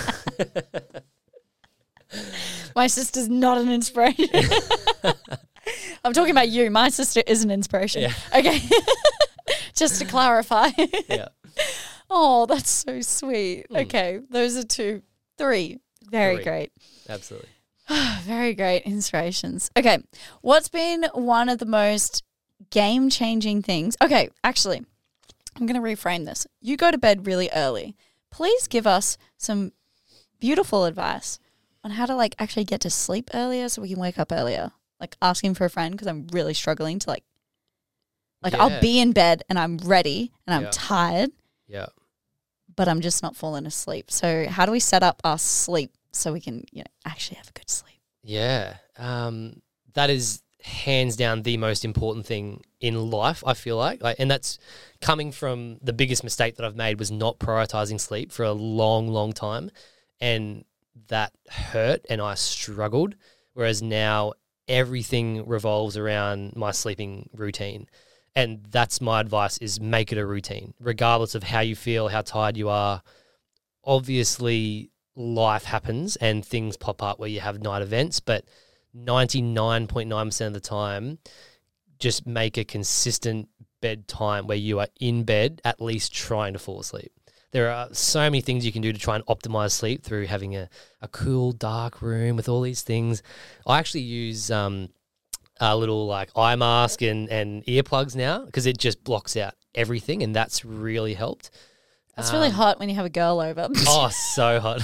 My 2.74 2.86
sister's 2.86 3.28
not 3.28 3.58
an 3.58 3.70
inspiration. 3.70 4.26
I'm 6.04 6.12
talking 6.12 6.32
about 6.32 6.48
you. 6.48 6.70
My 6.70 6.88
sister 6.88 7.22
is 7.26 7.44
an 7.44 7.50
inspiration. 7.50 8.02
Yeah. 8.02 8.12
Okay. 8.36 8.60
Just 9.74 10.00
to 10.00 10.04
clarify. 10.04 10.70
yeah. 11.08 11.28
oh, 12.10 12.46
that's 12.46 12.70
so 12.70 13.00
sweet. 13.00 13.66
Mm. 13.70 13.82
Okay. 13.82 14.20
Those 14.30 14.56
are 14.56 14.64
two, 14.64 15.02
three. 15.38 15.78
Very 16.10 16.36
Three. 16.36 16.44
great. 16.44 16.72
Absolutely. 17.08 17.48
Very 18.22 18.54
great 18.54 18.82
inspirations. 18.82 19.70
Okay. 19.76 19.98
What's 20.42 20.68
been 20.68 21.06
one 21.14 21.48
of 21.48 21.58
the 21.58 21.66
most 21.66 22.22
game 22.70 23.08
changing 23.10 23.62
things? 23.62 23.96
Okay. 24.02 24.28
Actually, 24.42 24.82
I'm 25.56 25.66
going 25.66 25.80
to 25.80 25.86
reframe 25.86 26.24
this. 26.26 26.46
You 26.60 26.76
go 26.76 26.90
to 26.90 26.98
bed 26.98 27.26
really 27.26 27.50
early. 27.54 27.96
Please 28.30 28.68
give 28.68 28.86
us 28.86 29.16
some 29.38 29.72
beautiful 30.40 30.84
advice 30.84 31.38
on 31.84 31.92
how 31.92 32.06
to 32.06 32.16
like 32.16 32.34
actually 32.38 32.64
get 32.64 32.80
to 32.80 32.90
sleep 32.90 33.30
earlier 33.34 33.68
so 33.68 33.82
we 33.82 33.90
can 33.90 34.00
wake 34.00 34.18
up 34.18 34.32
earlier. 34.32 34.72
Like 34.98 35.16
asking 35.20 35.54
for 35.54 35.64
a 35.66 35.70
friend 35.70 35.92
because 35.92 36.08
I'm 36.08 36.26
really 36.32 36.54
struggling 36.54 36.98
to 37.00 37.10
like, 37.10 37.24
like 38.42 38.54
I'll 38.54 38.80
be 38.80 38.98
in 39.00 39.12
bed 39.12 39.42
and 39.48 39.58
I'm 39.58 39.76
ready 39.78 40.32
and 40.46 40.54
I'm 40.54 40.62
Yeah. 40.64 40.70
tired, 40.72 41.30
Yeah. 41.68 41.86
but 42.74 42.88
I'm 42.88 43.00
just 43.00 43.22
not 43.22 43.36
falling 43.36 43.66
asleep. 43.66 44.10
So 44.10 44.46
how 44.48 44.66
do 44.66 44.72
we 44.72 44.80
set 44.80 45.02
up 45.02 45.20
our 45.24 45.38
sleep 45.38 45.92
so 46.12 46.32
we 46.32 46.40
can, 46.40 46.64
you 46.72 46.80
know, 46.80 46.90
actually 47.04 47.36
have 47.36 47.48
a 47.48 47.52
good 47.52 47.70
sleep? 47.70 48.00
Yeah. 48.22 48.76
Um, 48.96 49.62
that 49.94 50.10
is 50.10 50.42
hands 50.62 51.16
down 51.16 51.42
the 51.42 51.58
most 51.58 51.84
important 51.84 52.24
thing 52.24 52.62
in 52.80 53.10
life, 53.10 53.42
I 53.46 53.52
feel 53.54 53.76
like. 53.76 54.02
like. 54.02 54.16
And 54.18 54.30
that's 54.30 54.58
coming 55.02 55.32
from 55.32 55.78
the 55.82 55.92
biggest 55.92 56.24
mistake 56.24 56.56
that 56.56 56.64
I've 56.64 56.76
made 56.76 56.98
was 56.98 57.10
not 57.10 57.38
prioritizing 57.38 58.00
sleep 58.00 58.32
for 58.32 58.44
a 58.44 58.52
long, 58.52 59.08
long 59.08 59.32
time. 59.32 59.70
And 60.20 60.64
that 61.08 61.32
hurt 61.48 62.04
and 62.08 62.20
I 62.20 62.34
struggled. 62.34 63.14
Whereas 63.54 63.82
now 63.82 64.32
everything 64.68 65.46
revolves 65.46 65.96
around 65.96 66.56
my 66.56 66.70
sleeping 66.70 67.28
routine. 67.34 67.86
And 68.36 68.64
that's 68.70 69.00
my 69.00 69.20
advice 69.20 69.58
is 69.58 69.80
make 69.80 70.10
it 70.10 70.18
a 70.18 70.26
routine, 70.26 70.74
regardless 70.80 71.34
of 71.34 71.44
how 71.44 71.60
you 71.60 71.76
feel, 71.76 72.08
how 72.08 72.22
tired 72.22 72.56
you 72.56 72.68
are. 72.68 73.02
Obviously, 73.84 74.90
life 75.14 75.64
happens 75.64 76.16
and 76.16 76.44
things 76.44 76.76
pop 76.76 77.02
up 77.02 77.18
where 77.20 77.28
you 77.28 77.40
have 77.40 77.62
night 77.62 77.82
events, 77.82 78.18
but 78.18 78.44
99.9% 78.96 80.46
of 80.46 80.52
the 80.52 80.60
time, 80.60 81.18
just 81.98 82.26
make 82.26 82.56
a 82.56 82.64
consistent 82.64 83.48
bedtime 83.80 84.46
where 84.46 84.56
you 84.56 84.80
are 84.80 84.88
in 85.00 85.22
bed 85.22 85.60
at 85.64 85.80
least 85.80 86.12
trying 86.12 86.54
to 86.54 86.58
fall 86.58 86.80
asleep. 86.80 87.12
There 87.54 87.70
are 87.70 87.88
so 87.92 88.18
many 88.22 88.40
things 88.40 88.66
you 88.66 88.72
can 88.72 88.82
do 88.82 88.92
to 88.92 88.98
try 88.98 89.14
and 89.14 89.24
optimize 89.26 89.70
sleep 89.70 90.02
through 90.02 90.26
having 90.26 90.56
a, 90.56 90.68
a 91.00 91.06
cool, 91.06 91.52
dark 91.52 92.02
room 92.02 92.34
with 92.34 92.48
all 92.48 92.60
these 92.60 92.82
things. 92.82 93.22
I 93.64 93.78
actually 93.78 94.00
use 94.00 94.50
um, 94.50 94.88
a 95.60 95.76
little 95.76 96.04
like 96.08 96.30
eye 96.36 96.56
mask 96.56 97.00
and, 97.02 97.28
and 97.30 97.64
earplugs 97.66 98.16
now 98.16 98.44
because 98.44 98.66
it 98.66 98.76
just 98.76 99.04
blocks 99.04 99.36
out 99.36 99.54
everything, 99.72 100.24
and 100.24 100.34
that's 100.34 100.64
really 100.64 101.14
helped. 101.14 101.52
It's 102.18 102.32
really 102.32 102.48
Um, 102.48 102.54
hot 102.54 102.80
when 102.80 102.88
you 102.88 102.96
have 102.96 103.06
a 103.06 103.10
girl 103.10 103.40
over. 103.40 103.68
Oh, 103.86 104.10
so 104.34 104.58
hot. 104.58 104.80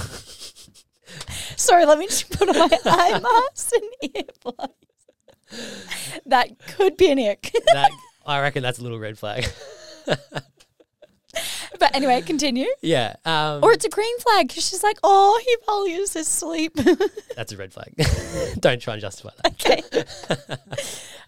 Sorry, 1.57 1.85
let 1.85 1.99
me 1.99 2.07
just 2.07 2.29
put 2.29 2.47
on 2.47 2.57
my 2.57 2.77
eye 2.85 3.19
mask 3.19 3.73
and 3.73 4.15
earplugs. 4.15 6.21
That 6.25 6.57
could 6.77 6.95
be 6.95 7.11
an 7.11 7.19
ick. 7.19 7.51
that, 7.73 7.91
I 8.25 8.39
reckon 8.39 8.63
that's 8.63 8.79
a 8.79 8.83
little 8.83 8.97
red 8.99 9.17
flag. 9.17 9.45
But 11.81 11.93
anyway, 11.93 12.21
continue. 12.21 12.67
yeah. 12.81 13.15
Um, 13.25 13.61
Or 13.63 13.73
it's 13.73 13.83
a 13.83 13.89
green 13.89 14.17
flag 14.19 14.47
because 14.47 14.65
she's 14.65 14.83
like, 14.83 14.97
oh, 15.03 15.41
he 15.43 15.57
values 15.65 16.13
his 16.13 16.27
sleep. 16.29 16.73
that's 17.35 17.51
a 17.51 17.57
red 17.57 17.73
flag. 17.73 17.93
Don't 18.61 18.81
try 18.81 18.93
and 18.93 19.01
justify 19.01 19.31
that. 19.43 19.51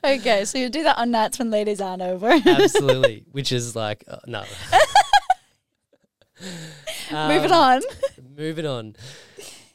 okay. 0.04 0.16
okay, 0.18 0.46
so 0.46 0.58
you 0.58 0.70
do 0.70 0.84
that 0.84 0.98
on 0.98 1.12
nights 1.12 1.40
when 1.40 1.50
ladies 1.52 1.82
aren't 1.82 2.02
over. 2.02 2.30
Absolutely. 2.46 3.26
Which 3.32 3.52
is 3.52 3.76
like, 3.76 4.06
uh, 4.08 4.20
no. 4.28 4.44
Moving 7.12 7.52
Um, 7.52 7.54
on. 7.54 7.82
Moving 8.38 8.66
on. 8.66 8.96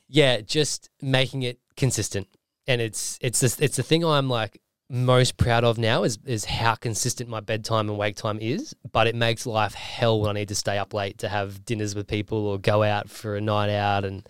Yeah, 0.08 0.40
just 0.40 0.90
making 1.02 1.42
it 1.42 1.58
consistent. 1.76 2.28
And 2.66 2.80
it's 2.80 3.18
it's 3.20 3.40
this, 3.40 3.58
it's 3.60 3.76
the 3.76 3.82
thing 3.82 4.04
I'm 4.04 4.28
like 4.28 4.60
most 4.90 5.36
proud 5.36 5.64
of 5.64 5.78
now 5.78 6.02
is 6.02 6.18
is 6.24 6.46
how 6.46 6.74
consistent 6.74 7.28
my 7.28 7.40
bedtime 7.40 7.88
and 7.88 7.98
wake 7.98 8.16
time 8.16 8.38
is. 8.40 8.74
But 8.90 9.06
it 9.06 9.14
makes 9.14 9.46
life 9.46 9.74
hell 9.74 10.20
when 10.20 10.30
I 10.30 10.40
need 10.40 10.48
to 10.48 10.54
stay 10.54 10.78
up 10.78 10.94
late 10.94 11.18
to 11.18 11.28
have 11.28 11.64
dinners 11.64 11.94
with 11.94 12.06
people 12.06 12.46
or 12.46 12.58
go 12.58 12.82
out 12.82 13.10
for 13.10 13.36
a 13.36 13.40
night 13.40 13.70
out 13.70 14.04
and 14.04 14.26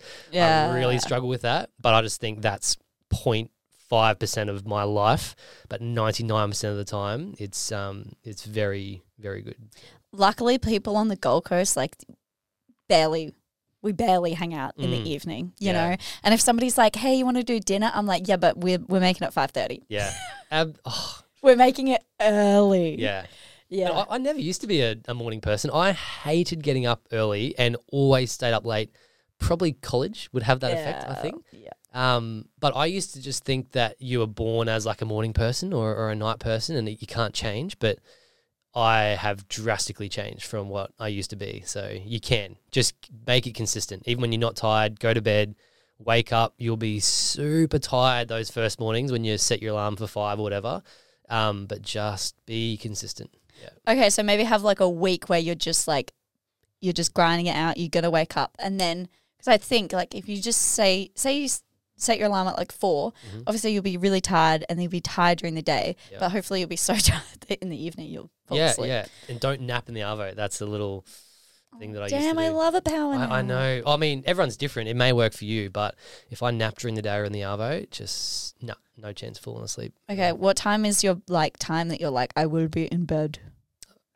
I 0.71 0.75
really 0.75 0.99
struggle 0.99 1.29
with 1.29 1.43
that. 1.43 1.69
But 1.79 1.93
I 1.93 2.01
just 2.01 2.19
think 2.19 2.41
that's 2.41 2.77
0.5 3.13 4.19
percent 4.19 4.49
of 4.49 4.67
my 4.67 4.83
life. 4.83 5.35
But 5.69 5.81
ninety 5.81 6.23
nine 6.23 6.49
percent 6.49 6.71
of 6.71 6.77
the 6.77 6.85
time 6.85 7.35
it's 7.37 7.71
um 7.71 8.13
it's 8.23 8.45
very, 8.45 9.01
very 9.17 9.41
good. 9.41 9.57
Luckily, 10.11 10.57
people 10.57 10.97
on 10.97 11.07
the 11.07 11.15
Gold 11.15 11.45
Coast, 11.45 11.77
like, 11.77 11.95
barely. 12.87 13.33
We 13.81 13.91
barely 13.93 14.33
hang 14.33 14.53
out 14.53 14.73
in 14.77 14.89
Mm. 14.89 15.03
the 15.03 15.09
evening, 15.09 15.53
you 15.59 15.67
Yeah. 15.67 15.89
know. 15.91 15.95
And 16.23 16.33
if 16.33 16.41
somebody's 16.41 16.77
like, 16.77 16.95
"Hey, 16.95 17.15
you 17.15 17.25
want 17.25 17.37
to 17.37 17.43
do 17.43 17.59
dinner?" 17.59 17.91
I'm 17.93 18.05
like, 18.05 18.27
"Yeah, 18.27 18.35
but 18.37 18.57
we're 18.57 18.79
we're 18.87 18.99
making 18.99 19.25
it 19.27 19.33
5:30. 19.33 19.83
Yeah. 19.87 20.11
Ab- 20.51 20.77
oh, 20.85 21.19
We're 21.41 21.55
making 21.55 21.87
it 21.87 22.03
early." 22.19 22.99
yeah. 22.99 23.25
yeah. 23.69 23.91
I, 23.91 24.15
I 24.15 24.17
never 24.17 24.39
used 24.39 24.61
to 24.61 24.67
be 24.67 24.81
a, 24.81 24.95
a 25.07 25.13
morning 25.13 25.39
person. 25.41 25.69
I 25.73 25.93
hated 25.93 26.61
getting 26.63 26.85
up 26.85 27.07
early 27.11 27.57
and 27.57 27.77
always 27.91 28.31
stayed 28.31 28.53
up 28.53 28.65
late. 28.65 28.91
Probably 29.37 29.71
college 29.71 30.29
would 30.33 30.43
have 30.43 30.59
that 30.59 30.73
effect, 30.73 31.05
I 31.09 31.13
think. 31.15 31.45
Yeah. 31.53 31.69
Um, 31.93 32.49
but 32.59 32.75
I 32.75 32.85
used 32.87 33.13
to 33.13 33.21
just 33.21 33.45
think 33.45 33.71
that 33.71 33.95
you 33.99 34.19
were 34.19 34.27
born 34.27 34.67
as 34.67 34.85
like 34.85 35.01
a 35.01 35.05
morning 35.05 35.31
person 35.33 35.71
or, 35.71 35.95
or 35.95 36.09
a 36.11 36.15
night 36.15 36.39
person 36.39 36.75
and 36.75 36.85
that 36.87 36.99
you 37.01 37.07
can't 37.07 37.33
change. 37.33 37.79
But 37.79 37.99
I 38.75 39.01
have 39.19 39.47
drastically 39.47 40.09
changed 40.09 40.45
from 40.45 40.69
what 40.69 40.91
I 40.99 41.07
used 41.07 41.31
to 41.31 41.35
be. 41.35 41.63
So 41.65 41.97
you 42.03 42.19
can 42.19 42.57
just 42.71 42.95
make 43.25 43.47
it 43.47 43.55
consistent. 43.55 44.03
Even 44.05 44.21
when 44.21 44.31
you're 44.31 44.39
not 44.39 44.55
tired, 44.55 44.99
go 44.99 45.13
to 45.13 45.21
bed, 45.21 45.55
wake 45.97 46.31
up. 46.31 46.53
You'll 46.57 46.77
be 46.77 46.99
super 46.99 47.79
tired 47.79 48.27
those 48.27 48.49
first 48.49 48.79
mornings 48.79 49.11
when 49.11 49.23
you 49.23 49.37
set 49.37 49.61
your 49.61 49.71
alarm 49.71 49.95
for 49.95 50.07
five 50.07 50.39
or 50.39 50.43
whatever. 50.43 50.81
Um, 51.29 51.65
but 51.65 51.81
just 51.81 52.35
be 52.45 52.77
consistent. 52.77 53.31
Yeah. 53.61 53.93
Okay, 53.93 54.09
so 54.09 54.23
maybe 54.23 54.43
have 54.43 54.63
like 54.63 54.79
a 54.79 54.89
week 54.89 55.29
where 55.29 55.39
you're 55.39 55.55
just 55.55 55.87
like 55.87 56.13
you're 56.79 56.93
just 56.93 57.13
grinding 57.13 57.47
it 57.47 57.55
out. 57.55 57.77
You're 57.77 57.89
gonna 57.89 58.09
wake 58.09 58.37
up, 58.37 58.55
and 58.59 58.79
then 58.79 59.09
because 59.37 59.47
I 59.47 59.57
think 59.57 59.93
like 59.93 60.15
if 60.15 60.29
you 60.29 60.41
just 60.41 60.61
say 60.61 61.11
say 61.15 61.37
you 61.37 61.49
set 61.99 62.17
your 62.17 62.27
alarm 62.27 62.47
at 62.47 62.57
like 62.57 62.71
4 62.71 63.11
Mhm. 63.11 63.43
obviously 63.47 63.73
you'll 63.73 63.83
be 63.83 63.97
really 63.97 64.21
tired, 64.21 64.65
and 64.69 64.81
you'll 64.81 64.89
be 64.89 65.01
tired 65.01 65.37
during 65.39 65.55
the 65.55 65.61
day. 65.61 65.95
Yeah. 66.11 66.17
But 66.19 66.31
hopefully 66.31 66.59
you'll 66.61 66.69
be 66.69 66.75
so 66.89 66.95
tired 66.95 67.21
that 67.47 67.59
in 67.59 67.69
the 67.69 67.81
evening 67.81 68.09
you'll 68.09 68.31
fall 68.47 68.57
yeah, 68.57 68.71
asleep. 68.71 68.87
yeah. 68.89 69.05
yeah. 69.05 69.31
And 69.31 69.39
don't 69.39 69.61
nap 69.61 69.87
in 69.87 69.93
the 69.93 70.01
arvo. 70.01 70.33
That's 70.35 70.61
a 70.61 70.65
little 70.65 71.05
thing 71.77 71.91
that 71.93 71.99
I 72.01 72.05
used 72.05 72.15
to 72.15 72.19
Damn. 72.21 72.39
I 72.39 72.49
love 72.49 72.73
a 72.73 72.81
power 72.81 73.15
nap. 73.15 73.29
I, 73.29 73.39
I 73.39 73.41
know. 73.43 73.83
I 73.85 73.97
mean, 73.97 74.23
everyone's 74.25 74.57
different. 74.57 74.89
It 74.89 74.95
may 74.95 75.13
work 75.13 75.33
for 75.33 75.45
you, 75.45 75.69
but 75.69 75.95
if 76.31 76.41
I 76.41 76.49
nap 76.51 76.77
during 76.79 76.95
the 76.95 77.01
day 77.03 77.15
or 77.15 77.25
in 77.25 77.31
the 77.31 77.41
arvo, 77.41 77.89
just 77.91 78.55
no, 78.61 78.73
no 78.97 79.13
chance 79.13 79.37
of 79.37 79.43
falling 79.43 79.63
asleep. 79.63 79.93
Okay, 80.09 80.31
what 80.31 80.57
time 80.57 80.83
is 80.85 81.03
your 81.03 81.21
like 81.27 81.57
time 81.59 81.89
that 81.89 82.01
you're 82.01 82.09
like 82.09 82.33
I 82.35 82.47
will 82.47 82.67
be 82.67 82.85
in 82.85 83.05
bed? 83.05 83.39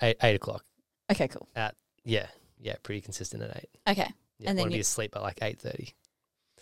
Eight, 0.01 0.17
eight 0.23 0.35
o'clock. 0.35 0.65
Okay, 1.11 1.27
cool. 1.27 1.47
At 1.55 1.75
Yeah, 2.03 2.27
yeah, 2.59 2.75
pretty 2.81 3.01
consistent 3.01 3.43
at 3.43 3.55
eight. 3.57 3.69
Okay. 3.87 4.11
Yeah, 4.39 4.49
And 4.49 4.57
then 4.57 4.63
want 4.63 4.71
to 4.71 4.77
be 4.77 4.81
asleep 4.81 5.11
by 5.11 5.19
like 5.19 5.39
eight 5.43 5.59
thirty. 5.59 5.93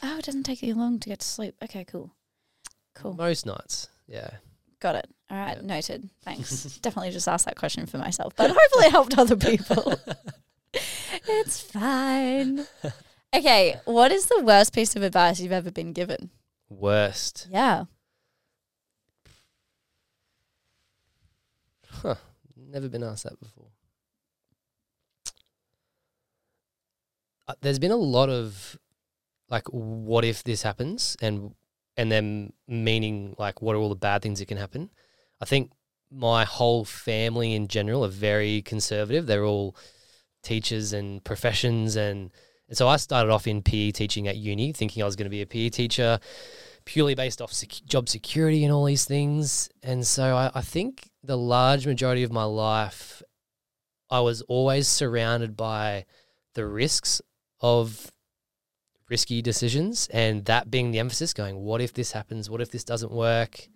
Oh, 0.04 0.18
it 0.18 0.26
doesn't 0.26 0.44
take 0.44 0.62
you 0.64 0.74
long 0.74 1.00
to 1.00 1.10
get 1.10 1.20
to 1.20 1.28
sleep. 1.28 1.56
Okay, 1.64 1.86
cool. 1.86 2.12
Cool. 2.96 3.14
Most 3.14 3.46
nights. 3.46 3.88
Yeah. 4.08 4.30
Got 4.80 4.96
it. 4.96 5.08
All 5.30 5.38
right, 5.38 5.58
Yeah. 5.58 5.66
noted. 5.66 6.10
Thanks. 6.24 6.64
Definitely 6.82 7.12
just 7.12 7.28
asked 7.28 7.46
that 7.46 7.56
question 7.56 7.86
for 7.86 7.98
myself, 7.98 8.34
but 8.36 8.50
hopefully 8.50 8.86
it 8.88 8.92
helped 8.92 9.18
other 9.18 9.36
people. 9.38 9.94
it's 11.28 11.62
fine. 11.62 12.66
Okay, 13.34 13.80
what 13.86 14.12
is 14.12 14.26
the 14.26 14.42
worst 14.44 14.74
piece 14.74 14.96
of 14.96 15.04
advice 15.04 15.40
you've 15.40 15.52
ever 15.52 15.72
been 15.72 15.94
given? 15.94 16.32
Worst. 16.70 17.48
Yeah. 17.52 17.86
Huh. 21.90 22.16
Never 22.58 22.90
been 22.90 23.04
asked 23.04 23.24
that 23.26 23.40
before. 23.40 23.68
Uh, 27.48 27.54
there's 27.62 27.80
been 27.80 27.92
a 27.92 27.96
lot 27.98 28.30
of 28.30 28.78
like, 29.52 29.68
what 29.68 30.26
if 30.26 30.44
this 30.44 30.64
happens, 30.64 31.16
and 31.22 31.54
and 31.98 32.12
then 32.12 32.54
meaning 32.68 33.36
like, 33.38 33.62
what 33.62 33.76
are 33.76 33.80
all 33.80 33.90
the 33.90 33.96
bad 33.96 34.22
things 34.22 34.40
that 34.40 34.48
can 34.48 34.58
happen? 34.58 34.90
I 35.40 35.46
think 35.46 35.72
my 36.10 36.46
whole 36.46 36.86
family 36.86 37.54
in 37.54 37.68
general 37.68 38.04
are 38.04 38.10
very 38.10 38.62
conservative. 38.62 39.28
They're 39.28 39.46
all 39.46 39.76
teachers 40.42 40.94
and 40.94 41.24
professions, 41.24 41.96
and 41.96 42.32
And 42.72 42.78
so 42.78 42.88
I 42.88 42.96
started 42.96 43.30
off 43.34 43.48
in 43.48 43.62
PE 43.62 43.92
teaching 43.92 44.30
at 44.30 44.38
uni, 44.38 44.72
thinking 44.72 45.04
I 45.04 45.06
was 45.06 45.18
going 45.18 45.26
to 45.26 45.30
be 45.30 45.42
a 45.42 45.46
PE 45.46 45.70
teacher, 45.72 46.20
purely 46.86 47.16
based 47.16 47.42
off 47.42 47.52
sec- 47.52 47.84
job 47.86 48.08
security 48.08 48.64
and 48.64 48.74
all 48.74 48.86
these 48.86 49.04
things. 49.04 49.70
And 49.84 50.08
so 50.08 50.38
I, 50.38 50.52
I 50.56 50.62
think 50.62 51.10
the 51.22 51.38
large 51.38 51.86
majority 51.86 52.24
of 52.24 52.32
my 52.32 52.46
life, 52.46 53.22
I 54.10 54.22
was 54.22 54.42
always 54.44 54.88
surrounded 54.88 55.58
by 55.58 56.06
the 56.56 56.66
risks 56.66 57.22
of 57.60 58.10
risky 59.12 59.42
decisions 59.42 60.08
and 60.12 60.46
that 60.46 60.72
being 60.72 60.90
the 60.92 61.00
emphasis 61.00 61.34
going 61.34 61.56
what 61.58 61.82
if 61.82 61.94
this 61.94 62.14
happens 62.14 62.50
what 62.50 62.62
if 62.62 62.72
this 62.72 62.84
doesn't 62.86 63.12
work 63.12 63.68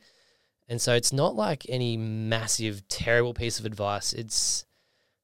and 0.68 0.82
so 0.82 0.94
it's 0.96 1.14
not 1.14 1.36
like 1.36 1.66
any 1.70 1.98
massive 1.98 2.88
terrible 2.88 3.34
piece 3.34 3.60
of 3.60 3.66
advice 3.66 4.14
it's 4.14 4.66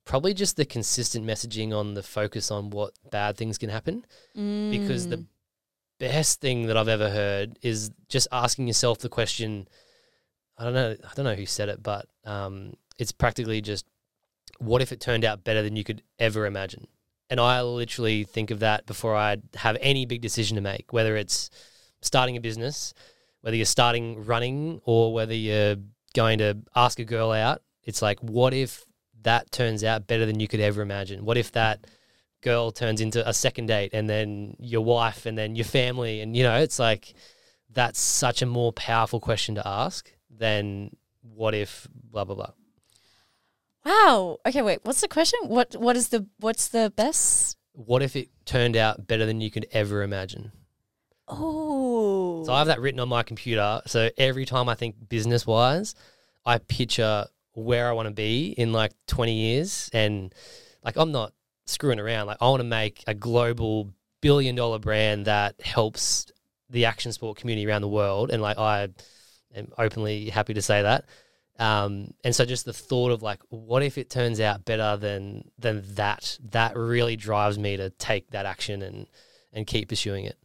probably 0.05 0.33
just 0.33 0.57
the 0.57 0.65
consistent 0.65 1.25
messaging 1.25 1.73
on 1.73 1.93
the 1.93 2.03
focus 2.03 2.51
on 2.51 2.69
what 2.69 2.91
bad 3.09 3.37
things 3.37 3.57
can 3.57 3.69
happen 3.69 4.05
because 4.69 5.07
the 5.07 5.17
Mm. 5.17 5.27
best 5.99 6.41
thing 6.41 6.65
that 6.67 6.75
I've 6.75 6.87
ever 6.87 7.09
heard 7.11 7.59
is 7.61 7.91
just 8.09 8.27
asking 8.31 8.65
yourself 8.67 8.97
the 8.99 9.09
question. 9.09 9.67
I 10.57 10.63
don't 10.63 10.73
know. 10.73 10.95
I 11.03 11.13
don't 11.15 11.25
know 11.25 11.35
who 11.35 11.45
said 11.45 11.69
it, 11.69 11.83
but 11.83 12.07
um, 12.25 12.73
it's 12.97 13.11
practically 13.11 13.61
just, 13.61 13.85
what 14.57 14.81
if 14.81 14.91
it 14.91 14.99
turned 14.99 15.23
out 15.23 15.43
better 15.43 15.61
than 15.61 15.75
you 15.75 15.83
could 15.83 16.01
ever 16.17 16.47
imagine? 16.47 16.87
And 17.31 17.39
I 17.39 17.61
literally 17.61 18.25
think 18.25 18.51
of 18.51 18.59
that 18.59 18.85
before 18.85 19.15
I 19.15 19.37
have 19.55 19.77
any 19.79 20.05
big 20.05 20.19
decision 20.19 20.55
to 20.55 20.61
make, 20.61 20.91
whether 20.91 21.15
it's 21.15 21.49
starting 22.01 22.35
a 22.35 22.41
business, 22.41 22.93
whether 23.39 23.55
you're 23.55 23.65
starting 23.65 24.25
running, 24.25 24.81
or 24.83 25.13
whether 25.13 25.33
you're 25.33 25.77
going 26.13 26.39
to 26.39 26.57
ask 26.75 26.99
a 26.99 27.05
girl 27.05 27.31
out. 27.31 27.61
It's 27.85 28.01
like, 28.01 28.19
what 28.19 28.53
if 28.53 28.83
that 29.21 29.49
turns 29.49 29.81
out 29.81 30.07
better 30.07 30.25
than 30.25 30.41
you 30.41 30.49
could 30.49 30.59
ever 30.59 30.81
imagine? 30.81 31.23
What 31.23 31.37
if 31.37 31.53
that 31.53 31.87
girl 32.41 32.69
turns 32.69 32.99
into 32.99 33.25
a 33.25 33.33
second 33.33 33.67
date 33.67 33.91
and 33.93 34.09
then 34.09 34.57
your 34.59 34.83
wife 34.83 35.25
and 35.25 35.37
then 35.37 35.55
your 35.55 35.65
family 35.65 36.21
and 36.21 36.35
you 36.35 36.41
know 36.41 36.57
it's 36.57 36.79
like 36.79 37.13
that's 37.69 37.99
such 37.99 38.41
a 38.41 38.47
more 38.47 38.73
powerful 38.73 39.19
question 39.19 39.53
to 39.53 39.67
ask 39.67 40.11
than 40.29 40.89
what 41.21 41.53
if 41.53 41.87
blah 41.93 42.25
blah 42.25 42.33
blah 42.33 42.49
Wow. 43.85 44.37
Okay, 44.45 44.61
wait. 44.61 44.79
What's 44.83 45.01
the 45.01 45.07
question? 45.07 45.39
What 45.45 45.75
what 45.75 45.95
is 45.95 46.09
the 46.09 46.27
what's 46.39 46.67
the 46.69 46.91
best? 46.95 47.57
what 47.73 48.03
if 48.03 48.17
it 48.17 48.27
turned 48.45 48.75
out 48.75 49.07
better 49.07 49.25
than 49.25 49.39
you 49.39 49.49
could 49.49 49.65
ever 49.71 50.03
imagine 50.03 50.51
Oh. 51.27 52.43
so 52.45 52.51
i 52.51 52.57
have 52.57 52.67
that 52.67 52.81
written 52.81 52.99
on 52.99 53.07
my 53.07 53.23
computer 53.23 53.81
so 53.87 54.09
every 54.17 54.45
time 54.45 54.67
i 54.67 54.75
think 54.75 54.95
business 55.07 55.47
wise 55.47 55.95
i 56.45 56.57
picture 56.57 57.25
where 57.53 57.87
i 57.87 57.93
want 57.93 58.07
to 58.09 58.13
be 58.13 58.47
in 58.57 58.73
like 58.73 58.91
20 59.07 59.33
years 59.33 59.89
and 59.93 60.35
like 60.83 60.97
i'm 60.97 61.13
not 61.13 61.31
screwing 61.65 61.99
around 61.99 62.27
like 62.27 62.37
i 62.41 62.45
want 62.49 62.59
to 62.59 62.65
make 62.67 63.05
a 63.07 63.13
global 63.13 63.89
billion 64.21 64.53
dollar 64.55 64.77
brand 64.77 65.25
that 65.27 65.55
helps 65.61 66.25
the 66.69 66.83
action 66.83 67.13
sport 67.13 67.37
community 67.37 67.65
around 67.65 67.81
the 67.83 67.87
world 67.87 68.31
and 68.31 68.41
like 68.41 68.57
i 68.57 68.89
am 69.55 69.69
openly 69.77 70.29
happy 70.29 70.53
to 70.53 70.61
say 70.61 70.81
that 70.81 71.05
um, 71.61 72.13
and 72.23 72.35
so 72.35 72.43
just 72.43 72.65
the 72.65 72.73
thought 72.73 73.11
of 73.11 73.21
like 73.21 73.39
what 73.49 73.83
if 73.83 73.97
it 73.97 74.09
turns 74.09 74.39
out 74.39 74.65
better 74.65 74.97
than 74.97 75.49
than 75.59 75.83
that 75.95 76.37
that 76.49 76.75
really 76.75 77.15
drives 77.15 77.57
me 77.57 77.77
to 77.77 77.89
take 77.91 78.31
that 78.31 78.45
action 78.45 78.81
and 78.81 79.07
and 79.53 79.67
keep 79.67 79.87
pursuing 79.89 80.25
it 80.25 80.37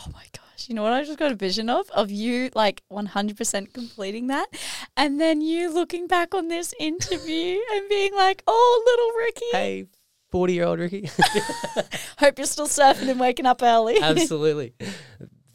Oh 0.00 0.10
my 0.12 0.22
gosh. 0.32 0.68
You 0.68 0.76
know 0.76 0.84
what 0.84 0.92
I 0.92 1.02
just 1.02 1.18
got 1.18 1.32
a 1.32 1.34
vision 1.34 1.68
of? 1.68 1.90
Of 1.90 2.08
you 2.10 2.50
like 2.54 2.82
100% 2.92 3.72
completing 3.74 4.28
that. 4.28 4.46
And 4.96 5.20
then 5.20 5.40
you 5.40 5.74
looking 5.74 6.06
back 6.06 6.34
on 6.34 6.46
this 6.46 6.72
interview 6.78 7.58
and 7.72 7.88
being 7.88 8.14
like, 8.14 8.44
oh, 8.46 8.82
little 8.86 9.18
Ricky. 9.24 9.46
hey 9.52 9.86
40 10.30 10.52
year 10.52 10.64
old 10.64 10.78
ricky 10.78 11.08
Hope 12.18 12.38
you're 12.38 12.46
still 12.46 12.68
surfing 12.68 13.08
and 13.10 13.18
waking 13.18 13.46
up 13.46 13.62
early. 13.62 13.98
absolutely 14.00 14.74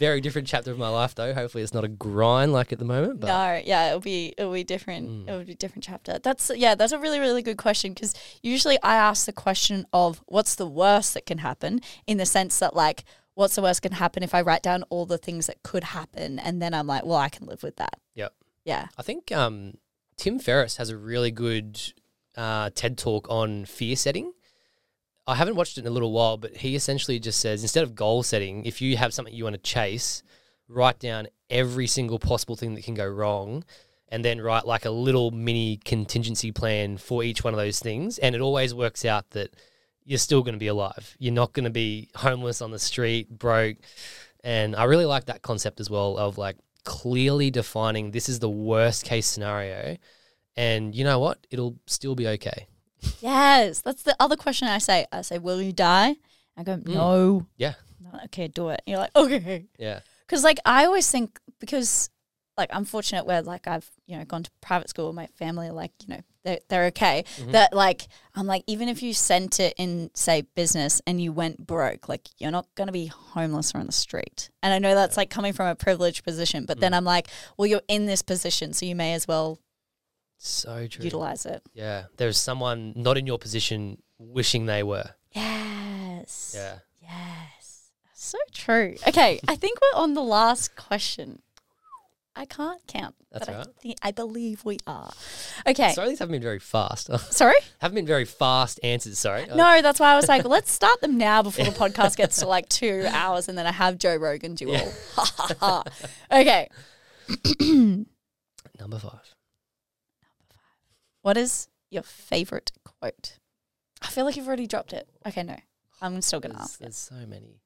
very 0.04 0.22
different 0.22 0.48
chapter 0.48 0.72
of 0.72 0.78
my 0.78 0.90
life 0.90 1.16
though 1.16 1.34
hopefully 1.34 1.64
it's 1.64 1.74
not 1.74 1.84
a 1.84 1.88
grind 1.88 2.52
like 2.52 2.74
at 2.74 2.80
the 2.80 2.86
moment 2.86 3.20
but 3.20 3.28
no, 3.28 3.62
yeah, 3.66 3.88
it'll 3.88 4.00
be 4.00 4.34
it'll 4.38 4.54
be 4.54 4.64
different. 4.64 5.10
Mm. 5.10 5.28
It'll 5.28 5.44
be 5.46 5.54
a 5.54 5.56
different 5.56 5.84
chapter. 5.84 6.20
That's 6.20 6.52
yeah, 6.56 6.76
that's 6.76 6.92
a 6.92 7.00
really 7.00 7.20
really 7.20 7.42
good 7.42 7.58
question 7.58 7.94
because 7.94 8.14
usually 8.42 8.78
I 8.84 8.96
ask 8.96 9.26
the 9.26 9.34
question 9.34 9.86
of 9.94 10.22
what's 10.26 10.56
the 10.56 10.68
worst 10.68 11.14
that 11.14 11.26
can 11.26 11.38
happen 11.40 11.82
in 12.06 12.18
the 12.18 12.26
sense 12.26 12.60
that 12.60 12.76
like 12.76 13.06
what's 13.36 13.56
the 13.56 13.62
worst 13.62 13.82
can 13.82 13.94
happen 13.94 14.24
if 14.24 14.36
I 14.36 14.42
write 14.42 14.62
down 14.62 14.84
all 14.90 15.06
the 15.06 15.18
things 15.18 15.48
that 15.48 15.64
could 15.64 15.84
happen 15.84 16.38
and 16.38 16.62
then 16.62 16.74
I'm 16.74 16.88
like, 16.88 17.06
well, 17.06 17.18
I 17.18 17.30
can 17.30 17.48
live 17.48 17.64
with 17.64 17.78
that. 17.78 18.00
Yep. 18.16 18.34
Yeah. 18.66 18.88
I 18.98 19.02
think 19.02 19.32
um, 19.32 19.76
Tim 20.18 20.40
Ferriss 20.40 20.78
has 20.78 20.90
a 20.90 20.98
really 20.98 21.32
good 21.32 21.80
uh, 22.36 22.70
TED 22.76 22.98
talk 22.98 23.28
on 23.30 23.66
fear 23.66 23.96
setting. 23.96 24.34
I 25.26 25.36
haven't 25.36 25.56
watched 25.56 25.78
it 25.78 25.82
in 25.82 25.88
a 25.88 25.92
little 25.92 26.12
while, 26.12 26.38
but 26.38 26.58
he 26.58 26.76
essentially 26.76 27.20
just 27.20 27.40
says 27.40 27.62
instead 27.62 27.84
of 27.84 27.96
goal 27.96 28.24
setting, 28.24 28.66
if 28.66 28.82
you 28.82 28.98
have 28.98 29.14
something 29.14 29.34
you 29.34 29.46
want 29.46 29.56
to 29.56 29.62
chase, 29.62 30.22
write 30.68 31.00
down 31.00 31.28
every 31.50 31.88
single 31.88 32.20
possible 32.20 32.56
thing 32.56 32.74
that 32.76 32.84
can 32.84 32.94
go 32.94 33.08
wrong 33.08 33.64
and 34.10 34.24
then 34.24 34.42
write 34.42 34.66
like 34.68 34.86
a 34.86 34.90
little 34.90 35.32
mini 35.32 35.78
contingency 35.78 36.52
plan 36.52 36.98
for 36.98 37.24
each 37.24 37.44
one 37.44 37.54
of 37.54 37.58
those 37.58 37.80
things. 37.80 38.18
And 38.18 38.36
it 38.36 38.42
always 38.42 38.74
works 38.74 39.06
out 39.06 39.30
that 39.32 39.56
you're 40.04 40.20
still 40.20 40.44
going 40.44 40.54
to 40.56 40.60
be 40.60 40.68
alive. 40.68 41.16
You're 41.20 41.34
not 41.34 41.54
going 41.54 41.64
to 41.64 41.70
be 41.70 42.10
homeless 42.16 42.62
on 42.62 42.72
the 42.72 42.80
street, 42.80 43.30
broke. 43.30 43.78
And 44.44 44.76
I 44.76 44.84
really 44.84 45.06
like 45.06 45.26
that 45.26 45.42
concept 45.42 45.80
as 45.80 45.90
well 45.90 46.18
of 46.18 46.38
like 46.38 46.58
clearly 46.84 47.50
defining 47.50 48.12
this 48.12 48.28
is 48.28 48.40
the 48.40 48.50
worst 48.50 49.06
case 49.06 49.26
scenario. 49.26 49.98
And 50.58 50.94
you 50.94 51.06
know 51.06 51.20
what? 51.20 51.48
It'll 51.50 51.78
still 51.88 52.14
be 52.14 52.28
okay. 52.28 52.68
Yes, 53.22 53.82
that's 53.82 54.04
the 54.04 54.16
other 54.20 54.36
question 54.36 54.68
I 54.68 54.78
say. 54.80 55.06
I 55.12 55.22
say, 55.22 55.38
"Will 55.40 55.62
you 55.62 55.74
die?" 55.74 56.16
I 56.58 56.64
go, 56.64 56.76
"No." 56.76 57.42
Mm. 57.42 57.48
Yeah. 57.58 57.74
I'm 58.06 58.12
like, 58.14 58.26
okay, 58.26 58.48
do 58.48 58.70
it. 58.70 58.82
And 58.86 58.92
you're 58.92 59.00
like, 59.00 59.16
okay, 59.16 59.66
Yeah. 59.80 60.00
because 60.28 60.44
like 60.44 60.60
I 60.66 60.86
always 60.86 61.10
think 61.10 61.40
because 61.60 62.10
like 62.58 62.70
I'm 62.72 62.86
fortunate 62.86 63.26
where 63.26 63.42
like 63.42 63.66
I've 63.68 63.90
you 64.06 64.18
know 64.18 64.26
gone 64.26 64.44
to 64.44 64.52
private 64.62 64.90
school. 64.90 65.12
My 65.14 65.28
family 65.28 65.70
are 65.70 65.74
like 65.74 65.92
you 66.06 66.14
know 66.16 66.22
they're 66.44 66.60
they're 66.70 66.86
okay. 66.88 67.24
Mhm. 67.38 67.52
That 67.54 67.74
like 67.74 68.08
I'm 68.36 68.46
like 68.46 68.64
even 68.68 68.90
if 68.90 69.02
you 69.02 69.14
sent 69.14 69.60
it 69.60 69.74
in 69.78 70.12
say 70.14 70.42
business 70.54 71.02
and 71.08 71.20
you 71.20 71.32
went 71.32 71.66
broke, 71.66 72.08
like 72.10 72.28
you're 72.38 72.52
not 72.52 72.68
gonna 72.76 72.92
be 72.92 73.08
homeless 73.08 73.74
or 73.74 73.80
on 73.80 73.88
the 73.88 73.92
street. 73.92 74.52
And 74.62 74.72
I 74.74 74.78
know 74.80 74.94
that's 74.94 75.18
like 75.18 75.30
coming 75.32 75.54
from 75.54 75.68
a 75.68 75.76
privileged 75.76 76.24
position, 76.24 76.66
but 76.66 76.78
Mm. 76.78 76.82
then 76.82 76.94
I'm 76.94 77.06
like, 77.06 77.28
well, 77.58 77.66
you're 77.66 77.82
in 77.88 78.06
this 78.06 78.22
position, 78.22 78.74
so 78.74 78.86
you 78.86 78.96
may 78.96 79.14
as 79.14 79.28
well 79.28 79.58
So 80.38 80.88
true. 80.88 81.06
utilize 81.06 81.46
it. 81.46 81.62
Yeah. 81.74 82.06
There's 82.18 82.38
someone 82.38 82.94
not 82.96 83.18
in 83.18 83.26
your 83.28 83.38
position 83.40 84.02
wishing 84.18 84.66
they 84.66 84.84
were. 84.84 85.12
Yes. 85.34 86.54
Yeah. 86.56 86.80
Yes. 87.02 87.90
So 88.14 88.38
true. 88.52 88.96
Okay, 89.08 89.40
I 89.48 89.56
think 89.56 89.80
we're 89.82 90.02
on 90.02 90.14
the 90.14 90.24
last 90.24 90.76
question. 90.76 91.42
I 92.36 92.46
can't 92.46 92.82
count. 92.88 93.14
That's 93.32 93.46
but 93.46 93.54
I, 93.54 93.58
right. 93.60 93.68
think, 93.80 93.98
I 94.02 94.12
believe 94.12 94.66
we 94.66 94.80
are. 94.88 95.12
Okay. 95.68 95.92
Sorry, 95.94 96.10
these 96.10 96.20
haven't 96.20 96.34
been 96.34 96.42
very 96.42 96.58
fast. 96.60 97.10
Sorry? 97.32 97.56
haven't 97.80 97.96
been 97.96 98.08
very 98.08 98.26
fast 98.26 98.80
answers. 98.84 99.20
Sorry. 99.20 99.46
No, 99.54 99.82
that's 99.84 100.00
why 100.00 100.14
I 100.14 100.16
was 100.16 100.28
like, 100.28 100.44
let's 100.46 100.72
start 100.72 101.00
them 101.02 101.18
now 101.18 101.44
before 101.44 101.66
the 101.66 101.72
podcast 101.72 102.16
gets 102.18 102.40
to 102.40 102.48
like 102.48 102.68
two 102.70 103.06
hours 103.12 103.50
and 103.50 103.58
then 103.58 103.68
I 103.68 103.72
have 103.72 104.00
Joe 104.00 104.16
Rogan 104.16 104.56
do 104.56 104.66
Yeah. 104.70 104.92
all. 105.62 105.86
okay. 106.32 106.70
Number 107.60 108.98
five. 109.00 109.33
What 111.24 111.38
is 111.38 111.70
your 111.90 112.04
favorite 112.04 112.72
quote? 112.84 113.40
I 114.02 114.08
feel 114.08 114.26
like 114.26 114.36
you've 114.36 114.48
already 114.48 114.68
dropped 114.68 114.94
it. 114.94 115.08
Okay, 115.26 115.42
no. 115.42 115.56
I'm 116.02 116.22
still 116.22 116.42
going 116.42 116.52
to 116.52 116.58
There's, 116.58 116.70
ask 116.70 116.80
it. 116.82 116.84
there's 116.84 116.98
so 116.98 117.16
many. 117.26 117.62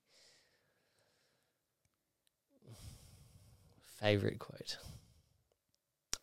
Favorite 4.00 4.38
quote. 4.38 4.78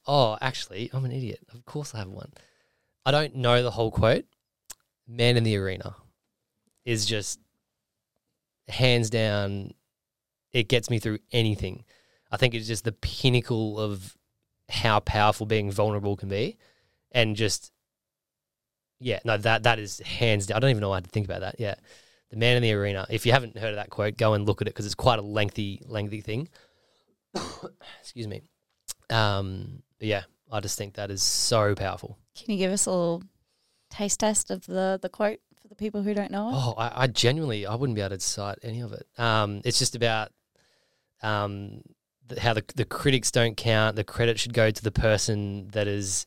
Oh, 0.07 0.39
actually, 0.41 0.91
I'm 0.93 1.05
an 1.05 1.11
idiot. 1.11 1.41
Of 1.53 1.65
course, 1.65 1.93
I 1.95 1.99
have 1.99 2.09
one. 2.09 2.33
I 3.05 3.11
don't 3.11 3.35
know 3.35 3.63
the 3.63 3.71
whole 3.73 3.91
quote. 3.91 4.27
Man 5.09 5.37
in 5.37 5.43
the 5.45 5.57
arena 5.57 5.97
is 6.85 7.05
just 7.05 7.41
hands 8.69 9.11
down. 9.11 9.73
It 10.53 10.69
gets 10.69 10.89
me 10.89 11.01
through 11.01 11.19
anything. 11.33 11.85
I 12.31 12.37
think 12.37 12.55
it's 12.55 12.69
just 12.69 12.85
the 12.85 12.93
pinnacle 12.93 13.79
of 13.81 14.17
how 14.69 15.01
powerful 15.01 15.47
being 15.47 15.71
vulnerable 15.71 16.17
can 16.17 16.29
be, 16.29 16.57
and 17.15 17.37
just 17.37 17.73
yeah, 19.01 19.21
no, 19.25 19.37
that 19.39 19.63
that 19.63 19.79
is 19.79 20.01
hands 20.01 20.47
down. 20.47 20.57
I 20.57 20.61
don't 20.61 20.71
even 20.71 20.81
know 20.81 20.93
how 20.93 21.01
to 21.01 21.09
think 21.09 21.27
about 21.27 21.41
that. 21.41 21.57
Yeah, 21.59 21.75
the 22.31 22.37
man 22.37 22.57
in 22.57 22.63
the 22.63 22.73
arena. 22.73 23.07
If 23.09 23.25
you 23.27 23.33
haven't 23.33 23.57
heard 23.57 23.71
of 23.71 23.77
that 23.77 23.91
quote, 23.91 24.17
go 24.17 24.35
and 24.35 24.47
look 24.47 24.61
at 24.61 24.69
it 24.69 24.75
because 24.75 24.87
it's 24.87 24.95
quite 24.95 25.19
a 25.19 25.23
lengthy, 25.23 25.81
lengthy 25.87 26.21
thing. 26.21 26.49
Excuse 28.01 28.27
me. 28.27 28.43
Um, 29.11 29.83
but 29.99 30.09
yeah, 30.09 30.23
I 30.51 30.61
just 30.61 30.79
think 30.79 30.95
that 30.95 31.11
is 31.11 31.23
so 31.23 31.75
powerful. 31.75 32.19
Can 32.35 32.53
you 32.53 32.59
give 32.59 32.73
us 32.73 32.87
a 32.87 32.91
little 32.91 33.23
taste 33.91 34.21
test 34.21 34.51
of 34.51 34.67
the, 34.67 34.99
the 35.01 35.09
quote 35.09 35.41
for 35.61 35.69
the 35.69 35.75
people 35.75 36.03
who 36.03 36.15
don't 36.15 36.31
know 36.31 36.49
it? 36.49 36.53
Oh, 36.55 36.75
I, 36.77 37.03
I 37.03 37.07
genuinely, 37.07 37.67
I 37.67 37.75
wouldn't 37.75 37.95
be 37.95 38.03
able 38.03 38.17
to 38.17 38.21
cite 38.21 38.59
any 38.63 38.81
of 38.81 38.93
it. 38.93 39.07
Um, 39.19 39.61
it's 39.65 39.79
just 39.79 39.95
about 39.95 40.31
um, 41.23 41.83
the, 42.27 42.41
how 42.41 42.55
the, 42.55 42.65
the 42.75 42.85
critics 42.85 43.31
don't 43.31 43.57
count. 43.57 43.97
The 43.97 44.05
credit 44.05 44.39
should 44.39 44.55
go 44.55 44.71
to 44.71 44.83
the 44.83 44.93
person 44.93 45.69
that 45.69 45.87
is, 45.87 46.27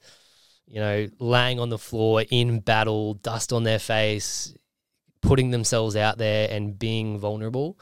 you 0.67 0.79
know, 0.79 1.07
laying 1.19 1.59
on 1.59 1.69
the 1.69 1.77
floor 1.77 2.23
in 2.29 2.59
battle, 2.59 3.13
dust 3.15 3.53
on 3.53 3.63
their 3.63 3.79
face, 3.79 4.53
putting 5.21 5.51
themselves 5.51 5.95
out 5.95 6.17
there 6.17 6.49
and 6.51 6.77
being 6.77 7.17
vulnerable. 7.17 7.79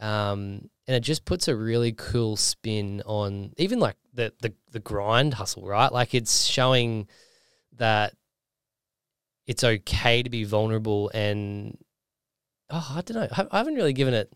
Um, 0.00 0.70
and 0.86 0.96
it 0.96 1.00
just 1.00 1.24
puts 1.24 1.48
a 1.48 1.56
really 1.56 1.92
cool 1.92 2.36
spin 2.36 3.02
on 3.06 3.52
even 3.56 3.78
like 3.78 3.96
the, 4.12 4.32
the 4.40 4.52
the 4.72 4.80
grind 4.80 5.34
hustle, 5.34 5.66
right? 5.66 5.92
Like 5.92 6.14
it's 6.14 6.44
showing 6.44 7.08
that 7.76 8.14
it's 9.46 9.64
okay 9.64 10.22
to 10.22 10.30
be 10.30 10.44
vulnerable 10.44 11.10
and 11.14 11.78
oh, 12.70 12.94
I 12.96 13.00
don't 13.02 13.16
know. 13.16 13.28
I 13.30 13.46
I 13.50 13.58
haven't 13.58 13.76
really 13.76 13.92
given 13.92 14.14
it 14.14 14.32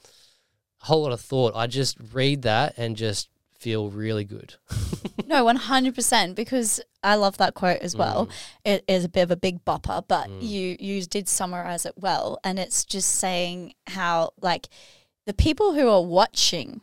a 0.82 0.86
whole 0.86 1.02
lot 1.02 1.12
of 1.12 1.20
thought. 1.20 1.55
I 1.55 1.66
just 1.66 1.98
read 2.12 2.43
that 2.43 2.74
and 2.77 2.97
just 2.97 3.28
feel 3.59 3.91
really 3.91 4.25
good. 4.25 4.55
No, 5.27 5.45
one 5.45 5.57
hundred 5.57 5.95
percent. 5.95 6.37
Because 6.37 6.81
I 7.03 7.17
love 7.17 7.37
that 7.37 7.53
quote 7.53 7.81
as 7.83 7.95
well. 7.95 8.29
Mm. 8.29 8.33
It 8.65 8.85
is 8.89 9.05
a 9.05 9.11
bit 9.11 9.21
of 9.25 9.31
a 9.31 9.37
big 9.37 9.63
bopper, 9.63 10.03
but 10.09 10.27
Mm. 10.31 10.39
you 10.41 10.77
you 10.81 11.03
did 11.03 11.29
summarize 11.29 11.85
it 11.85 11.93
well, 11.99 12.39
and 12.43 12.59
it's 12.59 12.83
just 12.87 13.11
saying 13.17 13.75
how 13.89 14.31
like 14.41 14.69
the 15.27 15.35
people 15.35 15.75
who 15.75 15.87
are 15.91 16.03
watching 16.03 16.81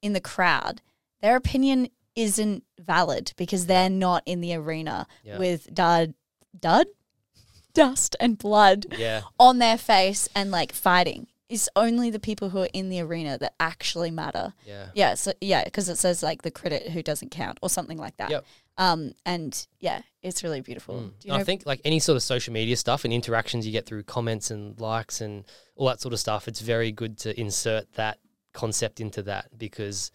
in 0.00 0.12
the 0.12 0.20
crowd, 0.20 0.80
their 1.22 1.34
opinion 1.34 1.88
isn't 2.14 2.62
valid 2.78 3.32
because 3.36 3.66
they're 3.66 3.90
not 3.90 4.22
in 4.26 4.40
the 4.42 4.54
arena 4.54 5.08
Yeah. 5.24 5.38
with 5.38 5.74
dud 5.74 6.14
dud 6.58 6.86
dust 7.74 8.14
and 8.20 8.38
blood 8.38 8.86
Yeah. 8.96 9.22
on 9.40 9.58
their 9.58 9.76
face 9.78 10.28
and 10.36 10.52
like 10.52 10.72
fighting. 10.72 11.26
It's 11.48 11.68
only 11.76 12.10
the 12.10 12.20
people 12.20 12.50
who 12.50 12.58
are 12.58 12.68
in 12.72 12.90
the 12.90 13.00
arena 13.00 13.38
that 13.38 13.54
actually 13.58 14.10
matter. 14.10 14.52
Yeah. 14.66 14.88
Yeah, 14.94 15.14
so 15.14 15.32
yeah, 15.40 15.64
because 15.64 15.88
it 15.88 15.96
says 15.96 16.22
like 16.22 16.42
the 16.42 16.50
critic 16.50 16.88
who 16.88 17.02
doesn't 17.02 17.30
count 17.30 17.58
or 17.62 17.70
something 17.70 17.98
like 17.98 18.16
that. 18.18 18.30
Yep. 18.30 18.44
Um, 18.76 19.12
and 19.26 19.66
yeah, 19.80 20.02
it's 20.22 20.44
really 20.44 20.60
beautiful. 20.60 20.94
Mm. 20.94 21.20
Do 21.20 21.28
you 21.28 21.32
know? 21.32 21.40
I 21.40 21.44
think 21.44 21.64
like 21.66 21.80
any 21.84 21.98
sort 21.98 22.16
of 22.16 22.22
social 22.22 22.52
media 22.52 22.76
stuff 22.76 23.04
and 23.04 23.12
interactions 23.12 23.66
you 23.66 23.72
get 23.72 23.86
through 23.86 24.04
comments 24.04 24.50
and 24.50 24.78
likes 24.80 25.20
and 25.20 25.44
all 25.74 25.86
that 25.88 26.00
sort 26.00 26.12
of 26.12 26.20
stuff, 26.20 26.48
it's 26.48 26.60
very 26.60 26.92
good 26.92 27.18
to 27.18 27.38
insert 27.38 27.92
that 27.94 28.18
concept 28.52 29.00
into 29.00 29.22
that 29.22 29.46
because 29.56 30.10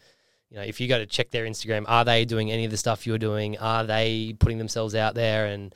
you 0.50 0.58
know 0.58 0.64
if 0.64 0.82
you 0.82 0.88
go 0.88 0.98
to 0.98 1.06
check 1.06 1.32
their 1.32 1.46
Instagram, 1.46 1.84
are 1.88 2.06
they 2.06 2.26
doing 2.26 2.52
any 2.52 2.64
of 2.64 2.72
the 2.72 2.78
stuff 2.78 3.06
you're 3.06 3.18
doing? 3.18 3.58
Are 3.58 3.84
they 3.86 4.36
putting 4.40 4.60
themselves 4.60 4.96
out 4.96 5.14
there? 5.14 5.48
And 5.48 5.76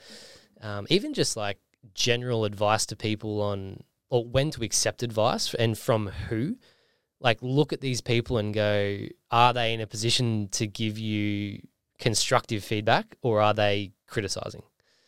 um, 0.62 0.88
even 0.90 1.14
just 1.14 1.36
like 1.36 1.58
general 1.94 2.46
advice 2.46 2.86
to 2.88 2.96
people 2.96 3.42
on 3.42 3.84
or 4.10 4.26
when 4.26 4.52
to 4.52 4.64
accept 4.64 5.04
advice 5.04 5.54
and 5.54 5.78
from 5.78 6.08
who. 6.08 6.58
Like 7.20 7.40
look 7.42 7.74
at 7.74 7.82
these 7.82 8.00
people 8.00 8.38
and 8.38 8.54
go, 8.54 9.08
are 9.32 9.52
they 9.52 9.74
in 9.74 9.82
a 9.82 9.88
position 9.88 10.50
to 10.52 10.68
give 10.68 11.00
you 11.00 11.62
constructive 11.98 12.64
feedback 12.64 13.16
or 13.24 13.42
are 13.42 13.56
they 13.56 13.94
criticizing? 14.06 14.62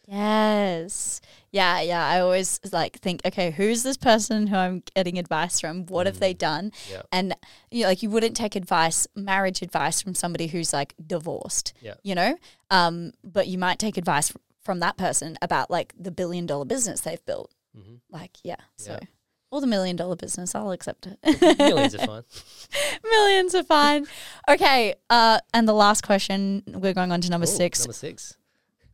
yes. 0.10 1.22
Yeah, 1.52 1.82
yeah. 1.82 2.08
I 2.08 2.20
always 2.20 2.60
like 2.72 3.00
think, 3.00 3.22
okay, 3.26 3.52
who's 3.52 3.84
this 3.84 3.98
person 3.98 4.48
who 4.48 4.56
I'm 4.56 4.84
getting 4.96 5.18
advice 5.18 5.60
from? 5.60 5.86
What 5.88 6.06
have 6.06 6.20
they 6.20 6.34
done? 6.34 6.72
Yeah. 6.90 7.02
And 7.12 7.36
you 7.72 7.84
know, 7.84 7.90
like 7.90 8.04
you 8.04 8.10
wouldn't 8.10 8.36
take 8.36 8.56
advice, 8.56 9.08
marriage 9.16 9.62
advice 9.62 10.02
from 10.02 10.14
somebody 10.14 10.48
who's 10.48 10.74
like 10.74 10.94
divorced. 11.06 11.74
Yeah. 11.82 11.96
You 12.04 12.16
know? 12.16 12.38
Um, 12.70 13.14
but 13.24 13.48
you 13.48 13.58
might 13.58 13.80
take 13.80 13.98
advice 13.98 14.34
from 14.62 14.80
that 14.80 14.98
person 14.98 15.38
about 15.42 15.72
like 15.72 15.94
the 15.98 16.12
billion 16.12 16.46
dollar 16.46 16.66
business 16.66 17.02
they've 17.02 17.24
built. 17.26 17.52
Hmm 17.76 17.96
Like, 18.10 18.32
yeah. 18.44 18.58
So 18.78 18.94
Yeah. 18.94 19.08
or 19.52 19.62
the 19.62 19.68
million 19.68 19.96
dollar 19.96 20.16
business, 20.16 20.54
I'll 20.56 20.72
accept 20.72 21.08
it. 21.08 21.20
Millions 21.60 21.96
are 21.96 22.06
fine. 22.06 22.24
Millions 23.04 23.56
are 23.56 23.64
fine. 23.64 24.06
Okay, 24.48 24.96
uh, 25.10 25.40
and 25.54 25.68
the 25.68 25.74
last 25.74 26.02
question, 26.04 26.64
we're 26.68 26.94
going 26.94 27.12
on 27.12 27.22
to 27.22 27.30
number 27.30 27.48
Ooh, 27.48 27.50
six. 27.50 27.80
Number 27.80 27.94
six. 27.94 28.36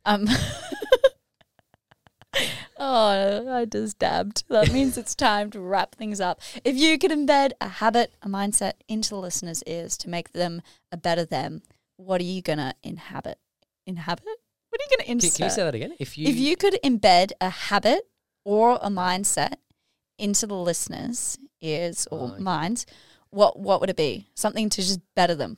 Um, 0.05 0.27
oh, 2.77 3.53
I 3.53 3.65
just 3.65 3.97
dabbed. 3.99 4.43
That 4.49 4.71
means 4.71 4.97
it's 4.97 5.15
time 5.15 5.49
to 5.51 5.59
wrap 5.59 5.95
things 5.95 6.19
up. 6.19 6.41
If 6.63 6.75
you 6.75 6.97
could 6.99 7.11
embed 7.11 7.51
a 7.61 7.67
habit, 7.67 8.13
a 8.21 8.27
mindset 8.27 8.73
into 8.87 9.09
the 9.09 9.17
listeners' 9.17 9.63
ears 9.67 9.97
to 9.99 10.09
make 10.09 10.31
them 10.33 10.61
a 10.91 10.97
better 10.97 11.25
them, 11.25 11.61
what 11.97 12.19
are 12.21 12.25
you 12.25 12.41
gonna 12.41 12.75
inhabit? 12.83 13.39
Inhabit? 13.87 14.25
What 14.69 14.81
are 14.81 14.83
you 14.89 14.97
gonna 14.97 15.05
Can, 15.05 15.11
insert? 15.13 15.35
can 15.37 15.45
you 15.45 15.49
say 15.51 15.63
that 15.63 15.75
again? 15.75 15.93
If 15.99 16.17
you, 16.17 16.27
if 16.27 16.35
you 16.35 16.57
could 16.57 16.77
embed 16.83 17.31
a 17.39 17.49
habit 17.49 18.07
or 18.45 18.79
a 18.81 18.89
mindset 18.89 19.55
into 20.17 20.47
the 20.47 20.55
listeners' 20.55 21.37
ears 21.59 22.07
or 22.09 22.35
Oh, 22.37 22.39
minds, 22.41 22.85
what 23.31 23.59
what 23.59 23.81
would 23.81 23.89
it 23.89 23.97
be? 23.97 24.29
Something 24.35 24.69
to 24.69 24.81
just 24.81 25.01
better 25.15 25.35
them, 25.35 25.57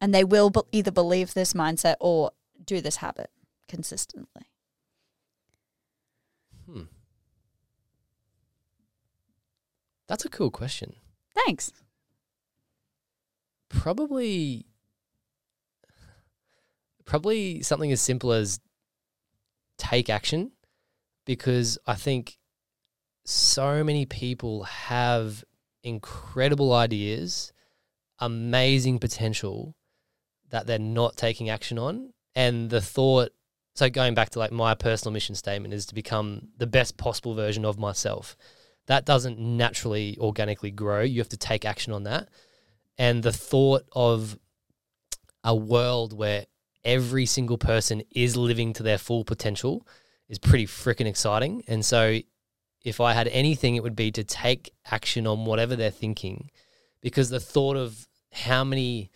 and 0.00 0.14
they 0.14 0.24
will 0.24 0.50
be- 0.50 0.60
either 0.72 0.90
believe 0.90 1.32
this 1.32 1.54
mindset 1.54 1.94
or 2.00 2.32
do 2.62 2.82
this 2.82 2.96
habit 2.96 3.30
consistently. 3.68 4.42
Hmm. 6.66 6.82
That's 10.06 10.24
a 10.24 10.28
cool 10.28 10.50
question. 10.50 10.94
Thanks. 11.34 11.72
Probably, 13.68 14.66
probably 17.04 17.62
something 17.62 17.92
as 17.92 18.00
simple 18.00 18.32
as 18.32 18.60
take 19.76 20.08
action, 20.08 20.52
because 21.28 21.76
I 21.86 21.94
think 21.94 22.38
so 23.26 23.84
many 23.84 24.06
people 24.06 24.62
have 24.62 25.44
incredible 25.84 26.72
ideas, 26.72 27.52
amazing 28.18 28.98
potential 28.98 29.76
that 30.48 30.66
they're 30.66 30.78
not 30.78 31.18
taking 31.18 31.50
action 31.50 31.78
on. 31.78 32.14
And 32.34 32.70
the 32.70 32.80
thought, 32.80 33.28
so 33.74 33.90
going 33.90 34.14
back 34.14 34.30
to 34.30 34.38
like 34.38 34.52
my 34.52 34.74
personal 34.74 35.12
mission 35.12 35.34
statement 35.34 35.74
is 35.74 35.84
to 35.86 35.94
become 35.94 36.48
the 36.56 36.66
best 36.66 36.96
possible 36.96 37.34
version 37.34 37.66
of 37.66 37.78
myself. 37.78 38.34
That 38.86 39.04
doesn't 39.04 39.38
naturally, 39.38 40.16
organically 40.18 40.70
grow. 40.70 41.02
You 41.02 41.20
have 41.20 41.28
to 41.28 41.36
take 41.36 41.66
action 41.66 41.92
on 41.92 42.04
that. 42.04 42.30
And 42.96 43.22
the 43.22 43.32
thought 43.34 43.84
of 43.92 44.38
a 45.44 45.54
world 45.54 46.16
where 46.16 46.46
every 46.86 47.26
single 47.26 47.58
person 47.58 48.02
is 48.12 48.34
living 48.34 48.72
to 48.72 48.82
their 48.82 48.96
full 48.96 49.24
potential 49.26 49.86
is 50.28 50.38
pretty 50.38 50.66
freaking 50.66 51.06
exciting. 51.06 51.64
And 51.68 51.84
so, 51.84 52.18
if 52.82 53.00
I 53.00 53.12
had 53.12 53.28
anything, 53.28 53.76
it 53.76 53.82
would 53.82 53.96
be 53.96 54.10
to 54.12 54.24
take 54.24 54.72
action 54.90 55.26
on 55.26 55.44
whatever 55.44 55.76
they're 55.76 55.90
thinking, 55.90 56.50
because 57.00 57.28
the 57.30 57.40
thought 57.40 57.76
of 57.76 58.06
how 58.32 58.64
many 58.64 59.10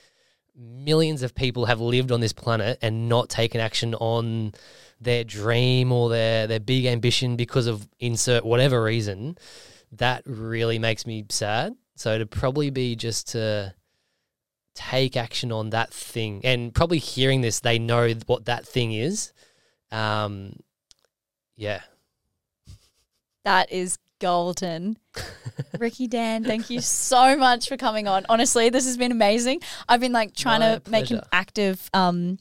millions 0.55 1.23
of 1.23 1.35
people 1.35 1.67
have 1.67 1.81
lived 1.81 2.13
on 2.13 2.21
this 2.21 2.33
planet 2.33 2.79
and 2.83 3.09
not 3.09 3.29
taken 3.29 3.61
action 3.61 3.95
on 3.95 4.53
their 5.01 5.25
dream 5.25 5.91
or 5.91 6.09
their 6.09 6.47
their 6.47 6.61
big 6.61 6.87
ambition 6.87 7.37
because 7.37 7.67
of 7.67 7.89
insert 7.99 8.45
whatever 8.45 8.83
reason, 8.83 9.37
that 9.93 10.23
really 10.27 10.79
makes 10.79 11.07
me 11.07 11.25
sad. 11.29 11.75
So 11.97 12.19
to 12.19 12.27
probably 12.27 12.71
be 12.71 12.97
just 12.97 13.29
to 13.31 13.75
take 14.75 15.17
action 15.17 15.53
on 15.53 15.71
that 15.71 15.93
thing 15.93 16.41
and 16.45 16.75
probably 16.75 16.99
hearing 16.99 17.43
this, 17.43 17.61
they 17.61 17.79
know 17.79 18.13
what 18.27 18.47
that 18.47 18.67
thing 18.67 18.93
is. 18.93 19.33
Um, 19.91 20.57
yeah. 21.57 21.81
That 23.45 23.73
is 23.73 23.99
golden. 24.21 24.99
Ricky 25.79 26.07
Dann, 26.07 26.45
thank 26.45 26.71
you 26.71 26.81
so 26.81 27.37
much 27.37 27.69
for 27.69 27.77
coming 27.77 28.07
on. 28.07 28.25
Honestly, 28.29 28.71
this 28.71 28.87
has 28.87 28.97
been 28.97 29.11
amazing. 29.11 29.61
I've 29.89 30.01
been 30.01 30.13
like 30.13 30.35
trying 30.35 30.61
My 30.61 30.79
to 30.79 30.91
make 30.91 31.11
an 31.11 31.23
active 31.33 31.91
um 31.93 32.39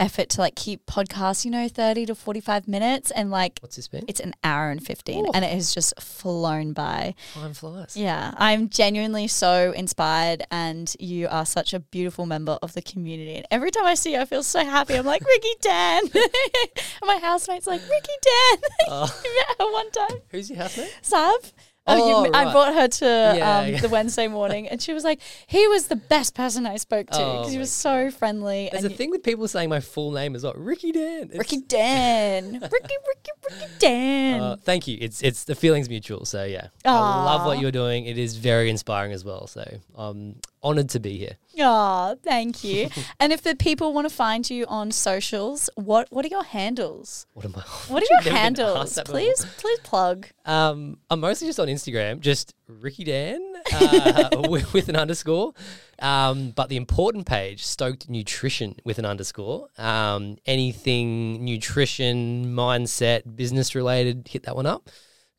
effort 0.00 0.28
to 0.30 0.40
like 0.40 0.54
keep 0.54 0.86
podcasts, 0.86 1.44
you 1.44 1.50
know, 1.50 1.68
30 1.68 2.06
to 2.06 2.14
45 2.14 2.68
minutes 2.68 3.10
and 3.10 3.30
like 3.30 3.58
What's 3.60 3.76
this 3.76 3.88
been? 3.88 4.04
it's 4.08 4.20
an 4.20 4.34
hour 4.44 4.70
and 4.70 4.84
15 4.84 5.26
Oh. 5.26 5.30
and 5.34 5.44
it 5.44 5.50
has 5.50 5.74
just 5.74 6.00
flown 6.00 6.72
by. 6.72 7.14
Time 7.34 7.52
flies. 7.54 7.96
Yeah, 7.96 8.32
I'm 8.36 8.68
genuinely 8.68 9.26
so 9.28 9.72
inspired 9.72 10.44
and 10.50 10.94
you 11.00 11.26
are 11.28 11.44
such 11.44 11.74
a 11.74 11.80
beautiful 11.80 12.26
member 12.26 12.58
of 12.62 12.74
the 12.74 12.82
community. 12.82 13.36
And 13.36 13.46
every 13.50 13.70
time 13.70 13.86
I 13.86 13.94
see 13.94 14.12
you, 14.12 14.20
I 14.20 14.24
feel 14.24 14.42
so 14.42 14.64
happy. 14.64 14.94
I'm 14.94 15.04
like, 15.06 15.24
Ricky 15.24 15.54
Dann. 15.60 16.02
and 16.14 17.06
my 17.06 17.18
housemate's 17.18 17.66
like, 17.66 17.80
Ricky 17.82 18.12
Dann. 18.22 18.58
Oh. 18.88 19.20
you 19.24 19.34
met 19.36 19.56
her 19.58 19.72
one 19.72 19.90
time. 19.90 20.22
Who's 20.30 20.48
your 20.50 20.58
housemate? 20.60 20.94
Sav. 21.02 21.52
Oh, 21.88 22.02
Oh, 22.18 22.24
you, 22.26 22.30
I 22.34 22.52
brought 22.52 22.74
her 22.74 22.88
to 22.88 23.04
Yeah, 23.36 23.58
um, 23.60 23.68
yeah. 23.68 23.80
the 23.80 23.88
Wednesday 23.88 24.28
morning, 24.28 24.68
and 24.68 24.80
she 24.80 24.92
was 24.92 25.04
like, 25.04 25.20
"He 25.46 25.66
was 25.68 25.88
the 25.88 25.96
best 25.96 26.34
person 26.34 26.66
I 26.66 26.76
spoke 26.76 27.08
to 27.10 27.18
Oh 27.20 27.38
because 27.38 27.52
he 27.52 27.58
my 27.58 27.62
was 27.62 27.72
so 27.72 28.10
friendly." 28.10 28.68
There's 28.70 28.84
a 28.84 28.90
thing 28.90 29.10
with 29.10 29.22
people 29.22 29.48
saying 29.48 29.68
my 29.68 29.80
full 29.80 30.12
name 30.12 30.34
is 30.34 30.44
like 30.44 30.54
Ricky 30.56 30.92
Dann. 30.92 31.22
It's- 31.30 31.38
Ricky 31.38 31.60
Dann, 31.62 32.52
Ricky, 32.60 32.96
Ricky, 33.08 33.30
Ricky 33.50 33.72
Dann. 33.78 34.40
Uh, 34.40 34.56
thank 34.64 34.86
you. 34.86 34.98
It's 35.00 35.22
it's 35.22 35.44
the 35.44 35.54
feelings 35.54 35.88
mutual. 35.88 36.24
So 36.24 36.44
yeah, 36.44 36.68
I 36.84 36.90
love 37.24 37.46
what 37.46 37.58
you're 37.60 37.70
doing. 37.72 38.06
It 38.06 38.18
is 38.18 38.36
very 38.36 38.70
inspiring 38.70 39.12
as 39.12 39.24
well. 39.24 39.46
So 39.46 39.64
I'm 39.96 40.36
honored 40.62 40.88
to 40.90 41.00
be 41.00 41.18
here. 41.18 41.36
Oh, 41.60 42.16
thank 42.22 42.62
you. 42.62 42.88
and 43.20 43.32
if 43.32 43.42
the 43.42 43.56
people 43.56 43.92
want 43.92 44.08
to 44.08 44.14
find 44.14 44.48
you 44.48 44.64
on 44.66 44.92
socials, 44.92 45.70
what 45.74 46.06
what 46.10 46.24
are 46.24 46.28
your 46.28 46.44
handles? 46.44 47.26
What 47.34 47.44
am 47.44 47.54
I? 47.56 47.60
What 47.88 48.02
are 48.02 48.06
your 48.10 48.18
never 48.18 48.24
been 48.24 48.36
asked 48.36 48.96
handles? 48.96 48.98
Please, 49.04 49.44
please 49.56 49.80
plug. 49.80 50.26
Um, 50.44 50.98
I'm 51.10 51.20
mostly 51.20 51.48
just 51.48 51.60
on 51.60 51.68
Instagram, 51.68 52.20
just 52.20 52.54
Ricky 52.66 53.04
Dann 53.04 53.54
uh, 53.72 54.30
with, 54.48 54.72
with 54.72 54.88
an 54.88 54.96
underscore. 54.96 55.52
Um, 56.00 56.50
but 56.50 56.68
the 56.68 56.76
important 56.76 57.26
page, 57.26 57.64
Stoked 57.64 58.08
Nutrition 58.08 58.76
with 58.84 58.98
an 58.98 59.04
underscore. 59.04 59.68
Um, 59.78 60.36
anything 60.46 61.44
nutrition, 61.44 62.54
mindset, 62.54 63.36
business 63.36 63.74
related, 63.74 64.28
hit 64.28 64.44
that 64.44 64.54
one 64.54 64.66
up. 64.66 64.88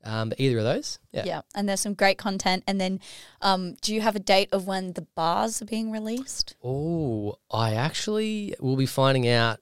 Um, 0.04 0.30
but 0.30 0.40
either 0.40 0.58
of 0.60 0.64
those, 0.64 0.98
yeah. 1.12 1.24
Yeah. 1.26 1.42
And 1.54 1.68
there's 1.68 1.82
some 1.82 1.94
great 1.94 2.18
content. 2.18 2.64
And 2.68 2.80
then, 2.80 3.02
um, 3.42 3.76
do 3.82 3.94
you 3.94 4.02
have 4.02 4.16
a 4.16 4.20
date 4.20 4.50
of 4.54 4.66
when 4.66 4.94
the 4.94 5.02
bars 5.02 5.62
are 5.62 5.66
being 5.66 5.92
released? 5.92 6.56
Oh, 6.64 7.36
I 7.52 7.74
actually 7.74 8.56
will 8.62 8.78
be 8.78 8.86
finding 8.86 9.28
out 9.28 9.60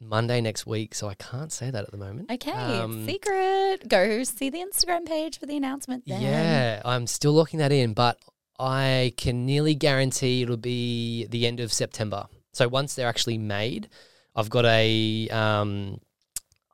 Monday 0.00 0.40
next 0.40 0.66
week, 0.66 0.94
so 0.94 1.08
I 1.08 1.14
can't 1.14 1.52
say 1.52 1.70
that 1.70 1.84
at 1.84 1.90
the 1.90 1.96
moment. 1.96 2.30
Okay, 2.30 2.50
Um, 2.50 3.06
secret. 3.06 3.88
Go 3.88 4.24
see 4.24 4.50
the 4.50 4.58
Instagram 4.58 5.06
page 5.06 5.38
for 5.38 5.46
the 5.46 5.56
announcement. 5.56 6.04
Then. 6.06 6.20
Yeah, 6.20 6.82
I'm 6.84 7.06
still 7.06 7.32
locking 7.32 7.60
that 7.60 7.72
in, 7.72 7.94
but 7.94 8.18
I 8.58 9.12
can 9.16 9.46
nearly 9.46 9.74
guarantee 9.74 10.42
it'll 10.42 10.56
be 10.56 11.26
the 11.26 11.46
end 11.46 11.60
of 11.60 11.72
September. 11.72 12.26
So 12.52 12.68
once 12.68 12.94
they're 12.94 13.08
actually 13.08 13.38
made, 13.38 13.88
I've 14.34 14.50
got 14.50 14.64
a 14.66 15.28
um, 15.28 16.00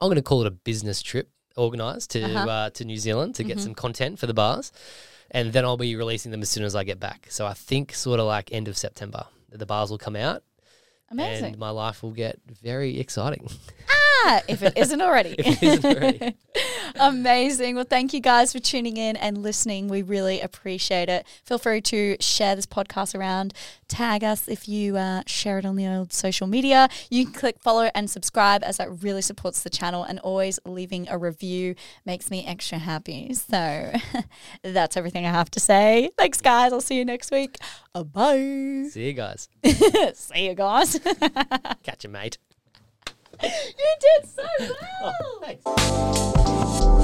I'm 0.00 0.08
going 0.08 0.16
to 0.16 0.22
call 0.22 0.40
it 0.40 0.46
a 0.46 0.52
business 0.52 1.02
trip 1.02 1.30
organised 1.56 2.10
to 2.10 2.22
Uh-huh. 2.22 2.48
uh, 2.50 2.70
to 2.70 2.84
New 2.84 2.96
Zealand 2.98 3.34
to 3.36 3.44
get 3.44 3.58
Mhm. 3.58 3.62
some 3.62 3.74
content 3.74 4.18
for 4.18 4.26
the 4.26 4.34
bars, 4.34 4.72
and 5.30 5.52
then 5.52 5.64
I'll 5.64 5.76
be 5.76 5.94
releasing 5.96 6.30
them 6.32 6.42
as 6.42 6.48
soon 6.48 6.64
as 6.64 6.74
I 6.74 6.84
get 6.84 6.98
back. 7.00 7.26
So 7.30 7.46
I 7.46 7.54
think 7.54 7.94
sort 7.94 8.20
of 8.20 8.26
like 8.26 8.52
end 8.52 8.68
of 8.68 8.76
September, 8.76 9.26
the 9.50 9.66
bars 9.66 9.90
will 9.90 9.98
come 9.98 10.16
out, 10.16 10.42
Amazing. 11.10 11.44
and 11.46 11.58
my 11.58 11.70
life 11.70 12.02
will 12.02 12.12
get 12.12 12.40
very 12.46 12.98
exciting. 13.00 13.48
Ah, 14.24 14.40
if 14.48 14.62
it 14.62 14.74
isn't 14.76 15.00
already. 15.00 15.34
It 15.38 15.62
isn't 15.62 15.84
already. 15.84 16.34
Amazing. 17.00 17.74
Well, 17.74 17.84
thank 17.88 18.12
you 18.12 18.20
guys 18.20 18.52
for 18.52 18.58
tuning 18.58 18.96
in 18.96 19.16
and 19.16 19.42
listening. 19.42 19.88
We 19.88 20.02
really 20.02 20.40
appreciate 20.40 21.08
it. 21.08 21.26
Feel 21.44 21.58
free 21.58 21.80
to 21.82 22.16
share 22.20 22.54
this 22.54 22.66
podcast 22.66 23.18
around. 23.18 23.54
Tag 23.88 24.22
us 24.24 24.48
if 24.48 24.68
you 24.68 24.96
uh, 24.96 25.22
share 25.26 25.58
it 25.58 25.64
on 25.64 25.76
the 25.76 25.86
old 25.86 26.12
social 26.12 26.46
media. 26.46 26.88
You 27.10 27.24
can 27.24 27.34
click 27.34 27.58
follow 27.60 27.90
and 27.94 28.10
subscribe 28.10 28.62
as 28.64 28.76
that 28.76 29.02
really 29.02 29.22
supports 29.22 29.62
the 29.62 29.70
channel 29.70 30.04
and 30.04 30.18
always 30.20 30.58
leaving 30.64 31.08
a 31.08 31.18
review 31.18 31.74
makes 32.04 32.30
me 32.30 32.46
extra 32.46 32.78
happy. 32.78 33.34
So 33.34 33.92
that's 34.62 34.96
everything 34.96 35.26
I 35.26 35.30
have 35.30 35.50
to 35.52 35.60
say. 35.60 36.10
Thanks, 36.16 36.40
guys. 36.40 36.72
I'll 36.72 36.80
see 36.80 36.96
you 36.96 37.04
next 37.04 37.30
week. 37.30 37.56
Uh, 37.94 38.04
bye. 38.04 38.88
See 38.90 39.06
you 39.06 39.12
guys. 39.12 39.48
see 40.14 40.46
you 40.46 40.54
guys. 40.54 40.98
Catch 41.82 42.04
you, 42.04 42.10
mate. 42.10 42.38
You 43.42 43.96
did 44.00 44.28
so 44.28 44.42
oh, 45.02 45.38
well. 45.40 45.62
Oh. 45.66 47.01